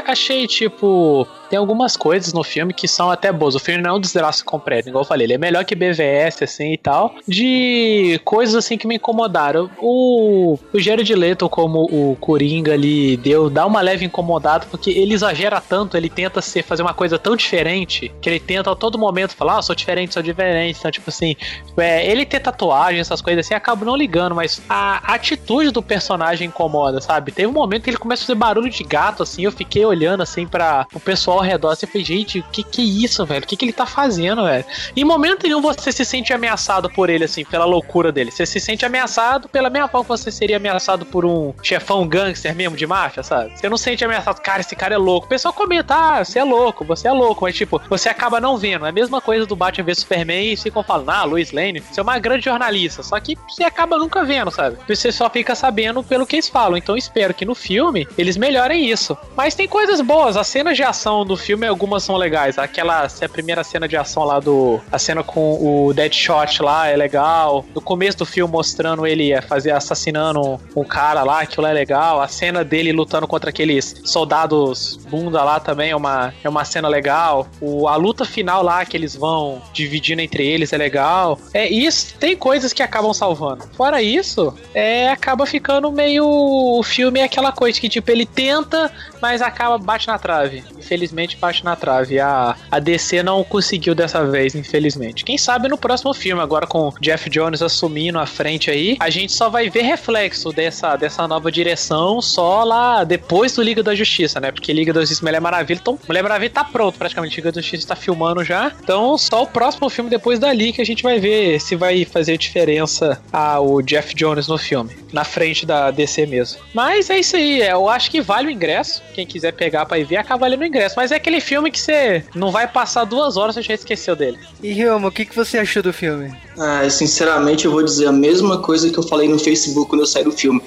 achei, 0.07 0.47
tipo. 0.47 1.27
Tem 1.49 1.59
algumas 1.59 1.97
coisas 1.99 2.33
no 2.33 2.43
filme 2.43 2.73
que 2.73 2.89
são 2.89 3.11
até 3.11 3.31
boas. 3.31 3.55
O 3.55 3.59
filme 3.59 3.83
não 3.83 3.91
é 3.91 3.93
um 3.93 4.01
desgraça 4.01 4.43
completo, 4.43 4.89
igual 4.89 5.03
eu 5.03 5.09
falei. 5.09 5.27
Ele 5.27 5.35
é 5.35 5.39
melhor 5.39 5.65
que 5.65 5.75
BVS, 5.75 6.43
assim 6.43 6.73
e 6.73 6.79
tal. 6.79 7.15
De 7.29 8.19
coisas 8.25 8.55
assim 8.55 8.79
que 8.79 8.87
me 8.87 8.97
incomodaram. 8.97 9.71
O, 9.79 10.59
o 10.73 10.79
Jared 10.79 11.15
Leto, 11.15 11.49
como 11.51 11.85
o 11.85 12.17
Coringa 12.17 12.73
ali, 12.73 13.19
deu, 13.19 13.51
dá 13.51 13.67
uma 13.67 13.83
leve 13.83 14.05
incomodada, 14.05 14.67
porque 14.71 14.91
ele 14.91 15.13
exagera 15.13 15.61
tanto, 15.61 15.97
ele 15.97 16.09
tenta 16.09 16.41
ser, 16.41 16.63
fazer 16.63 16.83
uma 16.83 16.95
coisa 16.95 17.19
tão 17.19 17.37
diferente, 17.37 18.11
que 18.21 18.31
ele 18.31 18.41
tenta 18.41 18.71
a 18.71 18.77
todo 18.77 18.99
momento 18.99 19.37
falar, 19.37 19.59
ah, 19.59 19.63
sou 19.63 19.75
diferente, 19.75 20.15
sou 20.15 20.23
diferente. 20.23 20.79
Então, 20.79 20.92
tipo 20.93 21.11
assim, 21.11 21.35
é, 21.77 22.07
ele 22.07 22.25
ter 22.25 22.41
tatuagem, 22.41 23.01
essas 23.01 23.21
coisas 23.21 23.45
assim, 23.45 23.55
acabo 23.55 23.85
não 23.85 23.97
ligando, 23.97 24.35
mas 24.35 24.61
a 24.69 25.15
atitude 25.15 25.71
do 25.71 25.83
personagem 25.83 26.49
incomoda, 26.49 27.01
sabe? 27.01 27.33
Teve 27.33 27.49
um 27.49 27.53
momento 27.53 27.85
que 27.85 27.91
ele 27.91 27.97
começa 27.97 28.23
a 28.23 28.27
fazer 28.27 28.39
barulho 28.39 28.71
de 28.71 28.85
gato, 28.85 29.23
assim, 29.23 29.45
eu 29.45 29.53
fiquei 29.53 29.85
olhando 29.85 30.23
assim 30.23 30.47
para 30.47 30.87
o 30.95 31.01
pessoal 31.01 31.39
ao 31.39 31.45
redor, 31.45 31.71
assim, 31.71 31.87
eu 31.87 31.93
falei, 31.93 32.05
gente, 32.05 32.39
o 32.41 32.45
que 32.45 32.63
que 32.63 32.83
é 32.83 33.05
isso, 33.05 33.25
velho? 33.25 33.45
O 33.45 33.47
que 33.47 33.57
que 33.57 33.65
ele 33.65 33.73
tá 33.73 33.87
fazendo, 33.87 34.45
velho? 34.45 34.65
Em 34.97 35.05
momento 35.05 35.45
nenhum 35.45 35.61
você 35.61 35.91
se 35.91 36.05
sente 36.05 36.33
ameaçado 36.33 36.91
por 36.91 37.11
ele, 37.11 37.25
assim, 37.25 37.45
pela 37.45 37.65
loucura 37.65 38.13
dele. 38.13 38.31
Você 38.31 38.47
se 38.47 38.61
sente 38.61 38.85
ameaçado 38.85 39.49
pela 39.49 39.71
mesma 39.71 39.89
forma 39.89 40.05
que 40.05 40.23
você 40.23 40.31
seria 40.31 40.57
ameaçado 40.57 41.07
por 41.07 41.25
um 41.25 41.53
chefão 41.63 42.07
gangster 42.07 42.55
mesmo 42.55 42.77
de 42.77 42.87
máfia, 42.87 43.23
sabe? 43.23 43.53
Você 43.57 43.69
não 43.69 43.77
sente 43.77 44.05
ameaçado, 44.05 44.41
cara, 44.41 44.61
esse 44.61 44.77
cara 44.77 44.95
é 44.95 44.99
louco. 44.99 45.27
O 45.27 45.29
pessoal 45.29 45.55
comenta, 45.55 45.95
ah, 45.95 46.25
você 46.25 46.39
é 46.39 46.45
louco, 46.45 46.85
você 46.85 47.09
é 47.09 47.13
louco, 47.13 47.45
mas 47.45 47.55
tipo, 47.55 47.81
você 47.89 48.09
acaba 48.09 48.41
não 48.41 48.57
vendo. 48.57 48.87
É 48.87 48.89
a 48.89 48.93
mesma 48.93 49.21
coisa 49.21 49.47
do 49.47 49.57
Batman 49.57 49.85
vs 49.85 49.99
Superman 49.99 50.53
e 50.53 50.57
falando, 50.83 51.11
ah, 51.11 51.25
Lois 51.25 51.53
Lane, 51.53 51.81
você 51.81 52.01
é 52.01 52.03
uma 52.03 52.19
grande 52.19 52.45
jornalista, 52.45 53.03
só 53.03 53.19
que 53.21 53.37
você 53.49 53.65
acaba 53.65 53.99
nunca 53.99 54.25
vendo, 54.25 54.51
sabe? 54.51 54.79
Você 54.89 55.11
só 55.13 55.29
fica 55.29 55.55
sabendo 55.55 56.03
pelo 56.03 56.27
que 56.27 56.37
eles 56.37 56.49
falam. 56.49 56.77
Então 56.77 56.97
espero 56.97 57.35
que 57.35 57.45
no 57.45 57.55
filme 57.55 58.07
eles 58.17 58.37
melhorem 58.37 58.91
isso. 58.91 59.17
Mas 59.37 59.55
tem 59.55 59.69
coisas 59.69 60.01
boas, 60.01 60.37
as 60.37 60.47
cenas 60.47 60.77
de 60.77 60.83
ação 60.83 61.25
do 61.25 61.37
filme, 61.37 61.67
algumas 61.67 62.03
são 62.03 62.17
legais. 62.17 62.59
Aquela 62.59 63.05
a 63.05 63.29
primeira 63.29 63.63
cena 63.65 63.89
de 63.89 63.97
ação 63.97 64.25
lá 64.25 64.41
do. 64.41 64.81
A 64.91 64.99
cena 64.99 65.23
com 65.23 65.59
o 65.61 65.93
Deadshot 65.93 66.63
lá 66.63 66.89
é 66.89 66.97
legal. 66.97 67.65
No 67.75 67.81
começo 67.81 68.19
do 68.19 68.27
filme 68.27 68.53
mostrando 68.53 69.07
ele 69.07 69.41
fazer 69.43 69.71
assassinando 69.71 70.61
um 70.77 70.85
cara 70.85 71.23
lá, 71.23 71.43
aquilo 71.43 71.67
é 71.67 71.73
legal. 71.73 72.21
A 72.21 72.29
cena 72.29 72.65
dele 72.65 72.93
lutando 72.93 73.27
contra 73.27 73.51
aqueles 73.51 74.01
soldados 74.05 74.99
bunda 75.09 75.43
lá 75.43 75.61
também 75.61 75.91
é 75.91 75.97
uma, 75.97 76.33
é 76.43 76.49
uma 76.49 76.65
cena 76.65 76.89
legal. 76.89 77.47
O, 77.61 77.89
a 77.89 77.97
luta 77.97 78.25
final 78.25 78.63
lá 78.63 78.85
que 78.85 78.97
eles 78.97 79.15
vão 79.15 79.63
dividindo 79.73 80.21
entre 80.21 80.47
eles 80.47 80.72
é 80.75 80.79
legal. 80.79 81.39
É 81.53 81.69
isso, 81.69 82.15
tem 82.19 82.37
coisas 82.37 82.73
que 82.73 82.83
acabam 82.83 83.13
salvando. 83.13 83.65
Fora 83.75 84.03
isso, 84.03 84.55
é 84.75 85.09
acaba 85.11 85.47
ficando 85.47 85.91
meio 85.93 86.25
o 86.25 86.83
filme 86.83 87.21
é 87.21 87.25
aquela 87.25 87.53
coisa 87.53 87.81
que 87.81 87.89
tipo 87.89 88.11
ele 88.11 88.27
tenta, 88.27 88.91
mas 89.21 89.43
acaba 89.43 89.79
bate 89.79 90.07
na 90.07 90.19
trave. 90.19 90.65
Infelizmente 90.79 91.37
bate 91.37 91.65
na 91.65 91.77
trave. 91.77 92.19
A, 92.19 92.57
a 92.71 92.79
DC 92.79 93.23
não 93.23 93.45
conseguiu 93.45 93.95
dessa 93.95 94.25
vez, 94.25 94.55
infelizmente. 94.55 95.25
Quem 95.25 95.39
sabe 95.39 95.69
no 95.69 95.79
próximo 95.79 96.13
filme, 96.13 96.43
agora 96.43 96.67
com 96.67 96.93
Jeff 97.01 97.29
Jones 97.31 97.63
assumindo 97.63 98.19
a 98.19 98.27
frente 98.27 98.71
aí, 98.71 98.97
a 99.01 99.11
gente 99.11 99.33
só 99.33 99.49
vai 99.49 99.69
ver 99.71 99.83
reflexo 99.83 100.51
dessa, 100.51 100.97
dessa 100.97 101.27
nova 101.29 101.51
direção 101.51 102.21
só 102.21 102.65
lá 102.65 103.05
depois 103.05 103.55
do 103.55 103.63
Liga 103.63 103.83
da 103.83 103.95
Justiça, 103.95 104.41
né? 104.41 104.51
Porque 104.51 104.73
Liga 104.73 104.93
da 104.93 105.01
Justiça 105.01 105.25
Mulher 105.25 105.41
Maravilha, 105.41 105.79
então 105.81 105.99
Mulher 106.07 106.23
Maravilha 106.23 106.51
tá 106.51 106.65
pronto 106.65 106.99
praticamente, 106.99 107.37
Liga 107.37 107.53
da 107.53 107.61
Justiça 107.61 107.89
tá 107.89 107.97
filmando 107.97 108.45
já. 108.45 108.73
Então 108.83 109.17
só 109.19 109.43
o 109.43 109.47
próximo 109.47 109.89
filme 109.89 110.11
depois 110.11 110.39
dali 110.63 110.73
que 110.73 110.81
a 110.81 110.85
gente 110.85 111.03
vai 111.03 111.19
ver 111.19 111.61
se 111.61 111.75
vai 111.75 112.05
fazer 112.05 112.39
diferença 112.39 113.21
a, 113.33 113.61
o 113.61 113.83
Jeff 113.83 114.15
Jones 114.15 114.47
no 114.47 114.57
filme, 114.57 114.91
na 115.13 115.25
frente 115.25 115.67
da 115.67 115.91
DC 115.91 116.27
mesmo. 116.27 116.61
Mas 116.73 117.11
é 117.11 117.19
isso 117.19 117.37
aí, 117.37 117.61
é, 117.61 117.73
eu 117.73 117.89
acho 117.89 118.11
que 118.11 118.21
vale 118.21 118.49
o 118.49 118.51
ingresso. 118.51 119.03
Quem 119.15 119.27
quiser 119.27 119.53
pegar 119.53 119.87
pra 119.87 119.99
ir 119.99 120.05
ver, 120.05 120.17
acaba 120.17 120.43
valendo 120.43 120.63
o 120.63 120.67
ingresso. 120.67 120.95
Mas 120.97 121.11
é 121.11 121.17
aquele 121.17 121.41
filme 121.41 121.71
que 121.71 121.81
você 121.81 122.25
não 122.35 122.51
vai 122.51 122.69
passar 122.69 123.05
duas 123.05 123.37
horas 123.37 123.57
e 123.57 123.63
já 123.63 123.75
esqueceu 123.75 124.15
dele. 124.15 124.39
E 124.63 124.73
Ryomo, 124.73 125.09
o 125.09 125.13
que, 125.13 125.25
que 125.25 125.35
você 125.35 125.59
achou 125.59 125.83
do 125.83 125.93
filme? 125.93 126.33
Ah, 126.59 126.89
sinceramente, 126.89 127.65
eu 127.65 127.73
vou 127.73 127.83
dizer 127.83 128.07
a 128.07 128.13
mesma 128.13 128.59
coisa 128.59 128.91
que 128.91 128.99
eu 128.99 129.03
falei 129.03 129.29
no 129.29 129.39
Facebook 129.39 129.89
quando 129.89 130.03
eu 130.03 130.07
saí 130.07 130.25
do 130.25 130.33
filme. 130.33 130.63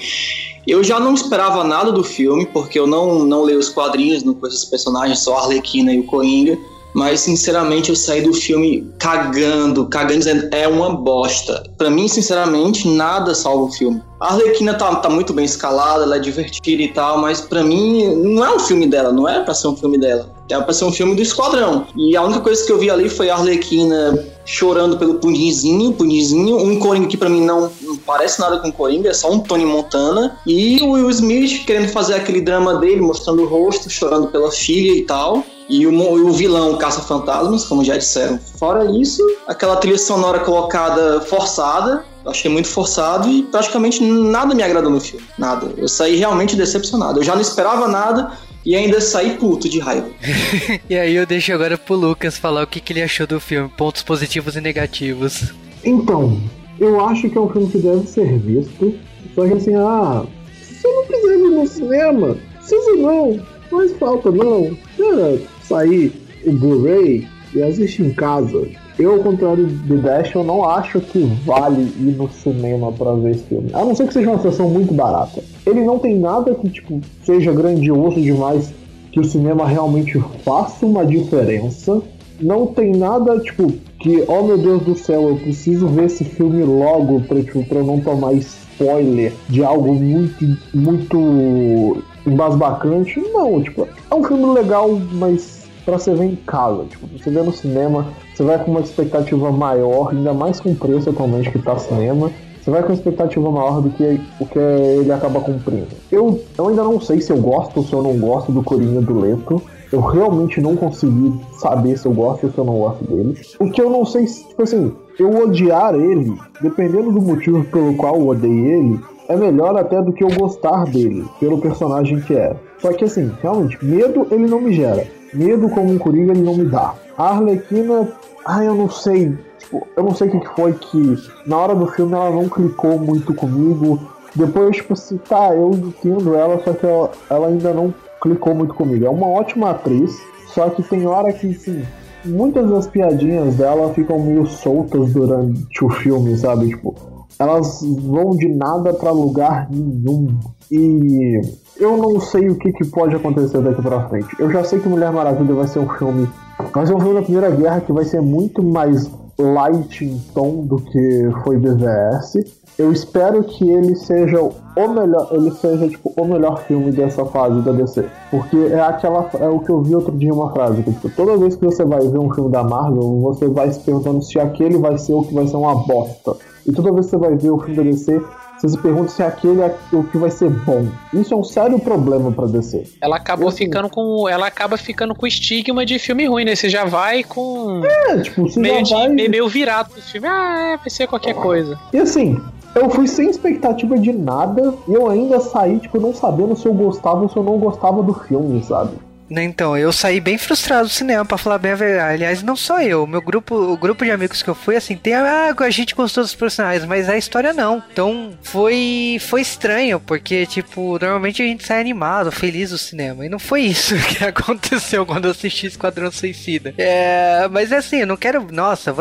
Eu 0.68 0.84
já 0.84 1.00
não 1.00 1.14
esperava 1.14 1.64
nada 1.64 1.92
do 1.92 2.04
filme, 2.04 2.46
porque 2.46 2.80
eu 2.80 2.88
não, 2.88 3.24
não 3.24 3.44
leio 3.44 3.60
os 3.60 3.70
quadrinhos, 3.70 4.24
não 4.24 4.34
conheço 4.34 4.64
os 4.64 4.66
personagens, 4.66 5.20
só 5.20 5.38
a 5.38 5.42
Arlequina 5.44 5.94
e 5.94 6.00
o 6.00 6.04
Coringa. 6.04 6.58
Mas, 6.96 7.20
sinceramente, 7.20 7.90
eu 7.90 7.96
saí 7.96 8.22
do 8.22 8.34
filme 8.34 8.90
cagando, 8.98 9.86
cagando, 9.88 10.20
dizendo 10.20 10.48
é 10.52 10.66
uma 10.66 10.96
bosta. 10.96 11.62
Pra 11.78 11.90
mim, 11.90 12.08
sinceramente, 12.08 12.88
nada 12.88 13.36
salva 13.36 13.64
o 13.64 13.72
filme. 13.72 14.02
A 14.18 14.32
Arlequina 14.32 14.74
tá, 14.74 14.96
tá 14.96 15.10
muito 15.10 15.34
bem 15.34 15.44
escalada, 15.44 16.04
ela 16.04 16.16
é 16.16 16.20
divertida 16.20 16.82
e 16.82 16.88
tal, 16.88 17.18
mas 17.18 17.42
pra 17.42 17.66
mim 17.66 18.16
não 18.16 18.46
é 18.46 18.56
um 18.56 18.60
filme 18.60 18.88
dela, 18.88 19.12
não 19.12 19.28
é 19.28 19.44
pra 19.44 19.54
ser 19.54 19.68
um 19.68 19.76
filme 19.76 19.98
dela. 19.98 20.34
É 20.50 20.58
pra 20.62 20.74
ser 20.74 20.86
um 20.86 20.92
filme 20.92 21.16
do 21.16 21.22
Esquadrão. 21.22 21.86
E 21.98 22.16
a 22.16 22.24
única 22.24 22.40
coisa 22.40 22.66
que 22.66 22.72
eu 22.72 22.80
vi 22.80 22.90
ali 22.90 23.10
foi 23.10 23.30
a 23.30 23.36
Arlequina 23.36 24.18
chorando 24.46 24.98
pelo 24.98 25.16
Pundizinho, 25.16 25.92
Pundizinho, 25.92 26.58
um 26.58 26.80
Coringa 26.80 27.08
que 27.08 27.18
pra 27.18 27.30
mim 27.30 27.42
não, 27.42 27.70
não 27.82 27.98
parece 27.98 28.40
nada 28.40 28.60
com 28.60 28.72
Coringa, 28.72 29.10
é 29.10 29.14
só 29.14 29.30
um 29.30 29.40
Tony 29.40 29.66
Montana, 29.66 30.38
e 30.48 30.82
o 30.82 30.92
Will 30.92 31.10
Smith 31.10 31.66
querendo 31.66 31.90
fazer 31.90 32.14
aquele 32.14 32.40
drama 32.40 32.76
dele, 32.76 33.02
mostrando 33.02 33.42
o 33.42 33.48
rosto, 33.48 33.90
chorando 33.90 34.28
pela 34.28 34.52
filha 34.52 34.98
e 34.98 35.02
tal. 35.02 35.44
E 35.68 35.88
o, 35.88 36.28
o 36.28 36.32
vilão 36.32 36.78
caça-fantasmas, 36.78 37.66
como 37.66 37.84
já 37.84 37.98
disseram. 37.98 38.40
Fora 38.60 38.86
isso, 38.92 39.22
aquela 39.48 39.76
trilha 39.78 39.98
sonora 39.98 40.40
colocada 40.40 41.22
forçada, 41.22 42.06
eu 42.24 42.32
achei 42.32 42.50
muito 42.50 42.68
forçado 42.68 43.30
e 43.30 43.44
praticamente 43.44 44.04
nada 44.04 44.54
me 44.54 44.64
agradou 44.64 44.92
no 44.92 45.00
filme. 45.00 45.26
Nada. 45.38 45.72
Eu 45.78 45.88
saí 45.88 46.16
realmente 46.16 46.56
decepcionado. 46.56 47.20
Eu 47.20 47.24
já 47.24 47.34
não 47.34 47.42
esperava 47.42 47.88
nada 47.88 48.32
e 48.66 48.76
ainda 48.76 49.00
saí 49.00 49.38
puto 49.38 49.70
de 49.70 49.80
raiva. 49.80 50.08
e 50.90 50.98
aí 50.98 51.16
eu 51.16 51.26
deixo 51.26 51.54
agora 51.54 51.78
pro 51.78 51.96
Lucas 51.96 52.38
falar 52.38 52.64
o 52.64 52.68
que, 52.68 52.80
que 52.80 52.94
ele 52.94 53.04
achou 53.04 53.28
do 53.28 53.40
filme, 53.40 53.70
pontos 53.70 54.02
positivos 54.02 54.56
e 54.56 54.62
negativos. 54.62 55.54
Então, 55.84 56.42
eu 56.80 57.00
acho 57.06 57.30
que 57.30 57.38
é 57.38 57.42
um 57.42 57.50
filme 57.50 57.70
que 57.70 57.78
deve 57.78 58.08
ser 58.08 58.40
visto. 58.40 58.96
Só 59.36 59.46
que 59.46 59.54
assim, 59.54 59.76
ah, 59.76 60.26
se 60.64 60.88
eu 60.88 60.96
não 60.96 61.06
quiser 61.06 61.38
ver 61.38 61.50
no 61.50 61.68
cinema, 61.68 62.38
precisa 62.56 62.92
não, 62.96 63.40
faz 63.76 63.94
falta 63.94 64.32
não. 64.32 64.76
Cara, 64.98 65.40
sair 65.64 66.12
o 66.46 66.52
Blu-ray 66.52 67.28
e 67.54 67.62
assistir 67.62 68.04
em 68.04 68.14
casa. 68.14 68.68
Eu, 68.98 69.14
ao 69.14 69.20
contrário 69.20 69.66
do 69.68 69.98
Dash, 69.98 70.34
eu 70.34 70.44
não 70.44 70.64
acho 70.70 71.02
que 71.02 71.20
vale 71.46 71.82
ir 72.00 72.16
no 72.16 72.30
cinema 72.30 72.92
pra 72.94 73.14
ver 73.14 73.32
esse 73.32 73.44
filme. 73.44 73.70
A 73.74 73.84
não 73.84 73.94
ser 73.94 74.08
que 74.08 74.14
seja 74.14 74.30
uma 74.30 74.42
sessão 74.42 74.70
muito 74.70 74.94
barata. 74.94 75.44
Ele 75.66 75.84
não 75.84 76.00
tem 76.00 76.18
nada 76.18 76.56
que, 76.56 76.70
tipo, 76.70 77.02
seja 77.24 77.52
grandioso 77.52 78.22
demais 78.22 78.74
que 79.12 79.20
o 79.20 79.24
cinema 79.24 79.68
realmente 79.68 80.18
faça 80.44 80.86
uma 80.86 81.06
diferença. 81.06 82.02
Não 82.40 82.68
tem 82.68 82.96
nada, 82.96 83.38
tipo, 83.40 83.72
que, 84.00 84.24
oh 84.28 84.44
meu 84.44 84.58
Deus 84.58 84.84
do 84.84 84.96
céu, 84.96 85.30
eu 85.30 85.36
preciso 85.38 85.88
ver 85.88 86.06
esse 86.06 86.24
filme 86.24 86.64
logo 86.64 87.22
pra, 87.22 87.42
tipo, 87.42 87.66
pra 87.66 87.80
eu 87.80 87.86
não 87.86 88.00
tomar 88.00 88.34
spoiler 88.34 89.34
de 89.50 89.64
algo 89.64 89.94
muito, 89.94 90.58
muito 90.74 92.04
embasbacante. 92.26 93.20
Não, 93.34 93.62
tipo, 93.62 93.88
é 94.10 94.16
um 94.16 94.24
filme 94.24 94.46
legal, 94.54 94.90
mas 95.14 95.66
pra 95.86 95.98
você 95.98 96.14
ver 96.14 96.26
em 96.26 96.36
casa. 96.36 96.84
Tipo, 96.86 97.08
você 97.08 97.30
vê 97.30 97.42
no 97.42 97.54
cinema, 97.54 98.08
você 98.34 98.44
vai 98.44 98.62
com 98.64 98.72
uma 98.72 98.82
expectativa 98.82 99.52
maior, 99.52 100.10
ainda 100.10 100.34
mais 100.34 100.60
com 100.60 100.72
o 100.72 100.76
preço 100.76 101.10
atualmente 101.10 101.52
que 101.52 101.60
tá 101.60 101.78
cinema. 101.78 102.32
Você 102.62 102.72
vai 102.72 102.82
com 102.82 102.90
uma 102.90 102.96
expectativa 102.96 103.52
maior 103.52 103.80
do 103.80 103.92
que 103.92 104.20
o 104.40 104.46
que 104.48 104.58
ele 104.58 105.12
acaba 105.12 105.40
cumprindo. 105.40 105.88
Eu, 106.12 106.42
eu 106.58 106.68
ainda 106.68 106.84
não 106.84 107.00
sei 107.00 107.22
se 107.22 107.32
eu 107.32 107.38
gosto 107.38 107.78
ou 107.78 107.84
se 107.84 107.94
eu 107.94 108.02
não 108.02 108.18
gosto 108.18 108.52
do 108.52 108.64
Coringa 108.64 109.02
do 109.02 109.20
Leto. 109.20 109.62
Eu 109.92 110.02
realmente 110.02 110.60
não 110.60 110.76
consegui 110.76 111.40
saber 111.60 111.96
se 111.96 112.08
eu 112.08 112.12
gosto 112.12 112.48
ou 112.48 112.52
se 112.52 112.58
eu 112.58 112.66
não 112.66 112.80
gosto 112.80 113.04
dele. 113.04 113.38
O 113.60 113.70
que 113.70 113.80
eu 113.80 113.88
não 113.88 114.04
sei, 114.04 114.26
tipo 114.26 114.64
assim, 114.64 114.92
eu 115.20 115.30
odiar 115.44 115.94
ele, 115.94 116.36
dependendo 116.60 117.12
do 117.12 117.22
motivo 117.22 117.64
pelo 117.66 117.96
qual 117.96 118.16
eu 118.16 118.28
odeio 118.30 118.66
ele, 118.66 119.00
é 119.28 119.36
melhor 119.36 119.78
até 119.78 120.02
do 120.02 120.14
que 120.14 120.24
eu 120.24 120.30
gostar 120.30 120.86
dele, 120.86 121.26
pelo 121.40 121.60
personagem 121.60 122.20
que 122.22 122.36
é. 122.36 122.56
Só 122.80 122.94
que 122.94 123.06
assim, 123.06 123.32
realmente, 123.42 123.84
medo 123.84 124.28
ele 124.32 124.48
não 124.48 124.62
me 124.62 124.74
gera. 124.74 125.08
Medo 125.34 125.70
como 125.70 125.92
um 125.92 125.98
Coringa 125.98 126.32
ele 126.32 126.44
não 126.44 126.56
me 126.56 126.66
dá. 126.66 126.94
A 127.18 127.30
Arlequina, 127.30 128.10
ah, 128.46 128.64
eu 128.64 128.76
não 128.76 128.90
sei. 128.90 129.38
Tipo, 129.60 129.88
eu 129.96 130.04
não 130.04 130.14
sei 130.14 130.28
o 130.28 130.40
que 130.40 130.56
foi 130.56 130.74
que 130.74 131.18
na 131.46 131.58
hora 131.58 131.76
do 131.76 131.88
filme 131.88 132.14
ela 132.14 132.30
não 132.30 132.48
clicou 132.48 133.00
muito 133.00 133.34
comigo. 133.34 134.00
Depois, 134.36 134.76
tipo 134.76 134.94
assim, 134.94 135.18
tá, 135.18 135.54
eu 135.56 135.72
entendo 135.72 136.36
ela, 136.36 136.62
só 136.64 136.74
que 136.74 136.86
ela, 136.86 137.12
ela 137.30 137.48
ainda 137.48 137.74
não 137.74 137.94
clicou 138.22 138.54
muito 138.54 138.74
comigo. 138.74 139.06
É 139.06 139.10
uma 139.10 139.28
ótima 139.28 139.72
atriz, 139.72 140.16
só 140.48 140.70
que 140.70 140.84
tem 140.84 141.08
hora 141.08 141.32
que, 141.32 141.52
assim, 141.52 141.84
muitas 142.26 142.70
das 142.70 142.88
piadinhas 142.88 143.56
dela 143.56 143.94
ficam 143.94 144.20
meio 144.20 144.46
soltas 144.46 145.14
durante 145.14 145.84
o 145.84 145.90
filme, 145.90 146.38
sabe? 146.38 146.70
Tipo, 146.70 146.94
elas 147.40 147.82
vão 147.82 148.32
de 148.32 148.48
nada 148.48 148.94
pra 148.94 149.12
lugar 149.12 149.68
nenhum. 149.70 150.28
E 150.72 151.42
eu 151.78 151.98
não 151.98 152.20
sei 152.20 152.50
o 152.50 152.56
que, 152.56 152.72
que 152.72 152.86
pode 152.86 153.16
acontecer 153.16 153.62
daqui 153.62 153.82
pra 153.82 154.08
frente. 154.10 154.28
Eu 154.40 154.52
já 154.52 154.64
sei 154.64 154.80
que 154.80 154.90
Mulher 154.90 155.12
Maravilha 155.12 155.54
vai 155.54 155.68
ser 155.68 155.80
um 155.80 155.90
filme. 155.90 156.28
Vai 156.74 156.86
ser 156.86 156.94
um 156.94 157.00
filme 157.00 157.16
da 157.16 157.22
Primeira 157.22 157.50
Guerra 157.52 157.82
que 157.82 157.92
vai 157.92 158.06
ser 158.06 158.22
muito 158.22 158.64
mais 158.64 159.10
light 159.38 160.06
em 160.06 160.18
tom 160.34 160.66
do 160.66 160.78
que 160.78 161.30
foi 161.44 161.58
BVS. 161.58 162.38
Eu 162.78 162.92
espero 162.92 163.44
que 163.44 163.70
ele 163.70 163.96
seja 163.96 164.42
o 164.42 164.88
melhor, 164.90 165.30
ele 165.32 165.52
seja 165.52 165.88
tipo 165.88 166.12
o 166.18 166.26
melhor 166.26 166.62
filme 166.64 166.92
dessa 166.92 167.26
fase 167.26 167.62
da 167.62 167.72
DC, 167.72 168.06
porque 168.30 168.58
é 168.58 168.82
aquela 168.82 169.30
é 169.40 169.48
o 169.48 169.60
que 169.60 169.70
eu 169.70 169.82
vi 169.82 169.96
outro 169.96 170.12
dia 170.18 170.34
uma 170.34 170.52
frase, 170.52 170.84
que 170.84 170.92
tipo, 170.92 171.10
toda 171.12 171.38
vez 171.38 171.56
que 171.56 171.64
você 171.64 171.86
vai 171.86 172.02
ver 172.02 172.20
um 172.20 172.34
filme 172.34 172.52
da 172.52 172.66
Marvel, 172.66 173.22
você 173.22 173.48
vai 173.48 173.72
se 173.72 173.80
perguntando 173.80 174.22
se 174.22 174.38
aquele 174.40 174.78
vai 174.78 174.98
ser 174.98 175.14
o 175.14 175.24
que 175.24 175.34
vai 175.34 175.48
ser 175.48 175.56
uma 175.56 175.76
bosta. 175.86 176.36
E 176.68 176.72
toda 176.72 176.92
vez 176.92 177.06
que 177.06 177.12
você 177.12 177.18
vai 177.18 177.36
ver 177.36 177.52
o 177.52 177.60
filme 177.60 177.76
da 177.76 177.84
DC, 177.84 178.22
você 178.58 178.70
se 178.70 178.78
pergunta 178.78 179.10
se 179.10 179.22
aquele 179.22 179.62
é 179.62 179.76
o 179.94 180.04
que 180.04 180.18
vai 180.18 180.32
ser 180.32 180.50
bom. 180.50 180.88
Isso 181.14 181.34
é 181.34 181.38
um 181.38 181.44
sério 181.44 181.78
problema 181.80 182.32
pra 182.32 182.46
DC. 182.48 182.84
Ela 183.02 183.18
acabou 183.18 183.52
ficando 183.52 183.90
com. 183.90 184.28
Ela 184.28 184.48
acaba 184.48 184.78
ficando 184.78 185.14
com 185.14 185.28
estigma 185.28 185.86
de 185.86 186.00
filme 186.00 186.26
ruim, 186.26 186.46
né? 186.46 186.56
Você 186.56 186.70
já 186.70 186.86
vai 186.86 187.24
com. 187.24 187.82
É, 187.86 188.22
tipo, 188.22 188.44
você 188.50 188.60
meio, 188.60 188.76
já 188.78 188.82
de- 188.84 188.94
vai... 188.94 189.10
meio, 189.10 189.30
meio 189.30 189.48
virado 189.48 189.90
pro 189.92 190.02
filme. 190.02 190.28
Ah, 190.28 190.74
é, 190.74 190.78
vai 190.78 190.90
ser 190.90 191.08
qualquer 191.08 191.36
coisa. 191.36 191.78
E 191.94 191.98
assim, 192.00 192.40
eu 192.74 192.90
fui 192.90 193.08
sem 193.08 193.30
expectativa 193.30 193.98
de 193.98 194.12
nada 194.12 194.74
e 194.88 194.94
eu 194.94 195.08
ainda 195.10 195.40
saí, 195.40 195.80
tipo, 195.80 196.00
não 196.00 196.14
sabendo 196.14 196.56
se 196.56 196.66
eu 196.66 196.74
gostava 196.74 197.22
ou 197.22 197.30
se 197.30 197.38
eu 197.38 197.44
não 197.44 197.58
gostava 197.58 198.02
do 198.02 198.14
filme, 198.14 198.64
sabe? 198.64 198.92
Né, 199.30 199.44
Então, 199.44 199.78
eu 199.78 199.92
saí 199.92 200.20
bem 200.20 200.38
frustrado 200.38 200.88
do 200.88 200.94
cinema, 200.94 201.26
pra 201.26 201.38
falar 201.38 201.58
bem 201.58 201.72
a 201.72 201.76
verdade. 201.76 202.14
Aliás, 202.16 202.44
não 202.44 202.56
só 202.56 202.82
eu, 202.82 203.08
meu 203.08 203.22
grupo, 203.22 203.56
o 203.56 203.78
grupo 203.78 204.06
de 204.06 204.12
amigos 204.12 204.44
que 204.44 204.50
eu 204.50 204.56
fui, 204.56 204.76
assim, 204.76 204.96
tem 204.96 205.14
ah, 205.16 205.54
a 205.58 205.70
gente 205.70 205.96
gostou 205.96 206.24
dos 206.24 206.36
personagens, 206.36 206.86
mas 206.86 207.10
a 207.10 207.18
história 207.18 207.54
não. 207.54 207.84
Então, 207.92 208.38
foi 208.44 209.18
foi 209.20 209.42
estranho, 209.42 210.00
porque 210.00 210.46
tipo, 210.46 211.00
normalmente 211.00 211.42
a 211.42 211.46
gente 211.46 211.66
sai 211.66 211.80
animado, 211.80 212.32
feliz 212.32 212.70
do 212.70 212.78
cinema, 212.78 213.26
e 213.26 213.30
não 213.30 213.40
foi 213.40 213.62
isso 213.62 213.96
que 214.08 214.24
aconteceu 214.24 215.06
quando 215.06 215.26
eu 215.26 215.32
assisti 215.32 215.68
Esquadrão 215.68 216.12
Suicida. 216.12 216.74
É, 216.78 217.48
mas 217.50 217.72
assim, 217.72 218.02
eu 218.02 218.08
não 218.08 218.18
quero, 218.18 218.46
nossa, 218.52 218.94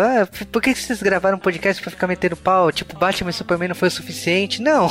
por 0.51 0.63
que 0.63 0.75
vocês 0.75 1.03
gravaram 1.03 1.37
um 1.37 1.41
podcast 1.41 1.83
pra 1.83 1.91
ficar 1.91 2.07
metendo 2.07 2.37
pau? 2.37 2.73
Tipo, 2.73 2.99
Batman 2.99 3.31
e 3.31 3.33
Superman 3.33 3.69
não 3.69 3.75
foi 3.75 3.89
o 3.89 3.91
suficiente? 3.91 4.63
Não. 4.63 4.89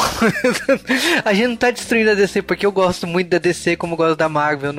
a 1.25 1.33
gente 1.33 1.47
não 1.47 1.55
tá 1.55 1.71
destruindo 1.71 2.11
a 2.11 2.15
DC 2.15 2.41
porque 2.41 2.65
eu 2.65 2.71
gosto 2.71 3.07
muito 3.07 3.29
da 3.29 3.37
DC 3.37 3.75
como 3.75 3.93
eu 3.93 3.97
gosto 3.97 4.15
da 4.15 4.29
Marvel. 4.29 4.69
Eu 4.69 4.73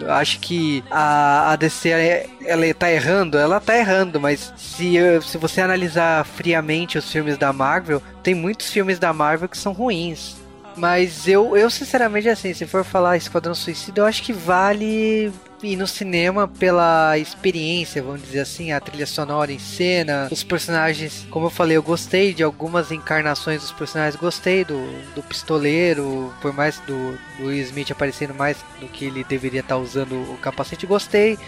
eu 0.00 0.12
acho 0.12 0.40
que 0.40 0.82
a, 0.90 1.52
a 1.52 1.56
DC 1.56 1.90
é- 1.90 2.26
ela 2.44 2.72
tá 2.74 2.90
errando, 2.90 3.38
ela 3.38 3.60
tá 3.60 3.76
errando, 3.76 4.20
mas 4.20 4.52
se, 4.56 4.94
se 5.22 5.38
você 5.38 5.60
analisar 5.60 6.24
friamente 6.24 6.98
os 6.98 7.10
filmes 7.10 7.36
da 7.36 7.52
Marvel, 7.52 8.02
tem 8.22 8.34
muitos 8.34 8.70
filmes 8.70 8.98
da 8.98 9.12
Marvel 9.12 9.48
que 9.48 9.58
são 9.58 9.72
ruins. 9.72 10.36
Mas 10.76 11.26
eu, 11.26 11.56
eu 11.56 11.68
sinceramente, 11.68 12.28
assim, 12.28 12.54
se 12.54 12.66
for 12.66 12.84
falar 12.84 13.16
Esquadrão 13.16 13.54
Suicida, 13.54 14.00
eu 14.00 14.06
acho 14.06 14.22
que 14.22 14.32
vale 14.32 15.32
ir 15.62 15.76
no 15.76 15.86
cinema 15.86 16.48
pela 16.48 17.18
experiência, 17.18 18.02
vamos 18.02 18.22
dizer 18.22 18.40
assim, 18.40 18.72
a 18.72 18.80
trilha 18.80 19.06
sonora 19.06 19.52
em 19.52 19.58
cena, 19.58 20.28
os 20.30 20.42
personagens, 20.42 21.26
como 21.30 21.46
eu 21.46 21.50
falei, 21.50 21.76
eu 21.76 21.82
gostei 21.82 22.32
de 22.32 22.42
algumas 22.42 22.90
encarnações 22.90 23.60
dos 23.60 23.72
personagens, 23.72 24.20
gostei 24.20 24.64
do, 24.64 24.80
do 25.14 25.22
pistoleiro, 25.22 26.32
por 26.40 26.52
mais 26.52 26.78
do, 26.80 27.18
do 27.38 27.46
Will 27.46 27.62
Smith 27.62 27.90
aparecendo 27.90 28.34
mais 28.34 28.58
do 28.80 28.88
que 28.88 29.04
ele 29.04 29.24
deveria 29.24 29.60
estar 29.60 29.76
usando 29.76 30.14
o 30.14 30.38
capacete, 30.38 30.86
gostei. 30.86 31.38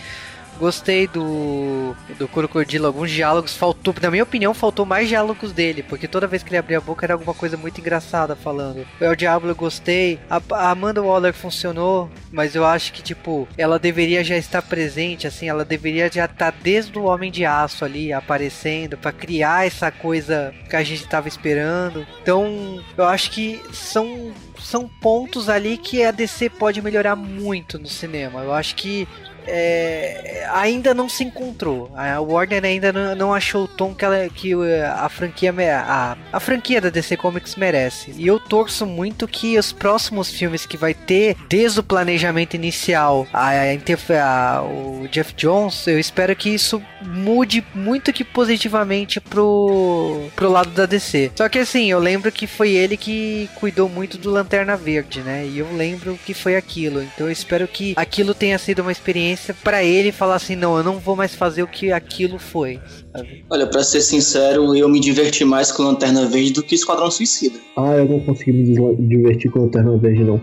Gostei 0.63 1.09
do, 1.09 1.93
do 2.17 2.29
Crocodilo, 2.29 2.87
alguns 2.87 3.11
diálogos 3.11 3.57
faltou, 3.57 3.93
na 4.01 4.13
minha 4.13 4.23
opinião, 4.23 4.55
faltou 4.55 4.87
mais 4.87 5.09
diálogos 5.09 5.51
dele, 5.51 5.83
porque 5.83 6.07
toda 6.07 6.29
vez 6.29 6.45
que 6.45 6.51
ele 6.51 6.57
abria 6.57 6.79
a 6.79 6.81
boca 6.81 7.05
era 7.05 7.15
alguma 7.15 7.35
coisa 7.35 7.57
muito 7.57 7.81
engraçada 7.81 8.37
falando. 8.37 8.87
O 9.01 9.05
El 9.05 9.17
Diablo 9.17 9.51
eu 9.51 9.57
gostei, 9.57 10.21
a, 10.31 10.41
a 10.53 10.71
Amanda 10.71 11.03
Waller 11.03 11.35
funcionou, 11.35 12.09
mas 12.31 12.55
eu 12.55 12.65
acho 12.65 12.93
que, 12.93 13.03
tipo, 13.03 13.49
ela 13.59 13.77
deveria 13.77 14.23
já 14.23 14.37
estar 14.37 14.63
presente, 14.63 15.27
assim, 15.27 15.49
ela 15.49 15.65
deveria 15.65 16.09
já 16.09 16.27
estar 16.27 16.55
desde 16.63 16.97
o 16.97 17.07
Homem 17.07 17.33
de 17.33 17.45
Aço 17.45 17.85
ali, 17.85 18.13
aparecendo, 18.13 18.97
pra 18.97 19.11
criar 19.11 19.67
essa 19.67 19.91
coisa 19.91 20.55
que 20.71 20.77
a 20.77 20.85
gente 20.85 21.09
tava 21.09 21.27
esperando. 21.27 22.07
Então, 22.23 22.81
eu 22.97 23.07
acho 23.07 23.33
que 23.33 23.61
são 23.73 24.33
são 24.63 24.89
pontos 24.89 25.49
ali 25.49 25.77
que 25.77 26.05
a 26.05 26.13
DC 26.13 26.49
pode 26.51 26.81
melhorar 26.81 27.17
muito 27.17 27.79
no 27.79 27.89
cinema. 27.89 28.43
Eu 28.43 28.55
acho 28.55 28.77
que 28.77 29.09
é, 29.47 30.47
ainda 30.53 30.95
não 30.95 31.09
se 31.09 31.25
encontrou. 31.25 31.91
A 31.97 32.21
Warner 32.21 32.65
ainda 32.65 32.93
não, 32.93 33.15
não 33.15 33.35
achou 33.35 33.65
o 33.65 33.69
tom 33.69 33.95
que, 33.95 34.05
ela, 34.05 34.29
que 34.29 34.55
uh, 34.55 34.63
a 34.97 35.09
franquia 35.09 35.53
a, 35.87 36.17
a 36.33 36.41
franquia 36.41 36.81
da 36.81 36.91
DC 36.91 37.17
Comics 37.17 37.57
merece. 37.57 38.13
E 38.17 38.27
eu 38.27 38.39
torço 38.39 38.87
muito 38.87 39.27
que 39.29 39.59
os 39.59 39.73
próximos 39.73 40.31
filmes 40.31 40.67
que 40.67 40.77
vai 40.77 40.95
ter, 40.95 41.37
desde 41.49 41.81
o 41.81 41.83
planejamento 41.83 42.55
inicial, 42.55 43.27
a, 43.33 43.51
a- 43.51 44.63
o 44.63 45.07
Jeff 45.11 45.35
Jones, 45.35 45.87
eu 45.87 45.99
espero 45.99 46.35
que 46.37 46.51
isso 46.51 46.83
mude 47.01 47.65
muito 47.75 48.13
que 48.13 48.25
positivamente 48.25 49.21
pro, 49.21 50.29
pro 50.37 50.51
lado 50.51 50.71
da 50.71 50.87
DC. 50.87 51.33
Só 51.37 51.49
que 51.49 51.59
assim, 51.59 51.91
eu 51.91 51.99
lembro 51.99 52.31
que 52.31 52.47
foi 52.47 52.71
ele 52.73 52.97
que 52.97 53.49
cuidou 53.57 53.89
muito 53.89 54.17
do 54.19 54.31
Lanterna 54.31 54.77
Verde, 54.77 55.21
né? 55.21 55.47
E 55.47 55.59
eu 55.59 55.67
lembro 55.75 56.19
que 56.25 56.35
foi 56.35 56.57
aquilo. 56.57 57.03
Então 57.03 57.27
eu 57.27 57.33
espero 57.33 57.67
que 57.69 57.95
aquilo 57.97 58.35
tenha 58.35 58.59
sido 58.59 58.81
uma 58.83 58.93
experiência 58.93 59.32
pra 59.63 59.83
ele 59.83 60.13
falar 60.13 60.37
assim, 60.37 60.57
não, 60.57 60.77
eu 60.77 60.85
não 60.85 60.99
vou 60.99 61.17
mais 61.17 61.35
fazer 61.35 61.63
o 61.63 61.67
que 61.67 61.93
aquilo 61.93 62.39
foi. 62.39 62.81
sabe? 63.15 63.45
Olha, 63.51 63.67
pra 63.67 63.83
ser 63.83 64.01
sincero, 64.01 64.75
eu 64.77 64.89
me 64.89 65.01
diverti 65.01 65.45
mais 65.45 65.71
com 65.71 65.83
Lanterna 65.83 66.27
Verde 66.27 66.53
do 66.53 66.63
que 66.63 66.75
Esquadrão 66.75 67.11
Suicida. 67.11 67.59
Ah, 67.77 67.93
eu 67.97 68.07
não 68.07 68.21
consegui 68.21 68.53
me 68.53 69.09
divertir 69.09 69.51
com 69.51 69.61
Lanterna 69.61 69.97
Verde, 69.97 70.25
não. 70.25 70.41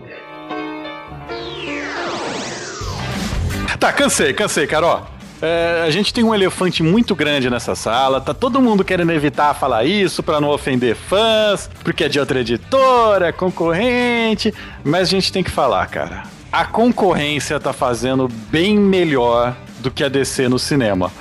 Tá, 3.78 3.92
cansei, 3.92 4.34
cansei, 4.34 4.66
Carol. 4.66 5.06
É, 5.40 5.84
a 5.86 5.90
gente 5.90 6.12
tem 6.12 6.22
um 6.22 6.34
elefante 6.34 6.82
muito 6.82 7.14
grande 7.14 7.48
nessa 7.48 7.74
sala, 7.74 8.20
tá 8.20 8.34
todo 8.34 8.60
mundo 8.60 8.84
querendo 8.84 9.10
evitar 9.10 9.54
falar 9.54 9.84
isso 9.84 10.22
pra 10.22 10.38
não 10.38 10.50
ofender 10.50 10.94
fãs, 10.94 11.70
porque 11.82 12.04
é 12.04 12.08
de 12.08 12.20
outra 12.20 12.40
editora, 12.40 13.28
é 13.28 13.32
concorrente, 13.32 14.52
mas 14.84 15.08
a 15.08 15.10
gente 15.10 15.32
tem 15.32 15.42
que 15.42 15.50
falar, 15.50 15.86
cara. 15.86 16.24
A 16.52 16.64
concorrência 16.64 17.60
tá 17.60 17.72
fazendo 17.72 18.28
bem 18.28 18.76
melhor 18.78 19.56
do 19.78 19.90
que 19.90 20.02
a 20.02 20.08
DC 20.08 20.48
no 20.48 20.58
cinema. 20.58 21.12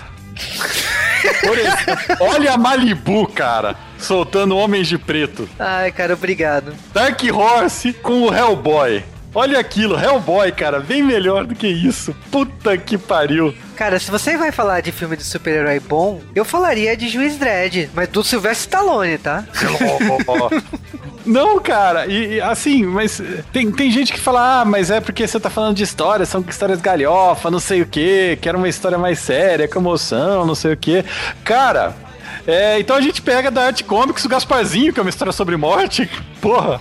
Por 1.41 1.57
exemplo, 1.57 2.17
olha 2.19 2.53
a 2.53 2.57
Malibu, 2.57 3.27
cara, 3.27 3.75
soltando 3.99 4.57
Homens 4.57 4.87
de 4.87 4.97
Preto. 4.97 5.47
Ai, 5.59 5.91
cara, 5.91 6.13
obrigado. 6.13 6.73
Dark 6.93 7.21
Horse 7.31 7.93
com 7.93 8.23
o 8.23 8.33
Hellboy. 8.33 9.03
Olha 9.33 9.59
aquilo, 9.59 9.95
Hellboy, 9.99 10.51
cara, 10.51 10.79
bem 10.79 11.03
melhor 11.03 11.45
do 11.45 11.53
que 11.53 11.67
isso. 11.67 12.15
Puta 12.31 12.75
que 12.77 12.97
pariu. 12.97 13.53
Cara, 13.75 13.99
se 13.99 14.09
você 14.09 14.35
vai 14.35 14.51
falar 14.51 14.81
de 14.81 14.91
filme 14.91 15.15
de 15.15 15.23
super-herói 15.23 15.79
bom, 15.79 16.21
eu 16.33 16.43
falaria 16.43 16.97
de 16.97 17.07
Juiz 17.07 17.37
Dredd, 17.37 17.89
mas 17.93 18.07
do 18.09 18.23
Sylvester 18.23 18.65
Stallone, 18.65 19.19
tá? 19.19 19.45
Não, 21.25 21.59
cara, 21.59 22.07
e, 22.07 22.35
e, 22.35 22.41
assim, 22.41 22.83
mas 22.85 23.21
tem, 23.51 23.71
tem 23.71 23.91
gente 23.91 24.13
que 24.13 24.19
fala, 24.19 24.61
ah, 24.61 24.65
mas 24.65 24.89
é 24.89 25.01
porque 25.01 25.27
você 25.27 25.39
tá 25.39 25.49
falando 25.49 25.75
de 25.75 25.83
histórias, 25.83 26.29
são 26.29 26.43
histórias 26.47 26.81
galhofa, 26.81 27.51
não 27.51 27.59
sei 27.59 27.81
o 27.81 27.85
que, 27.85 28.37
quero 28.41 28.57
uma 28.57 28.69
história 28.69 28.97
mais 28.97 29.19
séria, 29.19 29.67
com 29.67 29.79
emoção, 29.79 30.45
não 30.45 30.55
sei 30.55 30.73
o 30.73 30.77
que. 30.77 31.03
Cara, 31.43 31.93
é, 32.47 32.79
então 32.79 32.95
a 32.95 33.01
gente 33.01 33.21
pega 33.21 33.51
da 33.51 33.65
Arte 33.65 33.83
Comics 33.83 34.23
o 34.23 34.29
Gasparzinho, 34.29 34.93
que 34.93 34.99
é 34.99 35.03
uma 35.03 35.09
história 35.09 35.33
sobre 35.33 35.57
morte, 35.57 36.09
porra. 36.41 36.79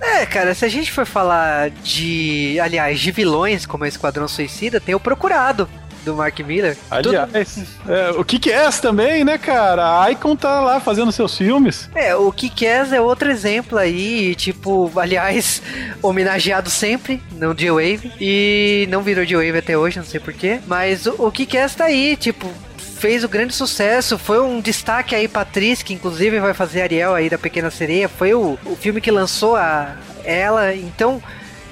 É, 0.00 0.26
cara, 0.26 0.54
se 0.54 0.64
a 0.64 0.68
gente 0.68 0.92
for 0.92 1.06
falar 1.06 1.70
de, 1.70 2.58
aliás, 2.60 3.00
de 3.00 3.10
vilões 3.10 3.64
como 3.64 3.84
o 3.84 3.86
Esquadrão 3.86 4.28
Suicida, 4.28 4.78
tem 4.80 4.94
o 4.94 5.00
Procurado 5.00 5.68
do 6.06 6.14
Mark 6.14 6.38
Miller. 6.38 6.78
Aliás, 6.88 7.58
é, 7.88 8.10
o 8.12 8.24
essa 8.50 8.80
também, 8.80 9.24
né, 9.24 9.36
cara? 9.36 10.02
A 10.02 10.10
Icon 10.12 10.36
tá 10.36 10.60
lá 10.60 10.78
fazendo 10.78 11.10
seus 11.10 11.36
filmes. 11.36 11.90
É, 11.94 12.14
o 12.14 12.30
Kick-Ass 12.30 12.92
é 12.92 13.00
outro 13.00 13.28
exemplo 13.28 13.76
aí, 13.76 14.34
tipo, 14.36 14.90
aliás, 14.96 15.60
homenageado 16.00 16.70
sempre 16.70 17.20
no 17.32 17.52
J-Wave 17.52 18.12
e 18.20 18.86
não 18.88 19.02
virou 19.02 19.24
J-Wave 19.24 19.58
até 19.58 19.76
hoje, 19.76 19.98
não 19.98 20.06
sei 20.06 20.20
porquê, 20.20 20.60
mas 20.66 21.06
o, 21.06 21.26
o 21.26 21.32
Kick-Ass 21.32 21.74
tá 21.74 21.86
aí, 21.86 22.16
tipo, 22.16 22.48
fez 22.78 23.24
o 23.24 23.28
grande 23.28 23.52
sucesso, 23.52 24.16
foi 24.16 24.40
um 24.40 24.60
destaque 24.60 25.14
aí 25.14 25.26
pra 25.26 25.42
atriz, 25.42 25.82
que 25.82 25.92
inclusive 25.92 26.38
vai 26.38 26.54
fazer 26.54 26.82
Ariel 26.82 27.14
aí 27.14 27.28
da 27.28 27.36
Pequena 27.36 27.70
Sereia, 27.70 28.08
foi 28.08 28.32
o, 28.32 28.56
o 28.64 28.76
filme 28.76 29.00
que 29.00 29.10
lançou 29.10 29.56
a 29.56 29.96
ela, 30.24 30.72
então 30.74 31.20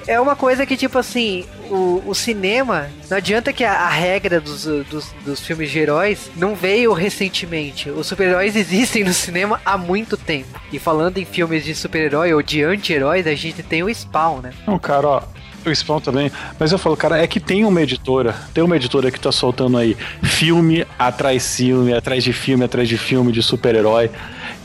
é 0.07 0.19
uma 0.19 0.35
coisa 0.35 0.65
que, 0.65 0.77
tipo 0.77 0.97
assim, 0.97 1.45
o, 1.69 2.03
o 2.05 2.13
cinema, 2.13 2.87
não 3.09 3.17
adianta 3.17 3.51
que 3.51 3.63
a, 3.63 3.73
a 3.73 3.89
regra 3.89 4.39
dos, 4.39 4.65
dos, 4.65 5.13
dos 5.23 5.39
filmes 5.39 5.71
de 5.71 5.79
heróis 5.79 6.31
não 6.35 6.55
veio 6.55 6.93
recentemente. 6.93 7.89
Os 7.89 8.07
super-heróis 8.07 8.55
existem 8.57 9.03
no 9.03 9.13
cinema 9.13 9.59
há 9.65 9.77
muito 9.77 10.17
tempo. 10.17 10.59
E 10.71 10.79
falando 10.79 11.17
em 11.17 11.25
filmes 11.25 11.63
de 11.63 11.73
super-herói 11.73 12.33
ou 12.33 12.41
de 12.41 12.63
anti-heróis, 12.63 13.27
a 13.27 13.35
gente 13.35 13.63
tem 13.63 13.83
o 13.83 13.93
Spawn, 13.93 14.41
né? 14.41 14.53
Não, 14.67 14.77
cara, 14.77 15.07
ó. 15.07 15.23
O 15.65 15.73
Spawn 15.73 15.99
também. 15.99 16.31
Mas 16.59 16.71
eu 16.71 16.77
falo, 16.77 16.95
cara, 16.95 17.17
é 17.17 17.25
que 17.25 17.39
tem 17.39 17.65
uma 17.65 17.81
editora, 17.81 18.35
tem 18.53 18.63
uma 18.63 18.75
editora 18.75 19.09
que 19.09 19.19
tá 19.19 19.31
soltando 19.31 19.77
aí 19.77 19.97
filme 20.21 20.85
atrás 20.99 21.55
filme, 21.55 21.91
atrás 21.91 22.23
de 22.23 22.31
filme, 22.31 22.63
atrás 22.63 22.87
de 22.87 22.97
filme 22.99 23.31
de 23.31 23.41
super-herói. 23.41 24.11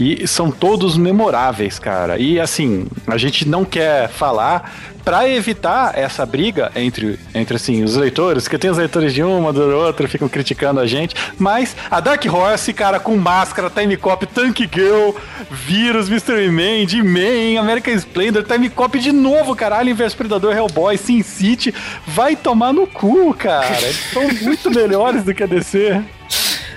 E 0.01 0.27
são 0.27 0.51
todos 0.51 0.97
memoráveis, 0.97 1.79
cara. 1.79 2.19
E 2.19 2.41
assim, 2.41 2.87
a 3.07 3.19
gente 3.19 3.47
não 3.47 3.67
quer 3.67 4.09
falar 4.09 4.73
para 5.05 5.29
evitar 5.29 5.99
essa 5.99 6.25
briga 6.25 6.73
entre, 6.75 7.19
entre 7.35 7.57
assim, 7.57 7.83
os 7.83 7.97
leitores, 7.97 8.49
que 8.49 8.57
tem 8.57 8.71
os 8.71 8.79
leitores 8.79 9.13
de 9.13 9.23
uma, 9.23 9.53
do 9.53 9.63
outro, 9.77 10.09
ficam 10.09 10.29
criticando 10.29 10.81
a 10.81 10.87
gente, 10.87 11.15
mas 11.39 11.77
a 11.91 12.01
Dark 12.01 12.25
Horse, 12.25 12.73
cara, 12.73 12.99
com 12.99 13.17
máscara, 13.17 13.71
Time 13.71 13.97
Cop, 13.97 14.27
Tank 14.27 14.61
Girl, 14.73 15.11
Vírus, 15.51 16.09
Mystery 16.09 16.51
Man, 16.51 16.87
D-Man, 16.87 17.61
American 17.61 17.95
Splendor, 17.95 18.43
Time 18.43 18.71
Cop 18.71 18.99
de 18.99 19.13
novo, 19.13 19.55
cara, 19.55 19.79
Alien 19.79 19.97
vs 19.97 20.15
Predador, 20.15 20.55
Hellboy, 20.55 20.97
Sin 20.97 21.23
City, 21.23 21.75
vai 22.07 22.37
tomar 22.37 22.73
no 22.73 22.87
cu, 22.87 23.35
cara. 23.35 23.81
Eles 23.83 23.97
são 24.13 24.23
muito 24.43 24.71
melhores 24.71 25.25
do 25.25 25.35
que 25.35 25.43
a 25.43 25.47
DC. 25.47 26.03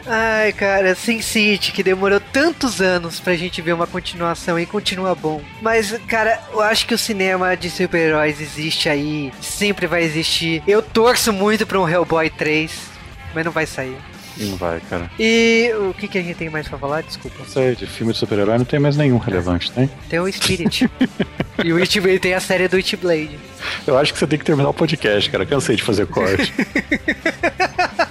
Ai, 0.05 0.51
cara, 0.53 0.95
Sin 0.95 1.21
City, 1.21 1.71
que 1.71 1.81
demorou 1.83 2.19
tantos 2.19 2.81
anos 2.81 3.19
pra 3.19 3.35
gente 3.35 3.61
ver 3.61 3.73
uma 3.73 3.87
continuação 3.87 4.59
e 4.59 4.65
continua 4.65 5.15
bom. 5.15 5.41
Mas, 5.61 5.91
cara, 6.07 6.39
eu 6.51 6.61
acho 6.61 6.85
que 6.85 6.93
o 6.93 6.97
cinema 6.97 7.55
de 7.55 7.69
super-heróis 7.69 8.41
existe 8.41 8.89
aí, 8.89 9.31
sempre 9.41 9.87
vai 9.87 10.03
existir. 10.03 10.61
Eu 10.67 10.81
torço 10.81 11.31
muito 11.31 11.65
pra 11.65 11.79
um 11.79 11.87
Hellboy 11.87 12.29
3, 12.29 12.71
mas 13.33 13.45
não 13.45 13.51
vai 13.51 13.65
sair. 13.65 13.97
Não 14.35 14.57
vai, 14.57 14.81
cara. 14.89 15.11
E 15.19 15.71
o 15.89 15.93
que, 15.93 16.07
que 16.07 16.17
a 16.17 16.21
gente 16.21 16.35
tem 16.35 16.49
mais 16.49 16.67
pra 16.67 16.77
falar? 16.77 17.01
Desculpa. 17.03 17.37
Não 17.39 17.45
sei, 17.45 17.75
de 17.75 17.85
filme 17.85 18.13
de 18.13 18.19
super-herói 18.19 18.57
não 18.57 18.65
tem 18.65 18.79
mais 18.79 18.97
nenhum 18.97 19.17
relevante, 19.17 19.71
tem? 19.71 19.89
Tem 20.09 20.19
o 20.19 20.31
Spirit. 20.31 20.89
e 21.63 21.71
o 21.71 21.75
Witchblade 21.75 22.19
tem 22.19 22.33
a 22.33 22.39
série 22.39 22.67
do 22.67 22.75
Witchblade. 22.75 23.37
Eu 23.85 23.97
acho 23.97 24.11
que 24.11 24.19
você 24.19 24.25
tem 24.25 24.39
que 24.39 24.45
terminar 24.45 24.69
o 24.69 24.73
podcast, 24.73 25.29
cara. 25.29 25.45
Cansei 25.45 25.75
de 25.75 25.83
fazer 25.83 26.07
corte. 26.07 26.51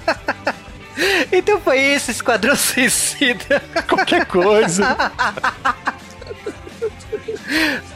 Então 1.31 1.61
foi 1.61 1.81
isso, 1.81 2.11
Esquadrão 2.11 2.57
Suicida. 2.57 3.63
Qualquer 3.89 4.27
coisa. 4.27 4.97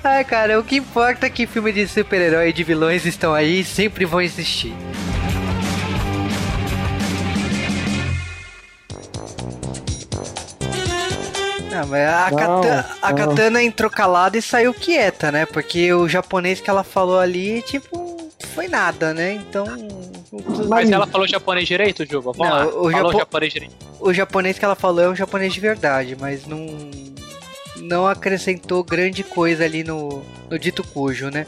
Ai, 0.02 0.24
cara, 0.24 0.58
o 0.58 0.64
que 0.64 0.76
importa 0.76 1.26
é 1.26 1.30
que 1.30 1.46
filme 1.46 1.72
de 1.72 1.86
super-herói 1.86 2.50
e 2.50 2.52
de 2.52 2.64
vilões 2.64 3.06
estão 3.06 3.34
aí 3.34 3.60
e 3.60 3.64
sempre 3.64 4.04
vão 4.04 4.20
existir. 4.20 4.74
Não, 11.70 11.86
mas 11.88 12.08
a, 12.08 12.30
Não, 12.30 12.38
Katana, 12.38 12.86
a. 13.02 13.12
Katana 13.12 13.62
entrou 13.62 13.90
calada 13.90 14.38
e 14.38 14.42
saiu 14.42 14.72
quieta, 14.72 15.30
né? 15.30 15.44
Porque 15.44 15.92
o 15.92 16.08
japonês 16.08 16.60
que 16.60 16.70
ela 16.70 16.82
falou 16.82 17.18
ali, 17.18 17.60
tipo, 17.62 18.15
foi 18.54 18.68
nada, 18.68 19.12
né? 19.14 19.32
Então. 19.34 19.66
Mas 20.68 20.90
ela 20.90 21.06
falou 21.06 21.26
japonês 21.26 21.66
direito, 21.66 22.04
Juba? 22.04 22.32
Vamos 22.32 22.48
Não, 22.48 22.56
lá. 22.56 22.66
o 22.66 22.90
Falou 22.90 23.10
Japo- 23.12 23.18
japonês 23.18 23.52
direito. 23.52 23.74
o 24.00 24.12
japonês 24.12 24.58
que 24.58 24.64
ela 24.64 24.74
falou 24.74 25.04
é 25.04 25.08
um 25.08 25.16
japonês 25.16 25.52
de 25.54 25.60
verdade, 25.60 26.16
mas 26.18 26.46
não 26.46 26.66
não 27.78 28.06
acrescentou 28.06 28.82
grande 28.82 29.22
coisa 29.22 29.64
ali 29.64 29.84
no, 29.84 30.22
no 30.50 30.58
dito 30.58 30.82
cujo, 30.82 31.30
né? 31.30 31.46